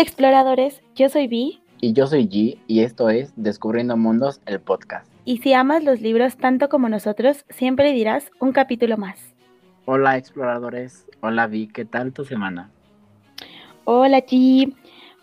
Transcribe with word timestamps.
Hola 0.00 0.08
exploradores, 0.08 0.82
yo 0.94 1.10
soy 1.10 1.26
Vi. 1.26 1.60
Y 1.82 1.92
yo 1.92 2.06
soy 2.06 2.26
G 2.26 2.58
y 2.66 2.80
esto 2.80 3.10
es 3.10 3.34
Descubriendo 3.36 3.98
Mundos, 3.98 4.40
el 4.46 4.58
podcast. 4.58 5.06
Y 5.26 5.42
si 5.42 5.52
amas 5.52 5.84
los 5.84 6.00
libros 6.00 6.38
tanto 6.38 6.70
como 6.70 6.88
nosotros, 6.88 7.44
siempre 7.50 7.92
dirás 7.92 8.30
un 8.38 8.52
capítulo 8.52 8.96
más. 8.96 9.20
Hola 9.84 10.16
exploradores, 10.16 11.06
hola 11.20 11.46
Vi, 11.48 11.68
¿qué 11.68 11.84
tal 11.84 12.14
tu 12.14 12.24
semana? 12.24 12.70
Hola 13.84 14.20
G, 14.20 14.74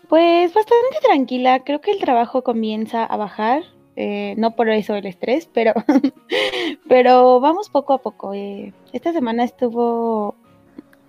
pues 0.08 0.54
bastante 0.54 0.98
tranquila, 1.02 1.64
creo 1.64 1.80
que 1.80 1.90
el 1.90 1.98
trabajo 1.98 2.44
comienza 2.44 3.04
a 3.04 3.16
bajar, 3.16 3.64
eh, 3.96 4.36
no 4.38 4.54
por 4.54 4.68
eso 4.68 4.94
el 4.94 5.06
estrés, 5.06 5.50
pero, 5.52 5.72
pero 6.88 7.40
vamos 7.40 7.68
poco 7.68 7.94
a 7.94 7.98
poco. 7.98 8.32
Eh. 8.32 8.72
Esta 8.92 9.12
semana 9.12 9.42
estuvo, 9.42 10.36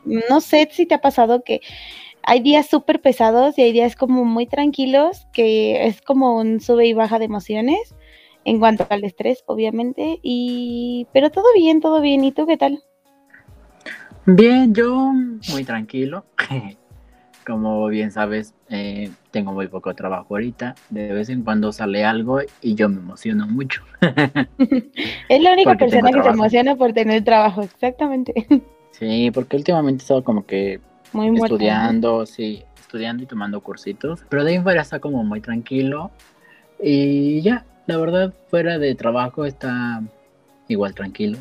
no 0.06 0.42
sé 0.42 0.68
si 0.72 0.88
te 0.88 0.96
ha 0.96 1.02
pasado 1.02 1.44
que 1.44 1.62
hay 2.24 2.42
días 2.42 2.68
súper 2.68 3.02
pesados 3.02 3.58
y 3.58 3.64
hay 3.64 3.72
días 3.72 3.96
como 3.96 4.26
muy 4.26 4.46
tranquilos, 4.46 5.28
que 5.34 5.88
es 5.88 6.02
como 6.02 6.38
un 6.38 6.60
sube 6.60 6.88
y 6.88 6.94
baja 6.94 7.20
de 7.20 7.26
emociones 7.26 7.96
en 8.46 8.60
cuanto 8.60 8.86
al 8.90 9.04
estrés, 9.04 9.44
obviamente, 9.46 10.20
y 10.22 11.08
pero 11.14 11.30
todo 11.30 11.46
bien, 11.56 11.82
todo 11.82 12.02
bien. 12.02 12.24
¿Y 12.24 12.32
tú 12.32 12.48
qué 12.48 12.58
tal? 12.58 12.84
Bien, 14.26 14.74
yo 14.74 15.12
muy 15.52 15.64
tranquilo. 15.64 16.26
Como 17.46 17.88
bien 17.88 18.12
sabes, 18.12 18.54
eh, 18.70 19.10
tengo 19.32 19.54
muy 19.54 19.68
poco 19.68 19.96
trabajo 19.96 20.36
ahorita. 20.36 20.76
De 20.92 21.12
vez 21.14 21.30
en 21.30 21.42
cuando 21.42 21.72
sale 21.72 22.06
algo 22.06 22.42
y 22.62 22.76
yo 22.76 22.90
me 22.90 22.98
emociono 22.98 23.48
mucho. 23.48 23.82
es 25.30 25.42
la 25.42 25.54
única 25.54 25.76
persona 25.76 26.12
que 26.12 26.22
se 26.22 26.30
emociona 26.30 26.76
por 26.76 26.94
tener 26.94 27.24
trabajo, 27.24 27.64
exactamente. 27.64 28.46
Sí, 28.92 29.32
porque 29.34 29.58
últimamente 29.58 30.02
he 30.02 30.04
estado 30.04 30.24
como 30.24 30.46
que 30.46 30.80
estudiando, 31.14 32.26
sí, 32.26 32.64
estudiando 32.80 33.24
y 33.24 33.26
tomando 33.26 33.62
cursitos. 33.62 34.24
Pero 34.30 34.44
de 34.44 34.52
ahí 34.52 34.60
fuera 34.60 34.82
está 34.82 35.00
como 35.00 35.24
muy 35.24 35.42
tranquilo. 35.42 36.12
Y 36.82 37.42
ya, 37.42 37.66
la 37.88 37.98
verdad, 37.98 38.34
fuera 38.50 38.78
de 38.78 38.96
trabajo 38.96 39.46
está 39.46 40.02
igual 40.68 40.94
tranquilo. 40.94 41.38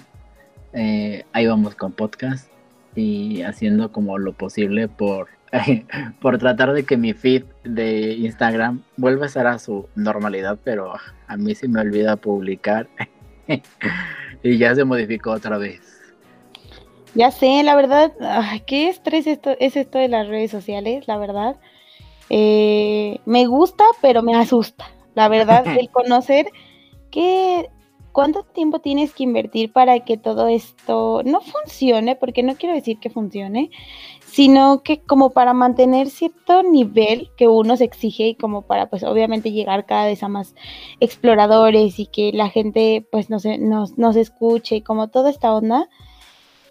Eh, 0.72 1.24
ahí 1.32 1.46
vamos 1.46 1.74
con 1.74 1.92
podcast 1.92 2.50
y 2.94 3.42
haciendo 3.42 3.92
como 3.92 4.18
lo 4.18 4.32
posible 4.32 4.88
por, 4.88 5.28
por 6.20 6.38
tratar 6.38 6.72
de 6.72 6.84
que 6.84 6.96
mi 6.96 7.12
feed 7.14 7.44
de 7.64 8.12
Instagram 8.14 8.82
vuelva 8.96 9.26
a 9.26 9.28
ser 9.28 9.46
a 9.46 9.58
su 9.58 9.88
normalidad, 9.94 10.58
pero 10.64 10.94
a 11.26 11.36
mí 11.36 11.54
se 11.54 11.68
me 11.68 11.80
olvida 11.80 12.16
publicar 12.16 12.88
y 14.42 14.58
ya 14.58 14.74
se 14.74 14.84
modificó 14.84 15.30
otra 15.32 15.58
vez. 15.58 15.97
Ya 17.18 17.32
sé, 17.32 17.64
la 17.64 17.74
verdad, 17.74 18.12
qué 18.64 18.88
estrés 18.88 19.26
esto, 19.26 19.50
es 19.58 19.74
esto 19.74 19.98
de 19.98 20.06
las 20.06 20.28
redes 20.28 20.52
sociales, 20.52 21.08
la 21.08 21.18
verdad. 21.18 21.56
Eh, 22.30 23.18
me 23.24 23.46
gusta, 23.46 23.82
pero 24.00 24.22
me 24.22 24.36
asusta, 24.36 24.88
la 25.16 25.26
verdad, 25.26 25.66
el 25.80 25.90
conocer 25.90 26.46
que 27.10 27.70
cuánto 28.12 28.44
tiempo 28.44 28.78
tienes 28.78 29.14
que 29.14 29.24
invertir 29.24 29.72
para 29.72 29.98
que 30.04 30.16
todo 30.16 30.46
esto 30.46 31.22
no 31.24 31.40
funcione, 31.40 32.14
porque 32.14 32.44
no 32.44 32.54
quiero 32.54 32.76
decir 32.76 33.00
que 33.00 33.10
funcione, 33.10 33.70
sino 34.24 34.84
que 34.84 35.00
como 35.00 35.30
para 35.30 35.54
mantener 35.54 36.10
cierto 36.10 36.62
nivel 36.62 37.30
que 37.36 37.48
uno 37.48 37.76
se 37.76 37.82
exige 37.82 38.28
y 38.28 38.34
como 38.36 38.62
para 38.62 38.90
pues 38.90 39.02
obviamente 39.02 39.50
llegar 39.50 39.86
cada 39.86 40.06
vez 40.06 40.22
a 40.22 40.28
más 40.28 40.54
exploradores 41.00 41.98
y 41.98 42.06
que 42.06 42.30
la 42.32 42.48
gente 42.48 43.04
pues 43.10 43.28
nos, 43.28 43.44
nos, 43.44 43.98
nos 43.98 44.14
escuche 44.14 44.76
y 44.76 44.82
como 44.82 45.08
toda 45.08 45.30
esta 45.30 45.52
onda 45.52 45.88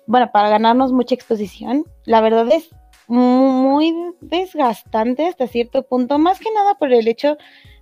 bueno, 0.08 0.32
para 0.32 0.50
ganarnos 0.50 0.92
mucha 0.92 1.14
exposición, 1.14 1.86
la 2.06 2.22
verdad 2.22 2.50
es 2.52 2.70
muy 3.08 3.94
desgastante 4.22 5.28
hasta 5.28 5.48
cierto 5.48 5.84
punto, 5.84 6.18
más 6.18 6.40
que 6.40 6.52
nada 6.52 6.76
por 6.76 6.92
el 6.92 7.08
hecho 7.08 7.38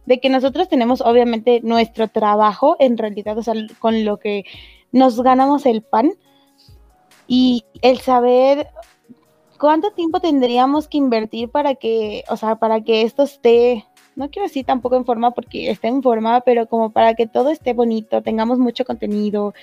de 0.05 0.19
que 0.19 0.29
nosotros 0.29 0.67
tenemos 0.67 1.01
obviamente 1.01 1.61
nuestro 1.63 2.07
trabajo 2.07 2.75
en 2.79 2.97
realidad, 2.97 3.37
o 3.37 3.43
sea, 3.43 3.53
con 3.79 4.05
lo 4.05 4.17
que 4.17 4.43
nos 4.91 5.21
ganamos 5.21 5.65
el 5.65 5.81
pan 5.81 6.11
y 7.27 7.65
el 7.81 7.99
saber 7.99 8.67
cuánto 9.59 9.91
tiempo 9.91 10.19
tendríamos 10.19 10.87
que 10.87 10.97
invertir 10.97 11.49
para 11.49 11.75
que, 11.75 12.23
o 12.29 12.37
sea, 12.37 12.57
para 12.57 12.81
que 12.81 13.01
esto 13.01 13.23
esté 13.23 13.85
no 14.15 14.29
quiero 14.29 14.47
decir 14.47 14.65
tampoco 14.65 14.95
en 14.95 15.05
forma 15.05 15.31
porque 15.31 15.69
esté 15.69 15.87
en 15.87 16.01
forma, 16.01 16.41
pero 16.41 16.67
como 16.67 16.91
para 16.91 17.13
que 17.13 17.27
todo 17.27 17.49
esté 17.49 17.73
bonito, 17.73 18.21
tengamos 18.21 18.59
mucho 18.59 18.85
contenido 18.85 19.53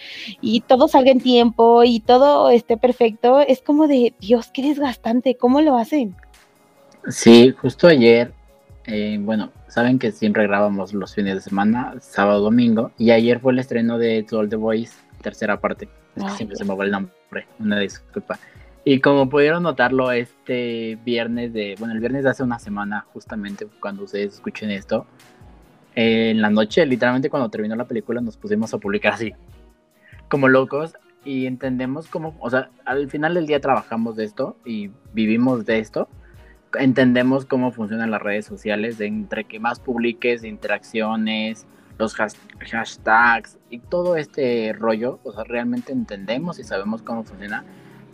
y 0.41 0.61
todo 0.61 0.89
salga 0.89 1.11
en 1.11 1.21
tiempo 1.21 1.85
y 1.85 2.01
todo 2.01 2.51
esté 2.51 2.77
perfecto, 2.77 3.41
es 3.41 3.63
como 3.63 3.87
de, 3.87 4.15
Dios, 4.21 4.51
qué 4.53 4.63
desgastante, 4.63 5.37
¿cómo 5.37 5.61
lo 5.61 5.77
hacen? 5.77 6.15
Sí, 7.09 7.51
justo 7.51 7.89
ayer, 7.89 8.33
eh, 8.87 9.19
bueno, 9.21 9.51
saben 9.69 9.99
que 9.99 10.13
siempre 10.13 10.47
grabamos 10.47 10.93
los 10.93 11.15
fines 11.15 11.35
de 11.35 11.41
semana, 11.41 11.95
sábado, 12.01 12.41
domingo, 12.41 12.93
y 12.99 13.11
ayer 13.11 13.41
fue 13.41 13.53
el 13.53 13.59
estreno 13.59 13.99
de 13.99 14.25
All 14.31 14.49
the 14.49 14.57
Boys, 14.57 14.97
tercera 15.23 15.61
parte. 15.61 15.89
Es 16.15 16.25
que 16.25 16.31
siempre 16.31 16.57
se 16.57 16.65
me 16.65 16.75
va 16.75 16.85
el 16.85 16.91
nombre, 16.91 17.47
una 17.59 17.79
disculpa. 17.79 18.39
Y 18.85 19.01
como 19.01 19.29
pudieron 19.29 19.63
notarlo 19.63 20.11
este 20.11 20.99
viernes 21.05 21.53
de, 21.53 21.77
bueno, 21.79 21.95
el 21.95 22.01
viernes 22.01 22.25
de 22.25 22.31
hace 22.31 22.43
una 22.43 22.59
semana, 22.59 23.07
justamente 23.13 23.69
cuando 23.81 24.05
ustedes 24.05 24.35
escuchen 24.35 24.71
esto, 24.73 25.07
en 25.95 26.43
la 26.43 26.51
noche, 26.51 26.85
literalmente 26.85 27.31
cuando 27.31 27.49
terminó 27.49 27.77
la 27.77 27.87
película, 27.87 28.21
nos 28.21 28.37
pusimos 28.37 28.75
a 28.75 28.79
publicar 28.79 29.13
así, 29.13 29.35
como 30.29 30.49
locos, 30.49 30.95
y 31.25 31.47
entendemos 31.47 32.09
cómo, 32.09 32.35
o 32.41 32.51
sea, 32.51 32.71
al 32.85 33.09
final 33.09 33.35
del 33.35 33.47
día 33.47 33.61
trabajamos 33.61 34.17
de 34.17 34.25
esto 34.25 34.57
y 34.65 34.91
vivimos 35.13 35.65
de 35.65 35.79
esto, 35.79 36.09
entendemos 36.75 37.45
cómo 37.45 37.71
funcionan 37.71 38.11
las 38.11 38.23
redes 38.23 38.47
sociales, 38.47 38.99
de 38.99 39.07
entre 39.07 39.45
que 39.45 39.61
más 39.61 39.79
publiques, 39.79 40.43
interacciones, 40.43 41.67
los 41.99 42.17
hashtags 42.17 43.59
y 43.71 43.79
todo 43.79 44.17
este 44.17 44.73
rollo, 44.73 45.21
o 45.23 45.33
sea, 45.33 45.45
realmente 45.45 45.93
entendemos 45.93 46.59
y 46.59 46.65
sabemos 46.65 47.03
cómo 47.03 47.23
funciona 47.23 47.65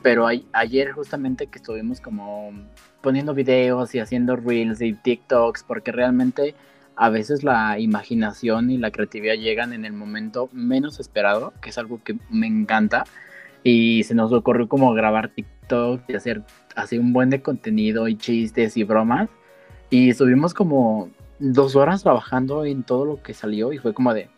pero 0.02 0.26
ayer 0.52 0.92
justamente 0.92 1.46
que 1.46 1.58
estuvimos 1.58 2.00
como 2.00 2.52
poniendo 3.00 3.34
videos 3.34 3.94
y 3.94 4.00
haciendo 4.00 4.36
reels 4.36 4.80
y 4.80 4.94
TikToks, 4.94 5.64
porque 5.64 5.92
realmente 5.92 6.54
a 6.96 7.10
veces 7.10 7.44
la 7.44 7.78
imaginación 7.78 8.70
y 8.70 8.76
la 8.78 8.90
creatividad 8.90 9.34
llegan 9.34 9.72
en 9.72 9.84
el 9.84 9.92
momento 9.92 10.48
menos 10.52 10.98
esperado, 10.98 11.52
que 11.60 11.70
es 11.70 11.78
algo 11.78 12.00
que 12.02 12.16
me 12.28 12.46
encanta. 12.46 13.04
Y 13.62 14.02
se 14.04 14.14
nos 14.14 14.32
ocurrió 14.32 14.68
como 14.68 14.92
grabar 14.94 15.30
TikTok 15.30 16.02
y 16.08 16.14
hacer 16.14 16.42
así 16.74 16.98
un 16.98 17.12
buen 17.12 17.30
de 17.30 17.42
contenido 17.42 18.08
y 18.08 18.16
chistes 18.16 18.76
y 18.76 18.84
bromas. 18.84 19.30
Y 19.90 20.10
estuvimos 20.10 20.54
como 20.54 21.10
dos 21.38 21.76
horas 21.76 22.02
trabajando 22.02 22.64
en 22.64 22.82
todo 22.82 23.04
lo 23.04 23.22
que 23.22 23.34
salió 23.34 23.72
y 23.72 23.78
fue 23.78 23.94
como 23.94 24.12
de, 24.12 24.28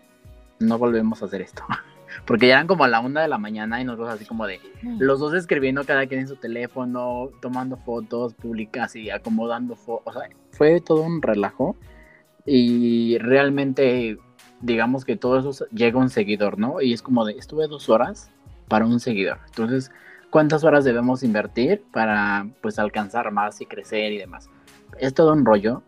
no 0.58 0.78
volvemos 0.78 1.22
a 1.22 1.26
hacer 1.26 1.42
esto. 1.42 1.62
Porque 2.26 2.48
ya 2.48 2.54
eran 2.54 2.66
como 2.66 2.84
a 2.84 2.88
la 2.88 3.00
una 3.00 3.22
de 3.22 3.28
la 3.28 3.38
mañana 3.38 3.80
y 3.80 3.84
nosotros 3.84 4.10
así 4.10 4.24
como 4.24 4.46
de 4.46 4.60
los 4.98 5.20
dos 5.20 5.34
escribiendo 5.34 5.84
cada 5.84 6.06
quien 6.06 6.20
en 6.20 6.28
su 6.28 6.36
teléfono, 6.36 7.30
tomando 7.40 7.76
fotos 7.76 8.34
públicas 8.34 8.96
y 8.96 9.10
acomodando 9.10 9.76
fotos. 9.76 10.16
O 10.16 10.18
sea, 10.18 10.28
fue 10.52 10.80
todo 10.80 11.02
un 11.02 11.22
relajo. 11.22 11.76
Y 12.46 13.18
realmente, 13.18 14.18
digamos 14.60 15.04
que 15.04 15.16
todo 15.16 15.38
eso 15.38 15.66
llega 15.72 15.98
a 15.98 16.02
un 16.02 16.10
seguidor, 16.10 16.58
¿no? 16.58 16.80
Y 16.80 16.92
es 16.92 17.02
como 17.02 17.24
de, 17.24 17.32
estuve 17.34 17.66
dos 17.66 17.88
horas 17.88 18.30
para 18.68 18.86
un 18.86 19.00
seguidor. 19.00 19.38
Entonces, 19.46 19.90
¿cuántas 20.30 20.64
horas 20.64 20.84
debemos 20.84 21.22
invertir 21.22 21.82
para 21.92 22.46
pues 22.60 22.78
alcanzar 22.78 23.30
más 23.30 23.60
y 23.60 23.66
crecer 23.66 24.12
y 24.12 24.18
demás? 24.18 24.48
Es 24.98 25.14
todo 25.14 25.32
un 25.32 25.44
rollo. 25.44 25.82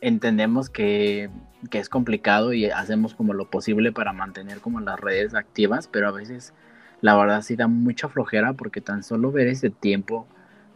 Entendemos 0.00 0.70
que 0.70 1.30
que 1.70 1.78
es 1.78 1.88
complicado 1.88 2.52
y 2.52 2.66
hacemos 2.66 3.14
como 3.14 3.32
lo 3.32 3.50
posible 3.50 3.92
para 3.92 4.12
mantener 4.12 4.60
como 4.60 4.80
las 4.80 5.00
redes 5.00 5.34
activas, 5.34 5.88
pero 5.88 6.08
a 6.08 6.12
veces 6.12 6.52
la 7.00 7.16
verdad 7.16 7.42
sí 7.42 7.56
da 7.56 7.66
mucha 7.66 8.08
flojera 8.08 8.52
porque 8.52 8.80
tan 8.80 9.02
solo 9.02 9.32
ver 9.32 9.48
ese 9.48 9.70
tiempo 9.70 10.26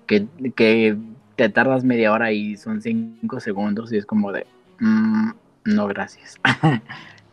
que, 0.06 0.26
que 0.56 0.96
te 1.36 1.48
tardas 1.48 1.84
media 1.84 2.12
hora 2.12 2.32
y 2.32 2.56
son 2.56 2.82
cinco 2.82 3.41
segundos 3.41 3.92
y 3.92 3.97
es 3.97 4.06
como 4.06 4.32
de, 4.32 4.47
mm, 4.80 5.30
no, 5.65 5.86
gracias. 5.86 6.41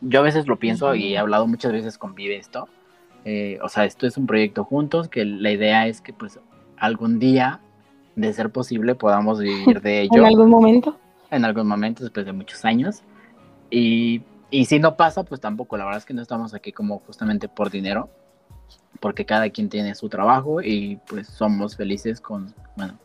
Yo 0.02 0.20
a 0.20 0.24
veces 0.24 0.48
lo 0.48 0.60
pienso 0.60 0.94
y 0.96 1.14
he 1.14 1.18
hablado 1.18 1.48
muchas 1.48 1.72
veces 1.72 1.98
con 1.98 2.14
Vive 2.14 2.38
esto. 2.38 2.70
Eh, 3.26 3.58
o 3.64 3.70
sea, 3.70 3.86
esto 3.86 4.06
es 4.06 4.16
un 4.16 4.28
proyecto 4.28 4.64
juntos 4.64 5.10
que 5.10 5.26
la 5.26 5.52
idea 5.52 5.88
es 5.88 6.02
que 6.02 6.14
pues 6.14 6.40
algún 6.78 7.20
día, 7.20 7.60
de 8.16 8.32
ser 8.32 8.52
posible, 8.52 8.96
podamos 8.96 9.40
vivir 9.40 9.82
de 9.82 10.02
ello. 10.04 10.20
¿En 10.20 10.26
algún 10.26 10.50
momento? 10.50 10.98
En 11.32 11.44
algún 11.44 11.68
momento, 11.68 12.04
después 12.04 12.26
de 12.26 12.32
muchos 12.32 12.64
años. 12.64 13.04
Y, 13.70 14.24
si 14.66 14.80
no 14.80 14.96
pasa, 14.96 15.24
pues 15.24 15.42
tampoco. 15.42 15.78
La 15.78 15.86
verdad 15.86 16.00
es 16.00 16.06
que 16.06 16.14
no 16.14 16.22
estamos 16.22 16.54
aquí 16.54 16.72
como 16.72 17.00
justamente 17.00 17.50
por 17.50 17.70
dinero, 17.70 18.10
porque 19.00 19.26
cada 19.26 19.50
quien 19.50 19.70
tiene 19.70 19.96
su 19.96 20.10
trabajo 20.10 20.62
y 20.62 21.00
pues 21.08 21.28
somos 21.28 21.76
felices 21.76 22.22
con, 22.22 22.54
bueno, 22.76 22.98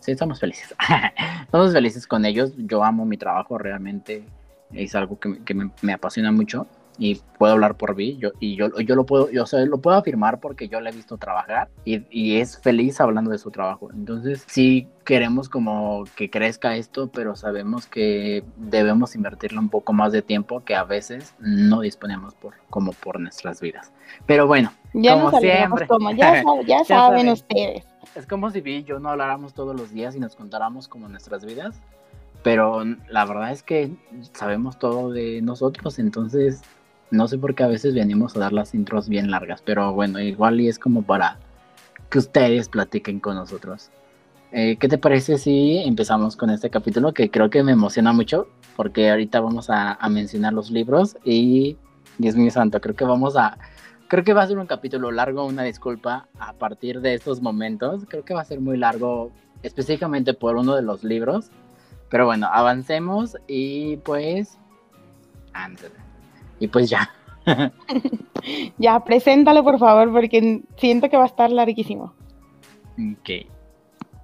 sí, 0.00 0.16
somos 0.16 0.40
felices. 0.40 0.74
somos 1.50 1.72
felices 1.72 2.06
con 2.06 2.24
ellos. 2.24 2.52
Yo 2.56 2.84
amo 2.84 3.04
mi 3.04 3.16
trabajo, 3.16 3.58
realmente 3.58 4.24
es 4.72 4.94
algo 4.94 5.18
que, 5.18 5.54
me, 5.54 5.92
apasiona 5.92 6.32
mucho. 6.32 6.66
Y 7.00 7.14
puedo 7.38 7.54
hablar 7.54 7.78
por 7.78 7.96
mí, 7.96 8.18
yo, 8.18 8.32
y 8.40 8.56
yo, 8.56 8.78
yo 8.78 8.94
lo 8.94 9.06
puedo, 9.06 9.30
yo 9.30 9.46
lo 9.64 9.78
puedo 9.78 9.96
afirmar 9.96 10.38
porque 10.38 10.68
yo 10.68 10.82
la 10.82 10.90
he 10.90 10.92
visto 10.92 11.16
trabajar 11.16 11.70
y, 11.86 12.02
y, 12.10 12.36
es 12.36 12.58
feliz 12.58 13.00
hablando 13.00 13.30
de 13.30 13.38
su 13.38 13.50
trabajo. 13.50 13.88
Entonces, 13.90 14.44
sí 14.46 14.86
queremos 15.06 15.48
como 15.48 16.04
que 16.14 16.28
crezca 16.28 16.76
esto, 16.76 17.08
pero 17.10 17.36
sabemos 17.36 17.86
que 17.86 18.44
debemos 18.58 19.16
invertirle 19.16 19.58
un 19.58 19.70
poco 19.70 19.94
más 19.94 20.12
de 20.12 20.20
tiempo 20.20 20.62
que 20.62 20.74
a 20.74 20.84
veces 20.84 21.34
no 21.38 21.80
disponemos 21.80 22.34
por, 22.34 22.52
como 22.68 22.92
por 22.92 23.18
nuestras 23.18 23.62
vidas. 23.62 23.94
Pero 24.26 24.46
bueno, 24.46 24.70
ya 24.92 25.14
como 25.14 25.40
siempre. 25.40 25.86
Como, 25.86 26.10
ya, 26.10 26.44
ya, 26.66 26.84
saben 26.84 27.30
ustedes. 27.30 27.86
Es 28.14 28.26
como 28.26 28.50
si 28.50 28.58
y 28.62 28.84
yo 28.84 28.98
no 28.98 29.08
habláramos 29.08 29.54
todos 29.54 29.74
los 29.74 29.90
días 29.90 30.14
y 30.16 30.20
nos 30.20 30.36
contáramos 30.36 30.86
como 30.86 31.08
nuestras 31.08 31.46
vidas. 31.46 31.80
Pero 32.42 32.84
la 33.08 33.24
verdad 33.24 33.52
es 33.52 33.62
que 33.62 33.90
sabemos 34.34 34.78
todo 34.78 35.10
de 35.10 35.40
nosotros, 35.40 35.98
entonces 35.98 36.62
no 37.10 37.28
sé 37.28 37.38
por 37.38 37.54
qué 37.54 37.64
a 37.64 37.68
veces 37.68 37.94
venimos 37.94 38.36
a 38.36 38.40
dar 38.40 38.52
las 38.52 38.74
intros 38.74 39.08
bien 39.08 39.30
largas, 39.30 39.62
pero 39.64 39.92
bueno, 39.92 40.20
igual 40.20 40.60
y 40.60 40.68
es 40.68 40.78
como 40.78 41.02
para 41.02 41.38
que 42.08 42.18
ustedes 42.18 42.68
platiquen 42.68 43.20
con 43.20 43.36
nosotros. 43.36 43.90
Eh, 44.52 44.76
¿Qué 44.78 44.88
te 44.88 44.98
parece 44.98 45.38
si 45.38 45.78
empezamos 45.78 46.36
con 46.36 46.50
este 46.50 46.70
capítulo 46.70 47.14
que 47.14 47.30
creo 47.30 47.50
que 47.50 47.62
me 47.62 47.72
emociona 47.72 48.12
mucho? 48.12 48.48
Porque 48.76 49.10
ahorita 49.10 49.40
vamos 49.40 49.70
a, 49.70 49.96
mencionar 50.08 50.52
los 50.52 50.70
libros 50.70 51.16
y, 51.24 51.76
Dios 52.18 52.34
mío 52.34 52.50
santo, 52.50 52.80
creo 52.80 52.96
que 52.96 53.04
vamos 53.04 53.36
a... 53.36 53.58
Creo 54.08 54.24
que 54.24 54.32
va 54.32 54.42
a 54.42 54.46
ser 54.48 54.58
un 54.58 54.66
capítulo 54.66 55.12
largo, 55.12 55.46
una 55.46 55.62
disculpa 55.62 56.26
a 56.40 56.52
partir 56.54 57.00
de 57.00 57.14
estos 57.14 57.40
momentos. 57.40 58.04
Creo 58.08 58.24
que 58.24 58.34
va 58.34 58.40
a 58.40 58.44
ser 58.44 58.60
muy 58.60 58.76
largo 58.76 59.30
específicamente 59.62 60.34
por 60.34 60.56
uno 60.56 60.74
de 60.74 60.82
los 60.82 61.04
libros. 61.04 61.50
Pero 62.08 62.26
bueno, 62.26 62.48
avancemos 62.52 63.36
y 63.46 63.98
pues... 63.98 64.58
Y 66.60 66.68
pues 66.68 66.88
ya. 66.88 67.10
ya, 68.78 69.02
preséntalo 69.02 69.64
por 69.64 69.78
favor, 69.78 70.12
porque 70.12 70.62
siento 70.76 71.08
que 71.08 71.16
va 71.16 71.24
a 71.24 71.26
estar 71.26 71.50
larguísimo. 71.50 72.14
Ok. 72.92 73.48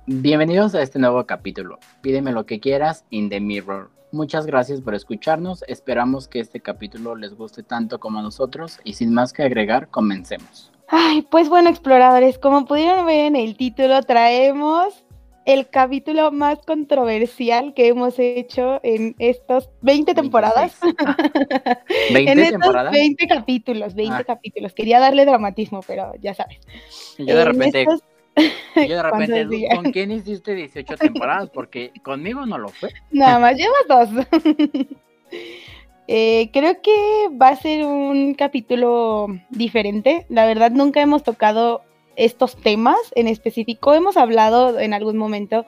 Bienvenidos 0.07 0.75
a 0.75 0.83
este 0.83 0.99
nuevo 0.99 1.25
capítulo. 1.25 1.79
Pídeme 2.03 2.31
lo 2.31 2.47
que 2.47 2.61
quieras 2.61 3.05
in 3.11 3.31
the 3.31 3.41
mirror. 3.41 3.91
Muchas 4.13 4.47
gracias 4.47 4.83
por 4.83 4.95
escucharnos. 4.95 5.65
Esperamos 5.67 6.29
que 6.29 6.41
este 6.41 6.61
capítulo 6.61 7.17
les 7.17 7.35
guste 7.35 7.63
tanto 7.63 7.99
como 7.99 8.19
a 8.19 8.23
nosotros. 8.23 8.79
Y 8.85 8.93
sin 8.93 9.13
más 9.13 9.33
que 9.33 9.43
agregar, 9.43 9.89
comencemos. 9.89 10.71
Ay, 10.89 11.23
pues 11.23 11.49
bueno, 11.49 11.71
exploradores, 11.71 12.39
como 12.39 12.67
pudieron 12.67 13.07
ver 13.07 13.27
en 13.27 13.37
el 13.37 13.57
título, 13.57 14.01
traemos 14.03 15.06
el 15.47 15.69
capítulo 15.69 16.33
más 16.33 16.59
controversial 16.67 17.73
que 17.73 17.87
hemos 17.87 18.19
hecho 18.19 18.81
en 18.83 19.15
estas 19.19 19.71
20 19.81 20.13
temporadas. 20.15 20.79
¿20 22.11 22.29
en 22.29 22.51
temporadas? 22.51 22.93
20 22.93 23.27
capítulos, 23.29 23.95
20 23.95 24.15
ah. 24.15 24.25
capítulos. 24.25 24.75
Quería 24.75 24.99
darle 24.99 25.25
dramatismo, 25.25 25.81
pero 25.87 26.13
ya 26.21 26.35
sabes. 26.35 26.59
Yo 27.17 27.37
de 27.37 27.45
repente, 27.45 27.87
yo 27.87 28.97
de 28.97 29.03
repente, 29.11 29.69
¿con 29.75 29.93
quién 29.93 30.11
hiciste 30.11 30.53
18 30.55 30.97
temporadas? 30.97 31.49
Porque 31.51 31.93
conmigo 32.03 32.45
no 32.45 32.59
lo 32.59 32.69
fue. 32.69 32.91
Nada 33.13 33.39
más 33.39 33.57
llevas 33.57 34.11
dos. 34.13 34.27
Eh, 36.09 36.51
creo 36.53 36.81
que 36.83 37.29
va 37.41 37.49
a 37.49 37.57
ser 37.57 37.85
un 37.85 38.35
capítulo 38.35 39.29
diferente. 39.51 40.27
La 40.29 40.45
verdad, 40.45 40.73
nunca 40.73 41.01
hemos 41.01 41.23
tocado 41.23 41.83
estos 42.17 42.57
temas 42.57 42.99
en 43.15 43.29
específico. 43.29 43.95
Hemos 43.95 44.17
hablado 44.17 44.79
en 44.79 44.95
algún 44.95 45.17
momento 45.17 45.67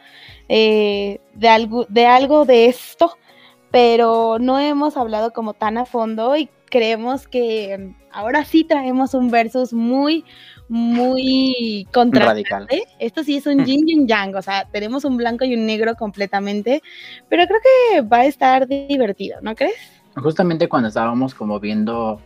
eh, 0.48 1.20
de, 1.34 1.48
algo, 1.48 1.86
de 1.88 2.06
algo 2.06 2.44
de 2.44 2.66
esto, 2.66 3.16
pero 3.70 4.38
no 4.40 4.58
hemos 4.58 4.96
hablado 4.96 5.32
como 5.32 5.54
tan 5.54 5.78
a 5.78 5.84
fondo 5.84 6.36
y 6.36 6.48
creemos 6.70 7.28
que 7.28 7.94
ahora 8.10 8.44
sí 8.44 8.64
traemos 8.64 9.14
un 9.14 9.30
versus 9.30 9.72
muy, 9.72 10.24
muy 10.68 11.86
contrastante. 11.92 12.84
Esto 12.98 13.22
sí 13.22 13.36
es 13.36 13.46
un 13.46 13.64
yin 13.64 13.88
y 13.88 13.98
un 13.98 14.06
yang, 14.06 14.34
o 14.34 14.42
sea, 14.42 14.66
tenemos 14.70 15.04
un 15.04 15.16
blanco 15.16 15.44
y 15.44 15.54
un 15.54 15.66
negro 15.66 15.94
completamente, 15.94 16.82
pero 17.28 17.46
creo 17.46 17.60
que 17.60 18.00
va 18.02 18.18
a 18.18 18.26
estar 18.26 18.66
divertido, 18.66 19.38
¿no 19.42 19.54
crees? 19.54 19.76
Justamente 20.16 20.68
cuando 20.68 20.88
estábamos 20.88 21.34
como 21.34 21.60
viendo 21.60 22.20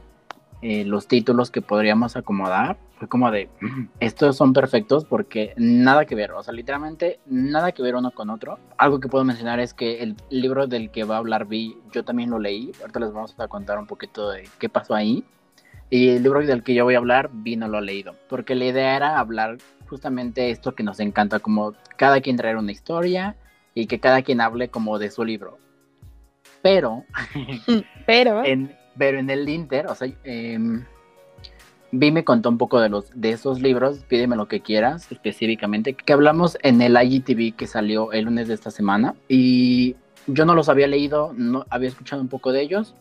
eh, 0.62 0.84
los 0.84 1.06
títulos 1.06 1.50
que 1.50 1.60
podríamos 1.60 2.16
acomodar, 2.16 2.78
fue 3.02 3.08
como 3.08 3.32
de, 3.32 3.48
mm, 3.60 3.86
estos 3.98 4.36
son 4.36 4.52
perfectos 4.52 5.04
porque 5.04 5.54
nada 5.56 6.04
que 6.04 6.14
ver, 6.14 6.30
o 6.30 6.40
sea, 6.40 6.54
literalmente 6.54 7.18
nada 7.26 7.72
que 7.72 7.82
ver 7.82 7.96
uno 7.96 8.12
con 8.12 8.30
otro. 8.30 8.60
Algo 8.78 9.00
que 9.00 9.08
puedo 9.08 9.24
mencionar 9.24 9.58
es 9.58 9.74
que 9.74 10.04
el 10.04 10.14
libro 10.30 10.68
del 10.68 10.92
que 10.92 11.02
va 11.02 11.16
a 11.16 11.18
hablar 11.18 11.46
Vi, 11.46 11.76
yo 11.90 12.04
también 12.04 12.30
lo 12.30 12.38
leí, 12.38 12.70
ahorita 12.80 13.00
les 13.00 13.12
vamos 13.12 13.34
a 13.40 13.48
contar 13.48 13.80
un 13.80 13.88
poquito 13.88 14.30
de 14.30 14.48
qué 14.60 14.68
pasó 14.68 14.94
ahí. 14.94 15.24
Y 15.90 16.10
el 16.10 16.22
libro 16.22 16.46
del 16.46 16.62
que 16.62 16.74
yo 16.74 16.84
voy 16.84 16.94
a 16.94 16.98
hablar, 16.98 17.28
Vi 17.32 17.56
no 17.56 17.66
lo 17.66 17.78
ha 17.78 17.80
leído, 17.80 18.14
porque 18.28 18.54
la 18.54 18.66
idea 18.66 18.94
era 18.94 19.18
hablar 19.18 19.58
justamente 19.88 20.50
esto 20.50 20.76
que 20.76 20.84
nos 20.84 21.00
encanta, 21.00 21.40
como 21.40 21.74
cada 21.96 22.20
quien 22.20 22.36
traer 22.36 22.56
una 22.56 22.70
historia 22.70 23.34
y 23.74 23.86
que 23.86 23.98
cada 23.98 24.22
quien 24.22 24.40
hable 24.40 24.68
como 24.68 25.00
de 25.00 25.10
su 25.10 25.24
libro. 25.24 25.58
Pero, 26.62 27.04
pero, 28.06 28.44
en, 28.44 28.76
pero 28.96 29.18
en 29.18 29.28
el 29.28 29.48
Inter, 29.48 29.88
o 29.88 29.96
sea, 29.96 30.08
eh, 30.22 30.84
Vi 31.94 32.10
me 32.10 32.24
contó 32.24 32.48
un 32.48 32.56
poco 32.56 32.80
de 32.80 32.88
los 32.88 33.10
de 33.14 33.30
esos 33.30 33.60
libros, 33.60 33.98
pídeme 34.08 34.34
lo 34.34 34.48
que 34.48 34.60
quieras 34.60 35.12
específicamente, 35.12 35.92
que 35.92 36.12
hablamos 36.14 36.56
en 36.62 36.80
el 36.80 36.96
IGTV 36.96 37.54
que 37.54 37.66
salió 37.66 38.12
el 38.12 38.24
lunes 38.24 38.48
de 38.48 38.54
esta 38.54 38.70
semana 38.70 39.14
y 39.28 39.94
yo 40.26 40.46
no 40.46 40.54
los 40.54 40.70
había 40.70 40.86
leído, 40.86 41.34
no 41.36 41.66
había 41.68 41.88
escuchado 41.88 42.22
un 42.22 42.28
poco 42.28 42.50
de 42.50 42.62
ellos, 42.62 42.94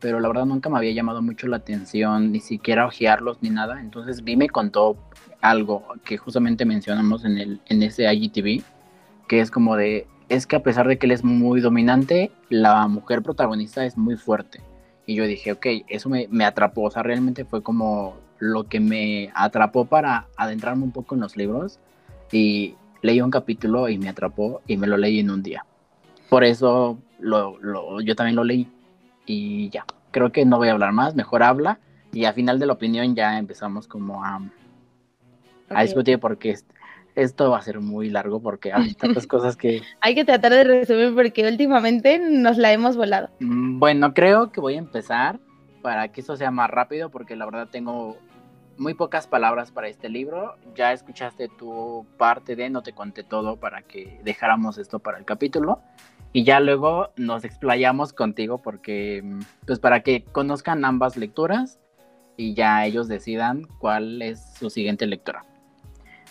pero 0.00 0.18
la 0.18 0.26
verdad 0.26 0.46
nunca 0.46 0.68
me 0.68 0.78
había 0.78 0.90
llamado 0.90 1.22
mucho 1.22 1.46
la 1.46 1.58
atención, 1.58 2.32
ni 2.32 2.40
siquiera 2.40 2.86
ojearlos 2.86 3.38
ni 3.40 3.50
nada, 3.50 3.80
entonces 3.80 4.24
Vi 4.24 4.36
me 4.36 4.48
contó 4.48 4.96
algo 5.40 5.86
que 6.04 6.16
justamente 6.16 6.64
mencionamos 6.64 7.24
en 7.24 7.38
el 7.38 7.60
en 7.66 7.84
ese 7.84 8.12
IGTV, 8.12 8.64
que 9.28 9.38
es 9.38 9.52
como 9.52 9.76
de 9.76 10.08
es 10.28 10.48
que 10.48 10.56
a 10.56 10.62
pesar 10.64 10.88
de 10.88 10.98
que 10.98 11.06
él 11.06 11.12
es 11.12 11.22
muy 11.22 11.60
dominante, 11.60 12.32
la 12.48 12.88
mujer 12.88 13.22
protagonista 13.22 13.84
es 13.86 13.96
muy 13.96 14.16
fuerte. 14.16 14.60
Y 15.06 15.14
yo 15.14 15.26
dije, 15.26 15.52
ok, 15.52 15.66
eso 15.88 16.08
me, 16.08 16.28
me, 16.30 16.46
atrapó, 16.46 16.84
o 16.84 16.90
sea, 16.90 17.02
realmente 17.02 17.44
fue 17.44 17.62
como 17.62 18.16
lo 18.38 18.64
que 18.68 18.80
me 18.80 19.30
atrapó 19.34 19.84
para 19.86 20.26
adentrarme 20.36 20.84
un 20.84 20.92
poco 20.92 21.14
en 21.14 21.20
los 21.20 21.36
libros. 21.36 21.78
Y 22.32 22.74
leí 23.02 23.20
un 23.20 23.30
capítulo 23.30 23.88
y 23.88 23.98
me 23.98 24.08
atrapó 24.08 24.62
y 24.66 24.76
me 24.76 24.86
lo 24.86 24.96
leí 24.96 25.20
en 25.20 25.30
un 25.30 25.42
día. 25.42 25.64
Por 26.28 26.42
eso 26.42 26.98
lo, 27.20 27.58
lo, 27.60 28.00
yo 28.00 28.16
también 28.16 28.36
lo 28.36 28.44
leí. 28.44 28.68
Y 29.26 29.70
ya, 29.70 29.84
creo 30.10 30.32
que 30.32 30.44
no 30.44 30.58
voy 30.58 30.68
a 30.68 30.72
hablar 30.72 30.92
más, 30.92 31.14
mejor 31.14 31.42
habla. 31.42 31.78
Y 32.12 32.24
al 32.24 32.34
final 32.34 32.58
de 32.58 32.66
la 32.66 32.72
opinión 32.72 33.14
ya 33.14 33.38
empezamos 33.38 33.88
como 33.88 34.24
a, 34.24 34.40
a 35.68 35.82
discutir 35.82 36.18
porque 36.18 36.56
esto 37.14 37.50
va 37.50 37.58
a 37.58 37.62
ser 37.62 37.80
muy 37.80 38.10
largo 38.10 38.40
porque 38.40 38.72
hay 38.72 38.94
tantas 38.94 39.26
cosas 39.28 39.56
que... 39.56 39.82
hay 40.00 40.14
que 40.14 40.24
tratar 40.24 40.52
de 40.52 40.64
resumir 40.64 41.14
porque 41.14 41.46
últimamente 41.46 42.18
nos 42.18 42.58
la 42.58 42.72
hemos 42.72 42.96
volado. 42.96 43.30
Mm, 43.40 43.78
bueno, 43.78 44.14
creo 44.14 44.50
que 44.50 44.60
voy 44.60 44.74
a 44.74 44.78
empezar 44.78 45.38
para 45.84 46.08
que 46.08 46.22
eso 46.22 46.34
sea 46.38 46.50
más 46.50 46.70
rápido 46.70 47.10
porque 47.10 47.36
la 47.36 47.44
verdad 47.44 47.68
tengo 47.70 48.16
muy 48.78 48.94
pocas 48.94 49.26
palabras 49.26 49.70
para 49.70 49.88
este 49.88 50.08
libro. 50.08 50.56
Ya 50.74 50.94
escuchaste 50.94 51.50
tu 51.58 52.06
parte 52.16 52.56
de 52.56 52.70
No 52.70 52.82
te 52.82 52.94
conté 52.94 53.22
todo 53.22 53.56
para 53.56 53.82
que 53.82 54.18
dejáramos 54.24 54.78
esto 54.78 54.98
para 54.98 55.18
el 55.18 55.26
capítulo. 55.26 55.82
Y 56.32 56.42
ya 56.42 56.58
luego 56.58 57.10
nos 57.18 57.44
explayamos 57.44 58.14
contigo 58.14 58.62
porque, 58.62 59.22
pues 59.66 59.78
para 59.78 60.00
que 60.00 60.24
conozcan 60.24 60.86
ambas 60.86 61.18
lecturas 61.18 61.78
y 62.38 62.54
ya 62.54 62.86
ellos 62.86 63.06
decidan 63.06 63.64
cuál 63.78 64.22
es 64.22 64.54
su 64.54 64.70
siguiente 64.70 65.06
lectura. 65.06 65.44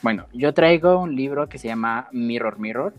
Bueno, 0.02 0.26
yo 0.34 0.56
traigo 0.56 1.00
un 1.00 1.16
libro 1.16 1.48
que 1.48 1.60
se 1.60 1.68
llama 1.68 2.08
Mirror 2.12 2.58
Mirror, 2.58 2.96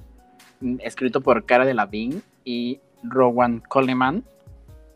escrito 0.79 1.21
por 1.21 1.47
Cara 1.47 1.65
de 1.65 1.75
Lavín 1.75 2.23
y 2.45 2.79
Rowan 3.03 3.59
Coleman, 3.59 4.23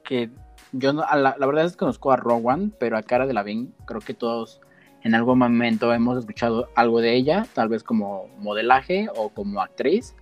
que 0.04 0.30
yo 0.72 0.92
no, 0.92 1.02
la, 1.02 1.34
verdad 1.38 1.64
es 1.64 1.72
que 1.72 1.78
conozco 1.78 2.12
a 2.12 2.16
Rowan, 2.16 2.72
pero 2.78 2.96
a 2.96 3.02
Cara 3.02 3.26
de 3.26 3.32
Lavín 3.32 3.74
creo 3.86 4.00
que 4.00 4.14
todos 4.14 4.60
en 5.02 5.14
algún 5.14 5.38
momento 5.38 5.92
hemos 5.92 6.18
escuchado 6.18 6.68
algo 6.74 7.00
de 7.00 7.14
ella, 7.14 7.46
tal 7.54 7.68
vez 7.68 7.82
como 7.82 8.28
modelaje 8.38 9.08
o 9.16 9.30
como 9.30 9.60
actriz. 9.62 10.14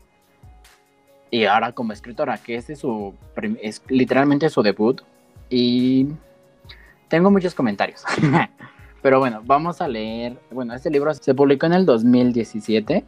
Y 1.31 1.45
ahora 1.47 1.73
como 1.73 1.93
escritora, 1.93 2.39
que 2.39 2.55
este 2.55 2.75
es 2.75 2.81
su 2.81 3.15
es 3.61 3.83
literalmente 3.89 4.49
su 4.49 4.63
debut. 4.63 5.03
Y 5.51 6.09
tengo 7.09 7.31
muchos 7.31 7.55
comentarios. 7.55 8.05
Pero 9.03 9.19
bueno, 9.19 9.43
vamos 9.45 9.81
a 9.81 9.89
leer. 9.89 10.39
Bueno, 10.51 10.75
este 10.75 10.91
libro 10.91 11.13
se 11.15 11.35
publicó 11.35 11.67
en 11.67 11.73
el 11.73 11.87
2017. 11.87 13.05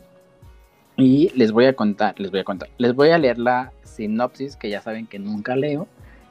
Y 0.96 1.30
les 1.36 1.52
voy 1.52 1.66
a 1.66 1.74
contar, 1.74 2.18
les 2.18 2.30
voy 2.32 2.40
a 2.40 2.44
contar. 2.44 2.70
Les 2.76 2.92
voy 2.92 3.10
a 3.10 3.18
leer 3.18 3.38
la 3.38 3.72
sinopsis, 3.84 4.56
que 4.56 4.68
ya 4.68 4.80
saben 4.80 5.06
que 5.06 5.20
nunca 5.20 5.54
leo 5.54 5.86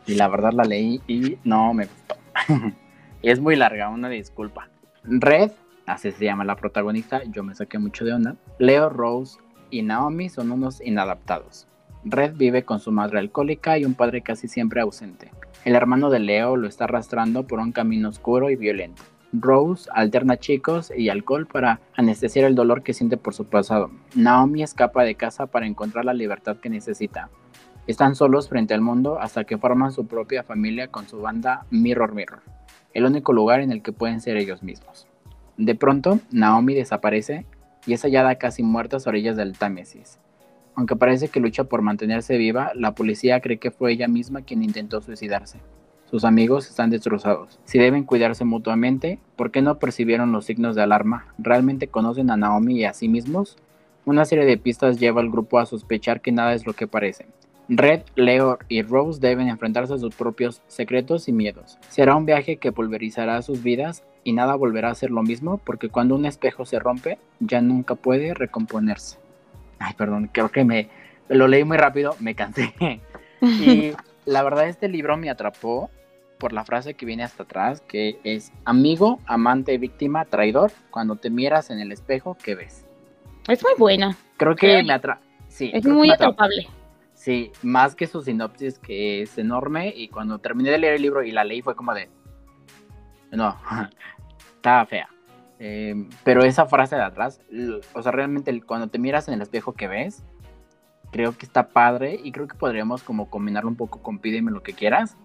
y 0.07 0.15
la 0.15 0.27
verdad 0.27 0.53
la 0.53 0.63
leí 0.63 1.01
y 1.07 1.37
no 1.43 1.73
me 1.73 1.85
gustó. 1.85 2.15
es 3.21 3.39
muy 3.39 3.55
larga, 3.55 3.89
una 3.89 4.09
disculpa. 4.09 4.69
Red, 5.03 5.51
así 5.85 6.11
se 6.11 6.25
llama 6.25 6.45
la 6.45 6.55
protagonista, 6.55 7.21
yo 7.25 7.43
me 7.43 7.53
saqué 7.53 7.77
mucho 7.77 8.05
de 8.05 8.13
onda. 8.13 8.35
Leo, 8.57 8.89
Rose 8.89 9.37
y 9.69 9.81
Naomi 9.81 10.29
son 10.29 10.51
unos 10.51 10.81
inadaptados. 10.81 11.67
Red 12.03 12.35
vive 12.35 12.63
con 12.63 12.79
su 12.79 12.91
madre 12.91 13.19
alcohólica 13.19 13.77
y 13.77 13.85
un 13.85 13.93
padre 13.93 14.21
casi 14.21 14.47
siempre 14.47 14.81
ausente. 14.81 15.31
El 15.65 15.75
hermano 15.75 16.09
de 16.09 16.19
Leo 16.19 16.55
lo 16.55 16.67
está 16.67 16.85
arrastrando 16.85 17.45
por 17.45 17.59
un 17.59 17.73
camino 17.73 18.09
oscuro 18.09 18.49
y 18.49 18.55
violento. 18.55 19.03
Rose 19.33 19.89
alterna 19.93 20.37
chicos 20.37 20.91
y 20.95 21.09
alcohol 21.09 21.47
para 21.47 21.81
anestesiar 21.95 22.45
el 22.45 22.55
dolor 22.55 22.81
que 22.81 22.93
siente 22.93 23.17
por 23.17 23.33
su 23.33 23.45
pasado. 23.45 23.91
Naomi 24.15 24.63
escapa 24.63 25.03
de 25.03 25.15
casa 25.15 25.47
para 25.47 25.67
encontrar 25.67 26.05
la 26.05 26.13
libertad 26.13 26.57
que 26.57 26.69
necesita. 26.69 27.29
Están 27.87 28.15
solos 28.15 28.49
frente 28.49 28.73
al 28.73 28.81
mundo 28.81 29.17
hasta 29.17 29.45
que 29.45 29.57
forman 29.57 29.93
su 29.93 30.07
propia 30.07 30.43
familia 30.43 30.89
con 30.89 31.07
su 31.07 31.21
banda 31.21 31.65
Mirror 31.71 32.13
Mirror, 32.13 32.41
el 32.93 33.05
único 33.05 33.31
lugar 33.31 33.61
en 33.61 33.71
el 33.71 33.81
que 33.81 33.93
pueden 33.93 34.19
ser 34.19 34.35
ellos 34.35 34.61
mismos. 34.61 35.07
De 35.55 35.73
pronto, 35.73 36.19
Naomi 36.29 36.73
desaparece 36.73 37.45
y 37.85 37.93
es 37.93 38.01
hallada 38.01 38.35
casi 38.35 38.61
muerta 38.61 38.97
a 38.97 39.09
orillas 39.09 39.37
del 39.37 39.57
Támesis. 39.57 40.19
Aunque 40.75 40.97
parece 40.97 41.29
que 41.29 41.39
lucha 41.39 41.63
por 41.63 41.81
mantenerse 41.81 42.37
viva, 42.37 42.71
la 42.75 42.93
policía 42.93 43.39
cree 43.39 43.57
que 43.57 43.71
fue 43.71 43.93
ella 43.93 44.09
misma 44.09 44.41
quien 44.41 44.63
intentó 44.63 45.01
suicidarse. 45.01 45.59
Sus 46.11 46.25
amigos 46.25 46.67
están 46.67 46.89
destrozados. 46.89 47.57
Si 47.63 47.79
deben 47.79 48.03
cuidarse 48.03 48.43
mutuamente, 48.43 49.19
¿por 49.37 49.49
qué 49.49 49.61
no 49.61 49.79
percibieron 49.79 50.33
los 50.33 50.43
signos 50.43 50.75
de 50.75 50.83
alarma? 50.83 51.33
¿Realmente 51.37 51.87
conocen 51.87 52.31
a 52.31 52.37
Naomi 52.37 52.79
y 52.79 52.83
a 52.83 52.93
sí 52.93 53.07
mismos? 53.07 53.57
Una 54.05 54.25
serie 54.25 54.45
de 54.45 54.57
pistas 54.57 54.99
lleva 54.99 55.21
al 55.21 55.31
grupo 55.31 55.57
a 55.57 55.65
sospechar 55.65 56.19
que 56.19 56.33
nada 56.33 56.53
es 56.53 56.65
lo 56.67 56.73
que 56.73 56.87
parece. 56.87 57.27
Red, 57.69 58.01
Leo 58.15 58.59
y 58.69 58.81
Rose 58.81 59.19
deben 59.19 59.49
enfrentarse 59.49 59.93
a 59.93 59.97
sus 59.97 60.15
propios 60.15 60.61
secretos 60.67 61.27
y 61.27 61.33
miedos. 61.33 61.77
Será 61.89 62.15
un 62.15 62.25
viaje 62.25 62.57
que 62.57 62.71
pulverizará 62.71 63.41
sus 63.41 63.61
vidas 63.61 64.03
y 64.23 64.33
nada 64.33 64.55
volverá 64.55 64.89
a 64.89 64.95
ser 64.95 65.11
lo 65.11 65.21
mismo 65.23 65.57
porque 65.57 65.89
cuando 65.89 66.15
un 66.15 66.25
espejo 66.25 66.65
se 66.65 66.79
rompe 66.79 67.17
ya 67.39 67.61
nunca 67.61 67.95
puede 67.95 68.33
recomponerse. 68.33 69.17
Ay, 69.79 69.93
perdón, 69.97 70.29
creo 70.31 70.49
que 70.49 70.63
me 70.63 70.89
lo 71.27 71.47
leí 71.47 71.63
muy 71.63 71.77
rápido, 71.77 72.15
me 72.19 72.35
cansé. 72.35 72.73
y 73.41 73.91
la 74.25 74.43
verdad 74.43 74.67
este 74.67 74.87
libro 74.87 75.17
me 75.17 75.29
atrapó 75.29 75.89
por 76.37 76.53
la 76.53 76.63
frase 76.63 76.93
que 76.93 77.05
viene 77.05 77.23
hasta 77.23 77.43
atrás, 77.43 77.81
que 77.81 78.19
es 78.23 78.53
amigo, 78.63 79.19
amante, 79.25 79.77
víctima, 79.77 80.25
traidor, 80.25 80.71
cuando 80.91 81.15
te 81.15 81.29
miras 81.29 81.69
en 81.69 81.79
el 81.79 81.91
espejo, 81.91 82.37
¿qué 82.41 82.55
ves? 82.55 82.85
Es 83.47 83.63
muy 83.63 83.73
buena. 83.77 84.15
Creo 84.37 84.55
que 84.55 84.83
me 84.83 84.93
atrapa. 84.93 85.21
Sí, 85.47 85.71
es 85.73 85.85
muy 85.85 86.11
atrapable. 86.11 86.67
Sí, 87.27 87.51
más 87.61 87.93
que 87.93 88.07
su 88.07 88.21
sinopsis, 88.21 88.79
que 88.79 89.21
es 89.21 89.37
enorme, 89.37 89.93
y 89.93 90.07
cuando 90.07 90.39
terminé 90.39 90.71
de 90.71 90.77
leer 90.77 90.93
el 90.93 91.01
libro 91.01 91.23
y 91.23 91.31
la 91.31 91.43
leí 91.43 91.61
fue 91.61 91.75
como 91.75 91.93
de... 91.93 92.09
No, 93.33 93.53
estaba 94.55 94.85
fea. 94.85 95.09
Em, 95.59 96.07
pero 96.23 96.45
esa 96.45 96.67
frase 96.67 96.95
de 96.95 97.01
atrás, 97.01 97.41
o 97.93 98.01
sea, 98.01 98.13
realmente 98.13 98.61
cuando 98.61 98.87
te 98.87 98.97
miras 98.97 99.27
en 99.27 99.33
el 99.33 99.41
espejo 99.41 99.73
que 99.73 99.89
ves, 99.89 100.23
creo 101.11 101.37
que 101.37 101.45
está 101.45 101.67
padre 101.67 102.17
y 102.23 102.31
creo 102.31 102.47
que 102.47 102.55
podríamos 102.55 103.03
como 103.03 103.29
combinarlo 103.29 103.69
un 103.69 103.75
poco 103.75 104.01
con 104.01 104.19
pídeme 104.19 104.49
lo 104.49 104.63
que 104.63 104.71
quieras 104.71 105.17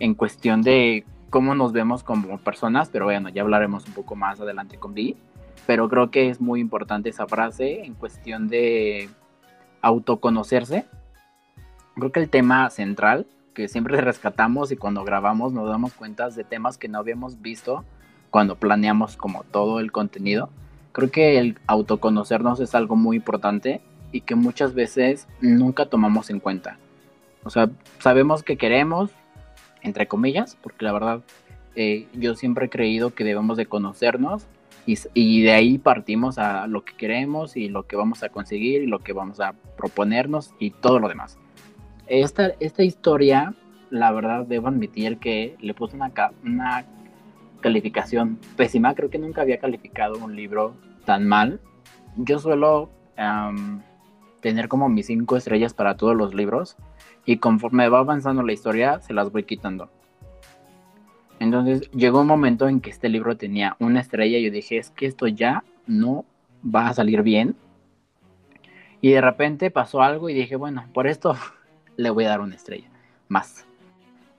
en 0.00 0.14
cuestión 0.14 0.62
de 0.62 1.04
cómo 1.30 1.54
nos 1.54 1.72
vemos 1.72 2.02
como 2.02 2.38
personas, 2.38 2.88
pero 2.88 3.04
bueno, 3.04 3.28
ya 3.28 3.42
hablaremos 3.42 3.86
un 3.86 3.92
poco 3.92 4.16
más 4.16 4.40
adelante 4.40 4.78
con 4.78 4.94
Vi, 4.94 5.16
pero 5.64 5.88
creo 5.88 6.10
que 6.10 6.28
es 6.28 6.40
muy 6.40 6.58
importante 6.58 7.08
esa 7.08 7.28
frase 7.28 7.84
en 7.84 7.94
cuestión 7.94 8.48
de 8.48 9.08
autoconocerse. 9.80 10.86
Creo 11.96 12.12
que 12.12 12.20
el 12.20 12.28
tema 12.28 12.68
central 12.70 13.26
que 13.54 13.68
siempre 13.68 14.00
rescatamos 14.00 14.72
y 14.72 14.76
cuando 14.76 15.04
grabamos 15.04 15.52
nos 15.52 15.68
damos 15.68 15.92
cuenta 15.92 16.28
de 16.30 16.44
temas 16.44 16.78
que 16.78 16.88
no 16.88 16.98
habíamos 16.98 17.40
visto 17.40 17.84
cuando 18.30 18.56
planeamos 18.56 19.16
como 19.16 19.44
todo 19.44 19.80
el 19.80 19.92
contenido. 19.92 20.50
Creo 20.92 21.10
que 21.10 21.38
el 21.38 21.58
autoconocernos 21.66 22.60
es 22.60 22.74
algo 22.74 22.96
muy 22.96 23.16
importante 23.16 23.80
y 24.12 24.22
que 24.22 24.34
muchas 24.34 24.74
veces 24.74 25.28
nunca 25.40 25.86
tomamos 25.86 26.30
en 26.30 26.40
cuenta. 26.40 26.78
O 27.44 27.50
sea, 27.50 27.70
sabemos 28.00 28.42
que 28.42 28.56
queremos, 28.56 29.10
entre 29.82 30.06
comillas, 30.08 30.56
porque 30.60 30.84
la 30.84 30.92
verdad 30.92 31.20
eh, 31.74 32.06
yo 32.14 32.34
siempre 32.34 32.66
he 32.66 32.70
creído 32.70 33.14
que 33.14 33.24
debemos 33.24 33.56
de 33.56 33.66
conocernos 33.66 34.46
y, 34.86 34.98
y, 35.14 35.42
de 35.42 35.52
ahí 35.52 35.78
partimos 35.78 36.38
a 36.38 36.66
lo 36.66 36.84
que 36.84 36.94
queremos 36.94 37.56
y 37.56 37.68
lo 37.68 37.86
que 37.86 37.96
vamos 37.96 38.22
a 38.22 38.30
conseguir 38.30 38.82
y 38.82 38.86
lo 38.86 38.98
que 39.00 39.12
vamos 39.12 39.40
a 39.40 39.54
proponernos 39.76 40.54
y 40.58 40.70
todo 40.70 40.98
lo 40.98 41.08
demás. 41.08 41.38
Esta, 42.10 42.54
esta 42.58 42.82
historia, 42.82 43.54
la 43.88 44.10
verdad, 44.10 44.44
debo 44.44 44.66
admitir 44.66 45.18
que 45.18 45.56
le 45.60 45.74
puse 45.74 45.96
una, 45.96 46.84
calificación 47.60 48.36
pésima. 48.56 48.96
Creo 48.96 49.10
que 49.10 49.18
nunca 49.18 49.42
había 49.42 49.60
calificado 49.60 50.18
un 50.18 50.34
libro 50.34 50.74
tan 51.04 51.28
mal. 51.28 51.60
Yo 52.16 52.40
suelo 52.40 52.90
tener 54.40 54.66
como 54.66 54.88
mis 54.88 55.06
cinco 55.06 55.36
estrellas 55.36 55.72
para 55.72 55.96
todos 55.96 56.16
los 56.16 56.34
libros 56.34 56.76
y 57.26 57.36
conforme 57.36 57.88
va 57.88 58.00
avanzando 58.00 58.42
la 58.42 58.54
historia 58.54 59.00
se 59.00 59.12
las 59.12 59.30
voy 59.30 59.44
quitando. 59.44 59.88
Entonces 61.38 61.88
llegó 61.92 62.22
un 62.22 62.26
momento 62.26 62.66
en 62.66 62.80
que 62.80 62.90
este 62.90 63.08
libro 63.08 63.36
tenía 63.36 63.76
una 63.78 64.00
estrella 64.00 64.36
y 64.38 64.46
yo 64.46 64.50
dije, 64.50 64.78
es 64.78 64.90
que 64.90 65.06
esto 65.06 65.28
ya 65.28 65.62
no 65.86 66.24
va 66.64 66.88
a 66.88 66.94
salir 66.94 67.22
bien. 67.22 67.54
Y 69.00 69.12
de 69.12 69.20
repente 69.20 69.70
pasó 69.70 70.02
algo 70.02 70.28
y 70.28 70.34
dije, 70.34 70.56
bueno, 70.56 70.86
por 70.92 71.06
esto 71.06 71.36
le 72.00 72.10
voy 72.10 72.24
a 72.24 72.30
dar 72.30 72.40
una 72.40 72.54
estrella 72.54 72.88
más 73.28 73.66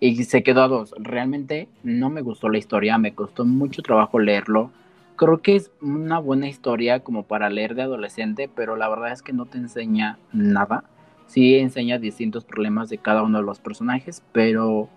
y 0.02 0.24
se 0.24 0.44
quedó 0.44 0.64
a 0.64 0.68
dos. 0.68 0.94
Realmente 0.98 1.70
no 1.84 2.10
me 2.10 2.22
gustó 2.22 2.50
la 2.50 2.58
historia, 2.58 2.98
me 2.98 3.14
costó 3.14 3.46
mucho 3.46 3.84
trabajo 3.84 4.20
leerlo. 4.20 4.72
Creo 5.16 5.42
que 5.42 5.56
es 5.56 5.72
una 5.80 6.18
buena 6.18 6.50
historia 6.50 7.02
como 7.02 7.24
para 7.24 7.52
leer 7.52 7.76
de 7.76 7.84
adolescente, 7.84 8.50
pero 8.54 8.76
la 8.76 8.90
verdad 8.90 9.12
es 9.14 9.22
que 9.22 9.32
no 9.32 9.46
te 9.46 9.60
enseña 9.60 10.18
nada. 10.34 10.84
Sí 11.28 11.56
enseña 11.56 12.00
distintos 12.00 12.44
problemas 12.44 12.90
de 12.90 12.98
cada 12.98 13.22
uno 13.22 13.38
de 13.38 13.46
los 13.46 13.60
personajes, 13.60 14.24
pero 14.32 14.90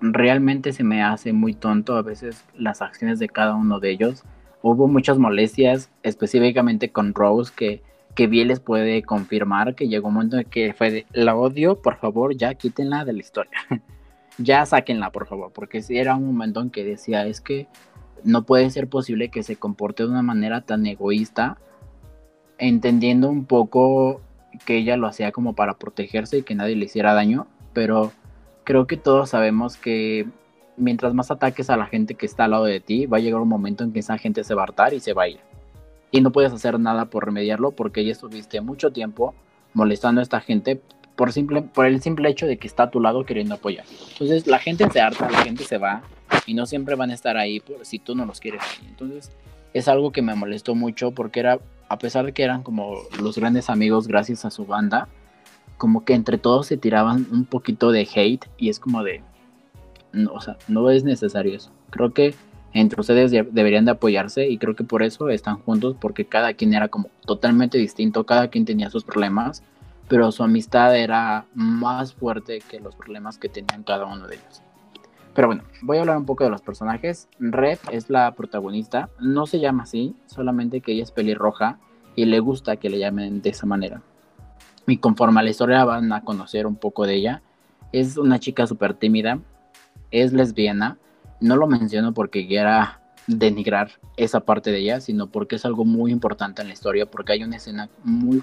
realmente 0.00 0.72
se 0.72 0.82
me 0.82 1.02
hace 1.02 1.34
muy 1.34 1.52
tonto 1.52 1.94
a 1.96 2.02
veces 2.02 2.42
las 2.56 2.80
acciones 2.80 3.18
de 3.18 3.28
cada 3.28 3.54
uno 3.54 3.80
de 3.80 3.90
ellos. 3.90 4.24
Hubo 4.62 4.88
muchas 4.88 5.18
molestias, 5.18 5.90
específicamente 6.02 6.90
con 6.90 7.12
Rose, 7.12 7.52
que, 7.54 7.82
que 8.14 8.26
bien 8.26 8.48
les 8.48 8.60
puede 8.60 9.02
confirmar 9.02 9.74
que 9.74 9.88
llegó 9.88 10.08
un 10.08 10.14
momento 10.14 10.38
en 10.38 10.44
que 10.44 10.74
fue 10.74 10.90
de, 10.90 11.06
la 11.12 11.34
odio, 11.34 11.80
por 11.80 11.96
favor, 11.96 12.36
ya 12.36 12.54
quítenla 12.54 13.04
de 13.04 13.12
la 13.14 13.20
historia. 13.20 13.58
ya 14.38 14.64
sáquenla, 14.66 15.10
por 15.10 15.26
favor, 15.26 15.52
porque 15.52 15.82
si 15.82 15.98
era 15.98 16.14
un 16.14 16.26
momento 16.26 16.60
en 16.60 16.70
que 16.70 16.84
decía, 16.84 17.26
es 17.26 17.40
que 17.40 17.68
no 18.24 18.44
puede 18.44 18.70
ser 18.70 18.88
posible 18.88 19.30
que 19.30 19.42
se 19.42 19.56
comporte 19.56 20.02
de 20.02 20.10
una 20.10 20.22
manera 20.22 20.60
tan 20.60 20.86
egoísta, 20.86 21.58
entendiendo 22.58 23.30
un 23.30 23.46
poco 23.46 24.20
que 24.66 24.76
ella 24.76 24.96
lo 24.96 25.06
hacía 25.06 25.32
como 25.32 25.54
para 25.54 25.78
protegerse 25.78 26.38
y 26.38 26.42
que 26.42 26.54
nadie 26.54 26.76
le 26.76 26.84
hiciera 26.84 27.14
daño, 27.14 27.46
pero 27.72 28.12
creo 28.64 28.86
que 28.86 28.96
todos 28.96 29.30
sabemos 29.30 29.76
que 29.76 30.26
mientras 30.76 31.14
más 31.14 31.30
ataques 31.30 31.70
a 31.70 31.76
la 31.76 31.86
gente 31.86 32.14
que 32.14 32.26
está 32.26 32.44
al 32.44 32.52
lado 32.52 32.64
de 32.64 32.80
ti, 32.80 33.06
va 33.06 33.16
a 33.16 33.20
llegar 33.20 33.40
un 33.40 33.48
momento 33.48 33.84
en 33.84 33.92
que 33.92 34.00
esa 34.00 34.18
gente 34.18 34.44
se 34.44 34.54
va 34.54 34.62
a 34.62 34.64
hartar 34.64 34.94
y 34.94 35.00
se 35.00 35.14
va 35.14 35.24
a 35.24 35.28
ir. 35.28 35.40
Y 36.12 36.20
no 36.20 36.30
puedes 36.30 36.52
hacer 36.52 36.78
nada 36.78 37.06
por 37.06 37.24
remediarlo 37.24 37.72
porque 37.72 38.04
ya 38.04 38.12
estuviste 38.12 38.60
mucho 38.60 38.92
tiempo 38.92 39.34
molestando 39.74 40.20
a 40.20 40.22
esta 40.22 40.40
gente 40.40 40.80
por, 41.16 41.32
simple, 41.32 41.62
por 41.62 41.86
el 41.86 42.00
simple 42.00 42.28
hecho 42.28 42.46
de 42.46 42.58
que 42.58 42.68
está 42.68 42.84
a 42.84 42.90
tu 42.90 43.00
lado 43.00 43.24
queriendo 43.24 43.54
apoyar. 43.54 43.84
Entonces 44.12 44.46
la 44.46 44.60
gente 44.60 44.88
se 44.90 45.00
harta, 45.00 45.28
la 45.30 45.42
gente 45.42 45.64
se 45.64 45.78
va 45.78 46.02
y 46.46 46.54
no 46.54 46.66
siempre 46.66 46.94
van 46.94 47.10
a 47.10 47.14
estar 47.14 47.36
ahí 47.36 47.60
si 47.82 47.98
tú 47.98 48.14
no 48.14 48.24
los 48.24 48.40
quieres 48.40 48.62
Entonces 48.88 49.30
es 49.74 49.88
algo 49.88 50.12
que 50.12 50.22
me 50.22 50.34
molestó 50.34 50.74
mucho 50.74 51.12
porque 51.12 51.40
era, 51.40 51.58
a 51.88 51.98
pesar 51.98 52.26
de 52.26 52.32
que 52.32 52.42
eran 52.42 52.62
como 52.62 52.98
los 53.20 53.38
grandes 53.38 53.70
amigos 53.70 54.06
gracias 54.06 54.44
a 54.44 54.50
su 54.50 54.66
banda, 54.66 55.08
como 55.78 56.04
que 56.04 56.14
entre 56.14 56.38
todos 56.38 56.66
se 56.66 56.76
tiraban 56.76 57.26
un 57.32 57.44
poquito 57.44 57.90
de 57.90 58.08
hate 58.14 58.46
y 58.58 58.68
es 58.68 58.78
como 58.78 59.02
de, 59.02 59.22
no, 60.12 60.32
o 60.32 60.40
sea, 60.40 60.56
no 60.68 60.90
es 60.90 61.04
necesario 61.04 61.56
eso. 61.56 61.70
Creo 61.90 62.12
que 62.12 62.34
entre 62.74 63.00
ustedes 63.00 63.30
deberían 63.30 63.84
de 63.84 63.92
apoyarse 63.92 64.48
y 64.48 64.58
creo 64.58 64.74
que 64.74 64.84
por 64.84 65.02
eso 65.02 65.28
están 65.28 65.58
juntos 65.58 65.96
porque 66.00 66.24
cada 66.24 66.54
quien 66.54 66.74
era 66.74 66.88
como 66.88 67.08
totalmente 67.26 67.78
distinto, 67.78 68.24
cada 68.24 68.48
quien 68.48 68.64
tenía 68.64 68.90
sus 68.90 69.04
problemas 69.04 69.62
pero 70.12 70.30
su 70.30 70.42
amistad 70.42 70.94
era 70.94 71.46
más 71.54 72.12
fuerte 72.12 72.60
que 72.60 72.80
los 72.80 72.94
problemas 72.94 73.38
que 73.38 73.48
tenían 73.48 73.82
cada 73.82 74.04
uno 74.04 74.26
de 74.26 74.34
ellos. 74.34 74.62
Pero 75.34 75.48
bueno, 75.48 75.62
voy 75.80 75.96
a 75.96 76.00
hablar 76.00 76.18
un 76.18 76.26
poco 76.26 76.44
de 76.44 76.50
los 76.50 76.60
personajes. 76.60 77.30
Red 77.38 77.78
es 77.90 78.10
la 78.10 78.30
protagonista, 78.34 79.08
no 79.18 79.46
se 79.46 79.58
llama 79.58 79.84
así, 79.84 80.14
solamente 80.26 80.82
que 80.82 80.92
ella 80.92 81.04
es 81.04 81.10
pelirroja 81.10 81.78
y 82.14 82.26
le 82.26 82.40
gusta 82.40 82.76
que 82.76 82.90
le 82.90 82.98
llamen 82.98 83.40
de 83.40 83.48
esa 83.48 83.64
manera. 83.64 84.02
Y 84.86 84.98
conforme 84.98 85.40
a 85.40 85.44
la 85.44 85.48
historia 85.48 85.82
van 85.86 86.12
a 86.12 86.24
conocer 86.24 86.66
un 86.66 86.76
poco 86.76 87.06
de 87.06 87.14
ella. 87.14 87.42
Es 87.92 88.18
una 88.18 88.38
chica 88.38 88.66
súper 88.66 88.92
tímida, 88.92 89.38
es 90.10 90.34
lesbiana. 90.34 90.98
No 91.42 91.56
lo 91.56 91.66
menciono 91.66 92.14
porque 92.14 92.46
quiera 92.46 93.02
denigrar 93.26 93.90
esa 94.16 94.40
parte 94.40 94.70
de 94.70 94.78
ella, 94.78 95.00
sino 95.00 95.26
porque 95.26 95.56
es 95.56 95.64
algo 95.64 95.84
muy 95.84 96.10
importante 96.10 96.62
en 96.62 96.68
la 96.68 96.74
historia, 96.74 97.06
porque 97.06 97.32
hay 97.32 97.44
una 97.44 97.56
escena 97.56 97.90
muy 98.02 98.42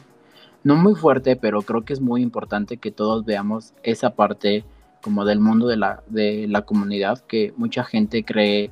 no 0.64 0.76
muy 0.76 0.96
fuerte, 0.96 1.36
pero 1.36 1.62
creo 1.62 1.84
que 1.84 1.94
es 1.94 2.02
muy 2.02 2.22
importante 2.22 2.78
que 2.78 2.92
todos 2.92 3.26
veamos 3.26 3.74
esa 3.84 4.12
parte 4.16 4.66
como 5.02 5.24
del 5.24 5.40
mundo 5.40 5.68
de 5.68 5.78
la, 5.78 6.04
de 6.08 6.48
la 6.48 6.64
comunidad, 6.64 7.20
que 7.20 7.54
mucha 7.56 7.84
gente 7.84 8.24
cree 8.26 8.72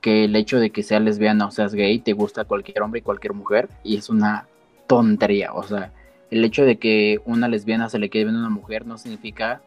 que 0.00 0.24
el 0.24 0.34
hecho 0.34 0.58
de 0.58 0.70
que 0.70 0.82
seas 0.82 1.02
lesbiana 1.02 1.46
o 1.46 1.50
seas 1.50 1.74
gay 1.74 2.00
te 2.00 2.12
gusta 2.12 2.44
cualquier 2.44 2.82
hombre 2.82 3.00
y 3.00 3.02
cualquier 3.02 3.34
mujer, 3.34 3.68
y 3.84 3.96
es 3.96 4.08
una 4.08 4.48
tontería, 4.88 5.52
o 5.52 5.62
sea, 5.62 5.92
el 6.30 6.44
hecho 6.44 6.64
de 6.64 6.78
que 6.78 7.20
una 7.24 7.48
lesbiana 7.48 7.88
se 7.88 7.98
le 7.98 8.10
quede 8.10 8.24
viendo 8.24 8.40
a 8.40 8.46
una 8.46 8.54
mujer 8.54 8.86
no 8.86 8.98
significa 8.98 9.62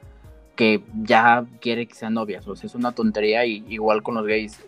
que 0.55 0.83
ya 1.01 1.45
quiere 1.60 1.88
que 1.88 1.95
sean 1.95 2.13
novias. 2.13 2.48
O 2.48 2.55
sea, 2.55 2.67
es 2.67 2.75
una 2.75 2.91
tontería 2.91 3.45
y 3.45 3.63
igual 3.69 4.03
con 4.03 4.15
los 4.15 4.25
gays. 4.25 4.60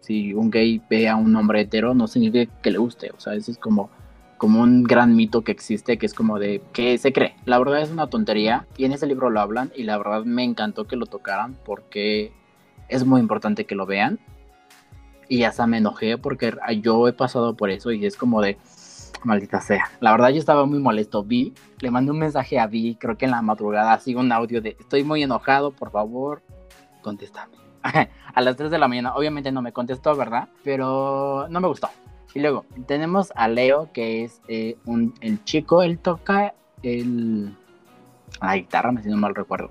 Si 0.00 0.32
un 0.32 0.50
gay 0.50 0.80
ve 0.88 1.08
a 1.08 1.16
un 1.16 1.34
hombre 1.36 1.62
hetero, 1.62 1.94
no 1.94 2.06
significa 2.06 2.50
que 2.62 2.70
le 2.70 2.78
guste. 2.78 3.10
O 3.16 3.20
sea, 3.20 3.34
eso 3.34 3.50
es 3.50 3.58
como, 3.58 3.90
como 4.38 4.62
un 4.62 4.84
gran 4.84 5.14
mito 5.14 5.42
que 5.42 5.52
existe, 5.52 5.98
que 5.98 6.06
es 6.06 6.14
como 6.14 6.38
de 6.38 6.62
que 6.72 6.96
se 6.98 7.12
cree. 7.12 7.36
La 7.44 7.58
verdad 7.58 7.82
es 7.82 7.90
una 7.90 8.08
tontería 8.08 8.66
y 8.76 8.84
en 8.84 8.92
ese 8.92 9.06
libro 9.06 9.28
lo 9.28 9.40
hablan 9.40 9.70
y 9.76 9.82
la 9.82 9.98
verdad 9.98 10.24
me 10.24 10.44
encantó 10.44 10.86
que 10.86 10.96
lo 10.96 11.06
tocaran 11.06 11.56
porque 11.64 12.32
es 12.88 13.04
muy 13.04 13.20
importante 13.20 13.66
que 13.66 13.74
lo 13.74 13.86
vean. 13.86 14.18
Y 15.28 15.42
hasta 15.42 15.66
me 15.66 15.76
enojé 15.76 16.16
porque 16.16 16.54
yo 16.80 17.06
he 17.06 17.12
pasado 17.12 17.54
por 17.54 17.68
eso 17.68 17.92
y 17.92 18.06
es 18.06 18.16
como 18.16 18.40
de, 18.40 18.56
maldita 19.24 19.60
sea. 19.60 19.90
La 20.00 20.12
verdad 20.12 20.30
yo 20.30 20.38
estaba 20.38 20.66
muy 20.66 20.78
molesto. 20.78 21.24
Vi, 21.24 21.54
le 21.80 21.90
mandé 21.90 22.12
un 22.12 22.18
mensaje 22.18 22.58
a 22.58 22.66
Vi, 22.66 22.96
creo 22.96 23.16
que 23.16 23.24
en 23.24 23.32
la 23.32 23.42
madrugada, 23.42 23.92
así 23.92 24.14
un 24.14 24.30
audio 24.32 24.60
de, 24.60 24.76
estoy 24.78 25.04
muy 25.04 25.22
enojado, 25.22 25.72
por 25.72 25.90
favor, 25.90 26.42
contéstame. 27.02 27.54
a 28.34 28.40
las 28.40 28.56
3 28.56 28.70
de 28.70 28.78
la 28.78 28.88
mañana, 28.88 29.14
obviamente 29.14 29.52
no 29.52 29.62
me 29.62 29.72
contestó, 29.72 30.14
¿verdad? 30.16 30.48
Pero 30.64 31.46
no 31.48 31.60
me 31.60 31.68
gustó. 31.68 31.88
Y 32.34 32.40
luego 32.40 32.66
tenemos 32.86 33.32
a 33.34 33.48
Leo, 33.48 33.90
que 33.92 34.24
es 34.24 34.42
eh, 34.48 34.76
un, 34.84 35.14
el 35.20 35.42
chico, 35.44 35.82
él 35.82 35.98
toca 35.98 36.54
el, 36.82 37.56
la 38.40 38.56
guitarra, 38.56 38.92
me 38.92 39.02
si 39.02 39.08
no 39.08 39.16
mal 39.16 39.34
recuerdo. 39.34 39.70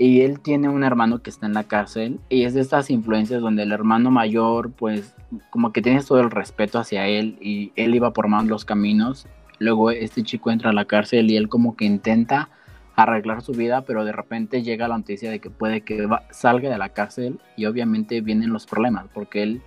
Y 0.00 0.20
él 0.20 0.38
tiene 0.38 0.68
un 0.68 0.84
hermano 0.84 1.22
que 1.22 1.30
está 1.30 1.46
en 1.46 1.54
la 1.54 1.64
cárcel 1.64 2.20
y 2.28 2.44
es 2.44 2.54
de 2.54 2.60
estas 2.60 2.88
influencias 2.88 3.42
donde 3.42 3.64
el 3.64 3.72
hermano 3.72 4.12
mayor 4.12 4.70
pues 4.70 5.16
como 5.50 5.72
que 5.72 5.82
tienes 5.82 6.06
todo 6.06 6.20
el 6.20 6.30
respeto 6.30 6.78
hacia 6.78 7.08
él 7.08 7.36
y 7.40 7.72
él 7.74 7.96
iba 7.96 8.12
por 8.12 8.28
más 8.28 8.46
los 8.46 8.64
caminos. 8.64 9.26
Luego 9.58 9.90
este 9.90 10.22
chico 10.22 10.52
entra 10.52 10.70
a 10.70 10.72
la 10.72 10.84
cárcel 10.84 11.28
y 11.32 11.36
él 11.36 11.48
como 11.48 11.76
que 11.76 11.84
intenta 11.84 12.48
arreglar 12.94 13.42
su 13.42 13.52
vida, 13.52 13.82
pero 13.82 14.04
de 14.04 14.12
repente 14.12 14.62
llega 14.62 14.86
la 14.86 14.98
noticia 14.98 15.32
de 15.32 15.40
que 15.40 15.50
puede 15.50 15.80
que 15.80 16.08
salga 16.30 16.70
de 16.70 16.78
la 16.78 16.90
cárcel 16.90 17.40
y 17.56 17.66
obviamente 17.66 18.20
vienen 18.20 18.52
los 18.52 18.66
problemas 18.66 19.06
porque 19.12 19.42
él 19.42 19.62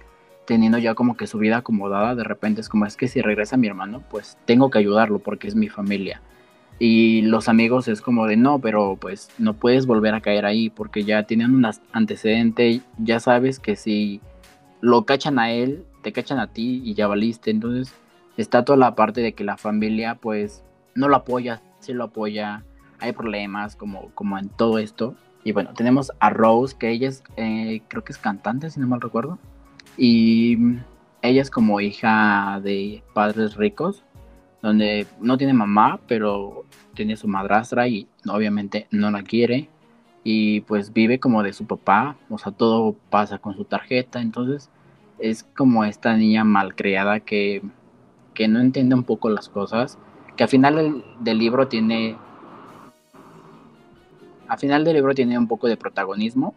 teniendo 0.46 0.78
ya 0.78 0.96
como 0.96 1.18
que 1.18 1.28
su 1.28 1.38
vida 1.40 1.58
acomodada, 1.58 2.16
de 2.16 2.24
repente 2.24 2.62
es 2.62 2.70
como 2.70 2.86
es 2.86 2.96
que 2.96 3.08
si 3.10 3.22
regresa 3.22 3.58
mi 3.58 3.68
hermano, 3.68 4.02
pues 4.10 4.38
tengo 4.46 4.70
que 4.70 4.80
ayudarlo 4.80 5.20
porque 5.20 5.48
es 5.48 5.56
mi 5.56 5.68
familia. 5.68 6.22
Y 6.84 7.22
los 7.22 7.48
amigos 7.48 7.88
es 7.88 8.02
como 8.02 8.26
de 8.26 8.38
no, 8.38 8.58
pero 8.58 8.98
pues 9.00 9.30
no 9.38 9.54
puedes 9.54 9.86
volver 9.86 10.16
a 10.16 10.22
caer 10.22 10.48
ahí 10.48 10.72
porque 10.72 11.04
ya 11.04 11.28
tienen 11.28 11.54
un 11.54 11.70
antecedente, 11.92 12.82
ya 12.98 13.20
sabes 13.20 13.60
que 13.60 13.76
si 13.76 14.20
lo 14.80 15.06
cachan 15.06 15.38
a 15.38 15.52
él, 15.52 15.86
te 16.02 16.12
cachan 16.12 16.40
a 16.40 16.48
ti 16.48 16.82
y 16.84 16.96
ya 16.96 17.06
valiste. 17.06 17.52
Entonces 17.52 17.94
está 18.36 18.66
toda 18.66 18.80
la 18.80 18.96
parte 18.96 19.22
de 19.22 19.34
que 19.34 19.44
la 19.44 19.58
familia 19.58 20.16
pues 20.16 20.64
no 20.96 21.08
lo 21.08 21.18
apoya, 21.18 21.62
sí 21.82 21.94
lo 21.94 22.06
apoya, 22.06 22.64
hay 22.98 23.12
problemas 23.12 23.76
como, 23.76 24.10
como 24.16 24.40
en 24.40 24.50
todo 24.50 24.80
esto. 24.80 25.14
Y 25.44 25.52
bueno, 25.52 25.76
tenemos 25.76 26.12
a 26.20 26.32
Rose, 26.32 26.76
que 26.76 26.90
ella 26.90 27.10
es, 27.10 27.22
eh, 27.38 27.84
creo 27.90 28.04
que 28.04 28.12
es 28.12 28.18
cantante, 28.18 28.72
si 28.72 28.80
no 28.80 28.88
mal 28.88 29.02
recuerdo. 29.02 29.38
Y 29.98 30.58
ella 31.22 31.44
es 31.44 31.52
como 31.52 31.80
hija 31.80 32.60
de 32.64 33.04
padres 33.14 33.56
ricos 33.56 34.04
donde 34.62 35.08
no 35.20 35.38
tiene 35.38 35.54
mamá, 35.54 36.00
pero 36.08 36.66
tiene 36.94 37.18
su 37.18 37.28
madrastra 37.28 37.88
y 37.88 38.08
obviamente 38.28 38.88
no 38.92 39.12
la 39.12 39.24
quiere. 39.24 39.70
Y 40.24 40.62
pues 40.62 40.94
vive 40.94 41.20
como 41.20 41.42
de 41.42 41.54
su 41.54 41.66
papá, 41.66 42.16
o 42.30 42.38
sea, 42.38 42.52
todo 42.52 42.96
pasa 43.10 43.40
con 43.40 43.56
su 43.56 43.66
tarjeta, 43.66 44.22
entonces 44.22 44.70
es 45.18 45.44
como 45.44 45.84
esta 45.84 46.16
niña 46.16 46.44
malcriada 46.44 47.20
que, 47.22 47.62
que 48.34 48.48
no 48.48 48.60
entiende 48.60 48.96
un 48.96 49.04
poco 49.04 49.30
las 49.30 49.50
cosas, 49.50 49.98
que 50.36 50.44
al 50.44 50.50
final 50.50 51.04
del, 51.20 51.38
libro 51.38 51.68
tiene, 51.68 52.18
al 54.48 54.58
final 54.60 54.84
del 54.84 54.96
libro 54.96 55.14
tiene 55.14 55.38
un 55.38 55.48
poco 55.48 55.68
de 55.68 55.78
protagonismo, 55.78 56.54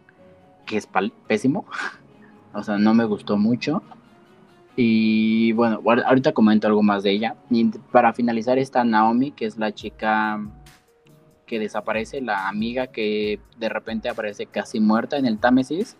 que 0.65 0.77
es 0.77 0.87
pésimo, 1.27 1.65
o 2.53 2.63
sea, 2.63 2.77
no 2.77 2.93
me 2.93 3.05
gustó 3.05 3.37
mucho, 3.37 3.83
y 4.75 5.53
bueno, 5.53 5.81
ahorita 5.85 6.33
comento 6.33 6.67
algo 6.67 6.83
más 6.83 7.03
de 7.03 7.11
ella. 7.11 7.35
Y 7.49 7.65
para 7.91 8.13
finalizar 8.13 8.57
está 8.59 8.83
Naomi, 8.83 9.31
que 9.31 9.45
es 9.45 9.57
la 9.57 9.73
chica 9.73 10.39
que 11.45 11.59
desaparece, 11.59 12.21
la 12.21 12.47
amiga 12.47 12.87
que 12.87 13.39
de 13.57 13.69
repente 13.69 14.09
aparece 14.09 14.45
casi 14.47 14.79
muerta 14.79 15.17
en 15.17 15.25
el 15.25 15.37
Támesis. 15.39 15.95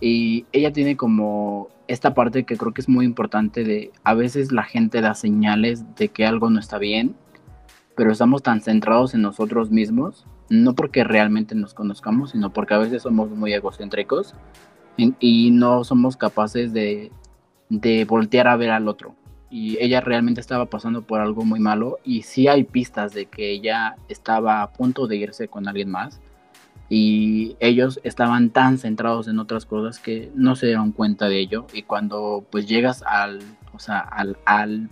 Y 0.00 0.44
ella 0.52 0.72
tiene 0.72 0.96
como 0.96 1.68
esta 1.88 2.14
parte 2.14 2.44
que 2.44 2.56
creo 2.56 2.74
que 2.74 2.82
es 2.82 2.88
muy 2.88 3.04
importante 3.04 3.64
de 3.64 3.90
a 4.04 4.14
veces 4.14 4.52
la 4.52 4.64
gente 4.64 5.00
da 5.00 5.14
señales 5.14 5.84
de 5.96 6.08
que 6.08 6.26
algo 6.26 6.50
no 6.50 6.60
está 6.60 6.78
bien, 6.78 7.16
pero 7.96 8.12
estamos 8.12 8.42
tan 8.42 8.60
centrados 8.60 9.14
en 9.14 9.22
nosotros 9.22 9.70
mismos, 9.70 10.26
no 10.50 10.74
porque 10.74 11.02
realmente 11.02 11.54
nos 11.54 11.72
conozcamos, 11.72 12.32
sino 12.32 12.52
porque 12.52 12.74
a 12.74 12.78
veces 12.78 13.02
somos 13.02 13.30
muy 13.30 13.54
egocéntricos 13.54 14.34
y 14.96 15.50
no 15.50 15.84
somos 15.84 16.16
capaces 16.16 16.72
de 16.72 17.10
de 17.68 18.04
voltear 18.04 18.48
a 18.48 18.56
ver 18.56 18.70
al 18.70 18.88
otro. 18.88 19.14
Y 19.50 19.78
ella 19.80 20.00
realmente 20.00 20.40
estaba 20.40 20.66
pasando 20.66 21.02
por 21.02 21.20
algo 21.20 21.44
muy 21.44 21.60
malo 21.60 21.98
y 22.04 22.22
sí 22.22 22.48
hay 22.48 22.64
pistas 22.64 23.14
de 23.14 23.26
que 23.26 23.50
ella 23.50 23.96
estaba 24.08 24.62
a 24.62 24.72
punto 24.72 25.06
de 25.06 25.16
irse 25.16 25.48
con 25.48 25.68
alguien 25.68 25.90
más 25.90 26.20
y 26.88 27.56
ellos 27.58 28.00
estaban 28.04 28.50
tan 28.50 28.78
centrados 28.78 29.28
en 29.28 29.38
otras 29.38 29.66
cosas 29.66 29.98
que 29.98 30.30
no 30.34 30.56
se 30.56 30.66
dieron 30.66 30.92
cuenta 30.92 31.28
de 31.28 31.38
ello. 31.38 31.66
Y 31.72 31.82
cuando 31.82 32.44
pues 32.50 32.66
llegas 32.66 33.02
al, 33.04 33.40
o 33.72 33.78
sea, 33.78 34.00
al, 34.00 34.36
al 34.44 34.90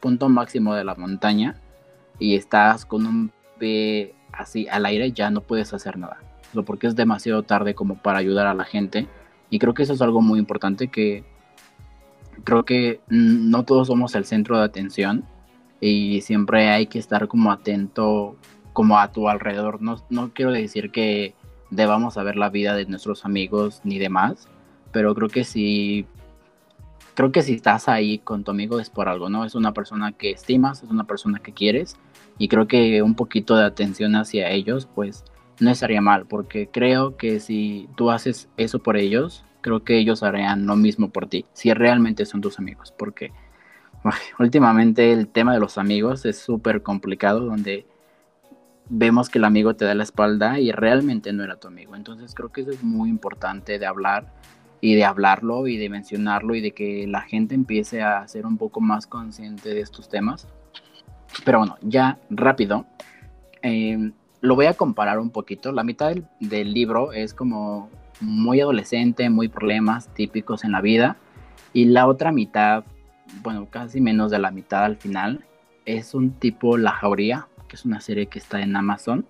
punto 0.00 0.28
máximo 0.28 0.74
de 0.74 0.84
la 0.84 0.94
montaña 0.94 1.56
y 2.18 2.34
estás 2.34 2.84
con 2.84 3.06
un 3.06 3.32
pie 3.58 4.14
así 4.32 4.66
al 4.68 4.86
aire 4.86 5.12
ya 5.12 5.30
no 5.30 5.42
puedes 5.42 5.72
hacer 5.74 5.98
nada, 5.98 6.18
porque 6.66 6.86
es 6.86 6.96
demasiado 6.96 7.42
tarde 7.42 7.74
como 7.74 7.96
para 7.96 8.18
ayudar 8.18 8.46
a 8.46 8.54
la 8.54 8.64
gente. 8.64 9.06
Y 9.50 9.58
creo 9.58 9.74
que 9.74 9.82
eso 9.82 9.92
es 9.92 10.02
algo 10.02 10.22
muy 10.22 10.38
importante 10.38 10.88
que 10.88 11.24
creo 12.44 12.64
que 12.64 13.00
no 13.08 13.64
todos 13.64 13.88
somos 13.88 14.14
el 14.14 14.24
centro 14.24 14.58
de 14.58 14.64
atención 14.64 15.24
y 15.80 16.20
siempre 16.22 16.70
hay 16.70 16.86
que 16.86 16.98
estar 16.98 17.28
como 17.28 17.52
atento 17.52 18.36
como 18.72 18.98
a 18.98 19.12
tu 19.12 19.28
alrededor. 19.28 19.82
No, 19.82 20.02
no 20.10 20.32
quiero 20.32 20.52
decir 20.52 20.90
que 20.90 21.34
debamos 21.70 22.14
saber 22.14 22.36
la 22.36 22.50
vida 22.50 22.74
de 22.74 22.86
nuestros 22.86 23.24
amigos 23.24 23.80
ni 23.84 23.98
demás, 23.98 24.48
pero 24.92 25.14
creo 25.14 25.28
que 25.28 25.44
si 25.44 26.06
creo 27.14 27.32
que 27.32 27.42
si 27.42 27.54
estás 27.54 27.88
ahí 27.88 28.18
con 28.18 28.44
tu 28.44 28.50
amigo 28.50 28.80
es 28.80 28.90
por 28.90 29.08
algo, 29.08 29.28
¿no? 29.28 29.44
Es 29.44 29.54
una 29.54 29.72
persona 29.72 30.12
que 30.12 30.30
estimas, 30.30 30.82
es 30.82 30.90
una 30.90 31.04
persona 31.04 31.40
que 31.40 31.52
quieres 31.52 31.96
y 32.38 32.48
creo 32.48 32.66
que 32.66 33.02
un 33.02 33.14
poquito 33.14 33.56
de 33.56 33.64
atención 33.64 34.16
hacia 34.16 34.50
ellos 34.50 34.88
pues 34.94 35.24
no 35.60 35.70
estaría 35.70 36.00
mal, 36.00 36.26
porque 36.26 36.68
creo 36.68 37.16
que 37.16 37.40
si 37.40 37.88
tú 37.96 38.10
haces 38.10 38.48
eso 38.56 38.78
por 38.78 38.96
ellos, 38.96 39.44
creo 39.62 39.84
que 39.84 39.96
ellos 39.96 40.22
harían 40.22 40.66
lo 40.66 40.76
mismo 40.76 41.08
por 41.10 41.26
ti, 41.28 41.46
si 41.54 41.72
realmente 41.72 42.26
son 42.26 42.42
tus 42.42 42.58
amigos, 42.58 42.92
porque 42.96 43.32
últimamente 44.38 45.12
el 45.12 45.28
tema 45.28 45.54
de 45.54 45.60
los 45.60 45.78
amigos 45.78 46.26
es 46.26 46.38
súper 46.38 46.82
complicado, 46.82 47.40
donde 47.40 47.86
vemos 48.88 49.30
que 49.30 49.38
el 49.38 49.44
amigo 49.44 49.74
te 49.74 49.84
da 49.84 49.94
la 49.94 50.02
espalda 50.02 50.60
y 50.60 50.72
realmente 50.72 51.32
no 51.32 51.44
era 51.44 51.56
tu 51.56 51.68
amigo. 51.68 51.96
Entonces 51.96 52.34
creo 52.34 52.50
que 52.50 52.62
eso 52.62 52.72
es 52.72 52.82
muy 52.82 53.08
importante 53.08 53.78
de 53.78 53.86
hablar 53.86 54.26
y 54.80 54.96
de 54.96 55.04
hablarlo 55.04 55.66
y 55.68 55.76
de 55.76 55.88
mencionarlo 55.88 56.54
y 56.54 56.60
de 56.60 56.72
que 56.72 57.06
la 57.06 57.22
gente 57.22 57.54
empiece 57.54 58.02
a 58.02 58.26
ser 58.28 58.44
un 58.44 58.58
poco 58.58 58.80
más 58.80 59.06
consciente 59.06 59.70
de 59.72 59.80
estos 59.80 60.08
temas. 60.08 60.48
Pero 61.44 61.58
bueno, 61.60 61.78
ya 61.80 62.18
rápido. 62.28 62.84
Eh, 63.62 64.10
lo 64.40 64.56
voy 64.56 64.66
a 64.66 64.74
comparar 64.74 65.20
un 65.20 65.30
poquito. 65.30 65.70
La 65.70 65.84
mitad 65.84 66.12
del 66.40 66.74
libro 66.74 67.12
es 67.12 67.32
como 67.32 67.88
muy 68.22 68.60
adolescente, 68.60 69.28
muy 69.28 69.48
problemas 69.48 70.08
típicos 70.14 70.64
en 70.64 70.72
la 70.72 70.80
vida. 70.80 71.16
Y 71.72 71.86
la 71.86 72.06
otra 72.06 72.32
mitad, 72.32 72.84
bueno, 73.42 73.66
casi 73.68 74.00
menos 74.00 74.30
de 74.30 74.38
la 74.38 74.50
mitad 74.50 74.84
al 74.84 74.96
final, 74.96 75.44
es 75.84 76.14
un 76.14 76.32
tipo 76.32 76.76
La 76.76 76.92
Jauría, 76.92 77.48
que 77.68 77.76
es 77.76 77.84
una 77.84 78.00
serie 78.00 78.26
que 78.26 78.38
está 78.38 78.62
en 78.62 78.76
Amazon. 78.76 79.26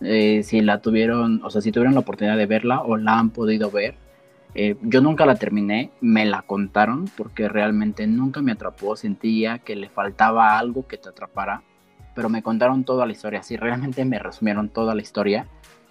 Eh, 0.00 0.42
si 0.44 0.60
la 0.60 0.80
tuvieron, 0.80 1.40
o 1.42 1.50
sea, 1.50 1.60
si 1.60 1.72
tuvieron 1.72 1.94
la 1.94 2.00
oportunidad 2.00 2.36
de 2.36 2.46
verla 2.46 2.82
o 2.82 2.96
la 2.96 3.18
han 3.18 3.30
podido 3.30 3.70
ver, 3.70 3.96
eh, 4.54 4.76
yo 4.82 5.00
nunca 5.00 5.26
la 5.26 5.34
terminé, 5.34 5.90
me 6.00 6.24
la 6.24 6.42
contaron 6.42 7.06
porque 7.16 7.48
realmente 7.48 8.06
nunca 8.06 8.40
me 8.40 8.52
atrapó, 8.52 8.96
sentía 8.96 9.58
que 9.58 9.76
le 9.76 9.88
faltaba 9.88 10.58
algo 10.58 10.86
que 10.86 10.96
te 10.96 11.08
atrapara, 11.08 11.62
pero 12.14 12.28
me 12.28 12.42
contaron 12.42 12.84
toda 12.84 13.06
la 13.06 13.12
historia, 13.12 13.42
sí, 13.42 13.56
realmente 13.56 14.04
me 14.04 14.18
resumieron 14.18 14.68
toda 14.68 14.94
la 14.94 15.02
historia 15.02 15.46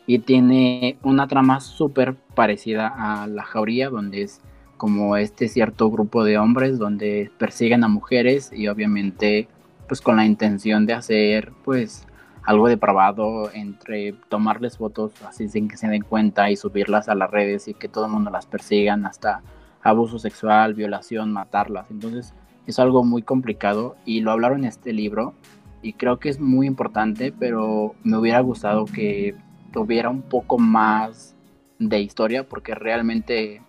y 0.07 0.19
tiene 0.19 0.97
una 1.03 1.27
trama 1.27 1.59
súper 1.59 2.15
parecida 2.33 2.87
a 2.87 3.27
La 3.27 3.43
Jauría, 3.43 3.89
donde 3.89 4.23
es 4.23 4.41
como 4.77 5.17
este 5.17 5.49
cierto 5.49 5.91
grupo 5.91 6.23
de 6.23 6.37
hombres 6.37 6.79
donde 6.79 7.29
persiguen 7.37 7.83
a 7.83 7.87
mujeres 7.87 8.51
y 8.53 8.67
obviamente 8.67 9.47
pues 9.87 10.01
con 10.01 10.15
la 10.15 10.25
intención 10.25 10.85
de 10.85 10.93
hacer 10.93 11.51
pues 11.65 12.07
algo 12.43 12.67
depravado 12.69 13.51
entre 13.53 14.13
tomarles 14.29 14.77
fotos 14.77 15.11
así 15.27 15.49
sin 15.49 15.67
que 15.67 15.77
se 15.77 15.87
den 15.87 16.03
cuenta 16.03 16.49
y 16.51 16.55
subirlas 16.55 17.09
a 17.09 17.15
las 17.15 17.29
redes 17.29 17.67
y 17.67 17.73
que 17.73 17.89
todo 17.89 18.05
el 18.05 18.11
mundo 18.11 18.31
las 18.31 18.45
persigan 18.45 19.05
hasta 19.05 19.41
abuso 19.81 20.19
sexual, 20.19 20.73
violación, 20.73 21.33
matarlas. 21.33 21.89
Entonces 21.91 22.33
es 22.65 22.79
algo 22.79 23.03
muy 23.03 23.23
complicado 23.23 23.95
y 24.05 24.21
lo 24.21 24.31
hablaron 24.31 24.59
en 24.59 24.65
este 24.65 24.93
libro 24.93 25.33
y 25.81 25.93
creo 25.93 26.19
que 26.19 26.29
es 26.29 26.39
muy 26.39 26.67
importante, 26.67 27.33
pero 27.37 27.95
me 28.03 28.17
hubiera 28.17 28.39
gustado 28.41 28.85
que 28.85 29.35
tuviera 29.71 30.09
un 30.09 30.21
poco 30.21 30.57
más 30.57 31.35
de 31.79 31.99
historia, 31.99 32.47
porque 32.47 32.75
realmente 32.75 33.61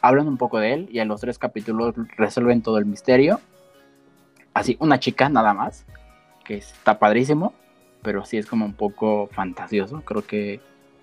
hablan 0.00 0.28
un 0.28 0.36
poco 0.36 0.58
de 0.58 0.74
él 0.74 0.88
y 0.92 0.98
en 0.98 1.08
los 1.08 1.20
tres 1.20 1.38
capítulos 1.38 1.94
resuelven 2.16 2.62
todo 2.62 2.78
el 2.78 2.86
misterio. 2.86 3.40
Así, 4.52 4.76
una 4.80 5.00
chica 5.00 5.28
nada 5.28 5.54
más, 5.54 5.86
que 6.44 6.56
está 6.56 6.98
padrísimo, 6.98 7.54
pero 8.02 8.24
sí 8.24 8.36
es 8.36 8.46
como 8.46 8.66
un 8.66 8.74
poco 8.74 9.28
fantasioso. 9.32 10.02
Creo 10.02 10.22
que 10.26 10.60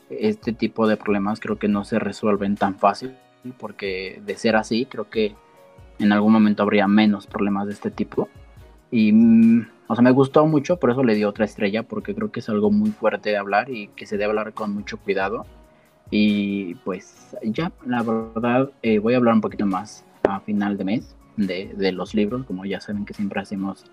este 0.09 0.53
tipo 0.53 0.87
de 0.87 0.97
problemas 0.97 1.39
creo 1.39 1.57
que 1.57 1.67
no 1.67 1.83
se 1.83 1.99
resuelven 1.99 2.55
tan 2.55 2.75
fácil, 2.75 3.15
porque 3.57 4.21
de 4.25 4.37
ser 4.37 4.55
así, 4.55 4.85
creo 4.85 5.09
que 5.09 5.35
en 5.99 6.11
algún 6.11 6.33
momento 6.33 6.63
habría 6.63 6.87
menos 6.87 7.27
problemas 7.27 7.67
de 7.67 7.73
este 7.73 7.91
tipo. 7.91 8.29
Y, 8.91 9.11
mm, 9.11 9.67
o 9.91 9.95
sea, 9.95 10.03
me 10.03 10.11
gustó 10.11 10.45
mucho, 10.45 10.77
por 10.77 10.89
eso 10.89 11.03
le 11.03 11.15
di 11.15 11.25
otra 11.25 11.43
estrella, 11.43 11.83
porque 11.83 12.15
creo 12.15 12.31
que 12.31 12.39
es 12.39 12.47
algo 12.47 12.71
muy 12.71 12.91
fuerte 12.91 13.29
de 13.29 13.35
hablar 13.35 13.69
y 13.69 13.89
que 13.89 14.05
se 14.05 14.15
debe 14.15 14.29
hablar 14.29 14.53
con 14.53 14.73
mucho 14.73 14.95
cuidado. 14.95 15.45
Y 16.09 16.75
pues 16.75 17.35
ya, 17.43 17.73
la 17.85 18.01
verdad, 18.01 18.69
eh, 18.83 18.99
voy 18.99 19.15
a 19.15 19.17
hablar 19.17 19.33
un 19.33 19.41
poquito 19.41 19.65
más 19.65 20.05
a 20.23 20.39
final 20.39 20.77
de 20.77 20.85
mes 20.85 21.17
de, 21.35 21.73
de, 21.75 21.91
los 21.91 22.15
libros, 22.15 22.45
como 22.45 22.63
ya 22.63 22.79
saben 22.79 23.03
que 23.03 23.13
siempre 23.13 23.41
hacemos, 23.41 23.83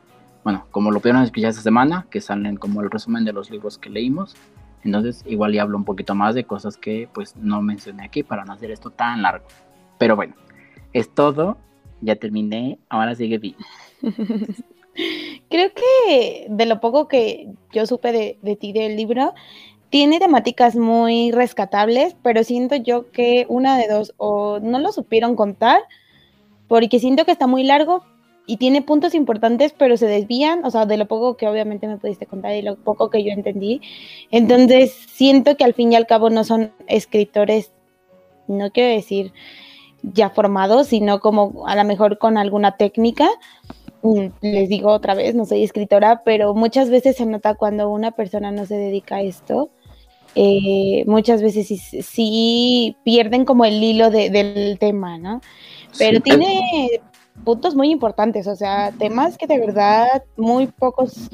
bueno, 0.45 0.67
como 0.71 0.93
lo 0.93 1.01
pudieron 1.01 1.25
escuchar 1.25 1.51
esta 1.51 1.63
semana, 1.63 2.07
que 2.11 2.21
salen 2.21 2.59
como 2.59 2.81
el 2.81 2.93
resumen 2.93 3.25
de 3.25 3.33
los 3.33 3.51
libros 3.51 3.77
que 3.77 3.91
leímos. 3.91 4.37
Entonces 4.85 5.25
igual 5.27 5.53
ya 5.53 5.63
hablo 5.63 5.79
un 5.79 5.85
poquito 5.85 6.15
más 6.15 6.37
de 6.37 6.45
cosas 6.45 6.77
que 6.77 7.09
pues 7.13 7.35
no 7.35 7.61
mencioné 7.61 8.05
aquí 8.05 8.23
para 8.23 8.45
no 8.45 8.53
hacer 8.53 8.71
esto 8.71 8.91
tan 8.91 9.23
largo. 9.23 9.49
Pero 9.99 10.15
bueno, 10.15 10.37
es 10.93 11.13
todo. 11.13 11.59
Ya 12.01 12.15
terminé. 12.15 12.79
Ahora 12.89 13.17
sigue 13.17 13.39
bien. 13.39 13.57
Creo 15.51 15.71
que 15.73 16.47
de 16.49 16.67
lo 16.67 16.81
poco 16.81 17.09
que 17.09 17.49
yo 17.73 17.87
supe 17.87 18.13
de, 18.13 18.39
de 18.43 18.57
ti 18.57 18.73
del 18.73 18.97
libro, 18.97 19.35
tiene 19.91 20.19
temáticas 20.19 20.77
muy 20.77 21.33
rescatables, 21.33 22.15
pero 22.23 22.45
siento 22.45 22.77
yo 22.77 23.11
que 23.11 23.47
una 23.49 23.79
de 23.79 23.89
dos, 23.89 24.15
o 24.19 24.61
no 24.61 24.79
lo 24.79 24.93
supieron 24.93 25.37
contar, 25.37 25.81
porque 26.67 27.01
siento 27.01 27.25
que 27.25 27.33
está 27.33 27.47
muy 27.47 27.63
largo 27.63 28.05
y 28.47 28.57
tiene 28.57 28.83
puntos 28.83 29.15
importantes, 29.15 29.75
pero 29.77 29.97
se 29.97 30.07
desvían, 30.07 30.65
o 30.65 30.71
sea, 30.71 30.87
de 30.87 30.97
lo 30.97 31.07
poco 31.07 31.37
que 31.37 31.49
obviamente 31.49 31.87
me 31.87 31.99
pudiste 31.99 32.27
contar 32.27 32.55
y 32.55 32.63
lo 32.63 32.77
poco 32.77 33.11
que 33.11 33.23
yo 33.23 33.31
entendí. 33.31 33.83
Entonces, 34.31 34.93
siento 34.93 35.57
que 35.57 35.65
al 35.65 35.75
fin 35.75 35.93
y 35.93 35.97
al 35.97 36.07
cabo 36.07 36.31
no 36.31 36.45
son 36.45 36.73
escritores, 36.87 37.73
no 38.47 38.71
quiero 38.71 38.95
decir 38.95 39.33
ya 40.03 40.31
formados, 40.31 40.89
sino 40.89 41.21
como 41.21 41.67
a 41.67 41.77
lo 41.77 41.85
mejor 41.85 42.19
con 42.19 42.39
alguna 42.39 42.77
técnica. 42.77 43.29
Les 44.41 44.69
digo 44.69 44.91
otra 44.91 45.15
vez, 45.15 45.35
no 45.35 45.45
soy 45.45 45.65
escritora, 45.65 46.23
pero 46.25 46.55
muchas 46.55 46.89
veces 46.89 47.17
se 47.17 47.27
nota 47.27 47.55
cuando 47.55 47.91
una 47.91 48.13
persona 48.13 48.53
no 48.53 48.65
se 48.65 48.77
dedica 48.77 49.17
a 49.17 49.23
esto 49.23 49.71
eh, 50.35 51.05
muchas 51.07 51.43
veces 51.43 51.67
sí, 52.07 52.97
pierden 53.05 53.45
como 53.45 53.65
el 53.65 53.83
hilo 53.83 54.11
del 54.11 54.79
tema, 54.79 55.19
¿no? 55.19 55.41
Pero 55.99 56.21
tiene 56.21 57.01
puntos 57.45 57.75
muy 57.75 57.91
importantes, 57.91 58.47
o 58.47 58.55
sea, 58.55 58.93
temas 58.93 59.39
que 59.39 59.47
de 59.47 59.59
verdad 59.59 60.25
muy 60.37 60.67
pocos 60.67 61.31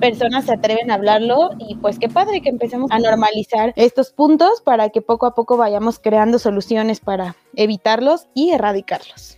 personas 0.00 0.44
se 0.44 0.52
atreven 0.52 0.90
a 0.90 0.94
hablarlo 0.94 1.50
y 1.58 1.74
pues 1.76 1.98
qué 1.98 2.08
padre 2.08 2.40
que 2.40 2.48
empecemos 2.48 2.90
a 2.90 2.98
normalizar 3.00 3.72
estos 3.76 4.12
puntos 4.12 4.62
para 4.62 4.90
que 4.90 5.02
poco 5.02 5.26
a 5.26 5.34
poco 5.34 5.56
vayamos 5.56 5.98
creando 5.98 6.38
soluciones 6.38 7.00
para 7.00 7.34
evitarlos 7.54 8.28
y 8.32 8.50
erradicarlos. 8.50 9.36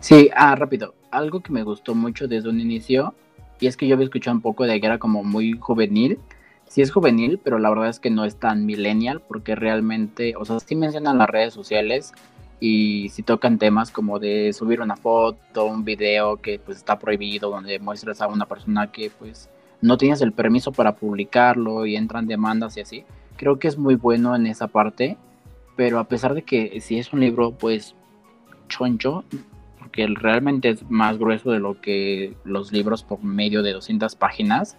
Sí, 0.00 0.30
ah, 0.36 0.54
rápido, 0.54 0.94
algo 1.10 1.40
que 1.40 1.52
me 1.52 1.62
gustó 1.62 1.94
mucho 1.94 2.28
desde 2.28 2.48
un 2.48 2.60
inicio 2.60 3.14
y 3.60 3.66
es 3.66 3.76
que 3.76 3.86
yo 3.86 3.94
había 3.94 4.04
escuchado 4.04 4.36
un 4.36 4.42
poco 4.42 4.64
de 4.64 4.80
que 4.80 4.86
era 4.86 4.98
como 4.98 5.24
muy 5.24 5.58
juvenil 5.58 6.18
sí 6.68 6.82
es 6.82 6.92
juvenil, 6.92 7.40
pero 7.42 7.58
la 7.58 7.70
verdad 7.70 7.88
es 7.88 7.98
que 7.98 8.10
no 8.10 8.24
es 8.24 8.36
tan 8.36 8.66
millennial 8.66 9.20
porque 9.26 9.54
realmente, 9.54 10.34
o 10.36 10.44
sea, 10.44 10.60
sí 10.60 10.76
mencionan 10.76 11.18
las 11.18 11.28
redes 11.28 11.54
sociales 11.54 12.12
y 12.60 13.08
si 13.10 13.22
tocan 13.22 13.58
temas 13.58 13.90
como 13.90 14.18
de 14.18 14.52
subir 14.52 14.80
una 14.80 14.96
foto, 14.96 15.64
un 15.64 15.84
video 15.84 16.36
que 16.36 16.58
pues 16.58 16.78
está 16.78 16.98
prohibido, 16.98 17.50
donde 17.50 17.78
muestras 17.78 18.20
a 18.20 18.28
una 18.28 18.46
persona 18.46 18.92
que 18.92 19.10
pues 19.10 19.48
no 19.80 19.96
tienes 19.96 20.20
el 20.20 20.32
permiso 20.32 20.72
para 20.72 20.96
publicarlo 20.96 21.86
y 21.86 21.96
entran 21.96 22.26
demandas 22.26 22.76
y 22.76 22.80
así. 22.80 23.04
Creo 23.36 23.58
que 23.58 23.68
es 23.68 23.78
muy 23.78 23.94
bueno 23.94 24.34
en 24.34 24.46
esa 24.46 24.68
parte, 24.68 25.16
pero 25.76 25.98
a 26.00 26.04
pesar 26.04 26.34
de 26.34 26.42
que 26.42 26.80
si 26.80 26.98
es 26.98 27.12
un 27.12 27.20
libro 27.20 27.52
pues 27.52 27.94
choncho, 28.68 29.24
porque 29.88 30.06
realmente 30.06 30.68
es 30.68 30.90
más 30.90 31.18
grueso 31.18 31.50
de 31.50 31.60
lo 31.60 31.80
que 31.80 32.36
los 32.44 32.72
libros 32.72 33.02
por 33.02 33.24
medio 33.24 33.62
de 33.62 33.72
200 33.72 34.16
páginas, 34.16 34.76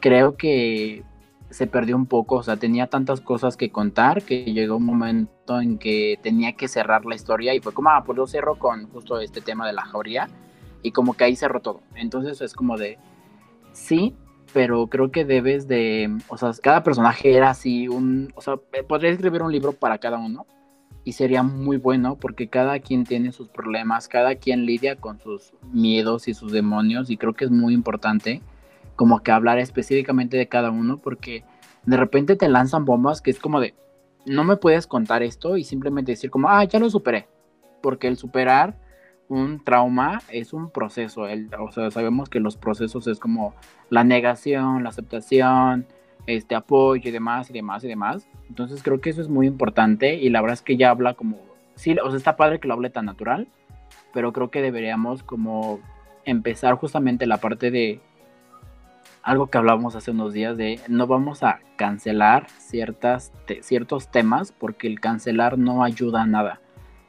creo 0.00 0.36
que 0.36 1.04
se 1.50 1.66
perdió 1.66 1.96
un 1.96 2.06
poco, 2.06 2.36
o 2.36 2.42
sea, 2.42 2.56
tenía 2.56 2.86
tantas 2.86 3.20
cosas 3.20 3.58
que 3.58 3.70
contar 3.70 4.22
que 4.22 4.44
llegó 4.44 4.76
un 4.76 4.86
momento 4.86 5.60
en 5.60 5.78
que 5.78 6.18
tenía 6.22 6.54
que 6.54 6.66
cerrar 6.66 7.04
la 7.04 7.14
historia 7.14 7.54
y 7.54 7.60
fue 7.60 7.74
como, 7.74 7.90
ah, 7.90 8.02
pues 8.04 8.16
lo 8.16 8.26
cerro 8.26 8.58
con 8.58 8.88
justo 8.88 9.20
este 9.20 9.42
tema 9.42 9.66
de 9.66 9.74
la 9.74 9.82
jauría 9.82 10.28
y 10.82 10.92
como 10.92 11.14
que 11.14 11.24
ahí 11.24 11.36
cerró 11.36 11.60
todo. 11.60 11.82
Entonces 11.94 12.40
es 12.40 12.54
como 12.54 12.78
de, 12.78 12.98
sí, 13.72 14.14
pero 14.54 14.86
creo 14.86 15.10
que 15.10 15.26
debes 15.26 15.68
de, 15.68 16.10
o 16.28 16.38
sea, 16.38 16.52
cada 16.62 16.82
personaje 16.82 17.34
era 17.34 17.50
así, 17.50 17.86
un, 17.86 18.32
o 18.34 18.40
sea, 18.40 18.54
eh, 18.72 18.82
podría 18.82 19.10
escribir 19.10 19.42
un 19.42 19.52
libro 19.52 19.72
para 19.74 19.98
cada 19.98 20.16
uno 20.16 20.46
y 21.08 21.12
sería 21.12 21.42
muy 21.42 21.78
bueno 21.78 22.16
porque 22.16 22.48
cada 22.48 22.80
quien 22.80 23.04
tiene 23.04 23.32
sus 23.32 23.48
problemas, 23.48 24.08
cada 24.08 24.34
quien 24.34 24.66
lidia 24.66 24.96
con 24.96 25.18
sus 25.18 25.54
miedos 25.72 26.28
y 26.28 26.34
sus 26.34 26.52
demonios 26.52 27.08
y 27.08 27.16
creo 27.16 27.32
que 27.32 27.46
es 27.46 27.50
muy 27.50 27.72
importante 27.72 28.42
como 28.94 29.20
que 29.20 29.30
hablar 29.30 29.58
específicamente 29.58 30.36
de 30.36 30.48
cada 30.48 30.70
uno 30.70 30.98
porque 30.98 31.44
de 31.86 31.96
repente 31.96 32.36
te 32.36 32.46
lanzan 32.50 32.84
bombas 32.84 33.22
que 33.22 33.30
es 33.30 33.38
como 33.38 33.58
de, 33.58 33.74
no 34.26 34.44
me 34.44 34.56
puedes 34.56 34.86
contar 34.86 35.22
esto 35.22 35.56
y 35.56 35.64
simplemente 35.64 36.12
decir 36.12 36.30
como, 36.30 36.50
ah, 36.50 36.62
ya 36.64 36.78
lo 36.78 36.90
superé. 36.90 37.26
Porque 37.80 38.06
el 38.06 38.18
superar 38.18 38.76
un 39.28 39.64
trauma 39.64 40.20
es 40.28 40.52
un 40.52 40.68
proceso. 40.68 41.26
El, 41.26 41.48
o 41.58 41.72
sea, 41.72 41.90
sabemos 41.90 42.28
que 42.28 42.38
los 42.38 42.58
procesos 42.58 43.06
es 43.06 43.18
como 43.18 43.54
la 43.88 44.04
negación, 44.04 44.82
la 44.82 44.90
aceptación, 44.90 45.86
este 46.28 46.54
apoyo 46.54 47.08
y 47.08 47.12
demás 47.12 47.50
y 47.50 47.52
demás 47.52 47.84
y 47.84 47.88
demás. 47.88 48.28
Entonces 48.48 48.82
creo 48.82 49.00
que 49.00 49.10
eso 49.10 49.20
es 49.20 49.28
muy 49.28 49.46
importante 49.46 50.14
y 50.14 50.28
la 50.30 50.40
verdad 50.40 50.54
es 50.54 50.62
que 50.62 50.76
ya 50.76 50.90
habla 50.90 51.14
como, 51.14 51.38
sí, 51.74 51.96
o 52.02 52.08
sea, 52.08 52.16
está 52.16 52.36
padre 52.36 52.60
que 52.60 52.68
lo 52.68 52.74
hable 52.74 52.90
tan 52.90 53.06
natural, 53.06 53.48
pero 54.12 54.32
creo 54.32 54.50
que 54.50 54.62
deberíamos 54.62 55.22
como 55.22 55.80
empezar 56.24 56.74
justamente 56.74 57.26
la 57.26 57.38
parte 57.38 57.70
de 57.70 58.00
algo 59.22 59.48
que 59.48 59.58
hablábamos 59.58 59.94
hace 59.94 60.10
unos 60.10 60.32
días 60.32 60.56
de 60.56 60.80
no 60.88 61.06
vamos 61.06 61.42
a 61.42 61.60
cancelar 61.76 62.48
ciertas 62.50 63.32
ciertos 63.60 64.08
temas 64.08 64.52
porque 64.52 64.86
el 64.86 65.00
cancelar 65.00 65.58
no 65.58 65.84
ayuda 65.84 66.22
a 66.22 66.26
nada. 66.26 66.60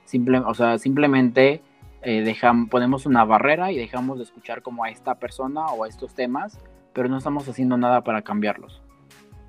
Simple, 0.05 0.39
o 0.39 0.53
sea, 0.53 0.77
simplemente 0.79 1.61
eh, 2.01 2.21
dejamos, 2.21 2.69
ponemos 2.69 3.05
una 3.05 3.25
barrera 3.25 3.71
y 3.71 3.77
dejamos 3.77 4.17
de 4.17 4.23
escuchar 4.23 4.61
como 4.61 4.83
a 4.83 4.89
esta 4.89 5.15
persona 5.15 5.65
o 5.67 5.83
a 5.83 5.87
estos 5.87 6.15
temas, 6.15 6.59
pero 6.93 7.09
no 7.09 7.17
estamos 7.17 7.47
haciendo 7.47 7.77
nada 7.77 8.03
para 8.03 8.21
cambiarlos. 8.21 8.81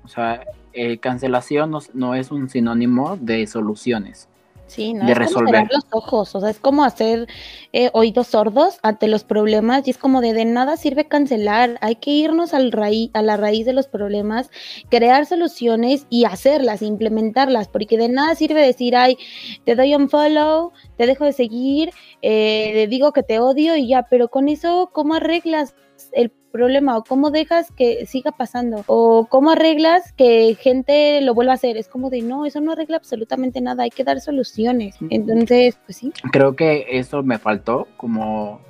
O 0.03 0.07
sea, 0.07 0.43
eh, 0.73 0.97
cancelación 0.97 1.71
no 1.93 2.15
es 2.15 2.31
un 2.31 2.49
sinónimo 2.49 3.17
de 3.17 3.45
soluciones. 3.47 4.27
Sí, 4.71 4.93
no 4.93 5.05
de 5.05 5.11
es 5.11 5.17
resolver. 5.17 5.67
los 5.69 5.85
ojos, 5.91 6.33
o 6.33 6.39
sea, 6.39 6.49
es 6.49 6.57
como 6.57 6.85
hacer 6.85 7.27
eh, 7.73 7.89
oídos 7.91 8.27
sordos 8.27 8.79
ante 8.83 9.09
los 9.09 9.25
problemas 9.25 9.85
y 9.85 9.91
es 9.91 9.97
como 9.97 10.21
de 10.21 10.31
de 10.31 10.45
nada 10.45 10.77
sirve 10.77 11.09
cancelar, 11.09 11.77
hay 11.81 11.95
que 11.97 12.11
irnos 12.11 12.53
al 12.53 12.71
raíz, 12.71 13.11
a 13.13 13.21
la 13.21 13.35
raíz 13.35 13.65
de 13.65 13.73
los 13.73 13.89
problemas, 13.89 14.49
crear 14.87 15.25
soluciones 15.25 16.07
y 16.09 16.23
hacerlas, 16.23 16.81
implementarlas, 16.83 17.67
porque 17.67 17.97
de 17.97 18.07
nada 18.07 18.33
sirve 18.35 18.65
decir, 18.65 18.95
ay, 18.95 19.17
te 19.65 19.75
doy 19.75 19.93
un 19.93 20.07
follow, 20.07 20.71
te 20.95 21.05
dejo 21.05 21.25
de 21.25 21.33
seguir, 21.33 21.91
eh, 22.21 22.87
digo 22.89 23.11
que 23.11 23.23
te 23.23 23.39
odio 23.39 23.75
y 23.75 23.89
ya, 23.89 24.03
pero 24.03 24.29
con 24.29 24.47
eso, 24.47 24.89
¿cómo 24.93 25.15
arreglas 25.15 25.75
el 26.13 26.31
problema 26.51 26.97
o 26.97 27.03
cómo 27.03 27.31
dejas 27.31 27.71
que 27.71 28.05
siga 28.05 28.31
pasando 28.31 28.83
o 28.87 29.27
cómo 29.29 29.51
arreglas 29.51 30.13
que 30.13 30.55
gente 30.59 31.21
lo 31.21 31.33
vuelva 31.33 31.53
a 31.53 31.55
hacer. 31.55 31.77
Es 31.77 31.87
como 31.87 32.09
de 32.09 32.21
no, 32.21 32.45
eso 32.45 32.61
no 32.61 32.73
arregla 32.73 32.97
absolutamente 32.97 33.61
nada, 33.61 33.83
hay 33.83 33.89
que 33.89 34.03
dar 34.03 34.19
soluciones. 34.19 34.97
Entonces, 35.09 35.79
pues 35.85 35.97
sí. 35.97 36.13
Creo 36.31 36.55
que 36.55 36.85
eso 36.89 37.23
me 37.23 37.39
faltó 37.39 37.87
como 37.97 38.61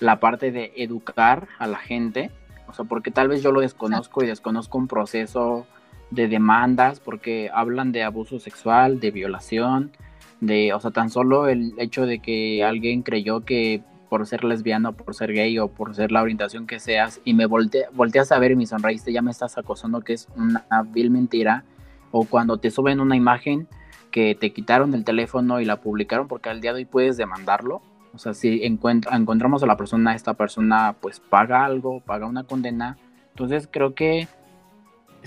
la 0.00 0.20
parte 0.20 0.50
de 0.50 0.72
educar 0.76 1.48
a 1.58 1.66
la 1.66 1.78
gente, 1.78 2.30
o 2.68 2.72
sea, 2.72 2.84
porque 2.84 3.10
tal 3.10 3.28
vez 3.28 3.42
yo 3.42 3.52
lo 3.52 3.60
desconozco 3.60 4.22
y 4.22 4.26
desconozco 4.26 4.78
un 4.78 4.88
proceso 4.88 5.66
de 6.10 6.28
demandas 6.28 7.00
porque 7.00 7.50
hablan 7.52 7.92
de 7.92 8.02
abuso 8.02 8.38
sexual, 8.38 9.00
de 9.00 9.10
violación, 9.10 9.92
de, 10.40 10.72
o 10.72 10.80
sea, 10.80 10.90
tan 10.90 11.10
solo 11.10 11.48
el 11.48 11.74
hecho 11.78 12.06
de 12.06 12.20
que 12.20 12.62
alguien 12.62 13.02
creyó 13.02 13.44
que 13.44 13.82
por 14.08 14.26
ser 14.26 14.44
lesbiano, 14.44 14.92
por 14.92 15.14
ser 15.14 15.32
gay 15.32 15.58
o 15.58 15.68
por 15.68 15.94
ser 15.94 16.12
la 16.12 16.22
orientación 16.22 16.66
que 16.66 16.80
seas 16.80 17.20
y 17.24 17.34
me 17.34 17.46
volte, 17.46 17.86
volteas 17.92 18.32
a 18.32 18.38
ver 18.38 18.52
y 18.52 18.56
me 18.56 18.66
sonreíste, 18.66 19.12
ya 19.12 19.22
me 19.22 19.30
estás 19.30 19.58
acosando 19.58 20.00
que 20.00 20.14
es 20.14 20.28
una 20.36 20.64
vil 20.82 21.10
mentira. 21.10 21.64
O 22.10 22.24
cuando 22.24 22.56
te 22.56 22.70
suben 22.70 23.00
una 23.00 23.16
imagen 23.16 23.68
que 24.10 24.34
te 24.34 24.52
quitaron 24.52 24.90
del 24.90 25.04
teléfono 25.04 25.60
y 25.60 25.66
la 25.66 25.80
publicaron 25.80 26.26
porque 26.26 26.48
al 26.48 26.60
día 26.60 26.72
de 26.72 26.78
hoy 26.78 26.84
puedes 26.86 27.16
demandarlo. 27.16 27.82
O 28.14 28.18
sea, 28.18 28.32
si 28.32 28.64
encontramos 28.64 29.62
a 29.62 29.66
la 29.66 29.76
persona, 29.76 30.14
esta 30.14 30.34
persona 30.34 30.96
pues 31.00 31.20
paga 31.20 31.64
algo, 31.64 32.00
paga 32.00 32.26
una 32.26 32.44
condena. 32.44 32.96
Entonces 33.30 33.68
creo 33.70 33.94
que 33.94 34.26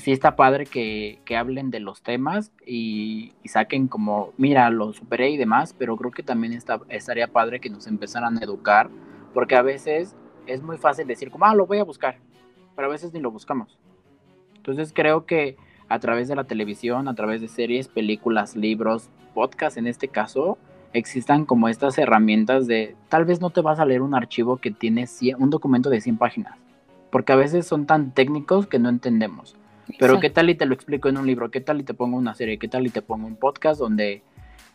sí 0.01 0.11
está 0.11 0.35
padre 0.35 0.65
que, 0.65 1.19
hablen 1.37 1.71
de 1.71 1.79
los 1.79 2.01
temas 2.01 2.51
y, 2.65 3.33
saquen 3.45 3.87
como, 3.87 4.33
mira, 4.37 4.69
lo 4.69 4.93
superé 4.93 5.29
y 5.29 5.37
demás, 5.37 5.73
pero 5.77 5.95
creo 5.95 6.11
que 6.11 6.23
también 6.23 6.53
está, 6.53 6.81
estaría 6.89 7.27
padre 7.27 7.59
que 7.59 7.69
nos 7.69 7.87
empezaran 7.87 8.37
a 8.37 8.43
educar, 8.43 8.89
porque 9.33 9.55
a 9.55 9.61
veces 9.61 10.15
es 10.47 10.61
muy 10.61 10.77
fácil 10.77 11.07
decir 11.07 11.31
como, 11.31 11.45
ah, 11.45 11.55
lo 11.55 11.67
voy 11.67 11.77
a 11.77 11.83
buscar, 11.83 12.17
pero 12.75 12.87
a 12.87 12.91
veces 12.91 13.13
ni 13.13 13.19
lo 13.19 13.31
buscamos. 13.31 13.77
Entonces 14.55 14.91
creo 14.93 15.25
que 15.25 15.55
a 15.87 15.99
través 15.99 16.27
de 16.27 16.35
la 16.35 16.43
televisión, 16.43 17.07
a 17.07 17.15
través 17.15 17.41
de 17.41 17.47
series, 17.47 17.87
películas, 17.87 18.55
libros, 18.55 19.09
podcasts 19.33 19.77
en 19.77 19.87
este 19.87 20.07
caso, 20.07 20.57
existan 20.93 21.45
como 21.45 21.69
estas 21.69 21.97
herramientas 21.97 22.67
de, 22.67 22.95
tal 23.09 23.25
vez 23.25 23.39
no 23.39 23.49
te 23.49 23.61
vas 23.61 23.79
a 23.79 23.85
leer 23.85 24.01
un 24.01 24.15
archivo 24.15 24.57
que 24.57 24.71
tiene 24.71 25.05
un 25.37 25.49
documento 25.49 25.89
de 25.89 26.01
100 26.01 26.17
páginas, 26.17 26.57
porque 27.11 27.33
a 27.33 27.37
veces 27.37 27.65
son 27.65 27.85
tan 27.85 28.11
técnicos 28.11 28.67
que 28.67 28.79
no 28.79 28.89
entendemos. 28.89 29.55
Pero 29.99 30.19
qué 30.19 30.29
tal 30.29 30.49
y 30.49 30.55
te 30.55 30.65
lo 30.65 30.73
explico 30.73 31.09
en 31.09 31.17
un 31.17 31.27
libro, 31.27 31.51
qué 31.51 31.61
tal 31.61 31.79
y 31.79 31.83
te 31.83 31.93
pongo 31.93 32.17
una 32.17 32.33
serie, 32.33 32.57
qué 32.57 32.67
tal 32.67 32.85
y 32.87 32.89
te 32.89 33.01
pongo 33.01 33.27
un 33.27 33.35
podcast 33.35 33.79
donde 33.79 34.23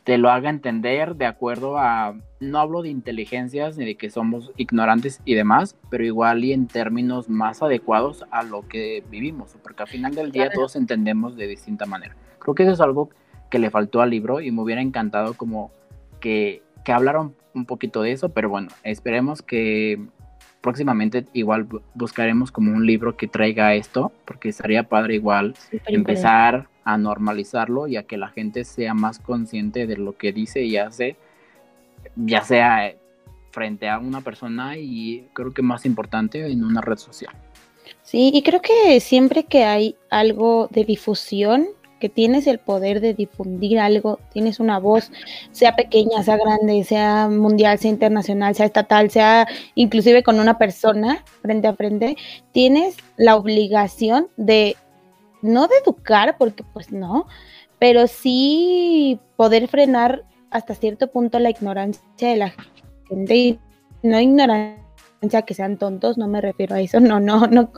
te 0.06 0.18
lo 0.18 0.30
haga 0.30 0.50
entender 0.50 1.16
de 1.16 1.26
acuerdo 1.26 1.78
a, 1.78 2.14
no 2.38 2.58
hablo 2.60 2.82
de 2.82 2.90
inteligencias 2.90 3.76
ni 3.76 3.84
de 3.84 3.96
que 3.96 4.08
somos 4.08 4.52
ignorantes 4.56 5.20
y 5.24 5.34
demás, 5.34 5.76
pero 5.90 6.04
igual 6.04 6.44
y 6.44 6.52
en 6.52 6.68
términos 6.68 7.28
más 7.28 7.60
adecuados 7.60 8.24
a 8.30 8.44
lo 8.44 8.68
que 8.68 9.02
vivimos, 9.10 9.56
porque 9.64 9.82
al 9.82 9.88
final 9.88 10.14
del 10.14 10.30
día 10.30 10.48
todos 10.50 10.76
entendemos 10.76 11.36
de 11.36 11.48
distinta 11.48 11.86
manera. 11.86 12.14
Creo 12.38 12.54
que 12.54 12.62
eso 12.62 12.72
es 12.72 12.80
algo 12.80 13.10
que 13.50 13.58
le 13.58 13.68
faltó 13.70 14.00
al 14.00 14.10
libro 14.10 14.40
y 14.40 14.52
me 14.52 14.62
hubiera 14.62 14.80
encantado 14.80 15.34
como 15.34 15.72
que, 16.20 16.62
que 16.84 16.92
hablaron 16.92 17.34
un 17.52 17.66
poquito 17.66 18.02
de 18.02 18.12
eso, 18.12 18.28
pero 18.28 18.48
bueno, 18.48 18.68
esperemos 18.84 19.42
que 19.42 20.06
próximamente 20.66 21.24
igual 21.32 21.68
buscaremos 21.94 22.50
como 22.50 22.72
un 22.72 22.84
libro 22.84 23.16
que 23.16 23.28
traiga 23.28 23.72
esto, 23.74 24.10
porque 24.24 24.48
estaría 24.48 24.82
padre 24.82 25.14
igual 25.14 25.54
empezar 25.86 26.66
a 26.82 26.98
normalizarlo 26.98 27.86
y 27.86 27.96
a 27.96 28.02
que 28.02 28.16
la 28.16 28.30
gente 28.30 28.64
sea 28.64 28.92
más 28.92 29.20
consciente 29.20 29.86
de 29.86 29.96
lo 29.96 30.16
que 30.16 30.32
dice 30.32 30.64
y 30.64 30.76
hace, 30.76 31.14
ya 32.16 32.42
sea 32.42 32.96
frente 33.52 33.88
a 33.88 34.00
una 34.00 34.22
persona 34.22 34.76
y 34.76 35.28
creo 35.34 35.54
que 35.54 35.62
más 35.62 35.86
importante 35.86 36.44
en 36.50 36.64
una 36.64 36.80
red 36.80 36.96
social. 36.96 37.32
Sí, 38.02 38.32
y 38.34 38.42
creo 38.42 38.60
que 38.60 38.98
siempre 38.98 39.44
que 39.44 39.62
hay 39.62 39.94
algo 40.10 40.66
de 40.72 40.84
difusión, 40.84 41.68
que 41.98 42.08
tienes 42.08 42.46
el 42.46 42.58
poder 42.58 43.00
de 43.00 43.14
difundir 43.14 43.78
algo, 43.78 44.18
tienes 44.32 44.60
una 44.60 44.78
voz, 44.78 45.10
sea 45.50 45.74
pequeña, 45.74 46.22
sea 46.22 46.36
grande, 46.36 46.84
sea 46.84 47.28
mundial, 47.28 47.78
sea 47.78 47.90
internacional, 47.90 48.54
sea 48.54 48.66
estatal, 48.66 49.10
sea 49.10 49.48
inclusive 49.74 50.22
con 50.22 50.40
una 50.40 50.58
persona 50.58 51.24
frente 51.42 51.68
a 51.68 51.74
frente, 51.74 52.16
tienes 52.52 52.96
la 53.16 53.36
obligación 53.36 54.28
de 54.36 54.76
no 55.42 55.68
de 55.68 55.76
educar, 55.84 56.36
porque 56.38 56.64
pues 56.72 56.92
no, 56.92 57.26
pero 57.78 58.06
sí 58.06 59.18
poder 59.36 59.68
frenar 59.68 60.24
hasta 60.50 60.74
cierto 60.74 61.08
punto 61.08 61.38
la 61.38 61.50
ignorancia 61.50 62.28
de 62.28 62.36
la 62.36 62.54
gente 63.08 63.58
no 64.02 64.20
ignorancia 64.20 64.85
que 65.42 65.54
sean 65.54 65.76
tontos, 65.76 66.18
no 66.18 66.28
me 66.28 66.40
refiero 66.40 66.74
a 66.74 66.80
eso, 66.80 67.00
no, 67.00 67.20
no, 67.20 67.46
no, 67.46 67.70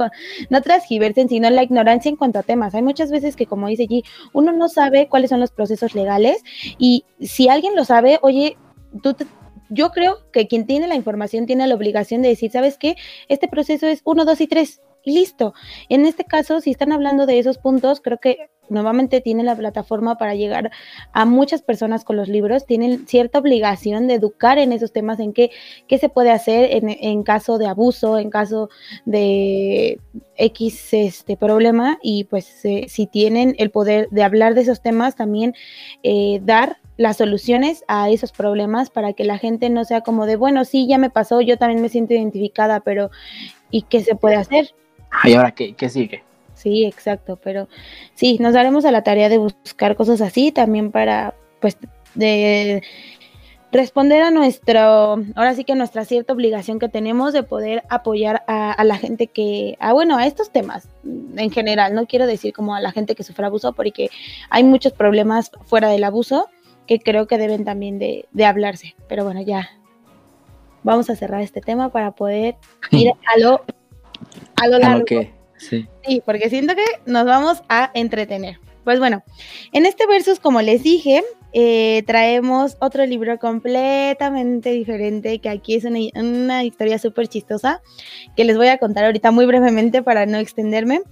no 0.51 0.63
transgiversen, 0.63 1.29
sino 1.29 1.51
la 1.51 1.63
ignorancia 1.63 2.09
en 2.09 2.17
cuanto 2.17 2.39
a 2.39 2.43
temas. 2.43 2.75
Hay 2.75 2.83
muchas 2.83 3.11
veces 3.11 3.37
que, 3.37 3.47
como 3.47 3.69
dice 3.69 3.85
G, 3.85 4.05
uno 4.33 4.53
no 4.53 4.69
sabe 4.69 5.09
cuáles 5.09 5.31
son 5.31 5.41
los 5.41 5.51
procesos 5.51 5.95
legales 5.95 6.43
y 6.79 7.05
si 7.21 7.49
alguien 7.49 7.75
lo 7.77 7.85
sabe, 7.85 8.19
oye, 8.23 8.57
tú 9.03 9.15
yo 9.71 9.91
creo 9.91 10.31
que 10.33 10.49
quien 10.49 10.67
tiene 10.67 10.89
la 10.89 10.95
información 10.95 11.47
tiene 11.47 11.67
la 11.67 11.75
obligación 11.75 12.23
de 12.23 12.29
decir, 12.29 12.51
¿sabes 12.51 12.79
qué? 12.79 12.97
Este 13.29 13.49
proceso 13.49 13.87
es 13.87 14.01
uno, 14.05 14.25
dos 14.25 14.41
y 14.41 14.49
listo. 15.09 15.55
En 15.89 16.07
este 16.07 16.25
caso, 16.25 16.61
si 16.61 16.71
están 16.71 16.93
hablando 16.93 17.27
de 17.27 17.39
esos 17.39 17.59
puntos, 17.59 18.01
creo 18.01 18.19
que 18.19 18.51
nuevamente 18.71 19.21
tiene 19.21 19.43
la 19.43 19.57
plataforma 19.57 20.17
para 20.19 20.35
llegar 20.35 20.71
a 21.13 21.25
muchas 21.25 21.63
personas 21.63 22.05
con 22.05 22.17
los 22.17 22.29
libros, 22.29 22.67
tienen 22.67 23.07
cierta 23.07 23.39
obligación 23.39 24.07
de 24.07 24.15
educar 24.15 24.59
en 24.59 24.73
esos 24.73 24.93
temas, 24.93 25.21
en 25.21 25.33
qué, 25.33 25.51
qué 25.87 25.99
se 25.99 26.09
puede 26.09 26.31
hacer 26.31 26.69
en, 26.71 27.23
caso 27.23 27.59
de 27.59 27.67
abuso, 27.67 28.19
en 28.19 28.31
caso 28.31 28.69
de 29.05 29.99
X 30.37 30.93
este, 30.93 31.37
problema, 31.37 31.99
y 32.03 32.25
pues 32.25 32.65
eh, 32.65 32.87
si 32.89 33.07
tienen 33.07 33.55
el 33.59 33.71
poder 33.71 34.09
de 34.11 34.23
hablar 34.23 34.55
de 34.55 34.63
esos 34.63 34.83
temas, 34.83 35.17
también 35.17 35.55
eh, 36.03 36.41
dar 36.43 36.79
las 36.97 37.17
soluciones 37.17 37.85
a 37.87 38.11
esos 38.11 38.33
problemas 38.33 38.91
para 38.91 39.13
que 39.13 39.25
la 39.25 39.39
gente 39.39 39.71
no 39.71 39.85
sea 39.85 40.01
como 40.01 40.27
de, 40.27 40.37
bueno, 40.37 40.65
sí, 40.65 40.87
ya 40.89 40.99
me 40.99 41.11
pasó, 41.11 41.41
yo 41.41 41.57
también 41.57 41.81
me 41.81 41.89
siento 41.89 42.13
identificada, 42.13 42.81
pero 42.81 43.11
¿y 43.71 43.83
qué 43.83 44.03
se 44.03 44.17
puede 44.17 44.35
hacer? 44.35 44.75
¿Y 45.25 45.35
ahora 45.35 45.53
qué, 45.53 45.75
qué 45.75 45.89
sigue? 45.89 46.23
Sí, 46.55 46.85
exacto, 46.85 47.39
pero 47.43 47.69
sí, 48.15 48.39
nos 48.41 48.53
daremos 48.53 48.85
a 48.85 48.91
la 48.91 49.05
tarea 49.05 49.29
de 49.29 49.39
buscar 49.39 49.95
cosas 49.95 50.21
así 50.21 50.51
también 50.51 50.91
para, 50.91 51.35
pues, 51.61 51.79
de 52.15 52.83
responder 53.71 54.23
a 54.23 54.31
nuestro, 54.31 54.81
ahora 55.37 55.55
sí 55.55 55.65
que 55.65 55.75
nuestra 55.75 56.05
cierta 56.05 56.33
obligación 56.33 56.79
que 56.79 56.89
tenemos 56.89 57.33
de 57.33 57.43
poder 57.43 57.85
apoyar 57.91 58.43
a, 58.47 58.83
la 58.85 58.97
gente 58.97 59.27
que, 59.27 59.77
a, 59.79 59.93
bueno, 59.93 60.17
a 60.17 60.27
estos 60.27 60.51
temas 60.51 60.89
en 61.05 61.51
general, 61.51 61.95
no 61.95 62.07
quiero 62.07 62.27
decir 62.27 62.53
como 62.53 62.75
a 62.75 62.81
la 62.81 62.93
gente 62.93 63.15
que 63.15 63.25
sufre 63.25 63.47
abuso, 63.47 63.73
porque 63.73 64.11
hay 64.51 64.65
muchos 64.65 64.93
problemas 64.93 65.53
fuera 65.65 65.89
del 65.89 66.05
abuso 66.05 66.49
que 66.87 66.99
creo 66.99 67.27
que 67.27 67.39
deben 67.39 67.65
también 67.65 67.99
de, 67.99 68.27
de 68.33 68.45
hablarse, 68.47 68.97
pero 69.09 69.25
bueno, 69.25 69.43
ya 69.43 69.69
vamos 70.83 71.11
a 71.11 71.17
cerrar 71.17 71.43
este 71.43 71.61
tema 71.61 71.91
para 71.91 72.13
poder 72.13 72.57
ir 72.91 73.11
a 73.11 73.39
lo 73.39 73.63
a 74.57 74.69
lo 74.69 74.79
largo. 74.79 75.07
sí. 75.57 75.87
sí, 76.07 76.23
porque 76.25 76.51
siento 76.51 76.75
que 76.75 76.85
nos 77.07 77.25
vamos 77.25 77.63
a 77.69 77.91
entretener. 77.95 78.59
Pues 78.85 79.01
bueno, 79.01 79.23
en 79.73 79.85
este 79.85 80.07
versus, 80.07 80.41
como 80.41 80.63
les 80.63 80.83
dije, 80.83 81.23
eh, 81.53 82.03
traemos 82.07 82.77
otro 82.81 83.05
libro 83.07 83.39
completamente 83.39 84.71
diferente, 84.71 85.41
que 85.41 85.49
aquí 85.49 85.75
es 85.75 85.85
una, 85.85 86.65
historia 86.65 86.99
súper 86.99 87.29
chistosa, 87.29 87.83
que 88.37 88.45
les 88.45 88.57
voy 88.57 88.69
a 88.69 88.79
contar 88.79 89.05
ahorita 89.05 89.31
muy 89.31 89.45
brevemente 89.45 90.03
para 90.03 90.25
no 90.25 90.39
extenderme. 90.39 91.03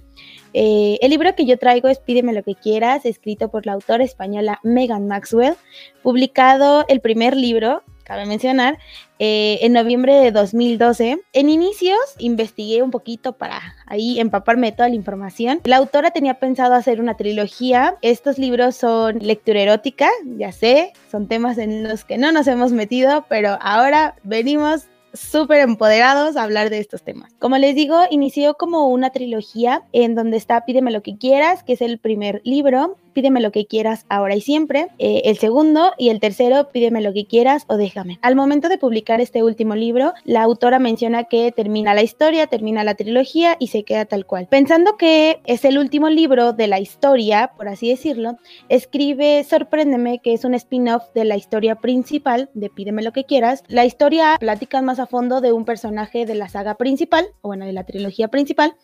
Eh, 0.53 0.97
el 1.01 1.11
libro 1.11 1.35
que 1.35 1.45
yo 1.45 1.57
traigo 1.57 1.87
es 1.87 1.99
Pídeme 1.99 2.33
lo 2.33 2.41
que 2.41 2.55
quieras, 2.55 3.05
escrito 3.05 3.49
por 3.49 3.65
la 3.65 3.73
autora 3.73 4.03
española 4.03 4.59
Megan 4.63 5.07
Maxwell, 5.07 5.55
publicado 6.01 6.85
el 6.87 6.99
primer 6.99 7.35
libro 7.35 7.83
cabe 8.07 8.25
mencionar, 8.25 8.79
eh, 9.19 9.59
en 9.61 9.73
noviembre 9.73 10.15
de 10.15 10.31
2012. 10.31 11.19
En 11.33 11.49
inicios 11.49 11.99
investigué 12.19 12.81
un 12.81 12.89
poquito 12.89 13.33
para 13.33 13.75
ahí 13.85 14.17
empaparme 14.19 14.67
de 14.67 14.77
toda 14.77 14.87
la 14.87 14.95
información. 14.95 15.59
La 15.65 15.75
autora 15.75 16.11
tenía 16.11 16.35
pensado 16.35 16.73
hacer 16.73 17.01
una 17.01 17.17
trilogía. 17.17 17.97
Estos 18.01 18.37
libros 18.37 18.77
son 18.77 19.19
lectura 19.19 19.59
erótica, 19.59 20.09
ya 20.37 20.53
sé, 20.53 20.93
son 21.11 21.27
temas 21.27 21.57
en 21.57 21.83
los 21.83 22.05
que 22.05 22.17
no 22.17 22.31
nos 22.31 22.47
hemos 22.47 22.71
metido, 22.71 23.25
pero 23.27 23.57
ahora 23.59 24.15
venimos 24.23 24.85
súper 25.13 25.59
empoderados 25.61 26.37
a 26.37 26.43
hablar 26.43 26.69
de 26.69 26.79
estos 26.79 27.03
temas. 27.03 27.33
Como 27.39 27.57
les 27.57 27.75
digo, 27.75 27.99
inició 28.09 28.53
como 28.53 28.87
una 28.87 29.09
trilogía 29.09 29.83
en 29.91 30.15
donde 30.15 30.37
está 30.37 30.63
Pídeme 30.65 30.91
lo 30.91 31.01
que 31.01 31.17
quieras, 31.17 31.63
que 31.63 31.73
es 31.73 31.81
el 31.81 31.97
primer 31.97 32.41
libro, 32.43 32.97
Pídeme 33.17 33.41
lo 33.41 33.51
que 33.51 33.65
quieras 33.65 34.05
ahora 34.09 34.35
y 34.35 34.41
siempre. 34.41 34.89
Eh, 34.99 35.23
el 35.25 35.39
segundo 35.39 35.91
y 35.97 36.09
el 36.09 36.19
tercero, 36.19 36.69
Pídeme 36.71 37.01
lo 37.01 37.13
que 37.13 37.25
quieras 37.25 37.63
o 37.65 37.75
déjame. 37.75 38.19
Al 38.21 38.35
momento 38.35 38.69
de 38.69 38.77
publicar 38.77 39.21
este 39.21 39.41
último 39.41 39.75
libro, 39.75 40.13
la 40.23 40.43
autora 40.43 40.77
menciona 40.77 41.23
que 41.23 41.51
termina 41.51 41.95
la 41.95 42.03
historia, 42.03 42.45
termina 42.45 42.83
la 42.83 42.93
trilogía 42.93 43.57
y 43.57 43.69
se 43.69 43.81
queda 43.81 44.05
tal 44.05 44.27
cual. 44.27 44.45
Pensando 44.51 44.97
que 44.97 45.39
es 45.45 45.65
el 45.65 45.79
último 45.79 46.09
libro 46.09 46.53
de 46.53 46.67
la 46.67 46.79
historia, 46.79 47.53
por 47.57 47.67
así 47.69 47.89
decirlo, 47.89 48.37
escribe 48.69 49.43
Sorpréndeme, 49.43 50.19
que 50.19 50.33
es 50.33 50.45
un 50.45 50.53
spin-off 50.53 51.05
de 51.15 51.25
la 51.25 51.37
historia 51.37 51.73
principal 51.73 52.51
de 52.53 52.69
Pídeme 52.69 53.01
lo 53.01 53.13
que 53.13 53.23
quieras. 53.23 53.63
La 53.67 53.83
historia 53.83 54.37
platica 54.39 54.83
más 54.83 54.99
a 54.99 55.07
fondo 55.07 55.41
de 55.41 55.53
un 55.53 55.65
personaje 55.65 56.27
de 56.27 56.35
la 56.35 56.49
saga 56.49 56.75
principal, 56.75 57.25
o 57.41 57.47
bueno, 57.47 57.65
de 57.65 57.73
la 57.73 57.83
trilogía 57.83 58.27
principal, 58.27 58.75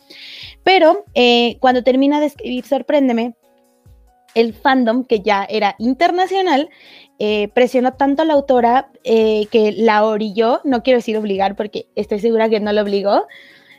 pero 0.63 1.05
eh, 1.13 1.57
cuando 1.59 1.83
termina 1.83 2.19
de 2.19 2.25
escribir 2.25 2.65
Sorpréndeme, 2.65 3.35
el 4.35 4.53
fandom, 4.53 5.03
que 5.03 5.19
ya 5.19 5.45
era 5.49 5.75
internacional, 5.79 6.69
eh, 7.19 7.49
presionó 7.53 7.93
tanto 7.93 8.23
a 8.23 8.25
la 8.25 8.33
autora 8.33 8.91
eh, 9.03 9.45
que 9.51 9.71
la 9.71 10.05
orilló, 10.05 10.61
no 10.63 10.83
quiero 10.83 10.99
decir 10.99 11.17
obligar 11.17 11.55
porque 11.55 11.87
estoy 11.95 12.19
segura 12.19 12.49
que 12.49 12.59
no 12.59 12.73
lo 12.73 12.81
obligó, 12.81 13.27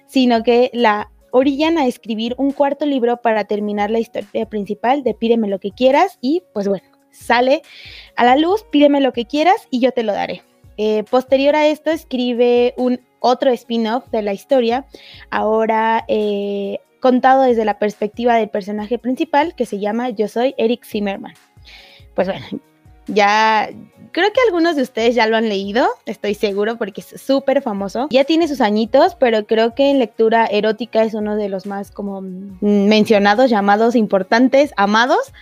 sino 0.07 0.43
que 0.43 0.71
la 0.73 1.11
orillan 1.31 1.79
a 1.79 1.87
escribir 1.87 2.35
un 2.39 2.53
cuarto 2.53 2.87
libro 2.87 3.17
para 3.17 3.45
terminar 3.45 3.91
la 3.91 3.99
historia 3.99 4.49
principal 4.49 5.03
de 5.03 5.15
Pídeme 5.15 5.49
lo 5.49 5.59
que 5.59 5.73
quieras 5.73 6.19
y 6.21 6.43
pues 6.53 6.69
bueno, 6.69 6.87
sale 7.11 7.63
a 8.17 8.25
la 8.25 8.37
luz, 8.37 8.65
pídeme 8.71 9.01
lo 9.01 9.13
que 9.13 9.25
quieras 9.25 9.67
y 9.71 9.81
yo 9.81 9.91
te 9.91 10.05
lo 10.05 10.13
daré. 10.13 10.43
Eh, 10.77 11.05
posterior 11.11 11.57
a 11.57 11.67
esto 11.67 11.91
escribe 11.91 12.75
un 12.77 13.01
otro 13.21 13.51
spin-off 13.51 14.09
de 14.11 14.23
la 14.23 14.33
historia, 14.33 14.87
ahora 15.31 16.05
contado 17.05 17.43
desde 17.43 17.67
la 17.67 17.79
perspectiva 17.79 18.37
del 18.37 18.49
personaje 18.49 18.99
principal 18.99 19.55
que 19.55 19.67
se 19.67 19.79
llama 19.79 20.09
Yo 20.09 20.27
soy 20.27 20.55
Eric 20.57 20.87
Zimmerman. 20.87 21.35
Pues 22.15 22.29
bueno, 22.29 22.47
Ya, 23.07 23.69
creo 24.13 24.33
que 24.33 24.41
algunos 24.47 24.75
de 24.75 24.81
ustedes 24.81 25.15
ya 25.15 25.27
lo 25.27 25.37
han 25.37 25.51
leído, 25.51 25.87
estoy 26.07 26.33
seguro 26.33 26.79
porque 26.79 27.03
es 27.03 27.21
súper 27.21 27.61
famoso. 27.61 28.07
Ya 28.09 28.25
tiene 28.25 28.49
sus 28.49 28.63
añitos, 28.63 29.17
pero 29.17 29.45
creo 29.45 29.75
que 29.75 29.91
en 29.91 29.99
lectura 29.99 30.47
erótica 30.47 31.03
es 31.03 31.13
uno 31.13 31.37
de 31.37 31.51
los 31.51 31.67
más 31.67 31.91
como 31.91 32.23
mencionados, 32.23 33.51
llamados, 33.51 33.97
importantes, 33.97 34.73
amados. 34.79 35.35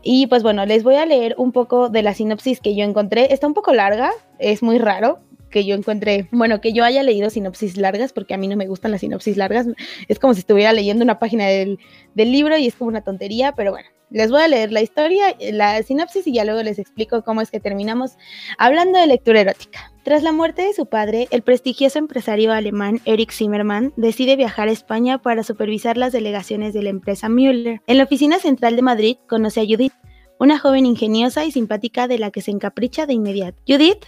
Y 0.00 0.28
pues 0.28 0.44
bueno, 0.44 0.64
les 0.64 0.84
voy 0.84 0.94
a 0.94 1.06
leer 1.06 1.34
un 1.38 1.50
poco 1.50 1.88
de 1.88 2.02
la 2.02 2.14
sinopsis 2.14 2.60
que 2.60 2.76
yo 2.76 2.84
encontré. 2.84 3.32
Está 3.32 3.48
un 3.48 3.54
poco 3.54 3.72
larga, 3.72 4.12
es 4.38 4.62
muy 4.62 4.78
raro, 4.78 5.18
que 5.54 5.64
yo 5.64 5.76
encuentre, 5.76 6.26
bueno, 6.32 6.60
que 6.60 6.72
yo 6.72 6.82
haya 6.82 7.04
leído 7.04 7.30
sinopsis 7.30 7.76
largas, 7.76 8.12
porque 8.12 8.34
a 8.34 8.36
mí 8.36 8.48
no 8.48 8.56
me 8.56 8.66
gustan 8.66 8.90
las 8.90 9.02
sinopsis 9.02 9.36
largas, 9.36 9.68
es 10.08 10.18
como 10.18 10.34
si 10.34 10.40
estuviera 10.40 10.72
leyendo 10.72 11.04
una 11.04 11.20
página 11.20 11.46
del, 11.46 11.78
del 12.16 12.32
libro 12.32 12.58
y 12.58 12.66
es 12.66 12.74
como 12.74 12.88
una 12.88 13.02
tontería, 13.02 13.52
pero 13.52 13.70
bueno, 13.70 13.88
les 14.10 14.32
voy 14.32 14.42
a 14.42 14.48
leer 14.48 14.72
la 14.72 14.82
historia, 14.82 15.36
la 15.52 15.80
sinopsis 15.84 16.26
y 16.26 16.32
ya 16.32 16.44
luego 16.44 16.60
les 16.64 16.80
explico 16.80 17.22
cómo 17.22 17.40
es 17.40 17.52
que 17.52 17.60
terminamos 17.60 18.16
hablando 18.58 18.98
de 18.98 19.06
lectura 19.06 19.42
erótica. 19.42 19.92
Tras 20.02 20.24
la 20.24 20.32
muerte 20.32 20.62
de 20.62 20.72
su 20.72 20.86
padre, 20.86 21.28
el 21.30 21.42
prestigioso 21.42 22.00
empresario 22.00 22.52
alemán 22.52 23.00
Erich 23.04 23.30
Zimmermann 23.30 23.92
decide 23.96 24.34
viajar 24.34 24.66
a 24.66 24.72
España 24.72 25.18
para 25.18 25.44
supervisar 25.44 25.96
las 25.96 26.12
delegaciones 26.12 26.74
de 26.74 26.82
la 26.82 26.90
empresa 26.90 27.28
Müller. 27.28 27.80
En 27.86 27.98
la 27.98 28.04
oficina 28.04 28.40
central 28.40 28.74
de 28.74 28.82
Madrid 28.82 29.16
conoce 29.28 29.60
a 29.60 29.64
Judith, 29.64 29.92
una 30.40 30.58
joven 30.58 30.84
ingeniosa 30.84 31.44
y 31.44 31.52
simpática 31.52 32.08
de 32.08 32.18
la 32.18 32.32
que 32.32 32.40
se 32.40 32.50
encapricha 32.50 33.06
de 33.06 33.14
inmediato. 33.14 33.62
Judith 33.68 34.04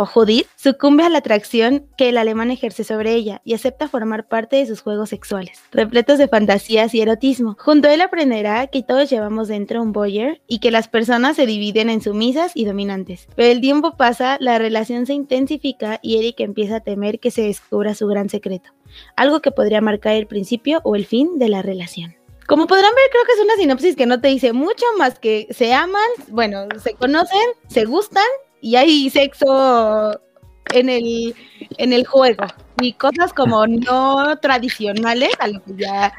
o 0.00 0.06
Judith, 0.06 0.46
sucumbe 0.56 1.04
a 1.04 1.10
la 1.10 1.18
atracción 1.18 1.86
que 1.98 2.08
el 2.08 2.16
alemán 2.16 2.50
ejerce 2.50 2.84
sobre 2.84 3.12
ella 3.12 3.42
y 3.44 3.52
acepta 3.52 3.86
formar 3.86 4.28
parte 4.28 4.56
de 4.56 4.64
sus 4.64 4.80
juegos 4.80 5.10
sexuales, 5.10 5.60
repletos 5.72 6.16
de 6.16 6.26
fantasías 6.26 6.94
y 6.94 7.02
erotismo. 7.02 7.54
Junto 7.58 7.86
a 7.86 7.92
él 7.92 8.00
aprenderá 8.00 8.66
que 8.68 8.82
todos 8.82 9.10
llevamos 9.10 9.48
dentro 9.48 9.82
un 9.82 9.92
boyer 9.92 10.40
y 10.46 10.60
que 10.60 10.70
las 10.70 10.88
personas 10.88 11.36
se 11.36 11.44
dividen 11.44 11.90
en 11.90 12.00
sumisas 12.00 12.52
y 12.54 12.64
dominantes. 12.64 13.28
Pero 13.36 13.52
el 13.52 13.60
tiempo 13.60 13.98
pasa, 13.98 14.38
la 14.40 14.58
relación 14.58 15.04
se 15.04 15.12
intensifica 15.12 16.00
y 16.00 16.16
Eric 16.16 16.40
empieza 16.40 16.76
a 16.76 16.80
temer 16.80 17.20
que 17.20 17.30
se 17.30 17.42
descubra 17.42 17.94
su 17.94 18.06
gran 18.06 18.30
secreto, 18.30 18.70
algo 19.16 19.42
que 19.42 19.50
podría 19.50 19.82
marcar 19.82 20.14
el 20.14 20.26
principio 20.26 20.80
o 20.82 20.96
el 20.96 21.04
fin 21.04 21.38
de 21.38 21.50
la 21.50 21.60
relación. 21.60 22.16
Como 22.46 22.66
podrán 22.66 22.94
ver, 22.94 23.04
creo 23.12 23.24
que 23.26 23.32
es 23.32 23.44
una 23.44 23.56
sinopsis 23.56 23.96
que 23.96 24.06
no 24.06 24.20
te 24.22 24.28
dice 24.28 24.54
mucho 24.54 24.86
más 24.96 25.18
que 25.18 25.46
se 25.50 25.74
aman, 25.74 26.08
bueno, 26.28 26.66
se 26.82 26.94
conocen, 26.94 27.38
se 27.68 27.84
gustan 27.84 28.24
y 28.60 28.76
hay 28.76 29.10
sexo 29.10 30.20
en 30.72 30.88
el, 30.88 31.34
en 31.78 31.92
el 31.92 32.06
juego 32.06 32.44
y 32.80 32.92
cosas 32.94 33.32
como 33.32 33.66
no 33.66 34.38
tradicionales, 34.38 35.32
a 35.38 35.48
lo 35.48 35.62
que 35.62 35.72
ya 35.76 36.12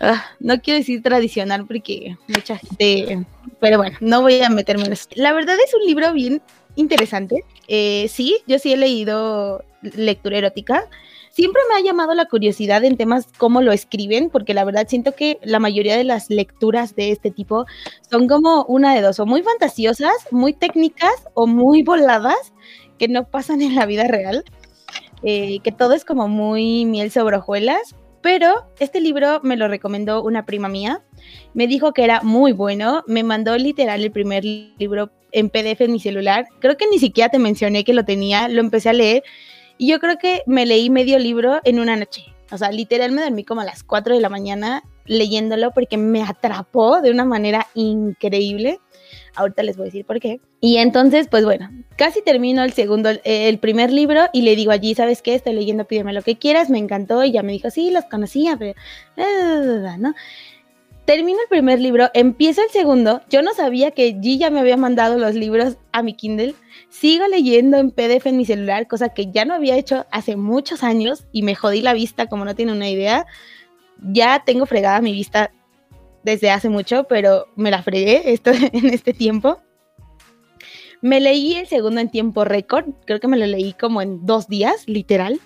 ah, 0.00 0.24
no 0.38 0.60
quiero 0.60 0.78
decir 0.78 1.02
tradicional 1.02 1.66
porque 1.66 2.16
mucha 2.28 2.56
gente, 2.56 3.24
pero 3.58 3.78
bueno, 3.78 3.96
no 4.00 4.22
voy 4.22 4.40
a 4.42 4.50
meterme 4.50 4.84
en 4.84 4.92
eso. 4.92 5.08
La 5.14 5.32
verdad 5.32 5.56
es 5.64 5.74
un 5.74 5.86
libro 5.86 6.12
bien 6.12 6.42
interesante. 6.76 7.44
Eh, 7.68 8.08
sí, 8.08 8.38
yo 8.46 8.58
sí 8.58 8.72
he 8.72 8.76
leído 8.76 9.64
lectura 9.82 10.38
erótica 10.38 10.88
siempre 11.30 11.62
me 11.68 11.76
ha 11.76 11.82
llamado 11.82 12.14
la 12.14 12.26
curiosidad 12.26 12.84
en 12.84 12.96
temas 12.96 13.28
cómo 13.38 13.62
lo 13.62 13.72
escriben, 13.72 14.30
porque 14.30 14.54
la 14.54 14.64
verdad 14.64 14.86
siento 14.88 15.14
que 15.14 15.38
la 15.42 15.58
mayoría 15.58 15.96
de 15.96 16.04
las 16.04 16.30
lecturas 16.30 16.94
de 16.96 17.10
este 17.10 17.30
tipo 17.30 17.66
son 18.10 18.28
como 18.28 18.64
una 18.64 18.94
de 18.94 19.00
dos, 19.00 19.20
o 19.20 19.26
muy 19.26 19.42
fantasiosas, 19.42 20.12
muy 20.30 20.52
técnicas 20.52 21.14
o 21.34 21.46
muy 21.46 21.82
voladas, 21.82 22.52
que 22.98 23.08
no 23.08 23.24
pasan 23.28 23.62
en 23.62 23.74
la 23.74 23.86
vida 23.86 24.04
real, 24.04 24.44
eh, 25.22 25.60
que 25.62 25.72
todo 25.72 25.94
es 25.94 26.04
como 26.04 26.28
muy 26.28 26.84
miel 26.84 27.10
sobre 27.10 27.36
hojuelas. 27.36 27.96
Pero 28.22 28.66
este 28.78 29.00
libro 29.00 29.40
me 29.42 29.56
lo 29.56 29.66
recomendó 29.66 30.22
una 30.22 30.44
prima 30.44 30.68
mía, 30.68 31.02
me 31.54 31.66
dijo 31.66 31.94
que 31.94 32.04
era 32.04 32.20
muy 32.20 32.52
bueno, 32.52 33.02
me 33.06 33.22
mandó 33.22 33.56
literal 33.56 34.04
el 34.04 34.12
primer 34.12 34.44
libro 34.44 35.10
en 35.32 35.48
PDF 35.48 35.80
en 35.80 35.92
mi 35.92 36.00
celular, 36.00 36.46
creo 36.58 36.76
que 36.76 36.86
ni 36.86 36.98
siquiera 36.98 37.30
te 37.30 37.38
mencioné 37.38 37.82
que 37.82 37.94
lo 37.94 38.04
tenía, 38.04 38.48
lo 38.48 38.60
empecé 38.60 38.90
a 38.90 38.92
leer 38.92 39.22
y 39.80 39.86
yo 39.86 39.98
creo 39.98 40.18
que 40.18 40.42
me 40.44 40.66
leí 40.66 40.90
medio 40.90 41.18
libro 41.18 41.58
en 41.64 41.78
una 41.80 41.96
noche. 41.96 42.26
O 42.52 42.58
sea, 42.58 42.70
literal 42.70 43.12
me 43.12 43.22
dormí 43.22 43.44
como 43.44 43.62
a 43.62 43.64
las 43.64 43.82
4 43.82 44.14
de 44.14 44.20
la 44.20 44.28
mañana 44.28 44.84
leyéndolo 45.06 45.70
porque 45.70 45.96
me 45.96 46.22
atrapó 46.22 47.00
de 47.00 47.10
una 47.10 47.24
manera 47.24 47.66
increíble. 47.72 48.78
Ahorita 49.34 49.62
les 49.62 49.78
voy 49.78 49.84
a 49.84 49.86
decir 49.86 50.04
por 50.04 50.20
qué. 50.20 50.38
Y 50.60 50.76
entonces, 50.76 51.28
pues 51.30 51.46
bueno, 51.46 51.70
casi 51.96 52.20
termino 52.20 52.62
el 52.62 52.74
segundo, 52.74 53.08
el 53.24 53.58
primer 53.58 53.90
libro 53.90 54.26
y 54.34 54.42
le 54.42 54.54
digo 54.54 54.70
allí, 54.70 54.94
¿sabes 54.94 55.22
qué? 55.22 55.34
Estoy 55.34 55.54
leyendo, 55.54 55.86
pídeme 55.86 56.12
lo 56.12 56.20
que 56.20 56.36
quieras, 56.36 56.68
me 56.68 56.78
encantó 56.78 57.24
y 57.24 57.32
ya 57.32 57.42
me 57.42 57.52
dijo, 57.52 57.70
sí, 57.70 57.90
los 57.90 58.04
conocía, 58.04 58.58
pero... 58.58 58.74
¿no? 59.98 60.12
Termino 61.10 61.40
el 61.42 61.48
primer 61.48 61.80
libro, 61.80 62.08
empiezo 62.14 62.62
el 62.62 62.70
segundo. 62.70 63.20
Yo 63.28 63.42
no 63.42 63.52
sabía 63.52 63.90
que 63.90 64.14
G 64.14 64.38
ya 64.38 64.48
me 64.48 64.60
había 64.60 64.76
mandado 64.76 65.18
los 65.18 65.34
libros 65.34 65.76
a 65.90 66.04
mi 66.04 66.14
Kindle. 66.14 66.54
Sigo 66.88 67.26
leyendo 67.26 67.78
en 67.78 67.90
PDF 67.90 68.26
en 68.26 68.36
mi 68.36 68.44
celular, 68.44 68.86
cosa 68.86 69.08
que 69.08 69.28
ya 69.28 69.44
no 69.44 69.54
había 69.54 69.76
hecho 69.76 70.06
hace 70.12 70.36
muchos 70.36 70.84
años 70.84 71.26
y 71.32 71.42
me 71.42 71.56
jodí 71.56 71.82
la 71.82 71.94
vista, 71.94 72.28
como 72.28 72.44
no 72.44 72.54
tiene 72.54 72.70
una 72.70 72.88
idea. 72.88 73.26
Ya 74.00 74.44
tengo 74.46 74.66
fregada 74.66 75.00
mi 75.00 75.10
vista 75.10 75.50
desde 76.22 76.52
hace 76.52 76.68
mucho, 76.68 77.02
pero 77.08 77.48
me 77.56 77.72
la 77.72 77.82
fregué 77.82 78.32
esto, 78.32 78.52
en 78.72 78.90
este 78.90 79.12
tiempo. 79.12 79.60
Me 81.00 81.18
leí 81.18 81.56
el 81.56 81.66
segundo 81.66 82.00
en 82.00 82.12
tiempo 82.12 82.44
récord, 82.44 82.84
creo 83.04 83.18
que 83.18 83.26
me 83.26 83.36
lo 83.36 83.46
leí 83.46 83.72
como 83.72 84.00
en 84.00 84.24
dos 84.26 84.46
días, 84.46 84.86
literal. 84.86 85.40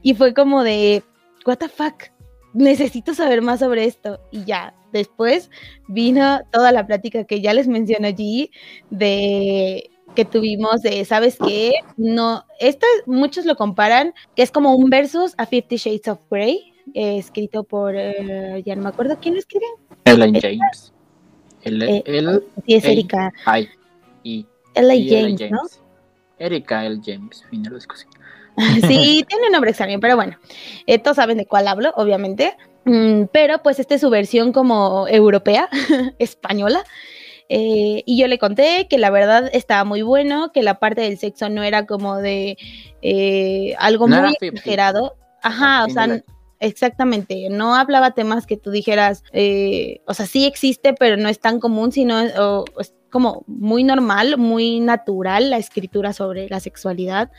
Y 0.00 0.14
fue 0.14 0.32
como 0.32 0.62
de, 0.64 1.02
¿What 1.44 1.58
the 1.58 1.68
fuck? 1.68 2.16
necesito 2.56 3.14
saber 3.14 3.42
más 3.42 3.60
sobre 3.60 3.84
esto. 3.84 4.18
Y 4.30 4.44
ya, 4.44 4.74
después 4.96 5.50
vino 5.88 6.40
toda 6.50 6.72
la 6.72 6.86
plática 6.86 7.24
que 7.24 7.40
ya 7.40 7.54
les 7.54 7.68
mencioné 7.68 8.08
allí 8.08 8.50
de 8.90 9.90
que 10.14 10.24
tuvimos 10.24 10.82
de, 10.82 11.04
¿sabes 11.04 11.36
qué? 11.44 11.72
No, 11.96 12.44
esto 12.58 12.86
muchos 13.06 13.44
lo 13.44 13.56
comparan, 13.56 14.14
que 14.34 14.42
es 14.42 14.50
como 14.50 14.74
un 14.74 14.88
versus 14.88 15.34
a 15.36 15.46
Fifty 15.46 15.76
Shades 15.76 16.08
of 16.08 16.20
Grey, 16.30 16.72
eh, 16.94 17.18
escrito 17.18 17.64
por, 17.64 17.94
eh, 17.96 18.62
ya 18.64 18.74
no 18.76 18.82
me 18.82 18.88
acuerdo 18.88 19.18
quién 19.20 19.34
lo 19.34 19.40
escribe. 19.40 19.66
Ellen 20.04 20.34
James. 20.34 20.92
El, 21.62 21.82
eh, 21.82 22.02
sí, 22.64 22.74
es 22.74 22.84
Erika. 22.84 23.32
y, 24.22 24.46
Ellen 24.74 25.36
James, 25.36 25.50
¿no? 25.50 25.86
Erika 26.38 26.84
L. 26.84 27.00
James, 27.04 27.44
fin 27.50 27.62
de 27.62 27.70
la 27.70 27.78
sí, 28.86 29.24
tiene 29.28 29.46
un 29.46 29.52
nombre 29.52 29.70
extraño, 29.70 30.00
pero 30.00 30.16
bueno, 30.16 30.36
eh, 30.86 30.98
todos 30.98 31.16
saben 31.16 31.38
de 31.38 31.46
cuál 31.46 31.68
hablo, 31.68 31.92
obviamente. 31.96 32.56
Mm, 32.86 33.24
pero 33.32 33.62
pues 33.62 33.80
esta 33.80 33.96
es 33.96 34.00
su 34.00 34.10
versión 34.10 34.52
como 34.52 35.06
europea, 35.08 35.68
española. 36.18 36.84
Eh, 37.48 38.02
y 38.06 38.18
yo 38.18 38.28
le 38.28 38.38
conté 38.38 38.86
que 38.88 38.96
la 38.98 39.10
verdad 39.10 39.50
estaba 39.52 39.84
muy 39.84 40.02
bueno, 40.02 40.52
que 40.52 40.62
la 40.62 40.78
parte 40.78 41.02
del 41.02 41.18
sexo 41.18 41.48
no 41.48 41.62
era 41.62 41.86
como 41.86 42.16
de 42.16 42.56
eh, 43.02 43.74
algo 43.78 44.08
muy 44.08 44.36
exagerado. 44.40 45.16
Ajá, 45.42 45.84
o 45.84 45.90
sea, 45.90 46.22
exactamente, 46.60 47.48
no 47.50 47.74
hablaba 47.74 48.12
temas 48.12 48.46
que 48.46 48.56
tú 48.56 48.70
dijeras, 48.70 49.22
o 50.06 50.14
sea, 50.14 50.26
sí 50.26 50.46
existe, 50.46 50.94
pero 50.94 51.16
no 51.16 51.28
es 51.28 51.40
tan 51.40 51.60
común, 51.60 51.92
sino 51.92 52.16
como 53.10 53.44
muy 53.46 53.82
normal, 53.84 54.36
muy 54.36 54.80
natural 54.80 55.48
la 55.48 55.56
escritura 55.58 56.12
sobre 56.12 56.48
la 56.48 56.60
sexualidad, 56.60 57.30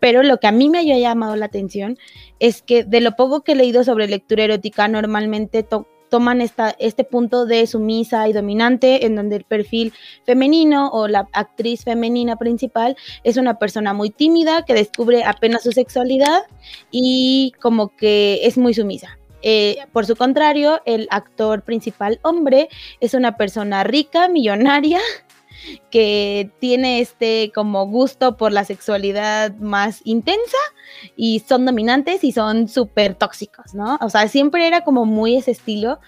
pero 0.00 0.22
lo 0.22 0.38
que 0.38 0.46
a 0.46 0.52
mí 0.52 0.68
me 0.68 0.78
haya 0.78 0.98
llamado 0.98 1.36
la 1.36 1.46
atención 1.46 1.96
es 2.38 2.60
que 2.60 2.84
de 2.84 3.00
lo 3.00 3.12
poco 3.12 3.42
que 3.42 3.52
he 3.52 3.56
leído 3.56 3.84
sobre 3.84 4.08
lectura 4.08 4.44
erótica, 4.44 4.88
normalmente 4.88 5.62
toman 6.12 6.42
esta, 6.42 6.76
este 6.78 7.04
punto 7.04 7.46
de 7.46 7.66
sumisa 7.66 8.28
y 8.28 8.34
dominante, 8.34 9.06
en 9.06 9.16
donde 9.16 9.36
el 9.36 9.44
perfil 9.44 9.94
femenino 10.26 10.90
o 10.90 11.08
la 11.08 11.26
actriz 11.32 11.84
femenina 11.84 12.36
principal 12.36 12.98
es 13.24 13.38
una 13.38 13.58
persona 13.58 13.94
muy 13.94 14.10
tímida 14.10 14.66
que 14.66 14.74
descubre 14.74 15.24
apenas 15.24 15.62
su 15.62 15.72
sexualidad 15.72 16.42
y 16.90 17.54
como 17.62 17.96
que 17.96 18.40
es 18.42 18.58
muy 18.58 18.74
sumisa. 18.74 19.16
Eh, 19.40 19.78
por 19.94 20.04
su 20.04 20.14
contrario, 20.14 20.82
el 20.84 21.08
actor 21.10 21.62
principal 21.62 22.20
hombre 22.20 22.68
es 23.00 23.14
una 23.14 23.38
persona 23.38 23.82
rica, 23.82 24.28
millonaria, 24.28 25.00
que 25.90 26.50
tiene 26.58 27.00
este 27.00 27.52
como 27.54 27.86
gusto 27.86 28.36
por 28.36 28.52
la 28.52 28.64
sexualidad 28.64 29.54
más 29.56 30.00
intensa 30.04 30.58
y 31.16 31.40
son 31.40 31.64
dominantes 31.64 32.24
y 32.24 32.32
son 32.32 32.68
súper 32.68 33.14
tóxicos, 33.14 33.74
¿no? 33.74 33.98
O 34.00 34.10
sea, 34.10 34.28
siempre 34.28 34.66
era 34.66 34.82
como 34.82 35.04
muy 35.04 35.36
ese 35.36 35.50
estilo. 35.50 36.00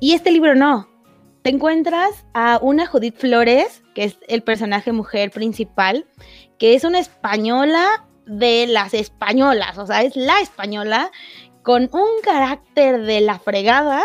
Y 0.00 0.12
este 0.12 0.30
libro 0.30 0.54
no. 0.54 0.88
Te 1.42 1.50
encuentras 1.50 2.26
a 2.34 2.58
una 2.60 2.86
Judith 2.86 3.16
Flores, 3.16 3.82
que 3.94 4.04
es 4.04 4.18
el 4.28 4.42
personaje 4.42 4.92
mujer 4.92 5.30
principal, 5.30 6.06
que 6.58 6.74
es 6.74 6.84
una 6.84 6.98
española 6.98 8.06
de 8.26 8.66
las 8.68 8.94
españolas, 8.94 9.76
o 9.76 9.86
sea, 9.86 10.02
es 10.02 10.14
la 10.14 10.40
española 10.40 11.10
con 11.70 11.88
un 11.92 12.20
carácter 12.24 13.00
de 13.02 13.20
la 13.20 13.38
fregada, 13.38 14.02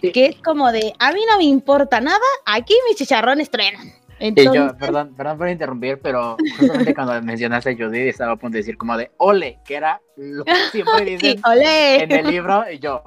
que 0.00 0.26
es 0.26 0.36
como 0.36 0.70
de, 0.70 0.92
a 1.00 1.10
mí 1.10 1.18
no 1.28 1.36
me 1.38 1.46
importa 1.46 2.00
nada, 2.00 2.20
aquí 2.46 2.74
mis 2.86 2.96
chicharrones 2.96 3.50
truenan. 3.50 3.92
Entonces... 4.20 4.54
yo, 4.54 4.76
perdón, 4.76 5.16
perdón 5.16 5.36
por 5.36 5.48
interrumpir, 5.48 5.98
pero 6.00 6.36
justamente 6.56 6.94
cuando 6.94 7.20
mencionaste 7.22 7.70
a 7.70 7.76
Judith 7.76 8.06
estaba 8.06 8.34
a 8.34 8.36
punto 8.36 8.52
de 8.52 8.58
decir 8.58 8.78
como 8.78 8.96
de 8.96 9.10
ole, 9.16 9.58
que 9.64 9.74
era 9.74 10.00
lo 10.16 10.44
que 10.44 10.54
siempre 10.70 11.04
dicen 11.18 11.40
en 11.44 12.12
el 12.12 12.26
libro, 12.28 12.70
y 12.70 12.78
yo, 12.78 13.02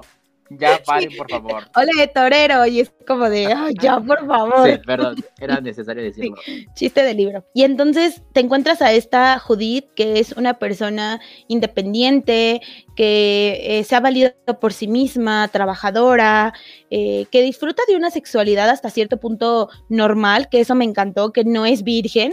ya 0.58 0.80
paren, 0.86 1.10
por 1.16 1.30
favor. 1.30 1.64
Hola, 1.74 1.92
torero, 2.14 2.66
y 2.66 2.80
es 2.80 2.92
como 3.06 3.28
de, 3.28 3.54
ya, 3.80 4.00
por 4.06 4.26
favor. 4.26 4.70
Sí, 4.70 4.78
perdón, 4.84 5.16
era 5.40 5.60
necesario 5.60 6.02
decirlo. 6.02 6.36
chiste 6.74 7.02
de 7.02 7.14
libro. 7.14 7.44
Y 7.54 7.64
entonces 7.64 8.22
te 8.32 8.40
encuentras 8.40 8.82
a 8.82 8.92
esta 8.92 9.38
Judith, 9.38 9.86
que 9.94 10.18
es 10.18 10.32
una 10.32 10.54
persona 10.54 11.20
independiente, 11.48 12.60
que 12.96 13.60
eh, 13.62 13.84
se 13.84 13.96
ha 13.96 14.00
valido 14.00 14.32
por 14.60 14.72
sí 14.72 14.86
misma, 14.88 15.48
trabajadora, 15.48 16.52
eh, 16.90 17.26
que 17.30 17.42
disfruta 17.42 17.82
de 17.88 17.96
una 17.96 18.10
sexualidad 18.10 18.68
hasta 18.68 18.90
cierto 18.90 19.18
punto 19.18 19.68
normal, 19.88 20.48
que 20.48 20.60
eso 20.60 20.74
me 20.74 20.84
encantó, 20.84 21.32
que 21.32 21.44
no 21.44 21.66
es 21.66 21.82
virgen. 21.82 22.32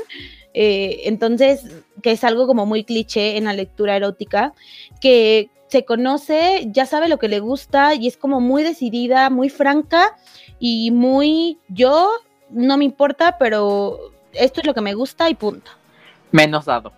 Eh, 0.54 1.02
entonces, 1.06 1.64
que 2.02 2.12
es 2.12 2.24
algo 2.24 2.48
como 2.48 2.66
muy 2.66 2.84
cliché 2.84 3.38
en 3.38 3.46
la 3.46 3.54
lectura 3.54 3.96
erótica, 3.96 4.54
que 5.00 5.50
se 5.70 5.86
conoce, 5.86 6.68
ya 6.72 6.86
sabe 6.86 7.08
lo 7.08 7.20
que 7.20 7.28
le 7.28 7.40
gusta 7.40 7.94
y 7.94 8.08
es 8.08 8.18
como 8.18 8.42
muy 8.42 8.64
decidida, 8.64 9.30
muy 9.30 9.50
franca 9.50 10.18
y 10.60 10.92
muy 10.92 11.60
yo, 11.70 12.12
no 12.50 12.78
me 12.78 12.86
importa, 12.86 13.38
pero 13.38 14.00
esto 14.34 14.62
es 14.62 14.68
lo 14.68 14.74
que 14.74 14.82
me 14.82 14.94
gusta 14.94 15.30
y 15.30 15.36
punto. 15.36 15.72
Menos 16.32 16.66
dado. 16.66 16.92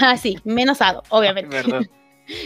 Ah, 0.00 0.16
sí, 0.16 0.38
menos 0.44 0.78
dado, 0.78 1.02
obviamente. 1.10 1.56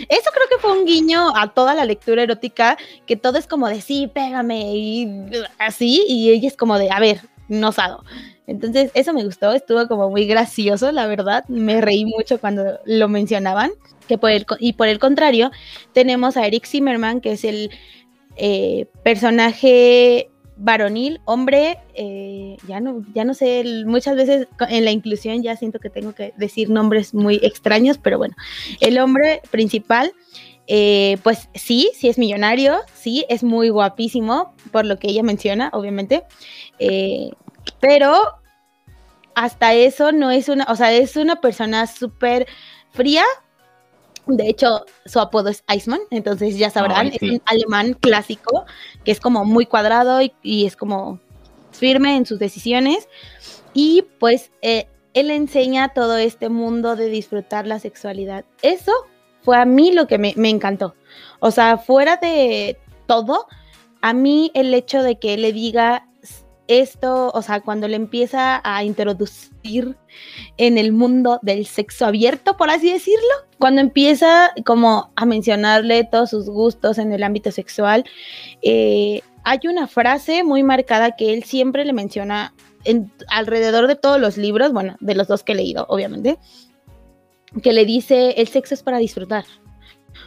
Eso 0.09 0.31
creo 0.33 0.49
que 0.51 0.59
fue 0.61 0.79
un 0.79 0.87
guiño 0.87 1.37
a 1.37 1.49
toda 1.53 1.75
la 1.75 1.85
lectura 1.85 2.23
erótica, 2.23 2.79
que 3.07 3.17
todo 3.17 3.39
es 3.39 3.47
como 3.47 3.69
de 3.69 3.83
sí, 3.83 4.11
pégame 4.13 4.77
y 4.77 5.31
así, 5.59 6.05
y 6.09 6.31
ella 6.31 6.49
es 6.49 6.57
como 6.57 6.79
de, 6.79 6.91
a 6.91 6.99
ver, 7.01 7.21
no 7.49 7.71
sado. 7.71 8.03
Entonces, 8.47 8.91
eso 8.95 9.13
me 9.13 9.25
gustó, 9.25 9.53
estuvo 9.53 9.89
como 9.89 10.11
muy 10.11 10.27
gracioso, 10.27 10.93
la 10.93 11.07
verdad. 11.07 11.45
Me 11.49 11.81
reí 11.81 12.05
mucho 12.05 12.39
cuando 12.39 12.79
lo 12.85 13.09
mencionaban. 13.09 13.73
Que 14.09 14.19
por 14.19 14.31
el, 14.31 14.45
y 14.59 14.75
por 14.75 14.89
el 14.89 14.99
contrario, 14.99 15.51
tenemos 15.95 16.37
a 16.37 16.47
Eric 16.47 16.67
Zimmerman, 16.67 17.23
que 17.23 17.33
es 17.33 17.45
el 17.45 17.71
eh, 18.37 18.87
personaje 19.03 20.31
varonil, 20.57 21.21
hombre, 21.25 21.79
eh, 21.95 22.57
ya 22.69 22.81
no, 22.81 23.03
ya 23.13 23.25
no 23.25 23.35
sé, 23.35 23.65
muchas 23.87 24.17
veces 24.17 24.47
en 24.69 24.85
la 24.85 24.93
inclusión 24.93 25.43
ya 25.43 25.57
siento 25.57 25.81
que 25.81 25.91
tengo 25.91 26.15
que 26.15 26.33
decir 26.37 26.71
nombres 26.71 27.13
muy 27.13 27.41
extraños, 27.43 27.99
pero 27.99 28.19
bueno, 28.19 28.35
el 28.81 28.99
hombre 28.99 29.41
principal, 29.51 30.13
eh, 30.67 31.19
pues 31.23 31.49
sí, 31.55 31.91
sí 31.95 32.09
es 32.09 32.19
millonario, 32.19 32.79
sí, 32.95 33.25
es 33.29 33.43
muy 33.43 33.69
guapísimo, 33.69 34.55
por 34.71 34.85
lo 34.85 34.99
que 34.99 35.09
ella 35.09 35.23
menciona, 35.23 35.71
obviamente, 35.73 36.23
pero 37.85 38.17
hasta 39.35 39.75
eso 39.75 40.11
no 40.11 40.31
es 40.31 40.49
una, 40.49 40.65
o 40.71 40.77
sea, 40.77 40.91
es 40.91 41.17
una 41.17 41.43
persona 41.43 41.87
súper 41.87 42.47
fría. 42.93 43.25
De 44.27 44.49
hecho, 44.49 44.87
su 45.05 45.21
apodo 45.21 45.51
es 45.51 45.63
Iceman, 45.69 46.01
entonces 46.11 46.57
ya 46.57 46.71
sabrán, 46.71 47.09
es 47.09 47.21
un 47.21 47.43
alemán 47.45 47.93
clásico 47.93 48.65
que 49.05 49.11
es 49.13 49.21
como 49.21 49.45
muy 49.45 49.67
cuadrado 49.67 50.21
y, 50.43 50.65
es 50.65 50.77
como 50.77 51.21
firme 51.73 52.17
en 52.17 52.25
sus 52.25 52.39
decisiones. 52.39 53.07
Y 53.75 54.07
pues 54.19 54.51
eh, 54.63 54.89
él 55.13 55.31
enseña 55.31 55.91
todo 55.91 56.17
este 56.17 56.49
mundo 56.49 56.97
de 56.97 57.11
disfrutar 57.11 57.67
la 57.67 57.81
sexualidad. 57.81 58.47
Eso 58.63 58.93
fue 59.43 59.59
a 59.59 59.67
mí 59.67 59.93
lo 59.93 60.07
que 60.07 60.17
me, 60.17 60.33
me 60.37 60.49
encantó. 60.49 60.95
O 61.41 61.51
sea, 61.51 61.77
fuera 61.77 62.17
de 62.17 62.79
todo, 63.07 63.47
a 64.01 64.15
mí 64.15 64.51
el 64.55 64.73
hecho 64.73 65.03
de 65.03 65.19
que 65.19 65.35
él 65.35 65.43
le 65.43 65.53
diga 65.53 66.09
esto, 66.69 67.31
o 67.35 67.43
sea, 67.43 67.61
cuando 67.61 67.89
le 67.89 67.97
empieza 67.97 68.61
a 68.65 68.85
introducir 68.85 69.97
en 70.57 70.79
el 70.79 70.93
mundo 70.93 71.39
del 71.43 71.67
sexo 71.67 72.07
abierto, 72.07 72.57
por 72.57 72.71
así 72.71 72.93
decirlo, 72.93 73.35
cuando 73.59 73.81
empieza 73.81 74.53
como 74.65 75.13
a 75.17 75.27
mencionarle 75.27 76.05
todos 76.05 76.31
sus 76.31 76.49
gustos 76.49 76.99
en 76.99 77.13
el 77.13 77.23
ámbito 77.23 77.51
sexual, 77.51 78.05
eh, 78.63 79.23
hay 79.45 79.61
una 79.65 79.87
frase 79.87 80.43
muy 80.43 80.63
marcada 80.63 81.17
que 81.17 81.35
él 81.35 81.45
siempre 81.45 81.85
le 81.85 81.93
menciona 81.93 82.55
en, 82.85 83.13
alrededor 83.29 83.87
de 83.87 83.97
todos 83.97 84.21
los 84.21 84.37
libros, 84.37 84.73
bueno, 84.73 84.97
de 85.01 85.15
los 85.15 85.29
dos 85.29 85.43
que 85.43 85.53
he 85.53 85.57
leído, 85.57 85.87
obviamente, 85.89 86.39
que 87.63 87.73
le 87.73 87.85
dice, 87.85 88.35
el 88.39 88.49
sexo 88.49 88.75
es 88.75 88.83
para 88.83 88.99
disfrutar. 88.99 89.45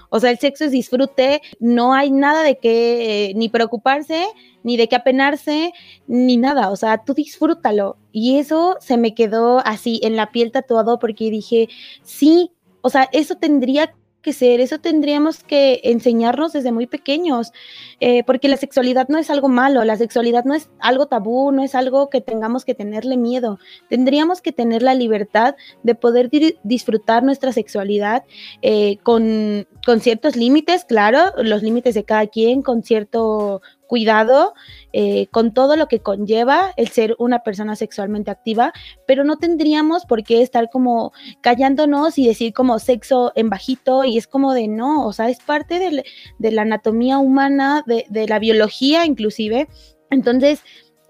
O 0.09 0.19
sea, 0.19 0.31
el 0.31 0.39
sexo 0.39 0.65
es 0.65 0.71
disfrute, 0.71 1.41
no 1.59 1.93
hay 1.93 2.11
nada 2.11 2.43
de 2.43 2.57
qué 2.57 3.33
ni 3.35 3.49
preocuparse, 3.49 4.25
ni 4.63 4.77
de 4.77 4.88
qué 4.88 4.95
apenarse, 4.95 5.73
ni 6.07 6.38
nada. 6.38 6.69
O 6.69 6.75
sea, 6.75 7.03
tú 7.03 7.13
disfrútalo. 7.13 7.97
Y 8.11 8.38
eso 8.39 8.77
se 8.79 8.97
me 8.97 9.13
quedó 9.13 9.59
así 9.65 9.99
en 10.03 10.15
la 10.15 10.31
piel 10.31 10.51
tatuado 10.51 10.99
porque 10.99 11.29
dije, 11.29 11.69
sí, 12.03 12.51
o 12.81 12.89
sea, 12.89 13.09
eso 13.11 13.35
tendría 13.35 13.93
que 14.28 14.34
ser, 14.34 14.59
eso 14.59 14.78
tendríamos 14.78 15.41
que 15.41 15.80
enseñarnos 15.86 16.51
desde 16.51 16.73
muy 16.73 16.86
pequeños, 16.86 17.53
eh, 18.01 18.25
porque 18.25 18.49
la 18.49 18.57
sexualidad 18.57 19.07
no 19.07 19.17
es 19.17 19.30
algo 19.30 19.47
malo, 19.47 19.86
la 19.86 19.95
sexualidad 19.95 20.43
no 20.43 20.53
es 20.53 20.69
algo 20.80 21.05
tabú, 21.05 21.53
no 21.53 21.63
es 21.63 21.75
algo 21.75 22.09
que 22.09 22.19
tengamos 22.19 22.65
que 22.65 22.75
tenerle 22.75 23.15
miedo, 23.15 23.57
tendríamos 23.88 24.41
que 24.41 24.51
tener 24.51 24.82
la 24.84 24.95
libertad 24.95 25.55
de 25.84 25.95
poder 25.95 26.30
disfrutar 26.63 27.23
nuestra 27.23 27.53
sexualidad 27.53 28.25
eh, 28.61 28.97
con, 29.01 29.65
con 29.86 30.01
ciertos 30.01 30.36
límites, 30.36 30.84
claro, 30.84 31.32
los 31.41 31.63
límites 31.63 31.95
de 31.95 32.03
cada 32.03 32.28
quien, 32.28 32.63
con 32.63 32.84
cierto 32.84 33.61
cuidado 33.88 34.53
eh, 34.93 35.27
con 35.27 35.53
todo 35.53 35.75
lo 35.75 35.88
que 35.88 35.99
conlleva 35.99 36.73
el 36.77 36.89
ser 36.89 37.15
una 37.19 37.39
persona 37.39 37.75
sexualmente 37.75 38.31
activa, 38.31 38.73
pero 39.07 39.23
no 39.23 39.38
tendríamos 39.38 40.05
por 40.05 40.23
qué 40.23 40.41
estar 40.41 40.69
como 40.69 41.13
callándonos 41.41 42.17
y 42.17 42.27
decir 42.27 42.53
como 42.53 42.79
sexo 42.79 43.31
en 43.35 43.49
bajito 43.49 44.03
y 44.03 44.17
es 44.17 44.27
como 44.27 44.53
de 44.53 44.67
no, 44.67 45.05
o 45.05 45.13
sea, 45.13 45.29
es 45.29 45.39
parte 45.39 45.79
de, 45.79 46.51
la 46.51 46.61
anatomía 46.61 47.17
humana, 47.17 47.83
de, 47.88 48.05
de, 48.09 48.27
la 48.27 48.39
biología 48.39 49.05
inclusive. 49.05 49.67
Entonces, 50.09 50.61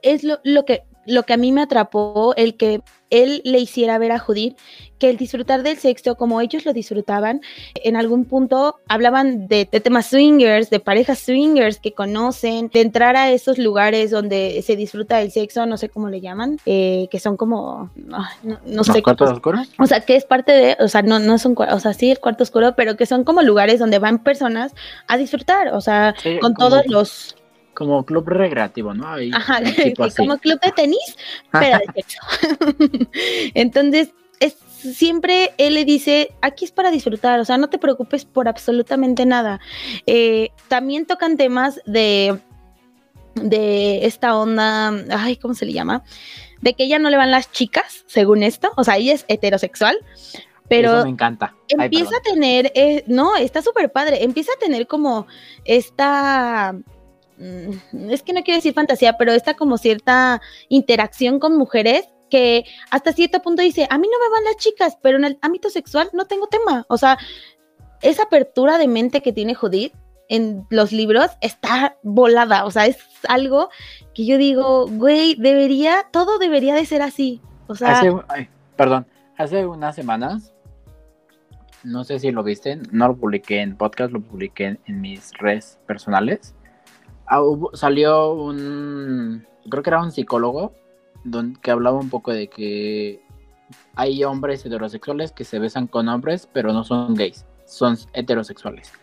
es 0.01 0.23
lo, 0.23 0.39
lo, 0.43 0.65
que, 0.65 0.83
lo 1.07 1.23
que 1.23 1.33
a 1.33 1.37
mí 1.37 1.51
me 1.51 1.61
atrapó, 1.61 2.33
el 2.35 2.55
que 2.55 2.81
él 3.09 3.41
le 3.45 3.59
hiciera 3.59 3.97
ver 3.97 4.11
a 4.11 4.19
Judith 4.19 4.57
que 4.99 5.09
el 5.09 5.17
disfrutar 5.17 5.63
del 5.63 5.77
sexo 5.77 6.15
como 6.15 6.41
ellos 6.41 6.65
lo 6.65 6.73
disfrutaban, 6.73 7.41
en 7.75 7.95
algún 7.95 8.25
punto 8.25 8.79
hablaban 8.87 9.47
de, 9.47 9.65
temas 9.65 10.07
swingers, 10.07 10.69
de 10.69 10.79
parejas 10.79 11.19
swingers 11.19 11.79
que 11.79 11.93
conocen, 11.93 12.69
de 12.73 12.81
entrar 12.81 13.15
a 13.15 13.31
esos 13.31 13.59
lugares 13.59 14.09
donde 14.09 14.61
se 14.65 14.75
disfruta 14.75 15.17
del 15.17 15.31
sexo, 15.31 15.65
no 15.65 15.77
sé 15.77 15.89
cómo 15.89 16.09
le 16.09 16.19
llaman, 16.19 16.57
eh, 16.65 17.07
que 17.11 17.19
son 17.19 17.37
como, 17.37 17.91
no, 18.65 18.83
sé. 18.83 19.03
¿Cuartos 19.03 19.31
oscuros? 19.31 19.69
O 19.77 19.85
sea, 19.85 20.01
que 20.01 20.15
es 20.15 20.25
parte 20.25 20.51
de, 20.51 20.77
o 20.79 20.87
sea, 20.87 21.03
no, 21.03 21.19
no 21.19 21.37
son, 21.37 21.55
o 21.57 21.79
sea, 21.79 21.93
sí, 21.93 22.09
el 22.09 22.19
cuarto 22.19 22.43
oscuro, 22.43 22.75
pero 22.75 22.97
que 22.97 23.05
son 23.05 23.23
como 23.23 23.43
lugares 23.43 23.79
donde 23.79 23.99
van 23.99 24.23
personas 24.23 24.73
a 25.07 25.17
disfrutar, 25.17 25.73
o 25.75 25.81
sea, 25.81 26.15
con 26.41 26.55
todos 26.55 26.87
los 26.87 27.35
como 27.77 28.03
club 28.05 28.27
recreativo, 28.27 28.95
¿no? 28.95 29.05
Ajá, 29.33 29.59
como 30.17 30.39
club 30.39 30.59
de 30.61 30.71
tenis, 30.71 31.15
pero 31.51 31.77
de 31.77 31.93
sexo. 31.93 32.19
Entonces, 33.53 34.09
es, 34.39 34.55
siempre 34.55 35.53
él 35.59 35.75
le 35.75 35.85
dice, 35.85 36.33
aquí 36.41 36.65
es 36.65 36.71
para 36.71 36.89
disfrutar, 36.89 37.39
o 37.39 37.45
sea, 37.45 37.59
no 37.59 37.69
te 37.69 37.77
preocupes 37.77 38.25
por 38.25 38.47
absolutamente 38.47 39.27
nada. 39.27 39.59
Eh, 40.07 40.49
también 40.69 41.05
tocan 41.05 41.37
temas 41.37 41.79
de, 41.85 42.39
de 43.35 44.07
esta 44.07 44.35
onda, 44.35 44.91
ay, 45.11 45.37
¿cómo 45.37 45.53
se 45.53 45.67
le 45.67 45.73
llama? 45.73 46.03
De 46.61 46.73
que 46.73 46.85
ella 46.85 46.97
no 46.97 47.11
le 47.11 47.17
van 47.17 47.29
las 47.29 47.51
chicas, 47.51 48.05
según 48.07 48.41
esto, 48.41 48.71
o 48.75 48.83
sea, 48.83 48.97
ella 48.97 49.13
es 49.13 49.23
heterosexual, 49.27 49.99
pero 50.67 51.03
me 51.03 51.11
encanta. 51.11 51.53
empieza 51.67 52.17
a 52.17 52.21
tener, 52.21 52.71
eh, 52.73 53.03
no, 53.05 53.35
está 53.35 53.61
súper 53.61 53.91
padre, 53.91 54.23
empieza 54.23 54.51
a 54.53 54.59
tener 54.59 54.87
como 54.87 55.27
esta 55.63 56.75
es 57.39 58.23
que 58.23 58.33
no 58.33 58.43
quiero 58.43 58.57
decir 58.57 58.73
fantasía, 58.73 59.17
pero 59.17 59.31
está 59.31 59.53
como 59.53 59.77
cierta 59.77 60.41
interacción 60.69 61.39
con 61.39 61.57
mujeres 61.57 62.07
que 62.29 62.65
hasta 62.89 63.13
cierto 63.13 63.41
punto 63.41 63.61
dice, 63.61 63.87
a 63.89 63.97
mí 63.97 64.07
no 64.11 64.19
me 64.19 64.33
van 64.33 64.43
las 64.43 64.57
chicas, 64.57 64.97
pero 65.01 65.17
en 65.17 65.25
el 65.25 65.37
ámbito 65.41 65.69
sexual 65.69 66.09
no 66.13 66.25
tengo 66.25 66.47
tema. 66.47 66.85
O 66.89 66.97
sea, 66.97 67.17
esa 68.01 68.23
apertura 68.23 68.77
de 68.77 68.87
mente 68.87 69.21
que 69.21 69.33
tiene 69.33 69.55
Judith 69.55 69.93
en 70.29 70.65
los 70.69 70.91
libros 70.91 71.31
está 71.41 71.97
volada. 72.03 72.65
O 72.65 72.71
sea, 72.71 72.85
es 72.85 72.97
algo 73.29 73.69
que 74.13 74.25
yo 74.25 74.37
digo, 74.37 74.87
güey, 74.87 75.35
debería, 75.35 76.07
todo 76.11 76.39
debería 76.39 76.75
de 76.75 76.85
ser 76.85 77.01
así. 77.01 77.41
O 77.67 77.75
sea, 77.75 78.01
perdón, 78.75 79.05
hace 79.37 79.65
unas 79.65 79.95
semanas, 79.95 80.53
no 81.83 82.03
sé 82.03 82.19
si 82.19 82.31
lo 82.31 82.43
viste, 82.43 82.77
no 82.91 83.07
lo 83.07 83.15
publiqué 83.15 83.61
en 83.61 83.77
podcast, 83.77 84.11
lo 84.11 84.21
publiqué 84.21 84.77
en 84.85 85.01
mis 85.01 85.33
redes 85.37 85.79
personales 85.85 86.55
Ah, 87.27 87.41
salió 87.73 88.33
un, 88.33 89.45
creo 89.69 89.83
que 89.83 89.89
era 89.89 90.01
un 90.01 90.11
psicólogo, 90.11 90.73
que 91.61 91.71
hablaba 91.71 91.99
un 91.99 92.09
poco 92.09 92.31
de 92.31 92.47
que 92.47 93.21
hay 93.95 94.23
hombres 94.23 94.65
heterosexuales 94.65 95.31
que 95.31 95.43
se 95.43 95.59
besan 95.59 95.87
con 95.87 96.07
hombres, 96.07 96.47
pero 96.53 96.71
no 96.71 96.83
son 96.83 97.15
gays, 97.15 97.45
son 97.65 97.97
heterosexuales. 98.13 98.93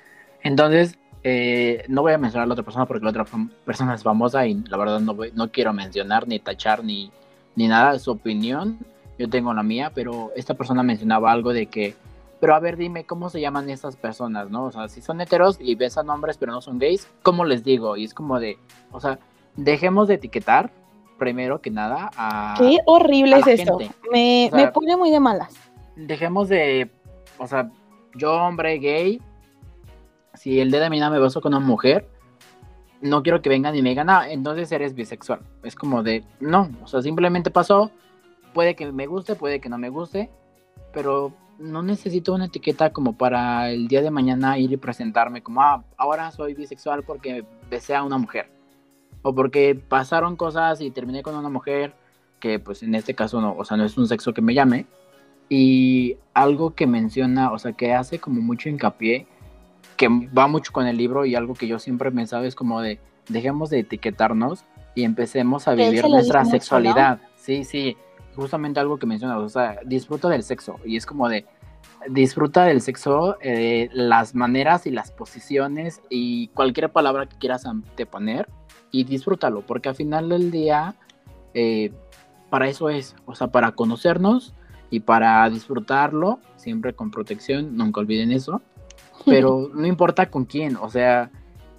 Entonces, 0.42 0.98
eh, 1.22 1.84
no 1.88 2.02
voy 2.02 2.12
a 2.12 2.18
mencionar 2.18 2.44
a 2.44 2.46
la 2.46 2.52
otra 2.54 2.64
persona 2.64 2.86
porque 2.86 3.04
la 3.04 3.10
otra 3.10 3.26
persona 3.64 3.94
es 3.94 4.02
famosa 4.02 4.46
y 4.46 4.54
la 4.68 4.76
verdad 4.76 5.00
no, 5.00 5.16
no 5.34 5.50
quiero 5.50 5.72
mencionar 5.72 6.28
ni 6.28 6.38
tachar 6.38 6.84
ni, 6.84 7.10
ni 7.56 7.68
nada 7.68 7.98
su 7.98 8.10
opinión. 8.10 8.78
Yo 9.18 9.28
tengo 9.28 9.52
la 9.54 9.62
mía, 9.62 9.92
pero 9.94 10.32
esta 10.34 10.54
persona 10.54 10.82
mencionaba 10.82 11.30
algo 11.30 11.52
de 11.52 11.66
que 11.66 11.94
pero 12.41 12.55
a 12.55 12.61
ver, 12.61 12.76
dime 12.76 13.05
cómo 13.05 13.30
se 13.30 13.41
llaman 13.41 13.70
estas 13.70 13.97
personas, 13.97 14.51
¿no? 14.51 14.66
O 14.66 14.72
sea, 14.72 14.89
si 14.89 15.01
son 15.01 15.20
heteros 15.20 15.59
y 15.61 15.74
besan 15.74 16.11
hombres 16.11 16.37
pero 16.39 16.53
no 16.53 16.61
son 16.61 16.78
gays, 16.78 17.09
¿cómo 17.22 17.45
les 17.45 17.64
digo? 17.64 17.97
Y 17.97 18.05
es 18.05 18.14
como 18.14 18.41
de, 18.41 18.59
o 18.93 19.01
sea, 19.01 19.18
dejemos 19.57 20.09
de 20.09 20.14
etiquetar 20.14 20.70
primero 21.18 21.61
que 21.61 21.70
nada 21.70 22.11
a. 22.16 22.55
Qué 22.59 22.78
horrible 22.87 23.39
es 23.39 23.47
esto. 23.47 23.78
Me, 24.11 24.51
me 24.53 24.68
pone 24.68 24.97
muy 24.97 25.11
de 25.11 25.20
malas. 25.20 25.55
Dejemos 25.97 26.49
de, 26.49 26.91
o 27.39 27.47
sea, 27.47 27.70
yo 28.14 28.32
hombre 28.32 28.78
gay, 28.78 29.22
si 30.35 30.61
el 30.61 30.70
día 30.70 30.80
de 30.80 30.91
mañana 30.91 31.11
me 31.11 31.20
beso 31.20 31.41
con 31.41 31.55
una 31.55 31.64
mujer, 31.64 32.09
no 33.01 33.22
quiero 33.22 33.43
que 33.43 33.49
vengan 33.49 33.76
y 33.76 33.82
me 33.82 33.91
digan, 33.91 34.11
ah, 34.11 34.28
entonces 34.28 34.70
eres 34.72 34.95
bisexual. 34.95 35.41
Es 35.62 35.74
como 35.74 36.03
de, 36.03 36.24
no, 36.41 36.70
o 36.82 36.87
sea, 36.87 37.03
simplemente 37.03 37.51
pasó, 37.51 37.91
puede 38.53 38.74
que 38.74 38.91
me 38.91 39.07
guste, 39.07 39.35
puede 39.35 39.61
que 39.61 39.68
no 39.68 39.78
me 39.78 39.91
guste, 39.91 40.30
pero 40.93 41.32
no 41.59 41.82
necesito 41.82 42.34
una 42.34 42.46
etiqueta 42.46 42.92
como 42.92 43.16
para 43.16 43.70
el 43.70 43.88
día 43.88 44.02
de 44.02 44.11
mañana 44.11 44.59
ir 44.59 44.72
y 44.72 44.76
presentarme 44.76 45.42
como, 45.42 45.62
ah, 45.62 45.84
ahora 45.96 46.30
soy 46.30 46.55
bisexual 46.55 47.02
porque 47.02 47.44
besé 47.70 47.94
a 47.94 48.02
una 48.02 48.18
mujer. 48.18 48.50
O 49.22 49.34
porque 49.34 49.74
pasaron 49.74 50.36
cosas 50.36 50.80
y 50.80 50.90
terminé 50.90 51.22
con 51.22 51.34
una 51.34 51.48
mujer 51.48 51.94
que 52.40 52.59
pues 52.59 52.82
en 52.82 52.94
este 52.94 53.14
caso 53.14 53.40
no, 53.40 53.57
o 53.57 53.64
sea, 53.64 53.76
no 53.76 53.84
es 53.84 53.96
un 53.96 54.07
sexo 54.07 54.34
que 54.34 54.42
me 54.42 54.55
llame. 54.55 54.86
Y 55.48 56.16
algo 56.32 56.74
que 56.74 56.86
menciona, 56.86 57.52
o 57.52 57.59
sea, 57.59 57.72
que 57.72 57.94
hace 57.94 58.18
como 58.18 58.40
mucho 58.40 58.68
hincapié, 58.68 59.26
que 59.96 60.09
va 60.09 60.46
mucho 60.46 60.72
con 60.72 60.86
el 60.86 60.96
libro 60.96 61.24
y 61.24 61.34
algo 61.34 61.55
que 61.55 61.66
yo 61.66 61.78
siempre 61.78 62.11
pensaba 62.11 62.46
es 62.46 62.55
como 62.55 62.80
de, 62.80 62.98
dejemos 63.28 63.70
de 63.70 63.80
etiquetarnos 63.80 64.64
y 64.94 65.05
empecemos 65.05 65.68
a 65.68 65.74
vivir 65.74 66.07
nuestra 66.09 66.44
sexualidad. 66.44 67.20
Sí, 67.36 67.64
sí, 67.64 67.96
justamente 68.35 68.80
algo 68.80 68.99
que 68.99 69.07
mencionas, 69.07 69.39
o 69.39 69.49
sea, 69.49 69.78
disfruta 69.85 70.28
del 70.28 70.43
sexo 70.43 70.78
y 70.85 70.97
es 70.97 71.07
como 71.07 71.28
de, 71.28 71.47
disfruta 72.09 72.64
del 72.64 72.80
sexo, 72.80 73.37
eh, 73.41 73.89
las 73.93 74.35
maneras 74.35 74.87
y 74.87 74.91
las 74.91 75.11
posiciones 75.11 76.01
y 76.11 76.49
cualquier 76.49 76.91
palabra 76.91 77.26
que 77.26 77.37
quieras 77.39 77.66
anteponer 77.66 78.49
y 78.91 79.05
disfrútalo, 79.05 79.62
porque 79.62 79.89
al 79.89 79.95
final 79.95 80.28
del 80.28 80.51
día, 80.51 80.95
eh, 81.55 81.93
para 82.51 82.68
eso 82.68 82.89
es, 82.91 83.16
o 83.26 83.35
sea, 83.35 83.49
para 83.49 83.72
conocernos 83.72 84.55
y 84.91 85.01
para 85.01 85.49
disfrutarlo, 85.51 86.39
siempre 86.57 86.95
con 86.95 87.11
protección, 87.11 87.76
nunca 87.76 88.01
olviden 88.01 88.32
eso, 88.32 88.62
pero 89.26 89.70
no 89.74 89.87
importa 89.87 90.30
con 90.30 90.45
quién, 90.45 90.76
o 90.76 90.91
sea, 90.91 91.30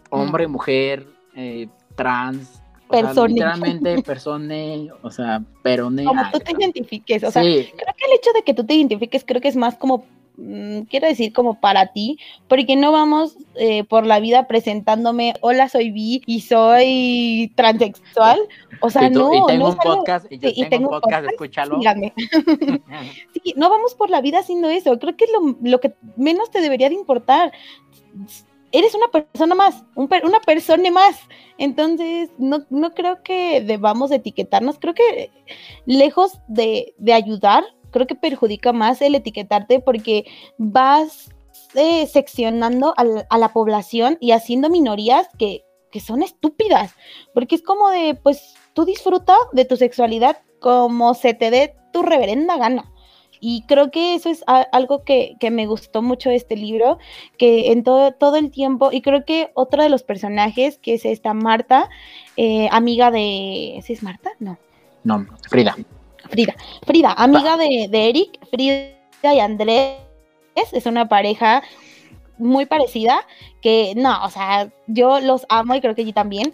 hombre, 0.10 0.47
mujer, 0.47 1.08
eh, 1.36 1.68
trans, 1.95 2.62
persona. 2.89 3.27
literalmente 3.27 4.01
persona, 4.01 4.55
o 5.01 5.11
sea, 5.11 5.41
pero 5.61 5.86
Como 5.86 6.31
tú 6.31 6.39
te 6.39 6.51
identifiques, 6.57 7.23
o 7.23 7.31
sea, 7.31 7.41
creo 7.41 7.65
que 7.73 8.05
el 8.05 8.13
hecho 8.13 8.31
de 8.33 8.43
que 8.43 8.53
tú 8.53 8.65
te 8.65 8.73
identifiques 8.75 9.23
creo 9.25 9.41
que 9.41 9.47
es 9.47 9.55
más 9.55 9.75
como 9.75 10.05
mm, 10.38 10.81
quiero 10.81 11.07
decir 11.07 11.33
como 11.33 11.59
para 11.59 11.88
ti, 11.88 12.19
porque 12.47 12.75
no 12.75 12.91
vamos 12.91 13.38
eh, 13.55 13.83
por 13.83 14.05
la 14.05 14.19
vida 14.19 14.47
presentándome, 14.47 15.33
hola, 15.41 15.69
soy 15.69 15.91
bi 15.91 16.21
y 16.25 16.41
soy 16.41 17.51
transexual, 17.55 18.39
o 18.81 18.89
sea, 18.89 19.09
no. 19.09 19.33
Y 19.33 19.45
tengo 19.47 19.69
un 19.69 19.77
podcast, 19.77 20.31
y 20.31 20.39
yo 20.39 20.69
tengo, 20.69 20.89
un 20.89 21.01
podcast, 21.01 21.27
escúchalo. 21.29 21.79
sí, 23.33 23.53
no 23.55 23.69
vamos 23.69 23.95
por 23.95 24.09
la 24.09 24.21
vida 24.21 24.39
haciendo 24.39 24.69
eso, 24.69 24.97
creo 24.99 25.15
que 25.15 25.25
es 25.25 25.31
lo, 25.31 25.57
lo 25.61 25.79
que 25.79 25.95
menos 26.15 26.51
te 26.51 26.61
debería 26.61 26.89
de 26.89 26.95
importar 26.95 27.51
eres 28.78 28.93
una 28.93 29.07
persona 29.07 29.55
más, 29.55 29.84
una 29.95 30.39
persona 30.41 30.91
más. 30.91 31.17
Entonces, 31.57 32.30
no, 32.38 32.65
no, 32.69 32.93
creo 32.93 33.23
que 33.23 33.61
debamos 33.61 34.11
etiquetarnos. 34.11 34.80
Creo 34.80 34.93
que 34.93 35.32
lejos 35.86 36.39
de, 36.47 36.93
ayudar, 37.13 37.63
creo 37.91 38.05
que 38.05 38.15
perjudica 38.15 38.73
más 38.73 39.01
el 39.01 39.15
etiquetarte 39.15 39.80
porque 39.80 40.26
vas 40.57 41.30
eh, 41.76 42.05
seccionando 42.07 42.93
a 42.97 43.38
la, 43.38 43.53
población 43.53 44.17
y 44.19 44.32
haciendo 44.32 44.69
minorías 44.69 45.28
que, 45.38 45.63
que 45.91 46.01
son 46.01 46.21
estúpidas. 46.21 46.93
Porque 47.34 47.55
es 47.55 47.63
como 47.63 47.89
de, 47.89 48.15
pues, 48.15 48.55
tú 48.73 48.84
disfruta 48.84 49.38
de 49.53 49.63
tu 49.63 49.78
sexualidad 49.78 50.38
como 50.59 51.13
se 51.13 51.34
te 51.34 51.49
dé 51.49 51.76
tu 51.93 52.01
reverenda 52.01 52.57
gana. 52.57 52.91
Y 53.47 53.61
creo 53.67 53.91
que 53.91 54.15
eso 54.15 54.31
es 54.31 54.43
algo 54.47 55.03
que, 55.03 55.37
me 55.51 55.67
gustó 55.67 56.01
mucho 56.01 56.31
de 56.31 56.35
este 56.35 56.55
libro, 56.55 56.97
que 57.37 57.71
en 57.71 57.83
todo, 57.83 58.11
todo 58.11 58.37
el 58.37 58.49
tiempo, 58.49 58.89
y 58.91 59.03
creo 59.03 59.23
que 59.23 59.51
otro 59.53 59.83
de 59.83 59.89
los 59.89 60.01
personajes, 60.01 60.79
que 60.79 60.95
es 60.95 61.05
esta 61.05 61.35
Marta, 61.35 61.87
eh, 62.37 62.67
amiga 62.71 63.11
de... 63.11 63.83
¿Sí 63.85 63.93
es 63.93 64.01
Marta? 64.01 64.31
No. 64.39 64.57
No, 65.03 65.27
Frida. 65.47 65.75
Frida. 66.27 66.55
Frida, 66.87 67.13
amiga 67.13 67.55
de, 67.55 67.87
de 67.87 68.09
Eric, 68.09 68.39
Frida 68.49 68.95
y 69.21 69.39
Andrés, 69.39 69.99
es 70.55 70.85
una 70.87 71.07
pareja 71.07 71.61
muy 72.39 72.65
parecida, 72.65 73.27
que 73.61 73.93
no, 73.95 74.25
o 74.25 74.31
sea, 74.31 74.71
yo 74.87 75.19
los 75.19 75.45
amo 75.49 75.75
y 75.75 75.81
creo 75.81 75.93
que 75.93 76.03
yo 76.03 76.15
también, 76.15 76.51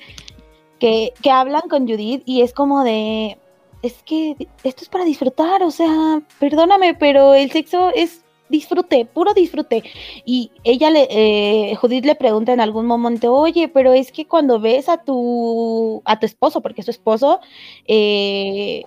que, 0.78 1.14
que 1.24 1.32
hablan 1.32 1.70
con 1.70 1.88
Judith 1.88 2.24
y 2.26 2.42
es 2.42 2.54
como 2.54 2.84
de, 2.84 3.38
es 3.82 4.04
que 4.04 4.36
esto 4.64 4.84
es 4.84 4.90
para 4.90 5.06
disfrutar, 5.06 5.64
o 5.64 5.72
sea, 5.72 6.22
perdóname, 6.40 6.94
pero 6.94 7.34
el 7.34 7.52
sexo 7.52 7.92
es 7.94 8.24
disfrute, 8.50 9.06
puro 9.06 9.34
disfrute. 9.34 9.84
Y 10.26 10.52
ella 10.64 10.92
le, 10.92 11.08
eh, 11.10 11.76
Judith 11.76 12.06
le 12.06 12.16
pregunta 12.16 12.54
en 12.54 12.60
algún 12.60 12.86
momento, 12.86 13.34
oye, 13.34 13.70
pero 13.70 13.94
es 13.94 14.12
que 14.12 14.28
cuando 14.28 14.60
ves 14.60 14.90
a 14.90 14.98
tu, 14.98 16.02
a 16.06 16.20
tu 16.20 16.26
esposo, 16.26 16.62
porque 16.62 16.82
es 16.82 16.86
su 16.86 16.92
esposo, 16.92 17.40
eh... 17.88 18.84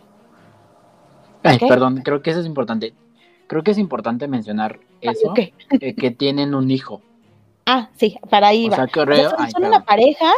Ay, 1.42 1.58
perdón, 1.58 2.02
creo 2.04 2.22
que 2.22 2.30
eso 2.30 2.40
es 2.40 2.46
importante. 2.46 2.94
Creo 3.48 3.62
que 3.62 3.72
es 3.72 3.78
importante 3.78 4.28
mencionar 4.28 4.80
eso, 5.00 5.34
eh, 5.36 5.94
que 5.94 6.10
tienen 6.10 6.54
un 6.54 6.70
hijo. 6.70 7.02
Ah, 7.66 7.88
sí, 7.96 8.18
para 8.28 8.48
ahí 8.48 8.68
va. 8.68 8.86
son, 9.50 9.64
una 9.64 9.84
pareja 9.84 10.30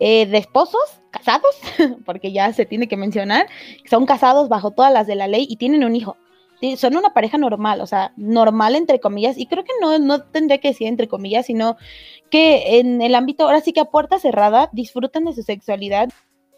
eh, 0.00 0.26
de 0.26 0.38
esposos 0.38 0.80
casados, 1.10 1.54
porque 2.04 2.32
ya 2.32 2.52
se 2.52 2.66
tiene 2.66 2.88
que 2.88 2.96
mencionar, 2.96 3.46
son 3.88 4.06
casados 4.06 4.48
bajo 4.48 4.72
todas 4.72 4.92
las 4.92 5.06
de 5.06 5.14
la 5.14 5.28
ley 5.28 5.46
y 5.48 5.56
tienen 5.56 5.84
un 5.84 5.94
hijo. 5.94 6.16
Son 6.76 6.96
una 6.96 7.12
pareja 7.12 7.38
normal, 7.38 7.80
o 7.80 7.86
sea, 7.86 8.12
normal 8.16 8.76
entre 8.76 9.00
comillas, 9.00 9.36
y 9.36 9.46
creo 9.46 9.64
que 9.64 9.72
no, 9.80 9.98
no 9.98 10.22
tendría 10.22 10.58
que 10.58 10.68
decir 10.68 10.86
entre 10.86 11.08
comillas, 11.08 11.46
sino 11.46 11.76
que 12.30 12.78
en 12.78 13.02
el 13.02 13.16
ámbito, 13.16 13.44
ahora 13.44 13.60
sí 13.60 13.72
que 13.72 13.80
a 13.80 13.86
puerta 13.86 14.20
cerrada, 14.20 14.70
disfrutan 14.72 15.24
de 15.24 15.32
su 15.32 15.42
sexualidad 15.42 16.10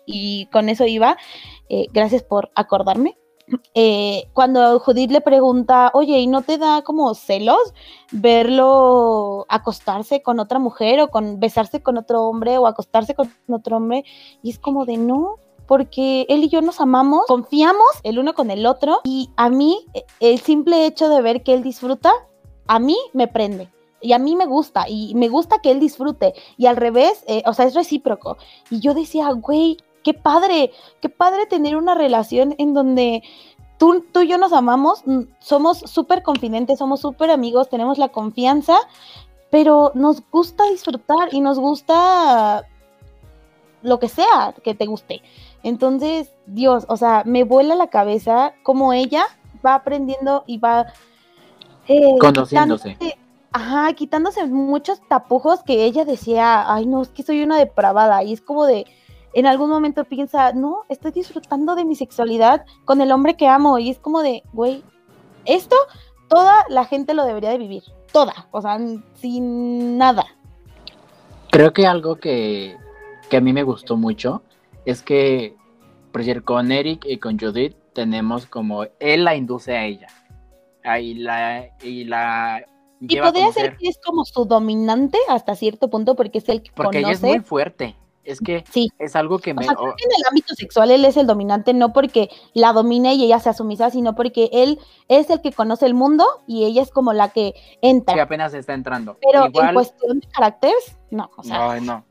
y 0.06 0.46
con 0.52 0.68
eso 0.68 0.86
iba. 0.86 1.16
Eh, 1.70 1.86
gracias 1.92 2.22
por 2.22 2.50
acordarme. 2.54 3.16
Eh, 3.74 4.28
cuando 4.32 4.78
Judith 4.80 5.10
le 5.10 5.20
pregunta, 5.20 5.90
oye, 5.94 6.18
¿y 6.18 6.26
no 6.26 6.42
te 6.42 6.58
da 6.58 6.82
como 6.82 7.14
celos 7.14 7.74
verlo 8.10 9.46
acostarse 9.48 10.22
con 10.22 10.40
otra 10.40 10.58
mujer 10.58 11.00
o 11.00 11.08
con 11.08 11.40
besarse 11.40 11.82
con 11.82 11.98
otro 11.98 12.24
hombre 12.24 12.58
o 12.58 12.66
acostarse 12.66 13.14
con 13.14 13.30
otro 13.48 13.76
hombre? 13.76 14.04
Y 14.42 14.50
es 14.50 14.58
como 14.58 14.86
de 14.86 14.96
no, 14.96 15.38
porque 15.66 16.26
él 16.28 16.44
y 16.44 16.48
yo 16.48 16.60
nos 16.60 16.80
amamos, 16.80 17.26
confiamos 17.26 17.86
el 18.02 18.18
uno 18.18 18.34
con 18.34 18.50
el 18.50 18.66
otro 18.66 19.00
y 19.04 19.30
a 19.36 19.48
mí 19.48 19.86
e, 19.94 20.04
el 20.20 20.40
simple 20.40 20.86
hecho 20.86 21.08
de 21.08 21.22
ver 21.22 21.42
que 21.42 21.54
él 21.54 21.62
disfruta, 21.62 22.12
a 22.66 22.78
mí 22.78 22.96
me 23.12 23.28
prende. 23.28 23.70
Y 24.00 24.12
a 24.12 24.18
mí 24.18 24.36
me 24.36 24.44
gusta, 24.44 24.84
y 24.86 25.14
me 25.14 25.28
gusta 25.28 25.60
que 25.60 25.70
él 25.70 25.80
disfrute. 25.80 26.34
Y 26.58 26.66
al 26.66 26.76
revés, 26.76 27.24
eh, 27.26 27.42
o 27.46 27.54
sea, 27.54 27.64
es 27.64 27.74
recíproco. 27.74 28.36
Y 28.68 28.80
yo 28.80 28.92
decía, 28.92 29.30
güey, 29.32 29.78
qué 30.04 30.14
padre, 30.14 30.70
qué 31.00 31.08
padre 31.08 31.46
tener 31.46 31.76
una 31.76 31.94
relación 31.94 32.54
en 32.58 32.74
donde 32.74 33.22
tú, 33.78 34.04
tú 34.12 34.20
y 34.20 34.28
yo 34.28 34.38
nos 34.38 34.52
amamos, 34.52 35.02
mm, 35.06 35.22
somos 35.40 35.78
súper 35.78 36.22
confidentes, 36.22 36.78
somos 36.78 37.00
súper 37.00 37.30
amigos, 37.30 37.68
tenemos 37.68 37.98
la 37.98 38.10
confianza, 38.10 38.76
pero 39.50 39.90
nos 39.94 40.22
gusta 40.30 40.64
disfrutar 40.70 41.32
y 41.32 41.40
nos 41.40 41.58
gusta 41.58 42.64
lo 43.82 43.98
que 43.98 44.08
sea 44.08 44.54
que 44.62 44.74
te 44.74 44.86
guste. 44.86 45.22
Entonces, 45.62 46.32
Dios, 46.46 46.84
o 46.88 46.96
sea, 46.96 47.22
me 47.24 47.44
vuela 47.44 47.74
la 47.74 47.88
cabeza 47.88 48.54
como 48.62 48.92
ella 48.92 49.24
va 49.64 49.74
aprendiendo 49.74 50.44
y 50.46 50.58
va... 50.58 50.86
Eh, 51.86 52.16
Conociéndose. 52.18 52.96
ajá, 53.52 53.92
quitándose 53.92 54.46
muchos 54.46 55.00
tapujos 55.08 55.62
que 55.62 55.84
ella 55.84 56.04
decía, 56.04 56.72
ay 56.72 56.86
no, 56.86 57.02
es 57.02 57.08
que 57.10 57.22
soy 57.22 57.42
una 57.42 57.58
depravada. 57.58 58.22
Y 58.22 58.32
es 58.32 58.40
como 58.40 58.64
de, 58.64 58.86
en 59.34 59.46
algún 59.46 59.68
momento 59.68 60.04
piensa, 60.04 60.52
no, 60.52 60.82
estoy 60.88 61.10
disfrutando 61.10 61.74
de 61.74 61.84
mi 61.84 61.96
sexualidad 61.96 62.64
con 62.84 63.00
el 63.00 63.10
hombre 63.10 63.36
que 63.36 63.48
amo. 63.48 63.78
Y 63.78 63.90
es 63.90 63.98
como 63.98 64.22
de, 64.22 64.44
güey, 64.52 64.82
esto 65.44 65.76
toda 66.28 66.64
la 66.68 66.84
gente 66.84 67.14
lo 67.14 67.24
debería 67.24 67.50
de 67.50 67.58
vivir. 67.58 67.82
Toda, 68.12 68.48
o 68.52 68.62
sea, 68.62 68.78
sin 69.14 69.98
nada. 69.98 70.24
Creo 71.50 71.72
que 71.72 71.86
algo 71.86 72.16
que, 72.16 72.76
a 73.32 73.40
mí 73.40 73.52
me 73.52 73.64
gustó 73.64 73.96
mucho 73.96 74.42
es 74.84 75.02
que 75.02 75.56
con 76.44 76.70
Eric 76.70 77.04
y 77.06 77.18
con 77.18 77.38
Judith 77.38 77.76
tenemos 77.92 78.46
como 78.46 78.84
él 79.00 79.24
la 79.24 79.34
induce 79.34 79.76
a 79.76 79.84
ella. 79.84 80.06
Ahí 80.84 81.14
la, 81.14 81.70
y 81.82 82.04
la 82.04 82.64
y 83.00 83.18
podría 83.18 83.50
ser 83.52 83.76
que 83.76 83.88
es 83.88 83.98
como 83.98 84.24
su 84.24 84.44
dominante 84.44 85.18
hasta 85.28 85.56
cierto 85.56 85.90
punto 85.90 86.14
porque 86.14 86.38
es 86.38 86.48
el 86.48 86.62
que 86.62 86.70
porque 86.72 86.98
ella 87.00 87.10
es 87.10 87.22
muy 87.22 87.40
fuerte 87.40 87.96
es 88.24 88.40
que 88.40 88.64
es 88.98 89.16
algo 89.16 89.38
que 89.38 89.54
me... 89.54 89.64
en 89.64 89.70
el 89.70 90.24
ámbito 90.28 90.54
sexual 90.54 90.90
él 90.90 91.04
es 91.04 91.16
el 91.16 91.26
dominante, 91.26 91.74
no 91.74 91.92
porque 91.92 92.30
la 92.52 92.72
domine 92.72 93.14
y 93.14 93.24
ella 93.24 93.38
sea 93.38 93.52
sumisa, 93.52 93.90
sino 93.90 94.14
porque 94.14 94.50
él 94.52 94.78
es 95.08 95.30
el 95.30 95.40
que 95.40 95.52
conoce 95.52 95.86
el 95.86 95.94
mundo 95.94 96.24
y 96.46 96.64
ella 96.64 96.82
es 96.82 96.90
como 96.90 97.12
la 97.12 97.30
que 97.30 97.54
entra. 97.82 98.14
Que 98.14 98.20
apenas 98.20 98.54
está 98.54 98.74
entrando. 98.74 99.18
Pero 99.20 99.46
en 99.46 99.74
cuestión 99.74 100.20
de 100.20 100.28
caracteres, 100.28 100.98
no, 101.10 101.30
o 101.36 101.42
sea, 101.42 101.80
no, 101.80 102.04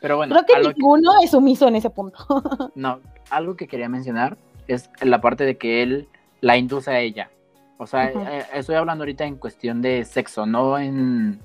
Pero 0.00 0.16
bueno, 0.16 0.34
creo 0.34 0.62
que 0.62 0.68
ninguno 0.68 1.12
es 1.22 1.30
sumiso 1.30 1.68
en 1.68 1.76
ese 1.76 1.90
punto. 1.90 2.18
no, 2.74 3.00
algo 3.30 3.56
que 3.56 3.66
quería 3.68 3.88
mencionar 3.88 4.36
es 4.68 4.90
la 5.00 5.20
parte 5.20 5.44
de 5.44 5.56
que 5.56 5.82
él 5.82 6.08
la 6.40 6.56
induce 6.56 6.90
a 6.90 7.00
ella. 7.00 7.30
O 7.78 7.86
sea, 7.86 8.10
eh, 8.10 8.46
estoy 8.52 8.74
hablando 8.74 9.02
ahorita 9.02 9.24
en 9.24 9.36
cuestión 9.36 9.80
de 9.80 10.04
sexo, 10.04 10.44
no 10.44 10.78
en, 10.78 11.40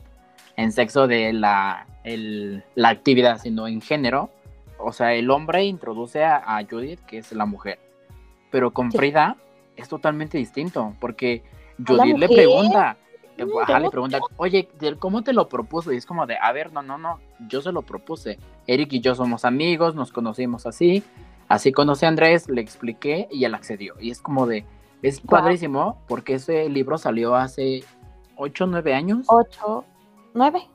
en 0.58 0.72
sexo 0.72 1.08
de 1.08 1.34
la, 1.34 1.88
la 2.04 2.90
actividad, 2.90 3.40
sino 3.40 3.68
en 3.68 3.82
género. 3.82 4.30
O 4.78 4.92
sea, 4.92 5.14
el 5.14 5.30
hombre 5.32 5.64
introduce 5.64 6.24
a, 6.24 6.60
Judith, 6.70 7.00
que 7.02 7.18
es 7.18 7.32
la 7.32 7.46
mujer. 7.46 7.80
Pero 8.52 8.72
con 8.72 8.92
Frida 8.92 9.38
es 9.76 9.90
totalmente 9.90 10.38
distinto, 10.38 10.94
porque 11.00 11.44
Judith 11.86 12.18
le 12.18 12.28
pregunta, 12.28 12.98
eh, 13.38 13.46
le 13.80 13.90
pregunta, 13.90 14.20
oye, 14.38 14.70
¿cómo 15.00 15.24
te 15.24 15.34
lo 15.34 15.50
propuso? 15.50 15.92
Y 15.92 15.98
es 15.98 16.06
como 16.06 16.26
de, 16.26 16.38
a 16.38 16.52
ver, 16.52 16.72
no, 16.72 16.82
no, 16.82 16.98
no, 16.98 17.20
yo 17.48 17.62
se 17.62 17.72
lo 17.72 17.82
propuse. 17.82 18.38
Eric 18.68 18.94
y 18.94 19.02
yo 19.02 19.16
somos 19.16 19.46
amigos, 19.46 19.96
nos 19.96 20.12
conocimos 20.12 20.66
así, 20.66 21.04
así 21.48 21.72
conocí 21.72 22.06
a 22.06 22.10
Andrés, 22.10 22.50
le 22.50 22.62
expliqué 22.62 23.28
y 23.32 23.44
él 23.44 23.56
accedió. 23.56 23.96
Y 24.00 24.12
es 24.12 24.22
como 24.22 24.48
de, 24.48 24.66
es 25.02 25.20
padrísimo 25.20 26.02
porque 26.08 26.36
ese 26.36 26.70
libro 26.70 26.98
salió 26.98 27.36
hace 27.36 27.84
8 28.38 28.64
o 28.64 28.68
9 28.68 28.94
años. 28.94 29.26
8, 29.28 29.86
9. 30.36 30.70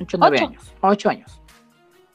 8 0.00 0.16
o 0.16 0.20
9 0.20 0.38
años. 0.40 0.74
8 0.80 1.08
años. 1.10 1.42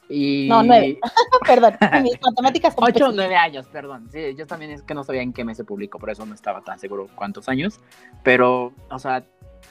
Y... 0.08 0.48
No, 0.48 0.62
9. 0.62 0.98
perdón, 1.46 1.76
mis 2.02 2.20
matemáticas 2.22 2.74
8 2.76 3.08
o 3.08 3.12
9 3.12 3.36
años, 3.36 3.66
perdón. 3.68 4.08
Sí, 4.10 4.34
yo 4.36 4.46
también 4.46 4.72
es 4.72 4.82
que 4.82 4.92
no 4.92 5.04
sabía 5.04 5.22
en 5.22 5.32
qué 5.32 5.44
mes 5.44 5.56
se 5.56 5.64
publicó, 5.64 5.98
por 5.98 6.10
eso 6.10 6.26
no 6.26 6.34
estaba 6.34 6.60
tan 6.60 6.78
seguro 6.78 7.08
cuántos 7.14 7.48
años. 7.48 7.80
Pero, 8.22 8.74
o 8.90 8.98
sea, 8.98 9.24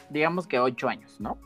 digamos 0.10 0.48
que 0.48 0.60
8 0.60 0.90
años, 0.90 1.20
¿no? 1.20 1.38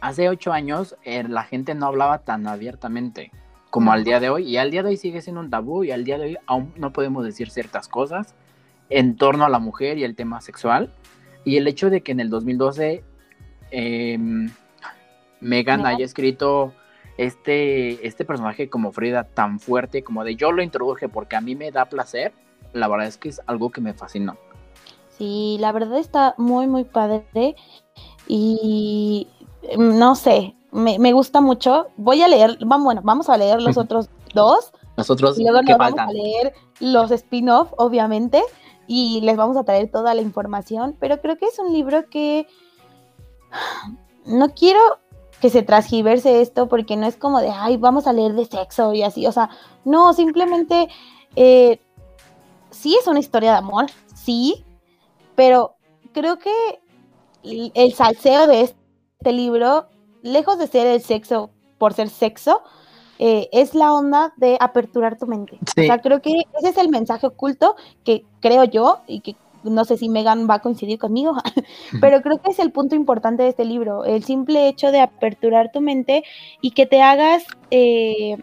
Hace 0.00 0.28
8 0.28 0.52
años 0.52 0.96
eh, 1.02 1.24
la 1.26 1.44
gente 1.44 1.74
no 1.74 1.86
hablaba 1.86 2.18
tan 2.18 2.46
abiertamente 2.46 3.32
como 3.70 3.90
al 3.90 4.04
día 4.04 4.20
de 4.20 4.30
hoy. 4.30 4.44
Y 4.44 4.56
al 4.58 4.70
día 4.70 4.84
de 4.84 4.90
hoy 4.90 4.96
sigue 4.96 5.20
siendo 5.20 5.40
un 5.40 5.50
tabú 5.50 5.82
y 5.82 5.90
al 5.90 6.04
día 6.04 6.16
de 6.18 6.26
hoy 6.26 6.38
aún 6.46 6.72
no 6.76 6.92
podemos 6.92 7.24
decir 7.24 7.50
ciertas 7.50 7.88
cosas 7.88 8.34
en 8.88 9.16
torno 9.16 9.44
a 9.44 9.48
la 9.48 9.58
mujer 9.58 9.98
y 9.98 10.04
el 10.04 10.14
tema 10.14 10.40
sexual. 10.40 10.92
Y 11.44 11.56
el 11.56 11.66
hecho 11.66 11.90
de 11.90 12.02
que 12.02 12.12
en 12.12 12.20
el 12.20 12.30
2012 12.30 13.02
em, 13.74 14.50
Megan 15.40 15.84
haya 15.86 16.04
escrito 16.04 16.72
este, 17.18 18.06
este 18.06 18.24
personaje 18.24 18.68
como 18.68 18.92
Frida 18.92 19.24
tan 19.24 19.60
fuerte, 19.60 20.02
como 20.02 20.24
de 20.24 20.36
yo 20.36 20.52
lo 20.52 20.62
introduje 20.62 21.08
porque 21.08 21.36
a 21.36 21.40
mí 21.40 21.54
me 21.54 21.70
da 21.70 21.86
placer, 21.86 22.32
la 22.72 22.88
verdad 22.88 23.06
es 23.06 23.16
que 23.16 23.28
es 23.28 23.40
algo 23.46 23.70
que 23.70 23.80
me 23.80 23.94
fascinó. 23.94 24.36
Sí, 25.16 25.56
la 25.60 25.72
verdad 25.72 25.98
está 25.98 26.34
muy, 26.38 26.66
muy 26.66 26.84
padre. 26.84 27.54
Y 28.26 29.28
em, 29.62 29.98
no 29.98 30.14
sé, 30.14 30.54
me, 30.72 31.12
gusta 31.12 31.40
mucho. 31.40 31.88
Voy 31.96 32.22
a 32.22 32.28
leer, 32.28 32.58
vamos, 32.64 32.84
bueno, 32.84 33.00
vamos 33.04 33.28
a 33.28 33.36
leer 33.36 33.62
los 33.62 33.76
otros 33.76 34.08
dos. 34.34 34.72
Nosotros, 34.96 35.38
y 35.38 35.42
luego 35.42 35.62
nos 35.62 35.78
vamos 35.78 35.98
a 35.98 36.12
leer 36.12 36.52
los 36.80 37.10
spin-off, 37.10 37.72
obviamente 37.76 38.42
y 38.86 39.20
les 39.22 39.36
vamos 39.36 39.56
a 39.56 39.64
traer 39.64 39.90
toda 39.90 40.14
la 40.14 40.22
información, 40.22 40.96
pero 40.98 41.20
creo 41.20 41.36
que 41.36 41.46
es 41.46 41.58
un 41.58 41.72
libro 41.72 42.08
que 42.08 42.46
no 44.26 44.54
quiero 44.54 44.80
que 45.40 45.50
se 45.50 45.62
transgiverse 45.62 46.40
esto 46.40 46.68
porque 46.68 46.96
no 46.96 47.06
es 47.06 47.16
como 47.16 47.40
de, 47.40 47.50
ay, 47.50 47.76
vamos 47.76 48.06
a 48.06 48.12
leer 48.12 48.32
de 48.34 48.46
sexo 48.46 48.94
y 48.94 49.02
así, 49.02 49.26
o 49.26 49.32
sea, 49.32 49.50
no, 49.84 50.14
simplemente 50.14 50.88
eh, 51.36 51.80
sí 52.70 52.96
es 52.98 53.06
una 53.06 53.20
historia 53.20 53.52
de 53.52 53.58
amor, 53.58 53.86
sí, 54.14 54.64
pero 55.34 55.76
creo 56.12 56.38
que 56.38 56.52
el 57.42 57.92
salseo 57.92 58.46
de 58.46 58.62
este 58.62 59.32
libro, 59.32 59.86
lejos 60.22 60.58
de 60.58 60.66
ser 60.66 60.86
el 60.86 61.02
sexo 61.02 61.50
por 61.78 61.92
ser 61.92 62.08
sexo, 62.08 62.62
eh, 63.18 63.48
es 63.52 63.74
la 63.74 63.92
onda 63.92 64.32
de 64.36 64.56
aperturar 64.60 65.18
tu 65.18 65.26
mente. 65.26 65.58
O 65.60 65.82
sea, 65.82 66.00
creo 66.00 66.20
que 66.20 66.42
ese 66.58 66.70
es 66.70 66.78
el 66.78 66.88
mensaje 66.88 67.26
oculto 67.26 67.76
que 68.02 68.24
creo 68.40 68.64
yo 68.64 69.00
y 69.06 69.20
que 69.20 69.36
no 69.64 69.84
sé 69.84 69.96
si 69.96 70.08
Megan 70.08 70.48
va 70.48 70.54
a 70.54 70.62
coincidir 70.62 70.98
conmigo, 70.98 71.34
pero 72.00 72.22
creo 72.22 72.40
que 72.40 72.50
es 72.50 72.58
el 72.58 72.72
punto 72.72 72.94
importante 72.94 73.42
de 73.42 73.50
este 73.50 73.64
libro, 73.64 74.04
el 74.04 74.24
simple 74.24 74.68
hecho 74.68 74.92
de 74.92 75.00
aperturar 75.00 75.72
tu 75.72 75.80
mente 75.80 76.24
y 76.60 76.72
que 76.72 76.86
te 76.86 77.02
hagas 77.02 77.44
eh, 77.70 78.36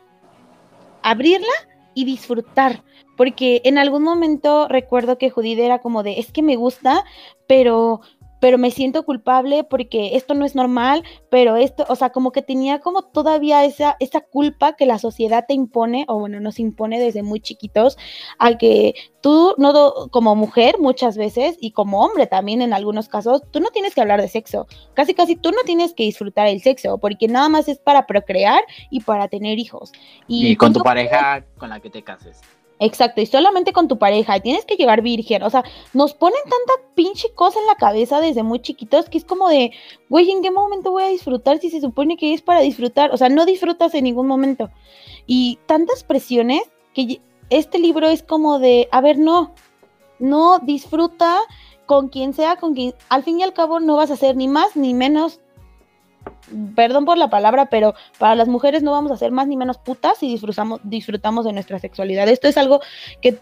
abrirla 1.02 1.48
y 1.94 2.06
disfrutar, 2.06 2.84
porque 3.18 3.62
en 3.66 3.78
algún 3.78 4.04
momento 4.04 4.68
recuerdo 4.68 5.18
que 5.18 5.30
Judith 5.30 5.60
era 5.60 5.80
como 5.80 6.04
de, 6.04 6.20
es 6.20 6.32
que 6.32 6.42
me 6.42 6.56
gusta, 6.56 7.04
pero 7.48 8.02
pero 8.42 8.58
me 8.58 8.72
siento 8.72 9.04
culpable 9.04 9.64
porque 9.64 10.18
esto 10.18 10.34
no 10.34 10.46
es 10.46 10.56
normal, 10.56 11.04
pero 11.30 11.56
esto, 11.56 11.86
o 11.88 11.96
sea, 11.96 12.10
como 12.10 12.32
que 12.32 12.42
tenía 12.42 12.80
como 12.80 13.04
todavía 13.04 13.64
esa, 13.64 13.96
esa 14.00 14.20
culpa 14.20 14.76
que 14.76 14.88
la 14.88 14.98
sociedad 14.98 15.46
te 15.48 15.54
impone, 15.54 16.06
o 16.08 16.20
bueno, 16.20 16.40
nos 16.40 16.60
impone 16.60 17.00
desde 17.00 17.22
muy 17.22 17.40
chiquitos, 17.40 18.00
a 18.40 18.58
que 18.58 18.96
tú, 19.22 19.54
no 19.60 19.94
como 20.10 20.36
mujer 20.36 20.80
muchas 20.80 21.18
veces, 21.18 21.56
y 21.62 21.72
como 21.72 22.04
hombre 22.04 22.26
también 22.26 22.64
en 22.64 22.74
algunos 22.74 23.08
casos, 23.08 23.44
tú 23.52 23.60
no 23.60 23.70
tienes 23.70 23.94
que 23.94 24.02
hablar 24.02 24.20
de 24.20 24.28
sexo, 24.28 24.66
casi 24.96 25.14
casi 25.14 25.36
tú 25.36 25.52
no 25.52 25.62
tienes 25.64 25.94
que 25.94 26.04
disfrutar 26.04 26.48
el 26.48 26.62
sexo, 26.62 26.98
porque 26.98 27.28
nada 27.28 27.48
más 27.48 27.68
es 27.68 27.78
para 27.78 28.08
procrear 28.08 28.64
y 28.90 29.02
para 29.02 29.28
tener 29.28 29.60
hijos. 29.60 29.92
Y, 30.28 30.56
con 30.56 30.74
tu 30.74 30.82
pareja 30.82 31.46
con 31.60 31.70
la 31.70 31.80
que 31.80 31.92
te 31.92 32.02
cases. 32.02 32.42
Exacto, 32.84 33.22
y 33.22 33.28
solamente 33.28 33.74
con 33.74 33.88
tu 33.88 34.00
pareja, 34.00 34.38
y 34.38 34.42
tienes 34.42 34.66
que 34.66 34.76
llegar 34.76 35.04
virgen, 35.04 35.44
o 35.44 35.52
sea, 35.52 35.64
nos 35.94 36.16
ponen 36.16 36.40
tanta 36.46 36.90
pinche 36.96 37.32
cosa 37.36 37.60
en 37.60 37.68
la 37.68 37.76
cabeza 37.76 38.20
desde 38.20 38.42
muy 38.42 38.60
chiquitos 38.60 39.08
que 39.08 39.20
es 39.20 39.24
como 39.24 39.50
de, 39.50 39.72
güey, 40.10 40.32
¿en 40.32 40.42
qué 40.42 40.50
momento 40.50 40.90
voy 40.90 41.04
a 41.04 41.10
disfrutar 41.10 41.60
si 41.60 41.70
se 41.70 41.80
supone 41.80 42.18
que 42.18 42.34
es 42.34 42.42
para 42.42 42.62
disfrutar? 42.62 43.12
O 43.14 43.18
sea, 43.18 43.30
no 43.30 43.46
disfrutas 43.46 43.94
en 43.94 44.06
ningún 44.06 44.26
momento. 44.26 44.72
Y 45.28 45.60
tantas 45.68 46.04
presiones 46.04 46.64
que 46.96 47.22
este 47.52 47.78
libro 47.78 48.08
es 48.08 48.24
como 48.24 48.58
de, 48.58 48.90
a 48.92 49.00
ver, 49.00 49.20
no, 49.20 49.54
no 50.18 50.58
disfruta 50.58 51.38
con 51.86 52.10
quien 52.10 52.34
sea, 52.34 52.56
con 52.56 52.74
quien, 52.74 52.96
al 53.10 53.22
fin 53.22 53.40
y 53.40 53.44
al 53.44 53.54
cabo 53.54 53.80
no 53.80 53.96
vas 53.96 54.10
a 54.10 54.16
hacer 54.16 54.36
ni 54.36 54.48
más 54.48 54.76
ni 54.76 54.96
menos 54.96 55.40
perdón 56.76 57.06
por 57.06 57.18
la 57.18 57.30
palabra, 57.30 57.68
pero 57.68 57.94
para 58.18 58.36
las 58.36 58.48
mujeres 58.48 58.84
no 58.84 58.92
vamos 58.92 59.12
a 59.12 59.18
ser 59.18 59.32
más 59.32 59.48
ni 59.48 59.58
menos 59.58 59.78
putas 59.78 60.18
si 60.18 60.28
disfrutamos, 60.28 60.80
disfrutamos 60.84 61.46
de 61.46 61.54
nuestra 61.54 61.80
sexualidad. 61.80 62.28
Esto 62.28 62.48
es 62.48 62.58
algo 62.58 62.82
que 63.22 63.40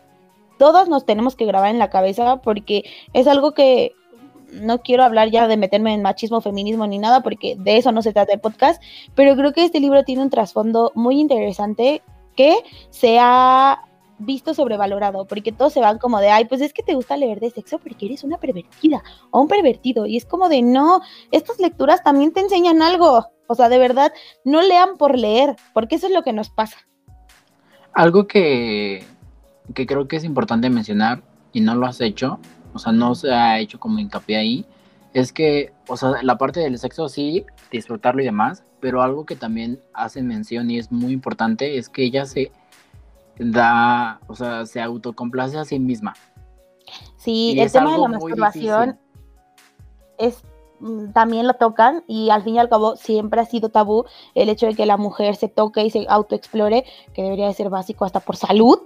todos 0.57 0.89
nos 0.89 1.05
tenemos 1.05 1.35
que 1.35 1.45
grabar 1.45 1.71
en 1.71 1.79
la 1.79 1.89
cabeza 1.89 2.37
porque 2.37 2.83
es 3.13 3.27
algo 3.27 3.53
que 3.53 3.93
no 4.51 4.81
quiero 4.81 5.03
hablar 5.03 5.29
ya 5.29 5.47
de 5.47 5.57
meterme 5.57 5.93
en 5.93 6.01
machismo, 6.01 6.41
feminismo 6.41 6.87
ni 6.87 6.97
nada, 6.97 7.21
porque 7.21 7.55
de 7.57 7.77
eso 7.77 7.91
no 7.91 8.01
se 8.01 8.13
trata 8.13 8.33
el 8.33 8.39
podcast, 8.39 8.81
pero 9.15 9.35
creo 9.35 9.53
que 9.53 9.63
este 9.63 9.79
libro 9.79 10.03
tiene 10.03 10.23
un 10.23 10.29
trasfondo 10.29 10.91
muy 10.95 11.19
interesante 11.19 12.01
que 12.35 12.55
se 12.89 13.19
ha 13.19 13.83
visto 14.19 14.53
sobrevalorado, 14.53 15.25
porque 15.25 15.51
todos 15.51 15.73
se 15.73 15.79
van 15.79 15.97
como 15.97 16.19
de, 16.19 16.29
ay, 16.29 16.45
pues 16.45 16.61
es 16.61 16.73
que 16.73 16.83
te 16.83 16.93
gusta 16.93 17.17
leer 17.17 17.39
de 17.39 17.49
sexo 17.49 17.79
porque 17.79 18.05
eres 18.05 18.23
una 18.23 18.37
pervertida 18.37 19.01
o 19.31 19.41
un 19.41 19.47
pervertido. 19.47 20.05
Y 20.05 20.17
es 20.17 20.25
como 20.25 20.49
de, 20.49 20.61
no, 20.61 21.01
estas 21.31 21.59
lecturas 21.59 22.03
también 22.03 22.33
te 22.33 22.41
enseñan 22.41 22.81
algo. 22.81 23.25
O 23.47 23.55
sea, 23.55 23.69
de 23.69 23.79
verdad, 23.79 24.13
no 24.43 24.61
lean 24.61 24.97
por 24.97 25.17
leer, 25.17 25.55
porque 25.73 25.95
eso 25.95 26.07
es 26.07 26.13
lo 26.13 26.21
que 26.21 26.33
nos 26.33 26.49
pasa. 26.49 26.77
Algo 27.93 28.27
que, 28.27 29.03
que 29.73 29.87
creo 29.87 30.07
que 30.07 30.17
es 30.17 30.23
importante 30.23 30.69
mencionar 30.69 31.23
y 31.51 31.61
no 31.61 31.73
lo 31.73 31.87
has 31.87 31.99
hecho, 32.01 32.39
o 32.73 32.79
sea, 32.79 32.91
no 32.91 33.15
se 33.15 33.31
ha 33.31 33.59
hecho 33.59 33.79
como 33.79 33.99
hincapié 33.99 34.37
ahí, 34.37 34.65
es 35.13 35.33
que, 35.33 35.73
o 35.87 35.97
sea, 35.97 36.21
la 36.21 36.37
parte 36.37 36.59
del 36.59 36.77
sexo 36.77 37.09
sí, 37.09 37.45
disfrutarlo 37.71 38.21
y 38.21 38.25
demás, 38.25 38.63
pero 38.79 39.01
algo 39.01 39.25
que 39.25 39.35
también 39.35 39.79
hace 39.93 40.21
mención 40.21 40.69
y 40.69 40.77
es 40.77 40.91
muy 40.91 41.11
importante 41.11 41.77
es 41.77 41.89
que 41.89 42.03
ella 42.03 42.25
se 42.25 42.51
da, 43.39 44.19
o 44.27 44.35
sea, 44.35 44.65
se 44.65 44.81
autocomplace 44.81 45.57
a 45.57 45.65
sí 45.65 45.79
misma. 45.79 46.13
Sí, 47.17 47.55
el 47.59 47.71
tema 47.71 47.93
de 47.93 47.97
la 47.97 48.07
masturbación 48.07 48.99
es 50.17 50.43
mm, 50.79 51.11
también 51.11 51.47
lo 51.47 51.53
tocan 51.53 52.03
y 52.07 52.29
al 52.29 52.43
fin 52.43 52.55
y 52.55 52.59
al 52.59 52.69
cabo 52.69 52.95
siempre 52.95 53.41
ha 53.41 53.45
sido 53.45 53.69
tabú 53.69 54.05
el 54.35 54.49
hecho 54.49 54.67
de 54.67 54.75
que 54.75 54.85
la 54.85 54.97
mujer 54.97 55.35
se 55.35 55.47
toque 55.47 55.83
y 55.83 55.89
se 55.89 56.05
autoexplore, 56.09 56.85
que 57.13 57.23
debería 57.23 57.47
de 57.47 57.53
ser 57.53 57.69
básico 57.69 58.05
hasta 58.05 58.19
por 58.19 58.35
salud, 58.35 58.79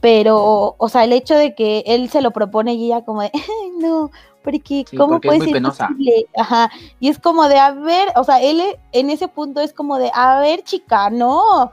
pero, 0.00 0.76
o 0.78 0.88
sea, 0.88 1.04
el 1.04 1.12
hecho 1.12 1.34
de 1.34 1.54
que 1.54 1.82
él 1.86 2.08
se 2.08 2.22
lo 2.22 2.30
propone 2.30 2.74
y 2.74 2.86
ella 2.86 3.04
como 3.04 3.22
de, 3.22 3.30
no, 3.78 4.10
porque 4.42 4.84
cómo 4.96 5.20
puede 5.20 5.40
ser 5.40 5.62
posible, 5.62 6.26
ajá, 6.36 6.70
y 7.00 7.08
es 7.08 7.18
como 7.18 7.48
de, 7.48 7.58
a 7.58 7.72
ver, 7.72 8.08
o 8.16 8.24
sea, 8.24 8.40
él 8.40 8.62
en 8.92 9.10
ese 9.10 9.28
punto 9.28 9.60
es 9.60 9.72
como 9.72 9.98
de, 9.98 10.10
a 10.14 10.40
ver, 10.40 10.62
chica, 10.62 11.10
no, 11.10 11.72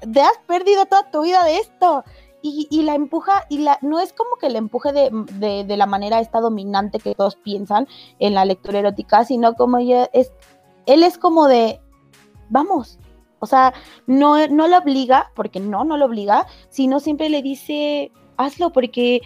te 0.00 0.20
has 0.20 0.38
perdido 0.46 0.86
toda 0.86 1.10
tu 1.10 1.22
vida 1.22 1.44
de 1.44 1.58
esto. 1.58 2.04
Y, 2.48 2.82
la 2.82 2.94
empuja, 2.94 3.44
y 3.48 3.58
la, 3.58 3.76
no 3.82 3.98
es 3.98 4.12
como 4.12 4.36
que 4.36 4.48
la 4.48 4.58
empuje 4.58 4.92
de, 4.92 5.64
de, 5.64 5.76
la 5.76 5.86
manera 5.86 6.20
esta 6.20 6.38
dominante 6.38 7.00
que 7.00 7.16
todos 7.16 7.34
piensan 7.34 7.88
en 8.20 8.34
la 8.34 8.44
lectura 8.44 8.78
erótica, 8.78 9.24
sino 9.24 9.54
como 9.54 9.78
ella 9.78 10.08
es, 10.12 10.30
él 10.86 11.02
es 11.02 11.18
como 11.18 11.48
de, 11.48 11.80
vamos, 12.48 13.00
O 13.40 13.46
sea, 13.46 13.74
no, 14.06 14.46
no 14.46 14.68
lo 14.68 14.78
obliga, 14.78 15.32
porque 15.34 15.58
no, 15.58 15.84
no 15.84 15.96
lo 15.96 16.04
obliga, 16.04 16.46
sino 16.68 17.00
siempre 17.00 17.30
le 17.30 17.42
dice, 17.42 18.12
hazlo 18.36 18.70
porque, 18.70 19.22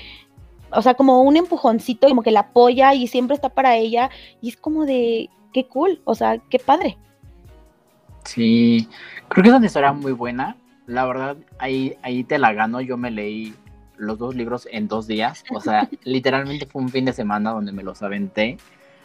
o 0.72 0.80
sea, 0.80 0.94
como 0.94 1.20
un 1.20 1.36
empujoncito, 1.36 2.08
como 2.08 2.22
que 2.22 2.30
la 2.30 2.40
apoya 2.40 2.94
y 2.94 3.06
siempre 3.06 3.34
está 3.34 3.50
para 3.50 3.76
ella. 3.76 4.08
Y 4.40 4.48
es 4.48 4.56
como 4.56 4.86
de, 4.86 5.28
qué 5.52 5.66
cool, 5.66 6.00
o 6.04 6.14
sea, 6.14 6.38
qué 6.38 6.58
padre. 6.58 6.96
Sí, 8.24 8.88
creo 9.28 9.42
que 9.42 9.50
es 9.50 9.56
una 9.56 9.66
historia 9.66 9.92
muy 9.92 10.12
buena. 10.12 10.56
La 10.90 11.06
verdad, 11.06 11.36
ahí, 11.60 11.96
ahí 12.02 12.24
te 12.24 12.36
la 12.36 12.52
gano. 12.52 12.80
Yo 12.80 12.96
me 12.96 13.12
leí 13.12 13.54
los 13.96 14.18
dos 14.18 14.34
libros 14.34 14.66
en 14.72 14.88
dos 14.88 15.06
días. 15.06 15.44
O 15.54 15.60
sea, 15.60 15.88
literalmente 16.04 16.66
fue 16.66 16.82
un 16.82 16.88
fin 16.88 17.04
de 17.04 17.12
semana 17.12 17.52
donde 17.52 17.70
me 17.70 17.84
los 17.84 18.02
aventé. 18.02 18.58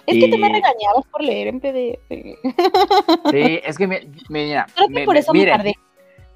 Es 0.08 0.18
que 0.18 0.28
te 0.28 0.38
me 0.38 0.50
regañabas 0.50 1.06
por 1.12 1.24
leer 1.24 1.48
en 1.48 1.60
PDF. 1.60 3.30
Sí, 3.30 3.60
es 3.64 3.78
que 3.78 3.86
me, 3.86 4.08
mira, 4.30 4.66
Creo 4.76 4.88
que 4.88 5.06
por 5.06 5.16
eso 5.16 5.32
me 5.32 5.46
tardé. 5.46 5.76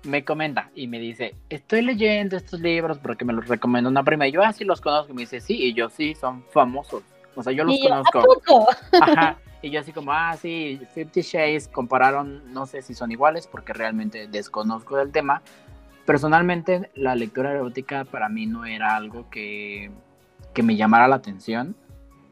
Me 0.03 0.23
comenta 0.23 0.69
y 0.75 0.87
me 0.87 0.99
dice, 0.99 1.35
estoy 1.49 1.81
leyendo 1.81 2.37
estos 2.37 2.59
libros 2.59 2.99
porque 2.99 3.25
me 3.25 3.33
los 3.33 3.47
recomendó 3.47 3.89
una 3.89 4.03
prima. 4.03 4.27
Y 4.27 4.31
yo 4.31 4.43
así 4.43 4.63
ah, 4.65 4.67
los 4.67 4.81
conozco. 4.81 5.11
Y 5.11 5.15
me 5.15 5.21
dice, 5.21 5.41
sí, 5.41 5.55
y 5.55 5.73
yo 5.73 5.89
sí, 5.89 6.13
son 6.13 6.45
famosos. 6.51 7.01
O 7.35 7.41
sea, 7.41 7.53
yo 7.53 7.63
los 7.63 7.79
conozco. 7.79 8.67
Ajá. 9.01 9.39
Y 9.61 9.71
yo 9.71 9.81
así 9.81 9.91
como, 9.91 10.13
ah, 10.13 10.35
sí, 10.37 10.79
Fifty 10.93 11.21
Shades 11.21 11.67
compararon, 11.67 12.53
no 12.53 12.65
sé 12.65 12.81
si 12.81 12.93
son 12.93 13.11
iguales 13.11 13.47
porque 13.47 13.73
realmente 13.73 14.27
desconozco 14.27 14.95
del 14.95 15.11
tema. 15.11 15.41
Personalmente, 16.05 16.89
la 16.95 17.15
lectura 17.15 17.51
erótica 17.51 18.05
para 18.05 18.29
mí 18.29 18.45
no 18.45 18.65
era 18.65 18.95
algo 18.95 19.29
que, 19.29 19.91
que 20.53 20.63
me 20.63 20.75
llamara 20.75 21.07
la 21.07 21.17
atención. 21.17 21.75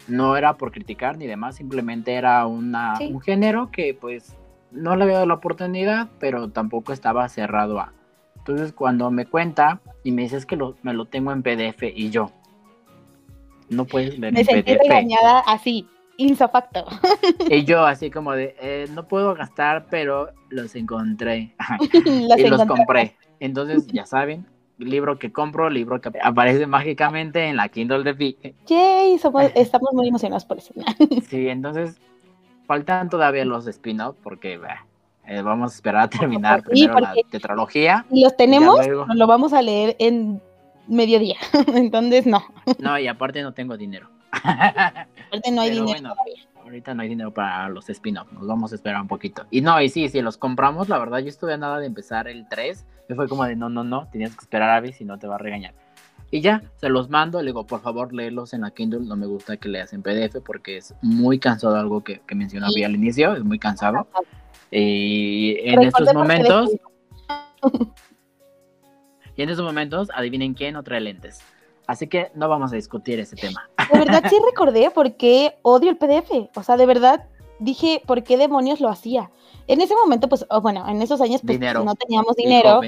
No 0.07 0.37
era 0.37 0.53
por 0.53 0.71
criticar 0.71 1.17
ni 1.17 1.27
demás, 1.27 1.57
simplemente 1.57 2.13
era 2.13 2.45
una, 2.47 2.97
un 3.01 3.19
género 3.19 3.71
que 3.71 3.93
pues 3.93 4.37
no 4.71 4.95
le 4.95 5.03
había 5.03 5.15
dado 5.15 5.27
la 5.27 5.33
oportunidad, 5.33 6.07
pero 6.19 6.49
tampoco 6.49 6.93
estaba 6.93 7.27
cerrado 7.27 7.79
a. 7.79 7.91
Entonces 8.37 8.71
cuando 8.71 9.11
me 9.11 9.25
cuenta 9.25 9.81
y 10.03 10.13
me 10.13 10.21
dices 10.21 10.45
que 10.45 10.55
lo, 10.55 10.75
me 10.81 10.93
lo 10.93 11.05
tengo 11.05 11.33
en 11.33 11.43
PDF 11.43 11.83
y 11.93 12.09
yo, 12.09 12.31
no 13.69 13.83
puedes 13.83 14.17
ver 14.17 14.31
me 14.33 14.45
sentí 14.45 14.75
regañada 14.75 15.41
así, 15.45 15.87
insofacto. 16.17 16.85
Y 17.49 17.63
yo 17.63 17.85
así 17.85 18.11
como 18.11 18.33
de, 18.33 18.55
eh, 18.59 18.87
no 18.93 19.07
puedo 19.07 19.33
gastar, 19.33 19.87
pero 19.89 20.29
los 20.49 20.75
encontré. 20.75 21.55
y 22.05 22.47
los 22.47 22.65
compré. 22.65 23.15
Entonces, 23.39 23.87
ya 23.87 24.05
saben, 24.05 24.45
libro 24.77 25.17
que 25.17 25.31
compro, 25.31 25.69
libro 25.69 26.01
que 26.01 26.11
aparece 26.21 26.67
mágicamente 26.67 27.45
en 27.45 27.55
la 27.55 27.69
Kindle 27.69 28.03
de 28.03 28.15
Pi. 28.15 28.37
Yay, 28.67 29.19
estamos 29.55 29.93
muy 29.93 30.07
emocionados 30.07 30.45
por 30.45 30.57
eso. 30.57 30.73
sí, 31.29 31.47
entonces 31.47 31.99
faltan 32.65 33.09
todavía 33.09 33.45
los 33.45 33.65
spin-off 33.67 34.17
porque 34.21 34.59
eh, 35.25 35.41
vamos 35.41 35.71
a 35.71 35.75
esperar 35.75 36.03
a 36.03 36.09
terminar 36.09 36.63
primero 36.63 36.99
la 36.99 37.13
tetralogía. 37.29 38.05
Los 38.11 38.35
tenemos, 38.35 38.79
lo 38.87 39.27
vamos 39.27 39.53
a 39.53 39.61
leer 39.61 39.95
en 39.99 40.41
mediodía. 40.87 41.37
entonces, 41.73 42.25
no. 42.25 42.43
No, 42.79 42.97
y 42.99 43.07
aparte 43.07 43.41
no 43.41 43.53
tengo 43.53 43.77
dinero. 43.77 44.09
Aparte 45.27 45.51
no 45.51 45.61
hay 45.61 45.71
dinero. 45.71 46.13
ahorita 46.63 46.93
no 46.93 47.01
hay 47.01 47.09
dinero 47.09 47.33
para 47.33 47.69
los 47.69 47.89
spin-off, 47.89 48.31
nos 48.31 48.47
vamos 48.47 48.71
a 48.71 48.75
esperar 48.75 49.01
un 49.01 49.07
poquito. 49.07 49.45
Y 49.51 49.61
no, 49.61 49.79
y 49.81 49.89
sí, 49.89 50.09
si 50.09 50.21
los 50.21 50.37
compramos, 50.37 50.89
la 50.89 50.97
verdad, 50.97 51.19
yo 51.19 51.29
estuve 51.29 51.53
a 51.53 51.57
nada 51.57 51.79
de 51.79 51.85
empezar 51.85 52.27
el 52.27 52.47
3. 52.49 52.85
Me 53.09 53.15
fue 53.15 53.27
como 53.27 53.45
de 53.45 53.55
no, 53.55 53.69
no, 53.69 53.83
no, 53.83 54.07
tenías 54.11 54.35
que 54.35 54.41
esperar 54.41 54.69
a 54.69 54.79
ver 54.79 54.93
si 54.93 55.05
no 55.05 55.17
te 55.17 55.27
va 55.27 55.35
a 55.35 55.39
regañar. 55.39 55.73
Y 56.29 56.41
ya, 56.41 56.61
se 56.75 56.89
los 56.89 57.09
mando, 57.09 57.41
le 57.41 57.47
digo, 57.47 57.65
por 57.65 57.81
favor, 57.81 58.13
léelos 58.13 58.53
en 58.53 58.61
la 58.61 58.71
Kindle. 58.71 58.99
No 59.01 59.15
me 59.15 59.25
gusta 59.25 59.55
que 59.55 59.69
leas 59.69 59.93
en 59.93 60.01
PDF 60.01 60.41
porque 60.43 60.77
es 60.77 60.93
muy 61.01 61.39
cansado, 61.39 61.77
algo 61.77 62.03
que, 62.03 62.19
que 62.27 62.35
mencionaba 62.35 62.73
al 62.83 62.95
inicio, 62.95 63.33
es 63.35 63.43
muy 63.43 63.59
cansado. 63.59 64.07
Y 64.71 65.55
en 65.61 65.83
estos 65.83 66.13
momentos. 66.13 66.71
y 69.37 69.41
en 69.41 69.49
estos 69.49 69.65
momentos, 69.65 70.09
adivinen 70.13 70.53
quién 70.53 70.73
no 70.73 70.83
trae 70.83 70.99
lentes. 70.99 71.41
Así 71.87 72.07
que 72.07 72.31
no 72.35 72.49
vamos 72.49 72.73
a 72.73 72.75
discutir 72.75 73.19
ese 73.19 73.37
tema. 73.37 73.69
De 73.91 73.97
verdad 73.97 74.23
sí 74.29 74.35
recordé 74.45 74.91
por 74.91 75.15
qué 75.15 75.57
odio 75.61 75.89
el 75.89 75.97
PDF. 75.97 76.49
O 76.55 76.63
sea, 76.63 76.75
de 76.75 76.85
verdad 76.85 77.25
dije, 77.59 78.01
¿por 78.05 78.23
qué 78.23 78.37
demonios 78.37 78.81
lo 78.81 78.89
hacía? 78.89 79.31
En 79.67 79.81
ese 79.81 79.95
momento, 79.95 80.27
pues, 80.29 80.45
bueno, 80.61 80.87
en 80.87 81.01
esos 81.01 81.21
años, 81.21 81.41
pues 81.45 81.59
no 81.59 81.95
teníamos 81.95 82.35
dinero. 82.35 82.81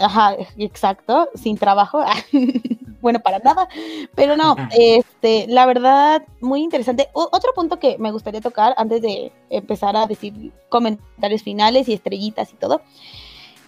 Ajá, 0.00 0.34
exacto, 0.56 1.28
sin 1.34 1.58
trabajo. 1.58 2.02
bueno, 3.02 3.20
para 3.20 3.38
nada. 3.40 3.68
Pero 4.14 4.36
no, 4.36 4.56
este, 4.70 5.46
la 5.48 5.66
verdad, 5.66 6.22
muy 6.40 6.62
interesante. 6.62 7.08
otro 7.12 7.52
punto 7.54 7.78
que 7.78 7.98
me 7.98 8.10
gustaría 8.12 8.40
tocar 8.40 8.74
antes 8.78 9.02
de 9.02 9.32
empezar 9.50 9.96
a 9.96 10.06
decir 10.06 10.52
comentarios 10.70 11.42
finales 11.42 11.88
y 11.88 11.92
estrellitas 11.92 12.52
y 12.52 12.56
todo. 12.56 12.80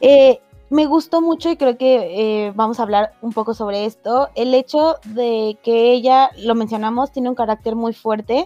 Eh, 0.01 0.41
me 0.75 0.87
gustó 0.87 1.21
mucho 1.21 1.51
y 1.51 1.57
creo 1.57 1.79
que 1.79 2.47
eh, 2.47 2.53
vamos 2.57 2.81
a 2.81 2.83
hablar 2.83 3.13
un 3.23 3.33
poco 3.33 3.55
sobre 3.55 3.85
esto. 3.85 4.29
El 4.35 4.53
hecho 4.55 4.97
de 5.05 5.57
que 5.63 5.93
ella, 5.93 6.31
lo 6.37 6.57
mencionamos, 6.57 7.13
tiene 7.13 7.29
un 7.29 7.37
carácter 7.37 7.77
muy 7.77 7.93
fuerte. 7.93 8.45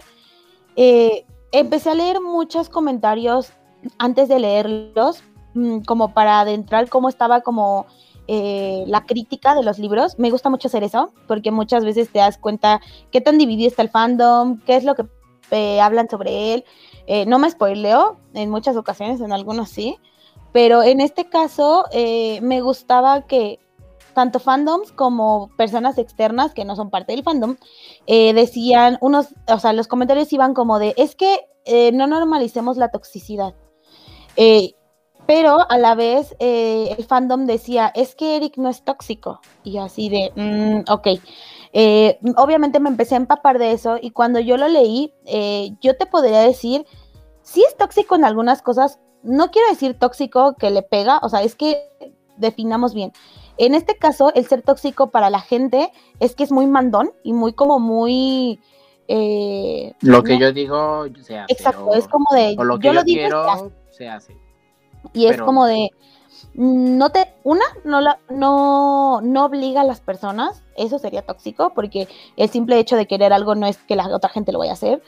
Eh, 0.75 1.25
empecé 1.51 1.89
a 1.89 1.95
leer 1.95 2.21
muchos 2.21 2.69
comentarios 2.69 3.51
antes 3.97 4.29
de 4.29 4.39
leerlos, 4.39 5.23
mm, 5.55 5.79
como 5.79 6.13
para 6.13 6.41
adentrar 6.41 6.87
cómo 6.87 7.09
estaba 7.09 7.41
como 7.41 7.87
eh, 8.27 8.83
la 8.85 9.07
crítica 9.07 9.55
de 9.55 9.63
los 9.63 9.79
libros. 9.79 10.19
Me 10.19 10.29
gusta 10.29 10.51
mucho 10.51 10.67
hacer 10.67 10.83
eso, 10.83 11.11
porque 11.27 11.49
muchas 11.49 11.83
veces 11.83 12.11
te 12.11 12.19
das 12.19 12.37
cuenta 12.37 12.79
qué 13.11 13.21
tan 13.21 13.39
dividido 13.39 13.69
está 13.69 13.81
el 13.81 13.89
fandom, 13.89 14.59
qué 14.67 14.75
es 14.75 14.83
lo 14.83 14.93
que 14.93 15.07
hablan 15.81 16.07
sobre 16.07 16.53
él. 16.53 16.63
no 17.27 17.39
me 17.39 17.49
spoileo, 17.49 18.19
en 18.35 18.51
muchas 18.51 18.77
ocasiones, 18.77 19.19
en 19.19 19.31
algunos 19.31 19.69
sí 19.69 19.97
pero 20.51 20.83
en 20.83 21.01
este 21.01 21.29
caso 21.29 21.85
eh, 21.91 22.39
me 22.41 22.61
gustaba 22.61 23.27
que 23.27 23.59
tanto 24.13 24.39
fandoms 24.39 24.91
como 24.91 25.49
personas 25.55 25.97
externas 25.97 26.53
que 26.53 26.65
no 26.65 26.75
son 26.75 26.89
parte 26.89 27.13
del 27.13 27.23
fandom 27.23 27.57
eh, 28.07 28.33
decían 28.33 28.97
unos, 29.01 29.27
o 29.47 29.59
sea, 29.59 29.73
los 29.73 29.87
comentarios 29.87 30.33
iban 30.33 30.53
como 30.53 30.79
de, 30.79 30.93
es 30.97 31.15
que 31.15 31.47
eh, 31.65 31.91
no 31.91 32.07
normalicemos 32.07 32.77
la 32.77 32.89
toxicidad. 32.89 33.53
pero 35.27 35.69
a 35.69 35.77
la 35.77 35.93
vez 35.93 36.35
el 36.39 37.03
fandom 37.05 37.45
decía, 37.45 37.91
es 37.93 38.15
que 38.15 38.35
Eric 38.35 38.57
no 38.57 38.67
es 38.69 38.83
tóxico. 38.83 39.41
Y 39.63 39.77
así 39.77 40.09
de, 40.09 40.31
mm, 40.35 40.91
ok. 40.91 41.07
obviamente 42.37 42.79
me 42.79 42.89
empecé 42.89 43.13
a 43.13 43.17
empapar 43.17 43.59
de 43.59 43.73
eso 43.73 43.97
y 44.01 44.09
cuando 44.09 44.39
yo 44.39 44.57
lo 44.57 44.67
leí, 44.67 45.13
yo 45.81 45.95
te 45.97 46.07
podría 46.07 46.39
decir, 46.39 46.85
sí 47.43 47.63
es 47.67 47.77
tóxico 47.77 48.15
en 48.15 48.25
algunas 48.25 48.63
cosas, 48.63 48.99
no 49.23 49.51
quiero 49.51 49.69
decir 49.69 49.97
tóxico 49.97 50.55
que 50.55 50.69
le 50.69 50.81
pega, 50.81 51.19
o 51.21 51.29
sea, 51.29 51.43
es 51.43 51.55
que 51.55 51.77
definamos 52.37 52.93
bien. 52.93 53.11
En 53.57 53.75
este 53.75 53.97
caso, 53.97 54.31
el 54.35 54.47
ser 54.47 54.61
tóxico 54.61 55.09
para 55.11 55.29
la 55.29 55.41
gente 55.41 55.91
es 56.19 56.33
que 56.33 56.43
es 56.43 56.51
muy 56.51 56.65
mandón 56.65 57.11
y 57.23 57.33
muy 57.33 57.53
como 57.53 57.79
muy... 57.79 58.59
Eh, 59.09 59.93
lo 60.01 60.23
que 60.23 60.37
yo 60.37 60.53
digo 60.53 61.05
se 61.21 61.37
hace. 61.37 61.51
Exacto, 61.51 61.93
es 61.93 62.07
como 62.07 62.25
de... 62.31 62.55
lo 62.55 62.79
que 62.79 62.87
yo, 62.87 62.93
lo 62.93 63.03
digo, 63.03 63.71
se 63.89 64.07
hace. 64.07 64.37
Y 65.13 65.25
es 65.25 65.41
como 65.41 65.65
de... 65.65 65.89
No 66.53 67.09
te, 67.09 67.33
una, 67.43 67.65
no, 67.83 67.99
la, 67.99 68.19
no, 68.29 69.19
no 69.21 69.45
obliga 69.45 69.81
a 69.81 69.85
las 69.85 69.99
personas, 69.99 70.63
eso 70.77 70.97
sería 70.97 71.21
tóxico, 71.21 71.73
porque 71.73 72.07
el 72.37 72.49
simple 72.49 72.79
hecho 72.79 72.95
de 72.95 73.07
querer 73.07 73.33
algo 73.33 73.55
no 73.55 73.67
es 73.67 73.77
que 73.77 73.95
la 73.95 74.07
otra 74.07 74.29
gente 74.29 74.53
lo 74.53 74.59
vaya 74.59 74.71
a 74.71 74.75
hacer. 74.75 75.01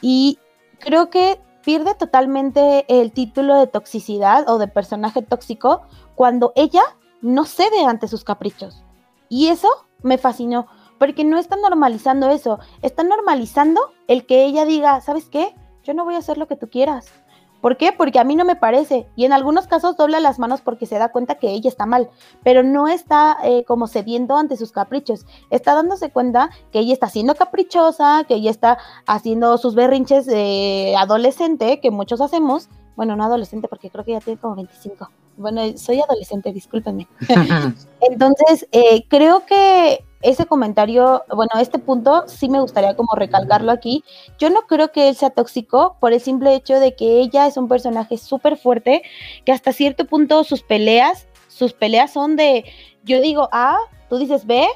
Y 0.00 0.38
creo 0.78 1.10
que 1.10 1.40
pierde 1.68 1.94
totalmente 1.94 2.86
el 2.88 3.12
título 3.12 3.54
de 3.54 3.66
toxicidad 3.66 4.48
o 4.48 4.56
de 4.56 4.68
personaje 4.68 5.20
tóxico 5.20 5.82
cuando 6.14 6.54
ella 6.56 6.80
no 7.20 7.44
cede 7.44 7.84
ante 7.84 8.08
sus 8.08 8.24
caprichos. 8.24 8.82
Y 9.28 9.48
eso 9.48 9.68
me 10.02 10.16
fascinó, 10.16 10.66
porque 10.98 11.24
no 11.24 11.36
está 11.36 11.56
normalizando 11.56 12.30
eso, 12.30 12.58
está 12.80 13.02
normalizando 13.02 13.92
el 14.06 14.24
que 14.24 14.46
ella 14.46 14.64
diga, 14.64 15.02
¿sabes 15.02 15.28
qué? 15.28 15.54
Yo 15.84 15.92
no 15.92 16.06
voy 16.06 16.14
a 16.14 16.20
hacer 16.20 16.38
lo 16.38 16.48
que 16.48 16.56
tú 16.56 16.70
quieras. 16.70 17.12
¿Por 17.60 17.76
qué? 17.76 17.92
Porque 17.92 18.18
a 18.18 18.24
mí 18.24 18.36
no 18.36 18.44
me 18.44 18.56
parece. 18.56 19.08
Y 19.16 19.24
en 19.24 19.32
algunos 19.32 19.66
casos 19.66 19.96
dobla 19.96 20.20
las 20.20 20.38
manos 20.38 20.60
porque 20.60 20.86
se 20.86 20.98
da 20.98 21.10
cuenta 21.10 21.36
que 21.36 21.50
ella 21.50 21.68
está 21.68 21.86
mal, 21.86 22.10
pero 22.44 22.62
no 22.62 22.86
está 22.88 23.36
eh, 23.42 23.64
como 23.64 23.88
cediendo 23.88 24.36
ante 24.36 24.56
sus 24.56 24.72
caprichos. 24.72 25.26
Está 25.50 25.74
dándose 25.74 26.10
cuenta 26.10 26.50
que 26.70 26.78
ella 26.80 26.92
está 26.92 27.08
siendo 27.08 27.34
caprichosa, 27.34 28.24
que 28.28 28.34
ella 28.34 28.50
está 28.50 28.78
haciendo 29.06 29.58
sus 29.58 29.74
berrinches 29.74 30.26
de 30.26 30.94
adolescente, 30.98 31.80
que 31.80 31.90
muchos 31.90 32.20
hacemos. 32.20 32.68
Bueno, 32.96 33.16
no 33.16 33.24
adolescente 33.24 33.68
porque 33.68 33.90
creo 33.90 34.04
que 34.04 34.12
ya 34.12 34.20
tiene 34.20 34.40
como 34.40 34.56
25. 34.56 35.08
Bueno, 35.38 35.62
soy 35.78 36.00
adolescente, 36.00 36.52
discúlpenme. 36.52 37.06
Entonces, 38.00 38.66
eh, 38.72 39.04
creo 39.08 39.46
que 39.46 40.04
ese 40.20 40.46
comentario, 40.46 41.22
bueno, 41.32 41.52
este 41.60 41.78
punto 41.78 42.24
sí 42.26 42.48
me 42.48 42.60
gustaría 42.60 42.96
como 42.96 43.14
recalcarlo 43.14 43.70
aquí. 43.70 44.02
Yo 44.38 44.50
no 44.50 44.62
creo 44.62 44.90
que 44.90 45.08
él 45.08 45.14
sea 45.14 45.30
tóxico 45.30 45.96
por 46.00 46.12
el 46.12 46.20
simple 46.20 46.54
hecho 46.54 46.80
de 46.80 46.96
que 46.96 47.20
ella 47.20 47.46
es 47.46 47.56
un 47.56 47.68
personaje 47.68 48.18
súper 48.18 48.56
fuerte, 48.56 49.02
que 49.44 49.52
hasta 49.52 49.72
cierto 49.72 50.06
punto 50.06 50.42
sus 50.42 50.62
peleas, 50.62 51.28
sus 51.46 51.72
peleas 51.72 52.12
son 52.12 52.34
de, 52.34 52.64
yo 53.04 53.20
digo 53.20 53.48
A, 53.52 53.76
tú 54.10 54.18
dices 54.18 54.44
B 54.44 54.66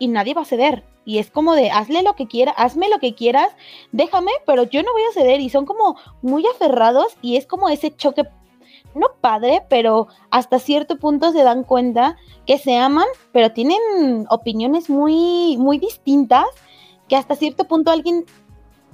y 0.00 0.08
nadie 0.08 0.34
va 0.34 0.42
a 0.42 0.46
ceder. 0.46 0.82
Y 1.04 1.18
es 1.18 1.30
como 1.30 1.54
de, 1.54 1.70
hazle 1.70 2.02
lo 2.02 2.14
que 2.14 2.26
quieras, 2.26 2.54
hazme 2.58 2.88
lo 2.88 2.98
que 2.98 3.14
quieras, 3.14 3.50
déjame, 3.92 4.32
pero 4.46 4.64
yo 4.64 4.82
no 4.82 4.92
voy 4.92 5.02
a 5.02 5.12
ceder. 5.12 5.40
Y 5.40 5.48
son 5.48 5.64
como 5.64 5.96
muy 6.22 6.44
aferrados 6.46 7.16
y 7.22 7.36
es 7.36 7.46
como 7.46 7.68
ese 7.68 7.94
choque 7.94 8.24
no 8.94 9.08
padre, 9.20 9.62
pero 9.68 10.08
hasta 10.30 10.58
cierto 10.58 10.96
punto 10.98 11.32
se 11.32 11.42
dan 11.42 11.64
cuenta 11.64 12.16
que 12.46 12.58
se 12.58 12.76
aman, 12.76 13.06
pero 13.32 13.52
tienen 13.52 14.26
opiniones 14.28 14.90
muy, 14.90 15.56
muy 15.58 15.78
distintas, 15.78 16.46
que 17.08 17.16
hasta 17.16 17.34
cierto 17.34 17.64
punto 17.64 17.90
alguien, 17.90 18.24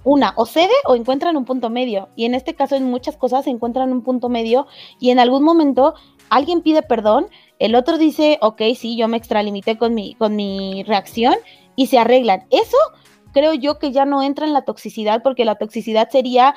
una, 0.04 0.32
o 0.36 0.46
cede 0.46 0.74
o 0.86 0.94
encuentran 0.94 1.36
un 1.36 1.44
punto 1.44 1.70
medio. 1.70 2.08
Y 2.16 2.24
en 2.24 2.34
este 2.34 2.54
caso, 2.54 2.76
en 2.76 2.84
muchas 2.84 3.16
cosas 3.16 3.44
se 3.44 3.50
encuentran 3.50 3.92
un 3.92 4.02
punto 4.02 4.28
medio 4.28 4.66
y 5.00 5.10
en 5.10 5.18
algún 5.18 5.42
momento 5.42 5.94
alguien 6.30 6.62
pide 6.62 6.82
perdón, 6.82 7.26
el 7.58 7.74
otro 7.74 7.98
dice, 7.98 8.38
ok, 8.40 8.62
sí, 8.76 8.96
yo 8.96 9.08
me 9.08 9.16
extralimité 9.16 9.78
con 9.78 9.94
mi, 9.94 10.14
con 10.14 10.36
mi 10.36 10.82
reacción 10.84 11.34
y 11.76 11.86
se 11.86 11.98
arreglan. 11.98 12.46
Eso 12.50 12.76
creo 13.32 13.54
yo 13.54 13.78
que 13.78 13.92
ya 13.92 14.04
no 14.04 14.22
entra 14.22 14.46
en 14.46 14.52
la 14.52 14.62
toxicidad, 14.62 15.22
porque 15.22 15.44
la 15.44 15.56
toxicidad 15.56 16.08
sería 16.10 16.54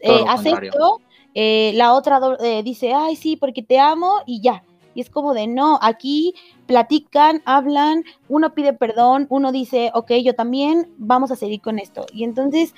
eh, 0.00 0.24
acepto, 0.28 1.00
eh, 1.40 1.70
la 1.76 1.94
otra 1.94 2.20
eh, 2.40 2.64
dice, 2.64 2.94
ay, 2.94 3.14
sí, 3.14 3.36
porque 3.36 3.62
te 3.62 3.78
amo 3.78 4.22
y 4.26 4.40
ya. 4.40 4.64
Y 4.92 5.00
es 5.00 5.08
como 5.08 5.34
de, 5.34 5.46
no, 5.46 5.78
aquí 5.80 6.34
platican, 6.66 7.42
hablan, 7.44 8.02
uno 8.28 8.54
pide 8.54 8.72
perdón, 8.72 9.28
uno 9.30 9.52
dice, 9.52 9.92
ok, 9.94 10.14
yo 10.14 10.34
también, 10.34 10.92
vamos 10.98 11.30
a 11.30 11.36
seguir 11.36 11.60
con 11.60 11.78
esto. 11.78 12.06
Y 12.12 12.24
entonces, 12.24 12.74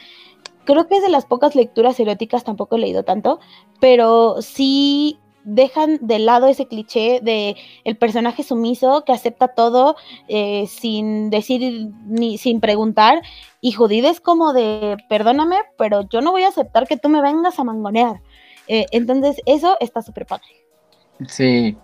creo 0.67 0.87
que 0.89 0.97
es 0.97 1.03
de 1.03 1.09
las 1.09 1.25
pocas 1.25 1.55
lecturas 1.55 1.99
eróticas, 1.99 2.45
tampoco 2.45 2.77
he 2.77 2.81
leído 2.81 3.03
tanto, 3.03 3.41
pero 3.81 4.43
sí 4.43 5.19
dejan 5.45 5.99
de 6.03 6.19
lado 6.19 6.47
ese 6.47 6.67
cliché 6.67 7.21
de 7.23 7.57
el 7.85 7.97
personaje 7.97 8.43
sumiso 8.43 9.05
que 9.07 9.13
acepta 9.13 9.49
todo 9.49 9.97
eh, 10.29 10.67
sin 10.67 11.31
decir 11.31 11.93
ni 12.05 12.37
sin 12.37 12.61
preguntar 12.61 13.23
y 13.63 13.73
Judith 13.73 14.05
es 14.05 14.21
como 14.21 14.53
de 14.53 14.99
perdóname 15.09 15.57
pero 15.79 16.07
yo 16.09 16.21
no 16.21 16.33
voy 16.33 16.43
a 16.43 16.49
aceptar 16.49 16.87
que 16.87 16.99
tú 16.99 17.09
me 17.09 17.23
vengas 17.23 17.59
a 17.59 17.65
mangonear 17.65 18.21
eh, 18.71 18.87
entonces 18.93 19.41
eso 19.47 19.77
está 19.81 20.01
súper 20.01 20.27
padre. 20.27 20.47
Sí. 21.27 21.77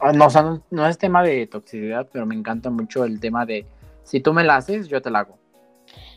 Ah, 0.00 0.12
no, 0.12 0.28
no, 0.70 0.86
es 0.86 0.98
tema 0.98 1.22
de 1.22 1.46
toxicidad 1.46 2.08
pero 2.12 2.26
me 2.26 2.34
encanta 2.34 2.70
mucho 2.70 3.04
el 3.04 3.20
tema 3.20 3.46
de 3.46 3.66
si 4.02 4.20
tú 4.20 4.32
me 4.32 4.44
la 4.44 4.56
haces 4.56 4.88
yo 4.88 5.00
te 5.02 5.10
la 5.10 5.20
hago. 5.20 5.38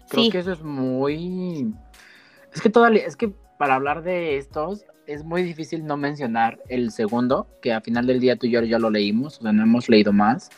Creo 0.10 0.32
que 0.32 0.40
eso 0.40 0.54
es 0.54 0.62
muy 0.62 1.74
es 2.54 2.62
que 2.62 2.70
todavía 2.70 3.06
es 3.06 3.16
que 3.16 3.34
para 3.58 3.76
hablar 3.76 4.04
de 4.04 4.38
estos 4.38 4.86
es 5.08 5.24
muy 5.24 5.42
difícil 5.44 5.86
no 5.86 5.98
mencionar 5.98 6.60
el 6.70 6.92
segundo, 6.92 7.48
que 7.62 7.74
a 7.74 7.82
final 7.82 8.08
del 8.08 8.20
día 8.20 8.36
tú 8.36 8.48
y 8.48 8.52
yo 8.52 8.62
ya 8.62 8.78
lo 8.78 8.90
leímos, 8.90 9.40
o 9.40 9.42
sea, 9.42 9.54
no 9.54 9.64
hemos 9.64 9.90
leído 9.90 10.12
más, 10.12 10.50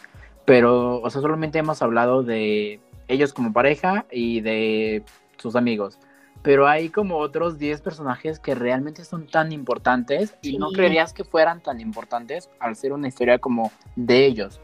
pero, 0.46 1.00
o 1.02 1.10
sea, 1.10 1.22
solamente 1.22 1.60
hemos 1.60 1.82
hablado 1.84 2.24
de 2.24 2.80
ellos 3.08 3.34
como 3.34 3.54
pareja 3.54 4.06
y 4.12 4.42
de 4.42 5.04
sus 5.38 5.56
amigos. 5.56 6.00
Pero 6.42 6.68
hay 6.68 6.90
como 6.90 7.18
otros 7.18 7.58
10 7.58 7.82
personajes 7.82 8.40
que 8.40 8.56
realmente 8.56 9.04
son 9.04 9.28
tan 9.28 9.52
importantes 9.52 10.36
y 10.42 10.58
no 10.58 10.72
creerías 10.72 11.14
que 11.14 11.24
fueran 11.24 11.62
tan 11.62 11.82
importantes 11.82 12.50
al 12.60 12.76
ser 12.76 12.94
una 12.94 13.08
historia 13.08 13.40
como 13.40 13.72
de 13.96 14.26
ellos. 14.26 14.62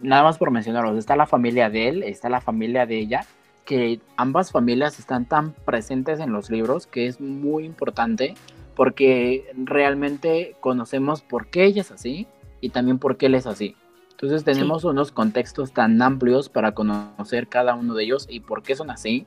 Nada 0.00 0.22
más 0.22 0.38
por 0.38 0.50
mencionarlos, 0.50 0.98
está 0.98 1.14
la 1.14 1.26
familia 1.26 1.70
de 1.70 1.88
él, 1.88 2.02
está 2.02 2.28
la 2.28 2.40
familia 2.40 2.86
de 2.86 2.98
ella, 2.98 3.26
que 3.64 4.00
ambas 4.16 4.50
familias 4.50 4.98
están 4.98 5.26
tan 5.26 5.52
presentes 5.52 6.20
en 6.20 6.32
los 6.32 6.50
libros 6.50 6.86
que 6.86 7.06
es 7.06 7.20
muy 7.20 7.64
importante 7.64 8.34
porque 8.74 9.52
realmente 9.54 10.56
conocemos 10.60 11.20
por 11.20 11.48
qué 11.48 11.64
ella 11.64 11.82
es 11.82 11.90
así 11.90 12.26
y 12.60 12.70
también 12.70 12.98
por 12.98 13.16
qué 13.16 13.26
él 13.26 13.34
es 13.34 13.46
así. 13.46 13.76
Entonces 14.12 14.44
tenemos 14.44 14.84
unos 14.84 15.12
contextos 15.12 15.72
tan 15.72 16.00
amplios 16.00 16.48
para 16.48 16.72
conocer 16.72 17.48
cada 17.48 17.74
uno 17.74 17.94
de 17.94 18.04
ellos 18.04 18.26
y 18.30 18.40
por 18.40 18.62
qué 18.62 18.74
son 18.74 18.90
así. 18.90 19.26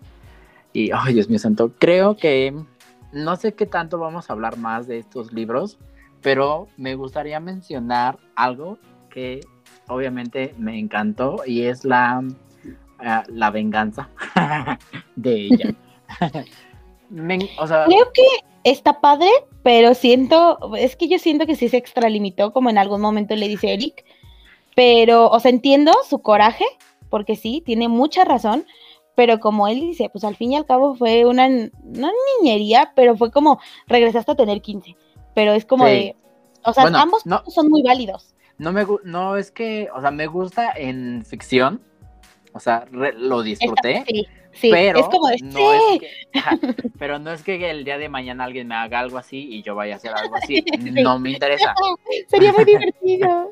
Y, 0.76 0.92
ay, 0.94 1.14
Dios 1.14 1.30
mío 1.30 1.40
santo, 1.40 1.72
creo 1.80 2.18
que 2.18 2.54
no 3.14 3.36
sé 3.38 3.54
qué 3.54 3.66
tanto 3.66 3.98
vamos 3.98 4.30
a 4.30 4.34
hablar 4.34 4.58
más 4.58 4.88
de 4.88 4.98
estos 4.98 5.32
libros, 5.32 5.78
pero 6.22 6.68
me 6.76 6.96
gustaría 6.96 7.40
mencionar 7.40 8.20
algo 8.36 8.78
que 9.10 9.40
obviamente 9.88 10.54
me 10.58 10.78
encantó 10.78 11.38
y 11.46 11.62
es 11.62 11.86
la, 11.86 12.22
ah, 13.00 13.24
la 13.30 13.52
venganza 13.52 14.10
de 15.16 15.46
ella. 15.46 15.76
Creo 17.10 18.12
que 18.14 18.28
está 18.66 19.00
padre, 19.00 19.30
pero 19.64 19.94
siento, 19.94 20.76
es 20.76 20.98
que 20.98 21.08
yo 21.08 21.20
siento 21.20 21.46
que 21.46 21.56
sí 21.56 21.70
se 21.70 21.78
extralimitó, 21.78 22.52
como 22.52 22.70
en 22.70 22.78
algún 22.78 23.00
momento 23.00 23.34
le 23.38 23.48
dice 23.48 23.72
Eric, 23.72 24.04
pero, 24.76 25.30
o 25.30 25.40
sea, 25.40 25.52
entiendo 25.52 25.94
su 26.06 26.20
coraje, 26.20 26.66
porque 27.10 27.38
sí, 27.38 27.64
tiene 27.66 27.88
mucha 27.88 28.26
razón, 28.26 28.66
pero 29.16 29.40
como 29.40 29.68
él 29.68 29.80
dice, 29.80 30.10
pues 30.10 30.24
al 30.24 30.36
fin 30.36 30.52
y 30.52 30.58
al 30.58 30.66
cabo 30.66 30.96
fue 30.96 31.26
una, 31.26 31.48
no 31.50 32.12
niñería, 32.40 32.92
pero 32.96 33.16
fue 33.16 33.32
como, 33.32 33.60
regresaste 33.88 34.32
a 34.32 34.36
tener 34.36 34.62
15, 34.62 34.96
pero 35.34 35.54
es 35.54 35.66
como 35.66 35.86
de, 35.86 36.16
o 36.64 36.74
sea, 36.74 36.84
ambos 36.86 37.24
son 37.48 37.70
muy 37.70 37.82
válidos. 37.82 38.36
No 38.58 38.72
me, 38.72 38.86
no 39.04 39.38
es 39.38 39.52
que, 39.52 39.90
o 39.94 40.02
sea, 40.02 40.12
me 40.12 40.28
gusta 40.28 40.72
en 40.76 41.26
ficción, 41.26 41.82
o 42.54 42.60
sea, 42.60 42.86
lo 42.92 43.42
disfruté. 43.42 44.04
sí 44.08 44.28
Sí, 44.56 44.70
pero 44.72 45.00
es 45.00 45.06
como 45.08 45.28
no 45.28 45.74
es 45.74 46.00
que, 46.00 46.10
pero 46.98 47.20
no 47.20 47.32
es 47.34 47.44
que 47.44 47.70
el 47.70 47.84
día 47.84 47.98
de 47.98 48.08
mañana 48.08 48.46
alguien 48.46 48.68
me 48.68 48.76
haga 48.76 49.00
algo 49.00 49.18
así 49.18 49.50
y 49.52 49.62
yo 49.62 49.76
vaya 49.76 49.96
a 49.96 49.98
hacer 49.98 50.14
algo 50.14 50.36
así. 50.38 50.64
No 51.04 51.20
me 51.20 51.32
interesa. 51.32 51.76
Sería 52.28 52.54
muy 52.54 52.64
divertido. 52.66 53.52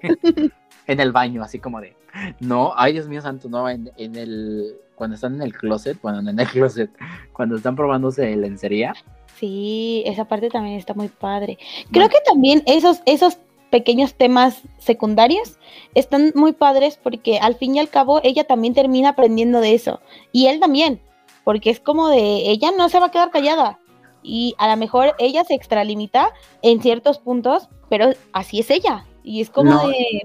En 0.87 0.99
el 0.99 1.11
baño, 1.11 1.43
así 1.43 1.59
como 1.59 1.81
de, 1.81 1.95
no, 2.39 2.73
ay 2.75 2.93
Dios 2.93 3.07
mío 3.07 3.21
santo, 3.21 3.49
no, 3.49 3.69
en, 3.69 3.91
el, 3.97 4.75
cuando 4.95 5.15
están 5.15 5.35
en 5.35 5.41
el 5.41 5.53
closet, 5.53 5.99
bueno, 6.01 6.29
en 6.29 6.39
el 6.39 6.47
closet, 6.49 6.89
cuando 7.31 7.55
están 7.55 7.75
probándose 7.75 8.35
lencería. 8.35 8.93
Sí, 9.35 10.03
esa 10.05 10.25
parte 10.25 10.49
también 10.49 10.77
está 10.77 10.93
muy 10.93 11.07
padre. 11.07 11.57
Creo 11.91 12.07
que 12.07 12.17
también 12.25 12.63
esos, 12.65 13.01
esos 13.05 13.37
pequeños 13.71 14.13
temas 14.13 14.61
secundarios 14.77 15.57
están 15.95 16.31
muy 16.35 16.53
padres 16.53 16.99
porque 17.01 17.39
al 17.39 17.55
fin 17.55 17.75
y 17.75 17.79
al 17.79 17.89
cabo 17.89 18.21
ella 18.23 18.43
también 18.43 18.75
termina 18.75 19.09
aprendiendo 19.09 19.61
de 19.61 19.73
eso 19.73 19.99
y 20.31 20.45
él 20.45 20.59
también, 20.59 21.01
porque 21.43 21.71
es 21.71 21.79
como 21.79 22.09
de 22.09 22.51
ella 22.51 22.69
no 22.77 22.87
se 22.89 22.99
va 22.99 23.07
a 23.07 23.11
quedar 23.11 23.31
callada 23.31 23.79
y 24.21 24.53
a 24.59 24.69
lo 24.69 24.77
mejor 24.77 25.15
ella 25.17 25.43
se 25.43 25.55
extralimita 25.55 26.29
en 26.61 26.83
ciertos 26.83 27.17
puntos, 27.17 27.67
pero 27.89 28.11
así 28.31 28.59
es 28.59 28.69
ella 28.69 29.05
y 29.23 29.41
es 29.41 29.49
como 29.49 29.87
de... 29.87 30.23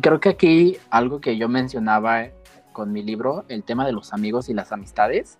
Creo 0.00 0.20
que 0.20 0.28
aquí 0.28 0.76
algo 0.90 1.20
que 1.20 1.36
yo 1.36 1.48
mencionaba 1.48 2.28
con 2.72 2.92
mi 2.92 3.02
libro, 3.02 3.44
el 3.48 3.64
tema 3.64 3.84
de 3.84 3.92
los 3.92 4.12
amigos 4.12 4.48
y 4.48 4.54
las 4.54 4.72
amistades, 4.72 5.38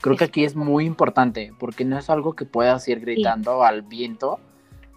creo 0.00 0.16
que 0.16 0.24
aquí 0.24 0.44
es 0.44 0.56
muy 0.56 0.84
importante 0.84 1.52
porque 1.58 1.84
no 1.84 1.98
es 1.98 2.10
algo 2.10 2.34
que 2.34 2.44
puedas 2.44 2.86
ir 2.88 3.00
gritando 3.00 3.62
al 3.62 3.82
viento 3.82 4.40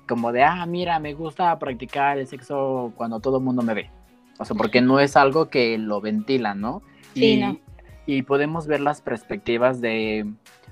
como 0.07 0.31
de, 0.31 0.43
ah, 0.43 0.65
mira, 0.65 0.99
me 0.99 1.13
gusta 1.13 1.57
practicar 1.57 2.17
el 2.17 2.27
sexo 2.27 2.93
cuando 2.95 3.19
todo 3.19 3.37
el 3.37 3.43
mundo 3.43 3.61
me 3.61 3.73
ve. 3.73 3.91
O 4.37 4.45
sea, 4.45 4.55
porque 4.55 4.81
no 4.81 4.99
es 4.99 5.15
algo 5.15 5.49
que 5.49 5.77
lo 5.77 6.01
ventila, 6.01 6.53
¿no? 6.53 6.81
Sí, 7.13 7.33
y, 7.33 7.37
no. 7.37 7.59
y 8.05 8.21
podemos 8.23 8.67
ver 8.67 8.81
las 8.81 9.01
perspectivas 9.01 9.81
de, 9.81 10.27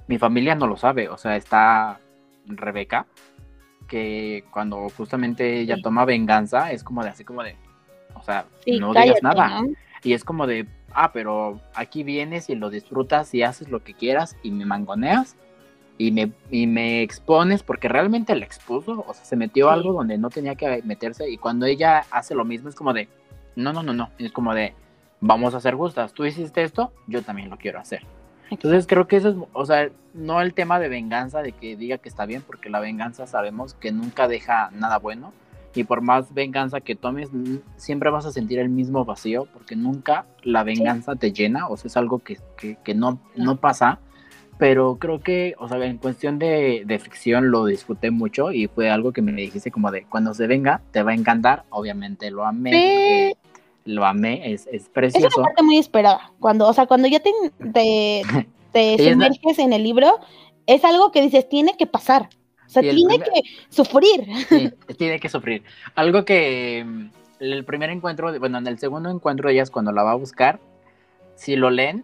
mi 0.08 0.18
familia 0.18 0.56
no 0.56 0.68
lo 0.68 0.78
sabe, 0.78 1.10
o 1.10 1.18
sea, 1.18 1.36
está 1.36 2.00
Rebeca, 2.46 3.08
que 3.88 4.44
cuando 4.52 4.90
justamente 4.90 5.60
ella 5.60 5.78
toma 5.82 6.06
venganza, 6.06 6.72
es 6.72 6.84
como 6.84 7.04
de 7.04 7.10
así 7.10 7.24
como 7.24 7.44
de, 7.44 7.56
o 8.24 8.26
sea, 8.26 8.46
no 8.80 8.94
digas 8.94 9.22
nada. 9.22 9.64
Y 10.02 10.14
es 10.14 10.24
como 10.24 10.48
de, 10.48 10.66
ah, 10.94 11.12
pero 11.12 11.60
aquí 11.76 12.04
vienes 12.04 12.50
y 12.50 12.56
lo 12.56 12.70
disfrutas 12.70 13.34
y 13.34 13.44
haces 13.44 13.70
lo 13.70 13.84
que 13.84 13.94
quieras 13.94 14.38
y 14.44 14.52
me 14.52 14.66
mangoneas 14.66 15.36
y 15.98 16.12
me, 16.12 16.32
y 16.50 16.68
me 16.68 17.02
expones 17.02 17.64
porque 17.64 17.90
realmente 17.90 18.34
la 18.36 18.46
expuso, 18.46 19.04
o 19.06 19.14
sea, 19.14 19.26
se 19.26 19.36
metió 19.36 19.70
algo 19.70 19.92
donde 19.92 20.18
no 20.18 20.30
tenía 20.30 20.56
que 20.56 20.82
meterse 20.84 21.30
y 21.30 21.38
cuando 21.38 21.66
ella 21.66 22.06
hace 22.12 22.34
lo 22.34 22.46
mismo 22.46 22.70
es 22.70 22.76
como 22.76 22.94
de, 22.94 23.10
no, 23.56 23.74
no, 23.74 23.84
no, 23.84 23.94
no, 23.94 24.10
es 24.18 24.32
como 24.32 24.54
de, 24.54 24.74
vamos 25.20 25.54
a 25.54 25.58
hacer 25.58 25.76
gustas, 25.76 26.14
tú 26.14 26.26
hiciste 26.26 26.64
esto, 26.64 26.94
yo 27.08 27.24
también 27.24 27.50
lo 27.50 27.58
quiero 27.58 27.80
hacer. 27.80 28.06
Entonces 28.50 28.88
creo 28.88 29.08
que 29.08 29.18
eso 29.18 29.30
es, 29.30 29.36
o 29.52 29.66
sea, 29.66 29.90
no 30.14 30.42
el 30.42 30.54
tema 30.54 30.80
de 30.80 30.88
venganza, 30.88 31.42
de 31.42 31.52
que 31.52 31.76
diga 31.76 31.98
que 31.98 32.10
está 32.10 32.26
bien, 32.26 32.42
porque 32.42 32.70
la 32.70 32.80
venganza 32.80 33.28
sabemos 33.28 33.74
que 33.74 33.92
nunca 33.92 34.28
deja 34.28 34.70
nada 34.72 34.98
bueno 35.00 35.34
y 35.76 35.84
por 35.84 36.02
más 36.02 36.34
venganza 36.34 36.82
que 36.82 36.96
tomes, 36.96 37.30
siempre 37.78 38.10
vas 38.10 38.26
a 38.26 38.32
sentir 38.32 38.60
el 38.60 38.70
mismo 38.70 39.06
vacío, 39.06 39.48
porque 39.54 39.76
nunca 39.76 40.26
la 40.44 40.64
venganza 40.64 41.16
te 41.16 41.32
llena, 41.32 41.68
o 41.68 41.78
sea, 41.78 41.88
es 41.88 41.98
algo 41.98 42.20
que, 42.20 42.38
que, 42.58 42.78
que 42.84 42.94
no, 42.94 43.20
no 43.36 43.58
pasa 43.58 44.00
pero 44.58 44.98
creo 45.00 45.20
que, 45.20 45.56
o 45.60 45.68
sea, 45.68 45.84
en 45.84 45.98
cuestión 45.98 46.40
de, 46.40 46.86
ficción 47.04 47.52
lo 47.52 47.66
disfruté 47.66 48.12
mucho 48.12 48.52
y 48.52 48.68
fue 48.68 48.90
algo 48.90 49.12
que 49.12 49.22
me 49.22 49.34
dijiste 49.34 49.72
como 49.72 49.92
de 49.92 50.06
cuando 50.06 50.34
se 50.34 50.48
venga, 50.48 50.82
te 50.92 51.04
va 51.04 51.12
a 51.12 51.16
encantar, 51.16 51.66
obviamente 51.70 52.30
lo 52.32 52.46
amé. 52.46 53.36
lo 53.86 54.06
amé, 54.06 54.54
es, 54.54 54.68
es 54.72 54.90
precioso. 54.90 55.28
Es 55.28 55.38
una 55.38 55.48
parte 55.48 55.64
muy 55.64 55.78
esperada. 55.78 56.32
Cuando, 56.40 56.68
o 56.68 56.74
sea, 56.74 56.86
cuando 56.86 57.08
ya 57.08 57.20
te, 57.20 57.32
te, 58.72 58.98
sumerges 59.12 59.60
en 59.60 59.74
el 59.74 59.84
libro, 59.84 60.20
es 60.66 60.86
algo 60.86 61.12
que 61.12 61.22
dices, 61.22 61.50
tiene 61.50 61.76
que 61.76 61.88
pasar. 61.88 62.30
O 62.78 62.82
sea, 62.82 62.82
tiene 62.82 63.20
que 63.20 63.42
sufrir. 63.70 64.26
Sí, 64.50 64.72
tiene 64.98 65.20
que 65.20 65.30
sufrir. 65.30 65.64
Algo 65.94 66.26
que 66.26 66.84
mm, 66.84 67.06
el 67.40 67.64
primer 67.66 67.92
encuentro, 67.92 68.38
bueno, 68.40 68.58
en 68.58 68.66
el 68.66 68.80
segundo 68.80 69.10
encuentro 69.10 69.50
ella 69.50 69.62
es 69.62 69.70
cuando 69.70 69.92
la 69.92 70.02
va 70.02 70.12
a 70.12 70.16
buscar. 70.16 70.60
Si 71.36 71.56
lo 71.56 71.70
leen, 71.70 72.04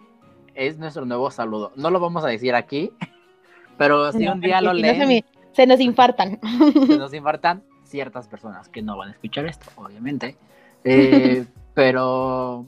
es 0.53 0.77
nuestro 0.77 1.05
nuevo 1.05 1.31
saludo. 1.31 1.71
No 1.75 1.89
lo 1.89 1.99
vamos 1.99 2.23
a 2.23 2.27
decir 2.27 2.53
aquí, 2.53 2.91
pero 3.77 4.11
si 4.11 4.27
un 4.27 4.41
día 4.41 4.61
lo 4.61 4.73
leen. 4.75 5.23
se, 5.53 5.65
nos 5.65 5.79
infartan. 5.79 6.39
Se 6.85 6.97
nos 6.97 7.13
infartan. 7.13 7.63
ciertas 7.83 8.27
personas 8.27 8.69
que 8.69 8.83
no 8.83 8.95
van 8.95 9.09
a 9.09 9.11
escuchar 9.13 9.47
esto, 9.47 9.65
obviamente. 9.75 10.35
Eh, 10.83 11.45
pero, 11.73 12.67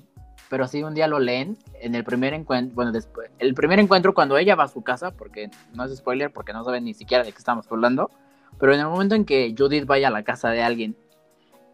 pero 0.52 0.68
sí, 0.68 0.84
un 0.84 0.94
día 0.94 1.08
lo 1.08 1.18
leen 1.18 1.58
en 1.80 1.96
el 1.96 2.04
primer 2.04 2.34
encuentro, 2.34 2.76
bueno, 2.76 2.92
después, 2.92 3.32
el 3.40 3.54
primer 3.54 3.80
encuentro 3.80 4.14
cuando 4.14 4.38
ella 4.38 4.54
va 4.54 4.66
a 4.66 4.68
su 4.68 4.82
casa, 4.84 5.12
porque 5.12 5.50
no 5.74 5.86
es 5.86 5.96
spoiler, 5.96 6.30
porque 6.30 6.52
no 6.52 6.66
saben 6.66 6.84
ni 6.84 6.94
siquiera 6.94 7.24
de 7.24 7.32
qué 7.32 7.38
estamos 7.38 7.66
hablando, 7.72 8.12
pero 8.60 8.74
en 8.74 8.82
el 8.82 8.88
momento 8.88 9.16
en 9.16 9.24
que 9.24 9.56
Judith 9.58 9.86
vaya 9.86 10.10
a 10.10 10.12
la 10.12 10.24
casa 10.24 10.50
de 10.50 10.62
alguien, 10.62 10.98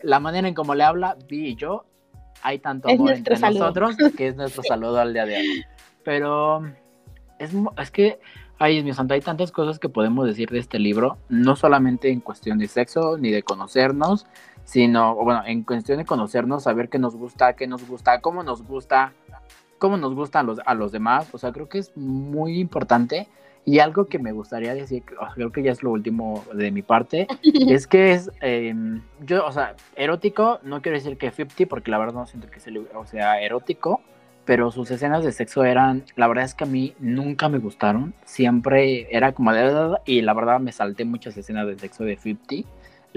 la 0.04 0.20
manera 0.20 0.48
en 0.48 0.54
cómo 0.54 0.76
le 0.76 0.84
habla, 0.84 1.18
Vi 1.28 1.48
y 1.48 1.56
yo, 1.56 1.86
hay 2.44 2.60
tanto 2.60 2.88
amor 2.88 3.14
entre 3.14 3.40
nosotros 3.40 3.98
que 4.16 4.28
es 4.28 4.36
nuestro 4.36 4.62
saludo 4.62 5.00
al 5.00 5.12
día 5.12 5.26
de 5.26 5.38
hoy. 5.38 5.66
Pero 6.04 6.64
es, 7.40 7.52
es 7.80 7.90
que 7.90 8.20
Ay, 8.60 8.82
mío 8.84 8.96
santo, 8.96 9.14
hay 9.14 9.22
tantas 9.22 9.52
cosas 9.52 9.78
que 9.78 9.88
podemos 9.88 10.26
decir 10.26 10.50
de 10.50 10.58
este 10.58 10.80
libro, 10.80 11.20
no 11.30 11.56
solamente 11.56 12.10
en 12.10 12.22
cuestión 12.22 12.58
de 12.58 12.68
sexo 12.68 13.16
ni 13.18 13.30
de 13.30 13.44
conocernos, 13.44 14.26
sino, 14.68 15.16
bueno, 15.16 15.44
en 15.46 15.64
cuestión 15.64 15.98
de 15.98 16.04
conocernos, 16.04 16.64
saber 16.64 16.90
qué 16.90 17.00
nos 17.00 17.16
gusta, 17.16 17.54
qué 17.54 17.68
nos 17.68 17.88
gusta, 17.88 18.20
cómo 18.20 18.44
nos 18.44 18.64
gusta, 18.64 19.14
cómo 19.78 19.96
nos 19.96 20.14
gustan 20.14 20.46
los, 20.46 20.60
a 20.66 20.74
los 20.74 20.92
demás. 20.92 21.30
O 21.34 21.38
sea, 21.38 21.54
creo 21.54 21.70
que 21.70 21.78
es 21.78 21.96
muy 21.96 22.60
importante. 22.60 23.30
Y 23.64 23.80
algo 23.80 24.08
que 24.08 24.20
me 24.20 24.34
gustaría 24.34 24.74
decir, 24.76 25.04
creo 25.36 25.54
que 25.54 25.64
ya 25.64 25.72
es 25.72 25.84
lo 25.84 25.92
último 25.92 26.44
de 26.54 26.72
mi 26.72 26.82
parte, 26.82 27.28
es 27.70 27.88
que 27.88 28.12
es, 28.12 28.30
em, 28.42 29.02
yo, 29.22 29.46
o 29.46 29.52
sea, 29.54 29.76
erótico, 29.96 30.60
no 30.64 30.82
quiero 30.82 30.98
decir 30.98 31.18
que 31.18 31.32
50, 31.32 31.66
porque 31.70 31.92
la 31.92 31.98
verdad 31.98 32.14
no 32.14 32.28
siento 32.28 32.50
que 32.50 32.60
sea, 32.60 32.74
o 32.94 33.06
sea, 33.06 33.42
erótico, 33.42 34.02
pero 34.44 34.72
sus 34.72 34.90
escenas 34.92 35.26
de 35.26 35.34
sexo 35.34 35.66
eran, 35.66 36.06
la 36.16 36.28
verdad 36.30 36.46
es 36.46 36.56
que 36.56 36.64
a 36.64 36.68
mí 36.68 36.94
nunca 37.00 37.50
me 37.50 37.60
gustaron, 37.60 38.14
siempre 38.24 39.08
era 39.12 39.34
como 39.34 39.52
de 39.52 39.98
y 40.06 40.22
la 40.22 40.34
verdad 40.34 40.62
me 40.62 40.72
salté 40.72 41.04
muchas 41.04 41.36
escenas 41.36 41.68
de 41.68 41.78
sexo 41.78 42.06
de 42.06 42.16
50. 42.16 42.70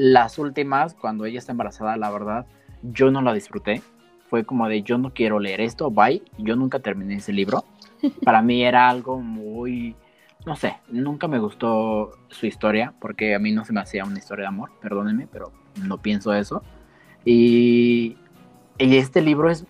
Las 0.03 0.39
últimas, 0.39 0.95
cuando 0.95 1.27
ella 1.27 1.39
está 1.39 1.53
embarazada, 1.53 1.95
la 1.99 2.11
verdad, 2.11 2.47
yo 2.83 3.11
no 3.11 3.21
la 3.21 3.35
disfruté. 3.35 3.83
Fue 4.31 4.45
como 4.45 4.67
de 4.67 4.83
yo 4.83 4.97
no 4.97 5.13
quiero 5.13 5.39
leer 5.39 5.61
esto, 5.61 5.91
bye. 5.91 6.23
Yo 6.39 6.57
nunca 6.57 6.79
terminé 6.79 7.17
ese 7.17 7.35
libro. 7.35 7.67
Para 8.25 8.41
mí 8.41 8.65
era 8.65 8.89
algo 8.89 9.21
muy, 9.21 9.95
no 10.47 10.57
sé, 10.57 10.79
nunca 10.89 11.29
me 11.29 11.39
gustó 11.39 12.13
su 12.29 12.47
historia, 12.47 12.95
porque 12.99 13.35
a 13.35 13.39
mí 13.39 13.53
no 13.53 13.67
se 13.67 13.75
me 13.75 13.81
hacía 13.81 14.07
una 14.07 14.19
historia 14.19 14.45
de 14.45 14.49
amor, 14.49 14.71
perdónenme, 14.81 15.27
pero 15.31 15.53
no 15.85 15.99
pienso 15.99 16.33
eso. 16.33 16.63
Y, 17.27 18.17
y 18.79 18.97
este 18.97 19.21
libro 19.21 19.51
es 19.51 19.67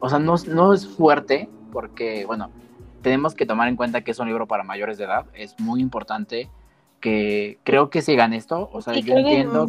o 0.00 0.08
sea, 0.08 0.18
no, 0.18 0.34
no 0.48 0.72
es 0.72 0.88
fuerte 0.88 1.48
porque, 1.70 2.26
bueno, 2.26 2.50
tenemos 3.02 3.36
que 3.36 3.46
tomar 3.46 3.68
en 3.68 3.76
cuenta 3.76 4.00
que 4.00 4.10
es 4.10 4.18
un 4.18 4.26
libro 4.26 4.48
para 4.48 4.64
mayores 4.64 4.98
de 4.98 5.04
edad. 5.04 5.26
Es 5.32 5.54
muy 5.60 5.80
importante 5.80 6.50
que 7.04 7.58
creo 7.64 7.90
que 7.90 8.00
sigan 8.00 8.32
esto. 8.32 8.70
O 8.72 8.80
sea, 8.80 8.94
yo 8.94 9.14
entiendo, 9.14 9.68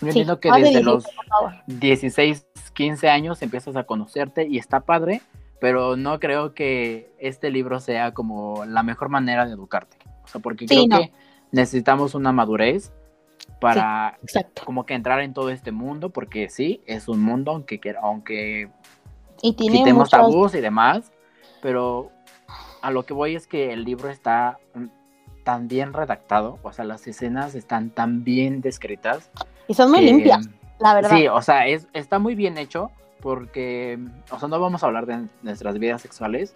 yo 0.00 0.06
entiendo 0.06 0.38
que 0.38 0.48
desde 0.52 0.80
los 0.80 1.04
16, 1.66 2.46
15 2.72 3.08
años 3.08 3.42
empiezas 3.42 3.74
a 3.74 3.82
conocerte 3.82 4.46
y 4.46 4.56
está 4.56 4.78
padre, 4.78 5.22
pero 5.60 5.96
no 5.96 6.20
creo 6.20 6.54
que 6.54 7.10
este 7.18 7.50
libro 7.50 7.80
sea 7.80 8.14
como 8.14 8.64
la 8.64 8.84
mejor 8.84 9.08
manera 9.08 9.44
de 9.44 9.54
educarte. 9.54 9.96
O 10.22 10.28
sea, 10.28 10.40
porque 10.40 10.66
creo 10.66 10.84
que 10.88 11.10
necesitamos 11.50 12.14
una 12.14 12.30
madurez 12.30 12.92
para 13.60 14.16
como 14.64 14.86
que 14.86 14.94
entrar 14.94 15.22
en 15.22 15.34
todo 15.34 15.50
este 15.50 15.72
mundo, 15.72 16.10
porque 16.10 16.48
sí, 16.48 16.80
es 16.86 17.08
un 17.08 17.20
mundo, 17.20 17.50
aunque, 17.50 17.80
aunque 18.00 18.70
y 19.42 19.54
tiene 19.54 19.78
quitemos 19.78 20.10
tabús 20.10 20.54
y 20.54 20.60
demás, 20.60 21.10
pero 21.60 22.12
a 22.82 22.92
lo 22.92 23.04
que 23.04 23.14
voy 23.14 23.34
es 23.34 23.48
que 23.48 23.72
el 23.72 23.84
libro 23.84 24.10
está 24.10 24.60
tan 25.44 25.68
bien 25.68 25.92
redactado, 25.92 26.58
o 26.62 26.72
sea, 26.72 26.84
las 26.84 27.06
escenas 27.06 27.54
están 27.54 27.90
tan 27.90 28.24
bien 28.24 28.60
descritas. 28.60 29.30
Y 29.68 29.74
son 29.74 29.90
muy 29.90 30.00
limpias, 30.00 30.48
la 30.78 30.94
verdad. 30.94 31.10
Sí, 31.10 31.28
o 31.28 31.42
sea, 31.42 31.66
es, 31.66 31.88
está 31.92 32.18
muy 32.18 32.34
bien 32.34 32.58
hecho, 32.58 32.90
porque, 33.20 33.98
o 34.30 34.38
sea, 34.38 34.48
no 34.48 34.60
vamos 34.60 34.82
a 34.82 34.86
hablar 34.86 35.06
de 35.06 35.28
nuestras 35.42 35.78
vidas 35.78 36.02
sexuales, 36.02 36.54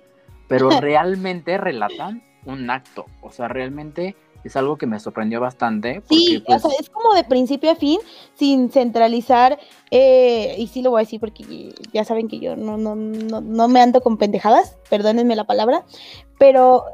pero 0.48 0.68
realmente 0.80 1.58
relatan 1.58 2.22
un 2.44 2.70
acto, 2.70 3.06
o 3.22 3.30
sea, 3.30 3.48
realmente 3.48 4.16
es 4.44 4.56
algo 4.56 4.76
que 4.76 4.86
me 4.86 5.00
sorprendió 5.00 5.40
bastante. 5.40 6.02
sí, 6.08 6.36
o 6.36 6.44
pues, 6.44 6.62
sea, 6.62 6.70
es 6.78 6.90
como 6.90 7.14
de 7.14 7.24
principio 7.24 7.70
a 7.70 7.76
fin, 7.76 7.98
sin 8.34 8.70
centralizar, 8.70 9.58
eh, 9.90 10.54
y 10.58 10.66
sí 10.66 10.82
lo 10.82 10.90
voy 10.90 11.00
a 11.00 11.04
decir 11.04 11.18
porque 11.18 11.74
ya 11.92 12.04
saben 12.04 12.28
que 12.28 12.38
yo 12.38 12.54
no, 12.54 12.76
no, 12.76 12.94
no, 12.94 13.40
no 13.40 13.68
me 13.68 13.80
ando 13.80 14.02
con 14.02 14.18
pendejadas, 14.18 14.76
perdónenme 14.90 15.34
la 15.34 15.44
palabra, 15.44 15.84
pero 16.38 16.84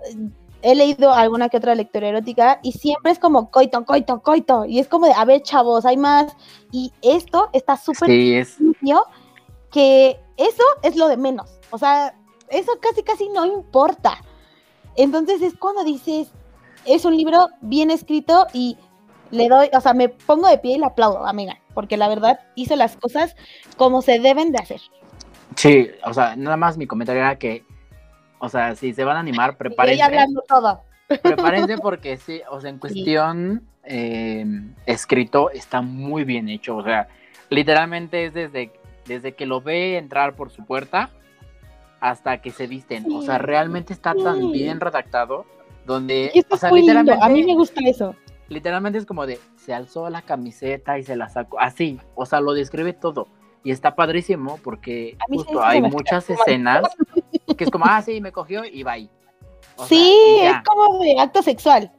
he 0.63 0.75
leído 0.75 1.13
alguna 1.13 1.49
que 1.49 1.57
otra 1.57 1.75
lectura 1.75 2.09
erótica 2.09 2.61
y 2.63 2.73
siempre 2.73 3.13
es 3.13 3.19
como 3.19 3.51
coito, 3.51 3.85
coito, 3.85 4.21
coito, 4.23 4.65
y 4.65 4.79
es 4.79 4.89
como 4.89 5.07
de, 5.07 5.13
a 5.13 5.25
ver, 5.25 5.43
chavos, 5.43 5.87
hay 5.87 5.97
más, 5.97 6.37
y 6.71 6.93
esto 7.03 7.49
está 7.53 7.77
súper 7.77 8.09
sí, 8.09 8.43
que 9.71 10.21
eso 10.37 10.63
es 10.83 10.97
lo 10.97 11.09
de 11.09 11.17
menos, 11.17 11.59
o 11.71 11.79
sea, 11.79 12.15
eso 12.49 12.73
casi, 12.81 13.03
casi 13.03 13.29
no 13.29 13.47
importa. 13.47 14.23
Entonces 14.97 15.41
es 15.41 15.57
cuando 15.57 15.85
dices, 15.85 16.29
es 16.85 17.05
un 17.05 17.17
libro 17.17 17.49
bien 17.61 17.91
escrito 17.91 18.47
y 18.53 18.77
le 19.31 19.49
doy, 19.49 19.71
o 19.73 19.81
sea, 19.81 19.95
me 19.95 20.09
pongo 20.09 20.49
de 20.49 20.59
pie 20.59 20.75
y 20.75 20.79
le 20.79 20.87
aplaudo, 20.87 21.25
amiga, 21.25 21.59
porque 21.75 21.97
la 21.97 22.09
verdad 22.09 22.41
hizo 22.57 22.75
las 22.77 22.97
cosas 22.97 23.37
como 23.77 24.03
se 24.03 24.19
deben 24.19 24.51
de 24.51 24.59
hacer. 24.59 24.81
Sí, 25.57 25.89
o 26.05 26.13
sea, 26.13 26.37
nada 26.37 26.57
más 26.57 26.77
mi 26.77 26.87
comentario 26.87 27.23
era 27.23 27.39
que, 27.39 27.65
o 28.41 28.49
sea, 28.49 28.75
si 28.75 28.93
se 28.93 29.05
van 29.05 29.17
a 29.17 29.21
animar, 29.21 29.57
prepárense. 29.59 30.03
hablando 30.03 30.43
todo. 30.49 30.81
Prepárense 31.23 31.79
porque 31.79 32.17
sí, 32.17 32.43
o 32.51 32.61
sea, 32.61 32.71
en 32.71 32.79
cuestión 32.79 33.63
eh, 33.85 34.45
escrito 34.87 35.51
está 35.51 35.81
muy 35.81 36.25
bien 36.25 36.49
hecho, 36.49 36.77
o 36.77 36.83
sea, 36.83 37.09
literalmente 37.49 38.27
es 38.27 38.35
desde, 38.35 38.73
desde 39.07 39.33
que 39.33 39.47
lo 39.47 39.61
ve 39.61 39.97
entrar 39.97 40.35
por 40.35 40.51
su 40.51 40.65
puerta 40.65 41.11
hasta 42.01 42.41
que 42.41 42.51
se 42.51 42.67
visten, 42.67 43.05
o 43.13 43.23
sea, 43.23 43.39
realmente 43.39 43.93
está 43.93 44.15
tan 44.15 44.51
bien 44.53 44.81
redactado 44.81 45.45
donde, 45.87 46.33
o 46.49 46.57
sea, 46.57 46.71
literalmente, 46.71 47.23
a 47.23 47.29
mí 47.29 47.43
me 47.43 47.55
gusta 47.55 47.81
eso. 47.85 48.15
Literalmente 48.49 48.99
es 48.99 49.07
como 49.07 49.27
de, 49.27 49.39
se 49.57 49.73
alzó 49.73 50.11
la 50.11 50.23
camiseta 50.23 50.99
y 50.99 51.05
se 51.05 51.15
la 51.15 51.29
sacó, 51.29 51.61
así, 51.61 52.01
o 52.15 52.27
sea, 52.27 52.41
lo 52.41 52.53
describe 52.53 52.93
todo. 52.93 53.29
Y 53.63 53.71
está 53.73 53.95
padrísimo 53.95 54.59
porque 54.65 55.19
justo 55.29 55.63
hay 55.63 55.83
muchas 55.83 56.31
escenas 56.31 56.83
que 57.57 57.65
es 57.65 57.71
como, 57.71 57.85
ah, 57.87 58.03
sí, 58.03 58.21
me 58.21 58.33
cogió 58.33 58.65
y 58.65 58.83
va 58.83 58.93
ahí. 58.93 59.11
sí, 59.89 60.39
es 60.43 60.57
como 60.65 60.99
de 61.03 61.19
acto 61.19 61.43
sexual. 61.43 61.91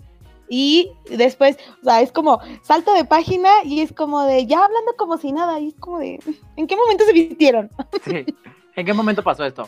Y 0.54 0.92
después, 1.10 1.58
o 1.82 1.86
sea, 1.86 2.02
es 2.02 2.12
como 2.12 2.42
salto 2.62 2.94
de 2.94 3.06
página 3.06 3.50
y 3.64 3.80
es 3.80 3.94
como 3.94 4.24
de 4.24 4.46
ya 4.46 4.66
hablando 4.66 4.92
como 4.98 5.18
si 5.18 5.32
nada. 5.32 5.62
Y 5.62 5.70
es 5.70 5.76
como 5.76 6.00
de, 6.00 6.20
¿en 6.58 6.68
qué 6.68 6.76
momento 6.76 7.06
se 7.06 7.14
vistieron? 7.14 7.70
Sí. 8.04 8.26
¿En 8.76 8.86
qué 8.86 8.94
momento 8.94 9.24
pasó 9.24 9.46
esto? 9.46 9.68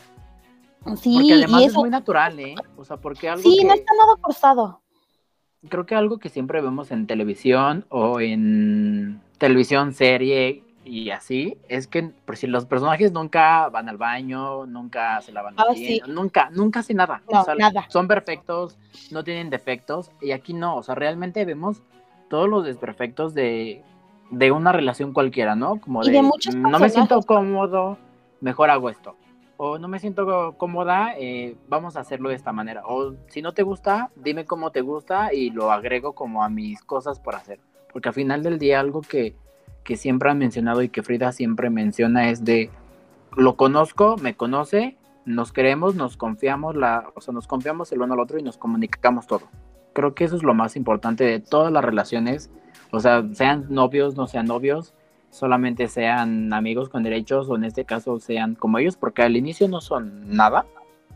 Sí, 0.97 1.15
porque 1.15 1.33
además 1.33 1.63
es 1.63 1.73
muy 1.73 1.89
natural, 1.89 2.39
¿eh? 2.39 2.55
O 2.75 2.83
sea, 2.83 2.97
porque 2.97 3.29
algo. 3.29 3.41
Sí, 3.41 3.63
no 3.63 3.73
está 3.73 3.93
nada 3.97 4.17
forzado. 4.21 4.81
Creo 5.69 5.85
que 5.85 5.95
algo 5.95 6.19
que 6.19 6.27
siempre 6.27 6.61
vemos 6.61 6.91
en 6.91 7.07
televisión 7.07 7.85
o 7.87 8.19
en 8.19 9.21
televisión, 9.37 9.93
serie 9.93 10.63
y 10.85 11.09
así, 11.11 11.57
es 11.69 11.87
que 11.87 12.03
por 12.03 12.37
si 12.37 12.47
los 12.47 12.65
personajes 12.65 13.11
nunca 13.11 13.69
van 13.69 13.89
al 13.89 13.97
baño, 13.97 14.65
nunca 14.65 15.21
se 15.21 15.31
lavan 15.31 15.55
ah, 15.57 15.65
nunca, 16.07 16.49
nunca 16.51 16.81
hacen 16.81 16.97
nada. 16.97 17.21
No, 17.31 17.45
nada. 17.55 17.85
Son 17.89 18.07
perfectos, 18.07 18.77
no 19.11 19.23
tienen 19.23 19.49
defectos, 19.49 20.11
y 20.21 20.31
aquí 20.31 20.53
no, 20.53 20.77
o 20.77 20.83
sea, 20.83 20.95
realmente 20.95 21.45
vemos 21.45 21.81
todos 22.29 22.49
los 22.49 22.65
desperfectos 22.65 23.33
de, 23.33 23.83
de 24.31 24.51
una 24.51 24.71
relación 24.71 25.13
cualquiera, 25.13 25.55
¿no? 25.55 25.79
Como 25.79 26.03
de, 26.03 26.21
no 26.21 26.79
me 26.79 26.89
siento 26.89 27.21
cómodo, 27.21 27.97
mejor 28.41 28.69
hago 28.69 28.89
esto 28.89 29.15
o 29.57 29.77
no 29.77 29.87
me 29.87 29.99
siento 29.99 30.55
cómoda, 30.57 31.13
eh, 31.17 31.55
vamos 31.69 31.95
a 31.95 32.01
hacerlo 32.01 32.29
de 32.29 32.35
esta 32.35 32.51
manera. 32.51 32.81
O 32.85 33.15
si 33.27 33.41
no 33.41 33.53
te 33.53 33.63
gusta, 33.63 34.11
dime 34.15 34.45
cómo 34.45 34.71
te 34.71 34.81
gusta 34.81 35.33
y 35.33 35.51
lo 35.51 35.71
agrego 35.71 36.13
como 36.13 36.43
a 36.43 36.49
mis 36.49 36.81
cosas 36.83 37.19
por 37.19 37.35
hacer. 37.35 37.59
Porque 37.91 38.09
al 38.09 38.15
final 38.15 38.43
del 38.43 38.59
día 38.59 38.79
algo 38.79 39.01
que, 39.01 39.35
que 39.83 39.97
siempre 39.97 40.29
han 40.29 40.37
mencionado 40.37 40.81
y 40.81 40.89
que 40.89 41.03
Frida 41.03 41.31
siempre 41.31 41.69
menciona 41.69 42.29
es 42.29 42.43
de, 42.43 42.69
lo 43.35 43.55
conozco, 43.55 44.17
me 44.17 44.35
conoce, 44.35 44.97
nos 45.25 45.51
queremos, 45.51 45.95
nos 45.95 46.17
confiamos, 46.17 46.75
la, 46.75 47.11
o 47.15 47.21
sea, 47.21 47.33
nos 47.33 47.47
confiamos 47.47 47.91
el 47.91 48.01
uno 48.01 48.13
al 48.13 48.19
otro 48.19 48.39
y 48.39 48.43
nos 48.43 48.57
comunicamos 48.57 49.27
todo. 49.27 49.47
Creo 49.93 50.15
que 50.15 50.23
eso 50.23 50.35
es 50.35 50.43
lo 50.43 50.53
más 50.53 50.75
importante 50.75 51.23
de 51.23 51.39
todas 51.39 51.71
las 51.71 51.83
relaciones, 51.83 52.49
o 52.91 52.99
sea, 52.99 53.23
sean 53.33 53.67
novios, 53.69 54.15
no 54.15 54.27
sean 54.27 54.45
novios, 54.45 54.93
solamente 55.29 55.87
sean 55.87 56.53
amigos 56.53 56.89
con 56.89 57.03
derechos 57.03 57.49
o 57.49 57.55
en 57.55 57.63
este 57.63 57.85
caso 57.85 58.19
sean 58.19 58.55
como 58.55 58.77
ellos, 58.77 58.97
porque 58.97 59.23
al 59.23 59.35
inicio 59.35 59.67
no 59.67 59.81
son 59.81 60.35
nada, 60.35 60.65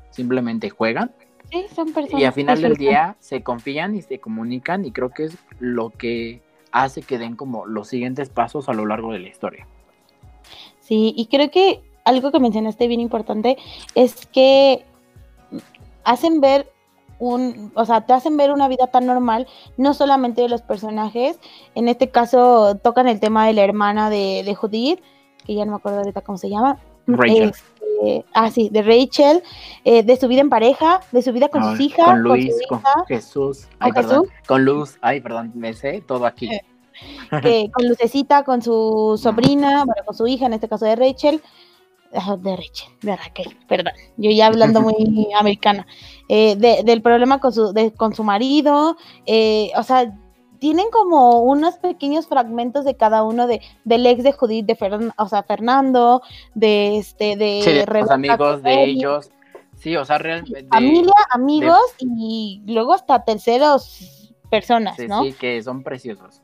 simplemente 0.10 0.70
juegan. 0.70 1.12
Sí, 1.52 1.66
son 1.74 1.94
personas. 1.94 2.22
Y 2.22 2.26
al 2.26 2.34
final 2.34 2.62
del 2.62 2.76
día 2.76 3.16
se 3.20 3.42
confían 3.42 3.96
y 3.96 4.02
se 4.02 4.20
comunican 4.20 4.86
y 4.86 4.92
creo 4.92 5.12
que 5.12 5.26
es 5.26 5.38
lo 5.60 5.92
que 5.92 6.42
hace 6.84 7.02
que 7.02 7.18
den 7.18 7.36
como 7.36 7.66
los 7.66 7.88
siguientes 7.88 8.30
pasos 8.30 8.70
a 8.70 8.74
lo 8.74 8.86
largo 8.86 9.14
de 9.14 9.20
la 9.20 9.28
historia. 9.28 9.68
Sí, 10.80 11.14
y 11.18 11.28
creo 11.28 11.52
que 11.52 11.82
algo 12.06 12.32
que 12.32 12.40
mencionaste 12.40 12.88
bien 12.88 13.02
importante 13.02 13.58
es 13.96 14.26
que 14.28 14.86
hacen 16.04 16.40
ver 16.40 16.72
un, 17.20 17.72
o 17.76 17.86
sea, 17.86 18.02
te 18.06 18.14
hacen 18.14 18.38
ver 18.38 18.52
una 18.52 18.68
vida 18.68 18.88
tan 18.88 19.06
normal, 19.06 19.48
no 19.76 19.94
solamente 19.94 20.42
de 20.42 20.50
los 20.50 20.62
personajes, 20.62 21.40
en 21.76 21.90
este 21.90 22.10
caso 22.10 22.76
tocan 22.76 23.08
el 23.08 23.20
tema 23.20 23.46
de 23.48 23.54
la 23.54 23.64
hermana 23.64 24.10
de, 24.10 24.44
de 24.46 24.56
Judith, 24.56 25.02
que 25.46 25.56
ya 25.56 25.66
no 25.66 25.72
me 25.72 25.78
acuerdo 25.78 26.00
ahorita 26.00 26.22
cómo 26.22 26.38
se 26.38 26.50
llama. 26.50 26.78
Rachel. 27.08 27.54
Ah, 28.34 28.50
sí, 28.52 28.70
de 28.72 28.82
Rachel, 28.82 29.42
eh, 29.84 30.04
de 30.04 30.16
su 30.18 30.28
vida 30.28 30.42
en 30.42 30.50
pareja, 30.50 31.00
de 31.12 31.22
su 31.22 31.32
vida 31.34 31.50
con 31.50 31.64
sus 31.64 31.80
hijas, 31.80 32.06
Con 32.06 32.22
Luis, 32.22 32.54
con, 32.70 32.80
hija, 32.80 32.94
Jesús. 33.08 33.68
Ay, 33.80 33.92
¿Con 33.92 34.02
perdón. 34.04 34.24
Jesús? 34.26 34.48
Con 34.48 34.66
Luz. 34.66 34.98
Ay, 35.02 35.22
perdón, 35.22 35.52
me 35.56 35.74
sé 35.74 36.02
todo 36.06 36.26
aquí. 36.26 36.48
Eh, 36.52 36.62
que- 37.42 37.72
con 37.74 37.88
Lucecita, 37.88 38.44
con 38.44 38.62
su 38.62 39.20
sobrina, 39.22 39.86
bueno, 39.86 40.02
con 40.06 40.16
su 40.16 40.28
hija, 40.28 40.46
en 40.48 40.54
este 40.54 40.68
caso 40.68 40.86
de 40.86 40.96
Rachel, 40.96 41.42
ah, 42.14 42.36
de 42.38 42.56
Rachel, 42.56 42.90
de 43.02 43.16
Raquel, 43.16 43.58
perdón, 43.68 43.94
yo 44.18 44.32
ya 44.32 44.48
hablando 44.48 44.82
muy 44.82 44.94
americana, 45.40 45.86
eh, 46.30 46.56
de- 46.56 46.84
del 46.84 47.02
problema 47.02 47.40
con 47.40 47.52
su, 47.54 47.74
de- 47.74 47.94
con 47.94 48.14
su 48.16 48.24
marido, 48.24 48.98
eh, 49.26 49.72
o 49.76 49.84
sea, 49.84 50.12
tienen 50.60 50.90
como 50.92 51.42
unos 51.42 51.76
pequeños 51.78 52.28
fragmentos 52.28 52.86
de 52.86 52.96
cada 52.96 53.24
uno 53.24 53.48
de, 53.48 53.62
del 53.86 54.06
ex 54.06 54.24
de 54.24 54.32
Judith, 54.34 54.66
de 54.66 54.76
Fern- 54.78 55.14
o 55.18 55.28
sea, 55.28 55.44
Fernando, 55.44 56.22
de 56.56 56.98
este, 56.98 57.36
de, 57.36 57.62
Sí, 57.64 57.72
de 57.72 57.86
los 57.86 58.12
amigos 58.12 58.62
de 58.64 58.84
ellos. 58.84 59.32
Sí, 59.76 59.96
o 59.96 60.04
sea, 60.06 60.18
realmente. 60.18 60.68
familia, 60.70 61.14
amigos 61.32 61.80
y 62.00 62.64
luego 62.66 62.94
hasta 62.94 63.24
terceros 63.24 64.34
personas, 64.50 64.96
Sí, 64.96 65.08
¿no? 65.08 65.24
sí, 65.24 65.34
que 65.34 65.62
son 65.62 65.84
preciosos. 65.84 66.42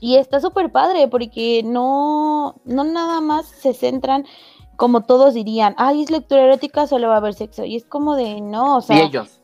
Y 0.00 0.16
está 0.16 0.40
súper 0.40 0.72
padre 0.72 1.06
porque 1.06 1.62
no, 1.64 2.56
no 2.64 2.82
nada 2.82 3.20
más 3.20 3.46
se 3.46 3.72
centran 3.74 4.26
como 4.74 5.02
todos 5.02 5.34
dirían, 5.34 5.74
ay, 5.78 6.02
es 6.02 6.10
lectura 6.10 6.42
erótica, 6.42 6.88
solo 6.88 7.06
va 7.08 7.14
a 7.14 7.18
haber 7.18 7.34
sexo. 7.34 7.64
Y 7.64 7.76
es 7.76 7.84
como 7.84 8.16
de, 8.16 8.40
no, 8.40 8.78
o 8.78 8.80
sea, 8.80 8.96
y 8.96 9.02
ellos. 9.02 9.41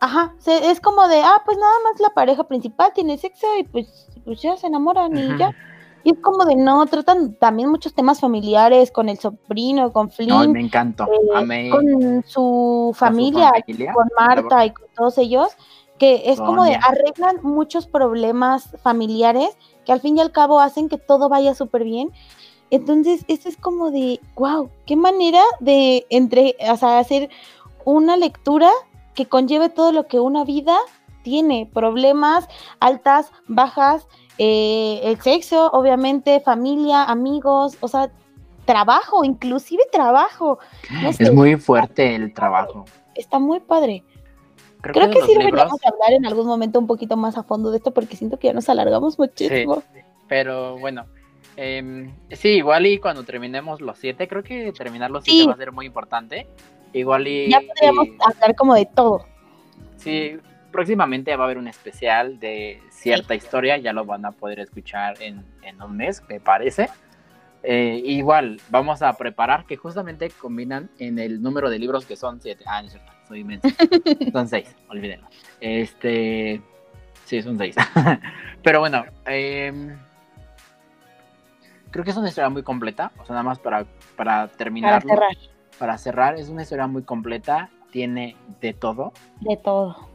Ajá, 0.00 0.34
se- 0.38 0.70
es 0.70 0.80
como 0.80 1.06
de, 1.08 1.20
ah, 1.20 1.42
pues 1.44 1.56
nada 1.58 1.72
más 1.84 2.00
la 2.00 2.10
pareja 2.10 2.44
principal 2.44 2.92
tiene 2.94 3.18
sexo 3.18 3.46
y 3.58 3.64
pues, 3.64 4.08
pues 4.24 4.40
ya 4.42 4.56
se 4.56 4.66
enamoran 4.66 5.16
y 5.16 5.36
ya. 5.38 5.50
Y 6.04 6.12
es 6.12 6.18
como 6.20 6.44
de, 6.44 6.54
no, 6.56 6.86
tratan 6.86 7.34
también 7.34 7.68
muchos 7.70 7.92
temas 7.92 8.20
familiares 8.20 8.90
con 8.92 9.08
el 9.08 9.18
sobrino, 9.18 9.92
con 9.92 10.10
Flynn, 10.10 10.32
Ay, 10.40 10.48
me 10.48 10.60
encantó. 10.60 11.04
eh, 11.04 11.68
con 11.70 12.22
su 12.24 12.24
con 12.24 12.24
su 12.24 12.92
familia, 12.94 13.50
con 13.92 14.08
Marta 14.16 14.64
y 14.64 14.70
con 14.72 14.86
todos 14.96 15.18
ellos, 15.18 15.48
que 15.98 16.30
es 16.30 16.40
como 16.40 16.62
de 16.64 16.74
arreglan 16.76 17.40
muchos 17.42 17.86
problemas 17.88 18.70
familiares 18.82 19.56
que 19.84 19.90
al 19.92 20.00
fin 20.00 20.16
y 20.16 20.20
al 20.20 20.30
cabo 20.30 20.60
hacen 20.60 20.88
que 20.88 20.98
todo 20.98 21.28
vaya 21.28 21.54
súper 21.54 21.82
bien. 21.84 22.12
Entonces, 22.70 23.24
esto 23.28 23.48
es 23.48 23.56
como 23.56 23.90
de, 23.90 24.20
wow, 24.36 24.70
qué 24.86 24.94
manera 24.94 25.42
de 25.60 26.06
entre, 26.10 26.54
o 26.70 26.76
sea, 26.76 26.98
hacer 27.00 27.30
una 27.84 28.16
lectura 28.16 28.70
que 29.18 29.26
conlleve 29.26 29.68
todo 29.68 29.90
lo 29.90 30.06
que 30.06 30.20
una 30.20 30.44
vida 30.44 30.78
tiene, 31.24 31.68
problemas, 31.74 32.46
altas, 32.78 33.32
bajas, 33.48 34.06
eh, 34.38 35.00
el 35.02 35.20
sexo, 35.20 35.70
obviamente, 35.72 36.38
familia, 36.38 37.02
amigos, 37.02 37.76
o 37.80 37.88
sea, 37.88 38.12
trabajo, 38.64 39.24
inclusive 39.24 39.82
trabajo. 39.90 40.60
No 41.02 41.12
sé, 41.12 41.24
Es 41.24 41.34
muy 41.34 41.56
fuerte 41.56 42.14
el 42.14 42.32
trabajo. 42.32 42.84
está 43.16 43.40
muy 43.40 43.58
padre. 43.58 44.04
Creo, 44.82 45.10
que 45.10 45.18
los 45.18 45.26
sí 45.26 45.34
deberíamos 45.36 45.80
hablar 45.84 46.12
en 46.12 46.24
algún 46.24 46.46
momento 46.46 46.78
un 46.78 46.86
poquito 46.86 47.16
más 47.16 47.36
a 47.36 47.42
fondo 47.42 47.72
de 47.72 47.78
esto 47.78 47.90
porque 47.92 48.14
siento 48.14 48.38
que 48.38 48.46
ya 48.46 48.52
nos 48.52 48.68
alargamos 48.68 49.18
muchísimo. 49.18 49.82
pero 50.28 50.78
bueno. 50.78 51.06
em, 51.56 52.14
sí, 52.30 52.50
igual 52.50 52.86
y 52.86 52.98
cuando 53.00 53.24
terminemos 53.24 53.80
los 53.80 53.98
siete, 53.98 54.28
creo 54.28 54.44
que 54.44 54.70
terminar 54.70 55.10
los 55.10 55.24
siete 55.24 55.40
Sí. 55.40 55.46
va 55.48 55.54
a 55.54 55.56
ser 55.56 55.72
muy 55.72 55.86
importante. 55.86 56.46
Igual 56.92 57.26
y. 57.28 57.50
Ya 57.50 57.60
podríamos 57.60 58.06
y- 58.06 58.16
hablar 58.24 58.54
como 58.56 58.74
de 58.74 58.86
todo. 58.86 59.26
Sí, 59.96 60.38
próximamente 60.70 61.34
va 61.36 61.44
a 61.44 61.46
haber 61.46 61.58
un 61.58 61.68
especial 61.68 62.38
de 62.38 62.80
cierta 62.90 63.34
historia, 63.34 63.76
ya 63.78 63.92
lo 63.92 64.04
van 64.04 64.24
a 64.24 64.32
poder 64.32 64.60
escuchar 64.60 65.20
en, 65.20 65.44
en 65.62 65.82
un 65.82 65.96
mes, 65.96 66.22
me 66.28 66.40
parece. 66.40 66.88
Eh, 67.64 68.00
igual, 68.04 68.60
vamos 68.70 69.02
a 69.02 69.12
preparar 69.14 69.66
que 69.66 69.76
justamente 69.76 70.30
combinan 70.30 70.88
en 70.98 71.18
el 71.18 71.42
número 71.42 71.68
de 71.70 71.78
libros 71.78 72.06
que 72.06 72.14
son 72.16 72.40
siete. 72.40 72.62
Ah, 72.66 72.80
no 72.80 72.86
es 72.86 72.92
cierto, 72.92 73.12
soy 73.26 73.40
inmenso. 73.40 73.68
son 74.32 74.46
seis, 74.48 74.74
olvídenlo. 74.88 75.26
Este, 75.60 76.62
sí, 77.24 77.42
son 77.42 77.58
seis. 77.58 77.74
Pero 78.62 78.78
bueno, 78.80 79.04
em, 79.26 79.96
creo 81.90 82.04
que 82.04 82.10
es 82.12 82.16
una 82.16 82.28
historia 82.28 82.48
muy 82.48 82.62
completa, 82.62 83.10
o 83.18 83.24
sea, 83.24 83.34
nada 83.34 83.42
más 83.42 83.58
para, 83.58 83.84
para 84.16 84.46
Para 84.46 84.48
terminar. 84.48 85.02
cerrar 85.02 85.36
Para 85.78 85.96
cerrar, 85.98 86.36
es 86.36 86.48
una 86.48 86.62
historia 86.62 86.86
muy 86.86 87.02
completa, 87.02 87.70
tiene 87.90 88.36
de 88.60 88.72
todo. 88.74 89.12
de 89.40 89.56
todo. 89.56 90.08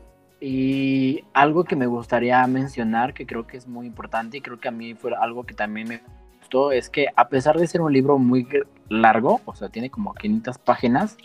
Y 0.46 1.24
algo 1.34 1.64
que 1.64 1.76
me 1.78 1.86
gustaría 1.86 2.46
mencionar, 2.48 3.14
que 3.14 3.26
creo 3.26 3.48
que 3.48 3.56
es 3.56 3.66
muy 3.68 3.88
importante 3.88 4.38
y 4.38 4.42
creo 4.42 4.60
que 4.60 4.68
a 4.68 4.72
mí 4.72 4.94
fue 4.94 5.16
algo 5.16 5.46
que 5.46 5.54
también 5.54 5.88
me 5.88 6.02
gustó, 6.42 6.74
es 6.74 6.90
que 6.90 7.08
a 7.16 7.30
pesar 7.30 7.58
de 7.58 7.66
ser 7.66 7.80
un 7.80 7.94
libro 7.94 8.18
muy 8.18 8.46
largo, 8.90 9.40
o 9.46 9.56
sea, 9.56 9.70
tiene 9.70 9.90
como 9.90 10.14
500 10.14 10.58
páginas, 10.58 11.18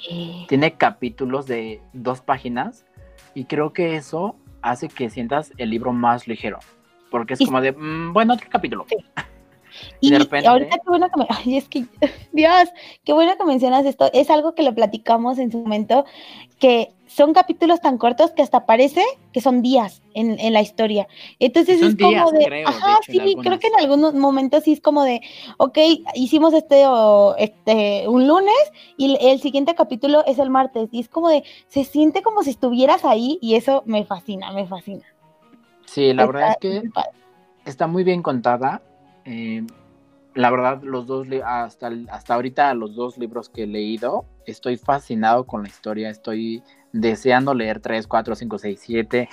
tiene 0.49 0.75
capítulos 0.75 1.47
de 1.49 1.83
dos 1.93 2.21
páginas 2.21 2.85
y 3.35 3.47
creo 3.47 3.73
que 3.73 3.97
eso 3.97 4.37
hace 4.63 4.89
que 4.89 5.11
sientas 5.11 5.53
el 5.57 5.71
libro 5.71 5.93
más 5.93 6.29
ligero, 6.29 6.61
porque 7.11 7.35
es 7.35 7.41
Y- 7.41 7.47
como 7.47 7.61
de, 7.61 7.73
"Mm, 7.73 8.13
bueno, 8.13 8.35
otro 8.35 8.47
capítulo. 8.49 8.87
Sí. 8.89 8.97
Y 10.01 10.09
Y 10.09 10.11
de 10.11 10.19
repente- 10.21 10.49
ahorita 10.49 10.77
qué 10.77 10.89
bueno 10.91 11.09
que 11.11 11.19
me... 11.21 11.27
Ay, 11.29 11.57
es 11.57 11.69
que, 11.69 11.85
Dios, 12.33 12.69
qué 13.05 13.13
bueno 13.13 13.37
que 13.37 13.45
mencionas 13.45 13.85
esto. 13.87 14.11
Es 14.13 14.31
algo 14.31 14.55
que 14.55 14.63
lo 14.63 14.75
platicamos 14.75 15.39
en 15.39 15.51
su 15.51 15.59
momento, 15.59 16.05
que 16.59 16.93
son 17.07 17.33
capítulos 17.33 17.81
tan 17.81 17.97
cortos 17.97 18.33
que 18.33 18.43
hasta 18.43 18.67
parece 18.67 19.03
que 19.33 19.41
son 19.41 19.63
días 19.63 20.03
en, 20.15 20.39
en 20.39 20.53
la 20.53 20.61
historia. 20.61 21.09
Entonces 21.39 21.81
Son 21.81 21.89
es 21.91 21.97
como 21.97 22.11
días, 22.11 22.33
de... 22.33 22.45
creo, 22.45 22.59
de 22.59 22.65
ajá, 22.67 22.99
hecho, 23.03 23.25
sí, 23.25 23.37
creo 23.41 23.59
que 23.59 23.69
en 23.69 23.77
algunos 23.77 24.13
momentos 24.15 24.65
sí 24.65 24.73
es 24.73 24.81
como 24.81 25.05
de, 25.05 25.23
ok, 25.57 25.79
hicimos 26.15 26.53
este, 26.53 26.87
o, 26.87 27.35
este 27.39 28.07
un 28.09 28.29
lunes 28.29 28.55
y 28.99 29.17
el, 29.27 29.41
siguiente 29.41 29.75
capítulo 29.75 30.23
es 30.27 30.39
el 30.39 30.51
martes. 30.51 30.91
Y 30.93 31.01
es 31.01 31.09
como 31.09 31.29
de, 31.31 31.45
se 31.69 31.85
siente 31.85 32.23
como 32.23 32.43
si 32.43 32.51
estuvieras 32.51 33.05
ahí 33.05 33.39
y 33.41 33.55
eso 33.55 33.83
me 33.87 34.05
fascina, 34.05 34.53
me 34.53 34.67
fascina. 34.67 35.05
Sí, 35.87 36.13
la 36.13 36.25
Está 36.25 36.33
verdad 36.33 36.51
es 36.51 36.57
que 36.59 36.83
está 37.65 37.87
muy 37.87 38.05
bien 38.05 38.23
contada. 38.23 38.83
Eh, 39.29 39.63
la 40.35 40.51
verdad, 40.51 40.83
los 40.83 41.07
dos, 41.07 41.27
hasta, 41.45 41.91
hasta 42.11 42.35
ahorita, 42.35 42.73
los 42.75 42.95
dos 42.95 43.19
libros 43.19 43.51
que 43.51 43.65
he 43.65 43.67
leído, 43.67 44.25
estoy 44.47 44.79
fascinado 44.79 45.45
con 45.45 45.63
la 45.63 45.69
historia. 45.69 46.09
Estoy 46.09 46.63
deseando 46.93 47.53
leer 47.55 47.81
3, 47.81 48.07
4, 48.07 48.35
5, 48.35 48.59
6, 48.59 48.81
7. 48.81 49.29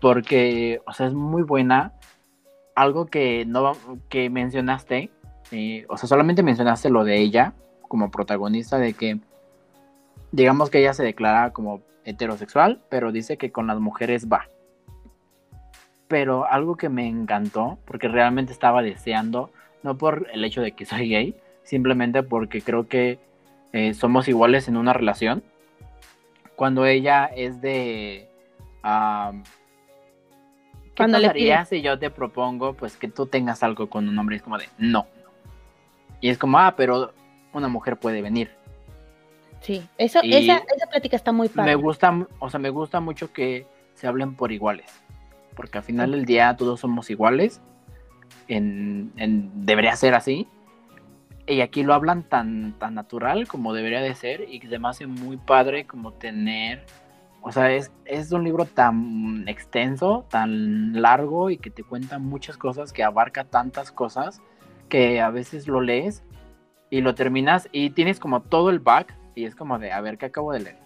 Porque, 0.00 0.82
o 0.86 0.92
sea, 0.92 1.06
es 1.06 1.14
muy 1.14 1.42
buena. 1.42 1.94
Algo 2.74 3.06
que, 3.06 3.46
no, 3.46 3.72
que 4.10 4.28
mencionaste, 4.28 5.10
eh, 5.50 5.86
o 5.88 5.96
sea, 5.96 6.08
solamente 6.08 6.42
mencionaste 6.42 6.90
lo 6.90 7.04
de 7.04 7.18
ella 7.18 7.54
como 7.88 8.10
protagonista, 8.10 8.76
de 8.76 8.92
que, 8.92 9.20
digamos 10.32 10.68
que 10.68 10.80
ella 10.80 10.92
se 10.92 11.02
declara 11.02 11.54
como 11.54 11.80
heterosexual, 12.04 12.82
pero 12.90 13.12
dice 13.12 13.38
que 13.38 13.52
con 13.52 13.66
las 13.66 13.80
mujeres 13.80 14.28
va 14.28 14.48
pero 16.08 16.50
algo 16.50 16.76
que 16.76 16.88
me 16.88 17.06
encantó, 17.06 17.78
porque 17.84 18.08
realmente 18.08 18.52
estaba 18.52 18.82
deseando, 18.82 19.50
no 19.82 19.98
por 19.98 20.28
el 20.32 20.44
hecho 20.44 20.62
de 20.62 20.72
que 20.72 20.84
soy 20.84 21.08
gay, 21.08 21.36
simplemente 21.62 22.22
porque 22.22 22.62
creo 22.62 22.86
que 22.88 23.18
eh, 23.72 23.94
somos 23.94 24.28
iguales 24.28 24.68
en 24.68 24.76
una 24.76 24.92
relación. 24.92 25.42
Cuando 26.54 26.86
ella 26.86 27.26
es 27.26 27.60
de... 27.60 28.28
am, 28.82 29.42
¿Qué 30.94 31.02
Cuando 31.02 31.18
le 31.18 31.26
pasaría 31.26 31.64
si 31.66 31.82
yo 31.82 31.98
te 31.98 32.08
propongo 32.08 32.72
pues 32.72 32.96
que 32.96 33.08
tú 33.08 33.26
tengas 33.26 33.62
algo 33.62 33.90
con 33.90 34.08
un 34.08 34.18
hombre? 34.18 34.36
Es 34.36 34.42
como 34.42 34.56
de, 34.56 34.66
no. 34.78 35.06
Y 36.22 36.30
es 36.30 36.38
como, 36.38 36.58
ah, 36.58 36.74
pero 36.74 37.12
una 37.52 37.68
mujer 37.68 37.98
puede 37.98 38.22
venir. 38.22 38.50
Sí, 39.60 39.86
eso, 39.98 40.20
esa, 40.22 40.62
esa 40.74 40.86
plática 40.88 41.16
está 41.16 41.32
muy 41.32 41.48
padre. 41.48 41.72
Me 41.72 41.74
gusta, 41.74 42.26
o 42.38 42.48
sea, 42.48 42.60
me 42.60 42.70
gusta 42.70 43.00
mucho 43.00 43.32
que 43.32 43.66
se 43.94 44.06
hablen 44.06 44.36
por 44.36 44.52
iguales. 44.52 44.86
Porque 45.56 45.78
al 45.78 45.84
final 45.84 46.12
del 46.12 46.24
día 46.24 46.56
todos 46.56 46.78
somos 46.78 47.10
iguales. 47.10 47.60
En, 48.46 49.12
debería 49.64 49.96
ser 49.96 50.14
así. 50.14 50.46
Y 51.48 51.60
aquí 51.62 51.82
lo 51.82 51.94
hablan 51.94 52.22
tan, 52.22 52.78
tan 52.78 52.94
natural 52.94 53.48
como 53.48 53.72
debería 53.72 54.00
de 54.00 54.14
ser. 54.14 54.46
Y 54.48 54.60
que 54.60 54.68
se 54.68 55.06
muy 55.06 55.38
padre 55.38 55.86
como 55.86 56.12
tener. 56.12 56.84
O 57.40 57.50
sea, 57.50 57.72
es, 57.72 57.90
es 58.04 58.30
un 58.32 58.44
libro 58.44 58.66
tan 58.66 59.48
extenso, 59.48 60.26
tan 60.30 61.00
largo 61.00 61.50
y 61.50 61.58
que 61.58 61.70
te 61.70 61.82
cuenta 61.82 62.18
muchas 62.18 62.56
cosas, 62.56 62.92
que 62.92 63.02
abarca 63.02 63.44
tantas 63.44 63.92
cosas, 63.92 64.42
que 64.88 65.20
a 65.20 65.30
veces 65.30 65.66
lo 65.66 65.80
lees 65.80 66.22
y 66.90 67.00
lo 67.00 67.14
terminas 67.14 67.68
y 67.72 67.90
tienes 67.90 68.20
como 68.20 68.42
todo 68.42 68.70
el 68.70 68.80
back 68.80 69.14
y 69.34 69.44
es 69.44 69.54
como 69.54 69.78
de, 69.78 69.92
a 69.92 70.00
ver, 70.00 70.18
¿qué 70.18 70.26
acabo 70.26 70.52
de 70.52 70.60
leer? 70.60 70.78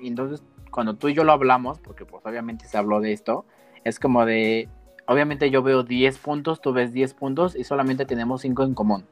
Y 0.00 0.08
entonces, 0.08 0.42
cuando 0.70 0.94
tú 0.94 1.08
y 1.08 1.14
yo 1.14 1.24
lo 1.24 1.32
hablamos, 1.32 1.80
porque 1.80 2.04
pues 2.04 2.24
obviamente 2.24 2.66
se 2.66 2.78
habló 2.78 3.00
de 3.00 3.12
esto, 3.12 3.44
es 3.86 4.00
como 4.00 4.26
de, 4.26 4.68
obviamente 5.06 5.48
yo 5.50 5.62
veo 5.62 5.84
10 5.84 6.18
puntos, 6.18 6.60
tú 6.60 6.72
ves 6.72 6.92
10 6.92 7.14
puntos 7.14 7.54
y 7.54 7.62
solamente 7.62 8.04
tenemos 8.04 8.42
5 8.42 8.64
en 8.64 8.74
común. 8.74 9.04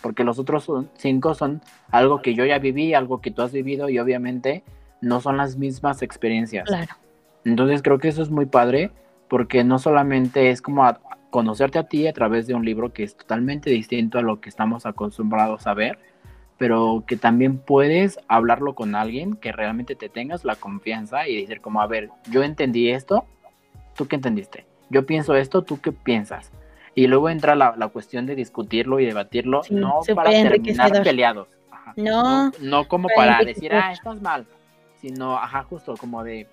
Porque 0.00 0.24
los 0.24 0.38
otros 0.38 0.66
5 0.94 1.34
son 1.34 1.60
algo 1.90 2.22
que 2.22 2.34
yo 2.34 2.46
ya 2.46 2.58
viví, 2.58 2.94
algo 2.94 3.20
que 3.20 3.30
tú 3.30 3.42
has 3.42 3.52
vivido 3.52 3.90
y 3.90 3.98
obviamente 3.98 4.64
no 5.02 5.20
son 5.20 5.36
las 5.36 5.58
mismas 5.58 6.00
experiencias. 6.00 6.64
Claro. 6.64 6.94
Entonces 7.44 7.82
creo 7.82 7.98
que 7.98 8.08
eso 8.08 8.22
es 8.22 8.30
muy 8.30 8.46
padre 8.46 8.92
porque 9.28 9.62
no 9.62 9.78
solamente 9.78 10.48
es 10.50 10.62
como 10.62 10.90
conocerte 11.28 11.78
a 11.78 11.84
ti 11.84 12.06
a 12.06 12.14
través 12.14 12.46
de 12.46 12.54
un 12.54 12.64
libro 12.64 12.94
que 12.94 13.02
es 13.02 13.14
totalmente 13.14 13.68
distinto 13.68 14.18
a 14.18 14.22
lo 14.22 14.40
que 14.40 14.48
estamos 14.48 14.86
acostumbrados 14.86 15.66
a 15.66 15.74
ver, 15.74 15.98
pero 16.56 17.04
que 17.06 17.18
también 17.18 17.58
puedes 17.58 18.18
hablarlo 18.26 18.74
con 18.74 18.94
alguien 18.94 19.34
que 19.34 19.52
realmente 19.52 19.96
te 19.96 20.08
tengas 20.08 20.46
la 20.46 20.56
confianza 20.56 21.28
y 21.28 21.42
decir 21.42 21.60
como, 21.60 21.82
a 21.82 21.86
ver, 21.86 22.08
yo 22.30 22.42
entendí 22.42 22.88
esto, 22.88 23.26
¿tú 23.94 24.06
qué 24.06 24.16
entendiste? 24.16 24.66
Yo 24.90 25.06
pienso 25.06 25.34
esto, 25.34 25.62
¿tú 25.62 25.80
qué 25.80 25.92
piensas? 25.92 26.50
Y 26.94 27.06
luego 27.06 27.28
entra 27.28 27.54
la, 27.56 27.88
cuestión 27.88 28.26
de 28.26 28.34
discutirlo 28.36 29.00
y 29.00 29.06
debatirlo, 29.06 29.62
no 29.70 30.00
para 30.14 30.30
terminar 30.30 31.02
peleados. 31.02 31.48
No, 31.96 32.50
no, 32.60 32.88
como 32.88 33.08
para 33.14 33.42
decir, 33.44 33.72
ah, 33.72 33.92
estás 33.92 34.20
mal, 34.20 34.46
sino, 35.00 35.36
ajá, 35.36 35.64
justo 35.64 35.96
como 35.96 36.24
de, 36.24 36.48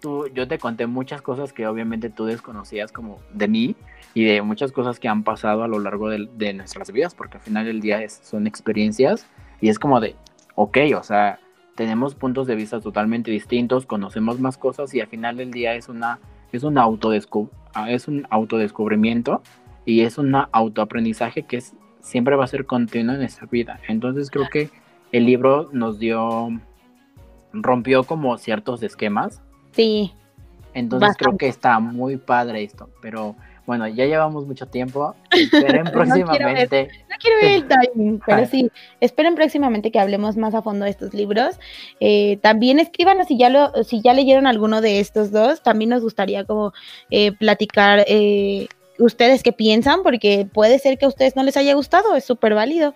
tú, 0.00 0.28
yo 0.28 0.46
te 0.46 0.58
conté 0.58 0.86
muchas 0.86 1.22
cosas 1.22 1.52
que 1.52 1.66
obviamente 1.66 2.10
tú 2.10 2.24
desconocías 2.24 2.92
como 2.92 3.18
de 3.32 3.48
mí 3.48 3.76
y 4.14 4.24
de 4.24 4.42
muchas 4.42 4.72
cosas 4.72 4.98
que 4.98 5.08
han 5.08 5.22
pasado 5.22 5.62
a 5.62 5.68
lo 5.68 5.78
largo 5.78 6.08
de, 6.08 6.52
nuestras 6.52 6.92
vidas, 6.92 7.14
porque 7.14 7.38
al 7.38 7.42
final 7.42 7.66
del 7.66 7.80
día 7.80 8.08
son 8.08 8.46
experiencias 8.46 9.26
y 9.60 9.68
es 9.68 9.78
como 9.78 10.00
de, 10.00 10.16
ok, 10.54 10.78
o 10.96 11.02
sea, 11.02 11.38
tenemos 11.74 12.14
puntos 12.14 12.46
de 12.46 12.54
vista 12.54 12.80
totalmente 12.80 13.30
distintos, 13.30 13.86
conocemos 13.86 14.40
más 14.40 14.56
cosas 14.56 14.94
y 14.94 15.00
al 15.00 15.08
final 15.08 15.36
del 15.36 15.50
día 15.50 15.74
es 15.74 15.88
una 15.88 16.18
es 16.52 16.62
un 16.62 16.78
ah, 16.78 17.90
es 17.90 18.08
un 18.08 18.26
autodescubrimiento 18.30 19.42
y 19.84 20.00
es 20.00 20.18
un 20.18 20.34
autoaprendizaje 20.34 21.44
que 21.44 21.58
es, 21.58 21.74
siempre 22.00 22.36
va 22.36 22.44
a 22.44 22.48
ser 22.48 22.66
continuo 22.66 23.14
en 23.14 23.20
nuestra 23.20 23.46
vida. 23.46 23.80
Entonces 23.88 24.30
creo 24.30 24.48
que 24.50 24.70
el 25.12 25.26
libro 25.26 25.68
nos 25.72 25.98
dio, 25.98 26.48
rompió 27.52 28.04
como 28.04 28.36
ciertos 28.38 28.82
esquemas. 28.82 29.42
Sí. 29.72 30.12
Entonces 30.74 31.16
creo 31.16 31.36
que 31.36 31.48
está 31.48 31.78
muy 31.78 32.16
padre 32.16 32.62
esto, 32.62 32.90
pero 33.00 33.34
bueno, 33.66 33.88
ya 33.88 34.06
llevamos 34.06 34.46
mucho 34.46 34.66
tiempo. 34.66 35.14
Esperen 35.30 35.84
próximamente. 35.84 36.88
no, 37.10 37.16
quiero 37.20 37.36
ver, 37.42 37.52
el 37.52 37.68
timing, 37.68 38.20
pero 38.26 38.46
sí, 38.46 38.70
esperen 39.00 39.34
próximamente 39.34 39.90
que 39.90 39.98
hablemos 39.98 40.36
más 40.36 40.54
a 40.54 40.62
fondo 40.62 40.84
de 40.84 40.90
estos 40.92 41.12
libros. 41.12 41.58
Eh, 42.00 42.38
también 42.42 42.78
escríbanos 42.78 43.26
si 43.26 43.36
ya 43.36 43.50
lo, 43.50 43.72
si 43.84 44.00
ya 44.00 44.14
leyeron 44.14 44.46
alguno 44.46 44.80
de 44.80 45.00
estos 45.00 45.32
dos. 45.32 45.62
También 45.62 45.90
nos 45.90 46.02
gustaría 46.02 46.44
como 46.44 46.72
eh, 47.10 47.32
platicar 47.32 48.04
eh, 48.06 48.68
ustedes 48.98 49.42
qué 49.42 49.52
piensan, 49.52 50.02
porque 50.02 50.48
puede 50.52 50.78
ser 50.78 50.98
que 50.98 51.04
a 51.04 51.08
ustedes 51.08 51.36
no 51.36 51.42
les 51.42 51.56
haya 51.56 51.74
gustado, 51.74 52.14
es 52.14 52.24
súper 52.24 52.54
válido, 52.54 52.94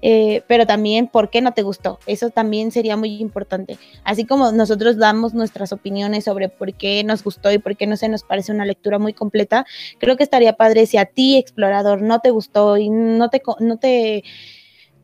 eh, 0.00 0.42
pero 0.46 0.66
también 0.66 1.08
por 1.08 1.30
qué 1.30 1.40
no 1.40 1.52
te 1.52 1.62
gustó, 1.62 1.98
eso 2.06 2.30
también 2.30 2.70
sería 2.70 2.96
muy 2.96 3.16
importante. 3.16 3.78
Así 4.04 4.24
como 4.24 4.52
nosotros 4.52 4.98
damos 4.98 5.34
nuestras 5.34 5.72
opiniones 5.72 6.24
sobre 6.24 6.48
por 6.48 6.74
qué 6.74 7.04
nos 7.04 7.24
gustó 7.24 7.52
y 7.52 7.58
por 7.58 7.76
qué 7.76 7.86
no 7.86 7.96
se 7.96 8.08
nos 8.08 8.22
parece 8.22 8.52
una 8.52 8.64
lectura 8.64 8.98
muy 8.98 9.12
completa, 9.12 9.66
creo 9.98 10.16
que 10.16 10.24
estaría 10.24 10.54
padre 10.54 10.86
si 10.86 10.96
a 10.96 11.06
ti, 11.06 11.36
explorador, 11.36 12.02
no 12.02 12.20
te 12.20 12.30
gustó 12.30 12.76
y 12.76 12.90
no 12.90 13.28
te, 13.30 13.42
no 13.60 13.78
te, 13.78 14.24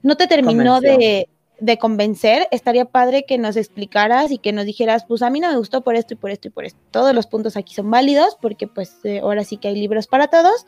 no 0.02 0.16
te 0.16 0.26
terminó 0.26 0.80
de 0.80 1.28
de 1.60 1.78
convencer, 1.78 2.46
estaría 2.50 2.84
padre 2.84 3.24
que 3.24 3.38
nos 3.38 3.56
explicaras 3.56 4.30
y 4.30 4.38
que 4.38 4.52
nos 4.52 4.64
dijeras, 4.64 5.04
pues 5.06 5.22
a 5.22 5.30
mí 5.30 5.40
no 5.40 5.48
me 5.48 5.56
gustó 5.56 5.82
por 5.82 5.96
esto 5.96 6.14
y 6.14 6.16
por 6.16 6.30
esto 6.30 6.48
y 6.48 6.50
por 6.50 6.64
esto. 6.64 6.78
Todos 6.90 7.14
los 7.14 7.26
puntos 7.26 7.56
aquí 7.56 7.74
son 7.74 7.90
válidos 7.90 8.36
porque 8.40 8.66
pues 8.66 8.98
eh, 9.04 9.20
ahora 9.20 9.44
sí 9.44 9.56
que 9.56 9.68
hay 9.68 9.74
libros 9.74 10.06
para 10.06 10.28
todos. 10.28 10.66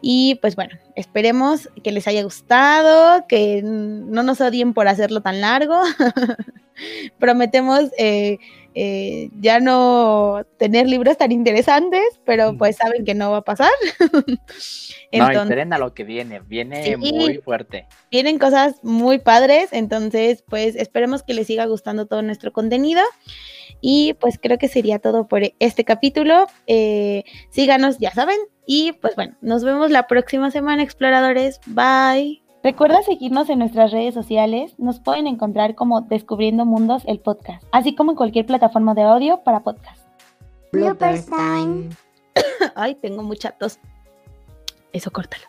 Y 0.00 0.34
pues 0.42 0.56
bueno, 0.56 0.76
esperemos 0.96 1.70
que 1.82 1.92
les 1.92 2.06
haya 2.06 2.22
gustado, 2.24 3.26
que 3.26 3.62
no 3.62 4.22
nos 4.22 4.40
odien 4.40 4.74
por 4.74 4.88
hacerlo 4.88 5.22
tan 5.22 5.40
largo. 5.40 5.80
Prometemos 7.18 7.90
eh, 7.96 8.38
eh, 8.74 9.30
ya 9.40 9.60
no 9.60 10.44
tener 10.58 10.88
libros 10.88 11.16
tan 11.16 11.32
interesantes, 11.32 12.02
pero 12.24 12.56
pues 12.56 12.76
saben 12.76 13.04
que 13.04 13.14
no 13.14 13.30
va 13.30 13.38
a 13.38 13.42
pasar. 13.42 13.70
no, 15.12 15.30
esperen 15.30 15.72
a 15.72 15.78
lo 15.78 15.94
que 15.94 16.04
viene, 16.04 16.40
viene 16.40 16.96
muy 16.96 17.38
fuerte. 17.38 17.86
Vienen 18.10 18.38
cosas 18.38 18.76
muy 18.82 19.18
padres, 19.18 19.68
entonces 19.72 20.44
pues 20.48 20.76
esperemos 20.76 21.22
que 21.22 21.34
les 21.34 21.46
siga 21.46 21.66
gustando 21.66 22.06
todo 22.06 22.22
nuestro 22.22 22.52
contenido. 22.52 23.02
Y 23.80 24.14
pues 24.14 24.38
creo 24.40 24.58
que 24.58 24.68
sería 24.68 24.98
todo 24.98 25.28
por 25.28 25.42
este 25.58 25.84
capítulo. 25.84 26.46
Eh, 26.66 27.24
síganos, 27.50 27.98
ya 27.98 28.12
saben. 28.12 28.38
Y 28.66 28.92
pues 28.92 29.14
bueno, 29.14 29.36
nos 29.40 29.62
vemos 29.62 29.90
la 29.90 30.06
próxima 30.06 30.50
semana, 30.50 30.82
exploradores. 30.82 31.60
Bye. 31.66 32.43
Recuerda 32.64 33.02
seguirnos 33.02 33.50
en 33.50 33.58
nuestras 33.58 33.92
redes 33.92 34.14
sociales. 34.14 34.72
Nos 34.78 34.98
pueden 34.98 35.26
encontrar 35.26 35.74
como 35.74 36.00
Descubriendo 36.00 36.64
Mundos 36.64 37.02
el 37.06 37.20
podcast, 37.20 37.62
así 37.72 37.94
como 37.94 38.12
en 38.12 38.16
cualquier 38.16 38.46
plataforma 38.46 38.94
de 38.94 39.02
audio 39.02 39.42
para 39.44 39.60
podcast. 39.60 40.02
Bloopers 40.72 41.26
time. 41.26 41.90
Ay, 42.74 42.94
tengo 42.94 43.22
mucha 43.22 43.50
tos. 43.50 43.78
Eso 44.94 45.10
córtalo. 45.10 45.44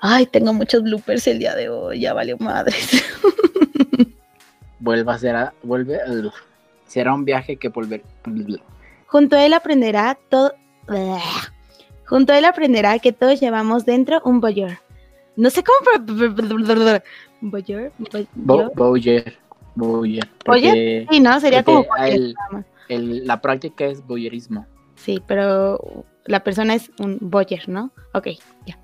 Ay, 0.00 0.24
tengo 0.24 0.54
muchos 0.54 0.82
bloopers 0.82 1.26
el 1.26 1.40
día 1.40 1.54
de 1.54 1.68
hoy. 1.68 2.00
Ya 2.00 2.14
valió 2.14 2.38
madres. 2.38 3.04
Vuelva 4.78 5.14
a 5.14 5.18
ser, 5.18 5.36
a, 5.36 5.52
vuelve, 5.62 5.98
será 6.86 7.12
un 7.12 7.26
viaje 7.26 7.56
que 7.56 7.68
volver. 7.68 8.02
Junto 9.08 9.36
a 9.36 9.44
él 9.44 9.52
aprenderá 9.52 10.18
todo. 10.30 10.54
Junto 12.06 12.32
a 12.32 12.38
él 12.38 12.46
aprenderá 12.46 12.98
que 12.98 13.12
todos 13.12 13.40
llevamos 13.40 13.84
dentro 13.84 14.22
un 14.24 14.40
boyer 14.40 14.85
no 15.36 15.50
sé 15.50 15.62
cómo. 15.62 16.06
Boyer. 17.40 17.92
Boyer. 17.98 19.38
Boyer. 19.74 20.28
Boyer. 20.44 21.06
Sí, 21.10 21.20
¿no? 21.20 21.40
Sería 21.40 21.62
como. 21.62 21.86
El, 22.88 23.26
la 23.26 23.40
práctica 23.40 23.84
es 23.84 24.06
boyerismo. 24.06 24.66
Sí, 24.94 25.22
pero 25.26 26.06
la 26.24 26.42
persona 26.42 26.74
es 26.74 26.90
un 26.98 27.18
boyer, 27.20 27.68
¿no? 27.68 27.92
Ok, 28.14 28.28
ya. 28.64 28.78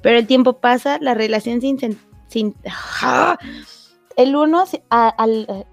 Pero 0.00 0.18
el 0.18 0.26
tiempo 0.26 0.60
pasa, 0.60 0.98
la 1.00 1.14
relación 1.14 1.60
sin. 1.60 1.78
sin, 2.28 2.54
¡ah! 3.02 3.38
el 4.16 4.36
uno 4.36 4.64
al 4.90 5.66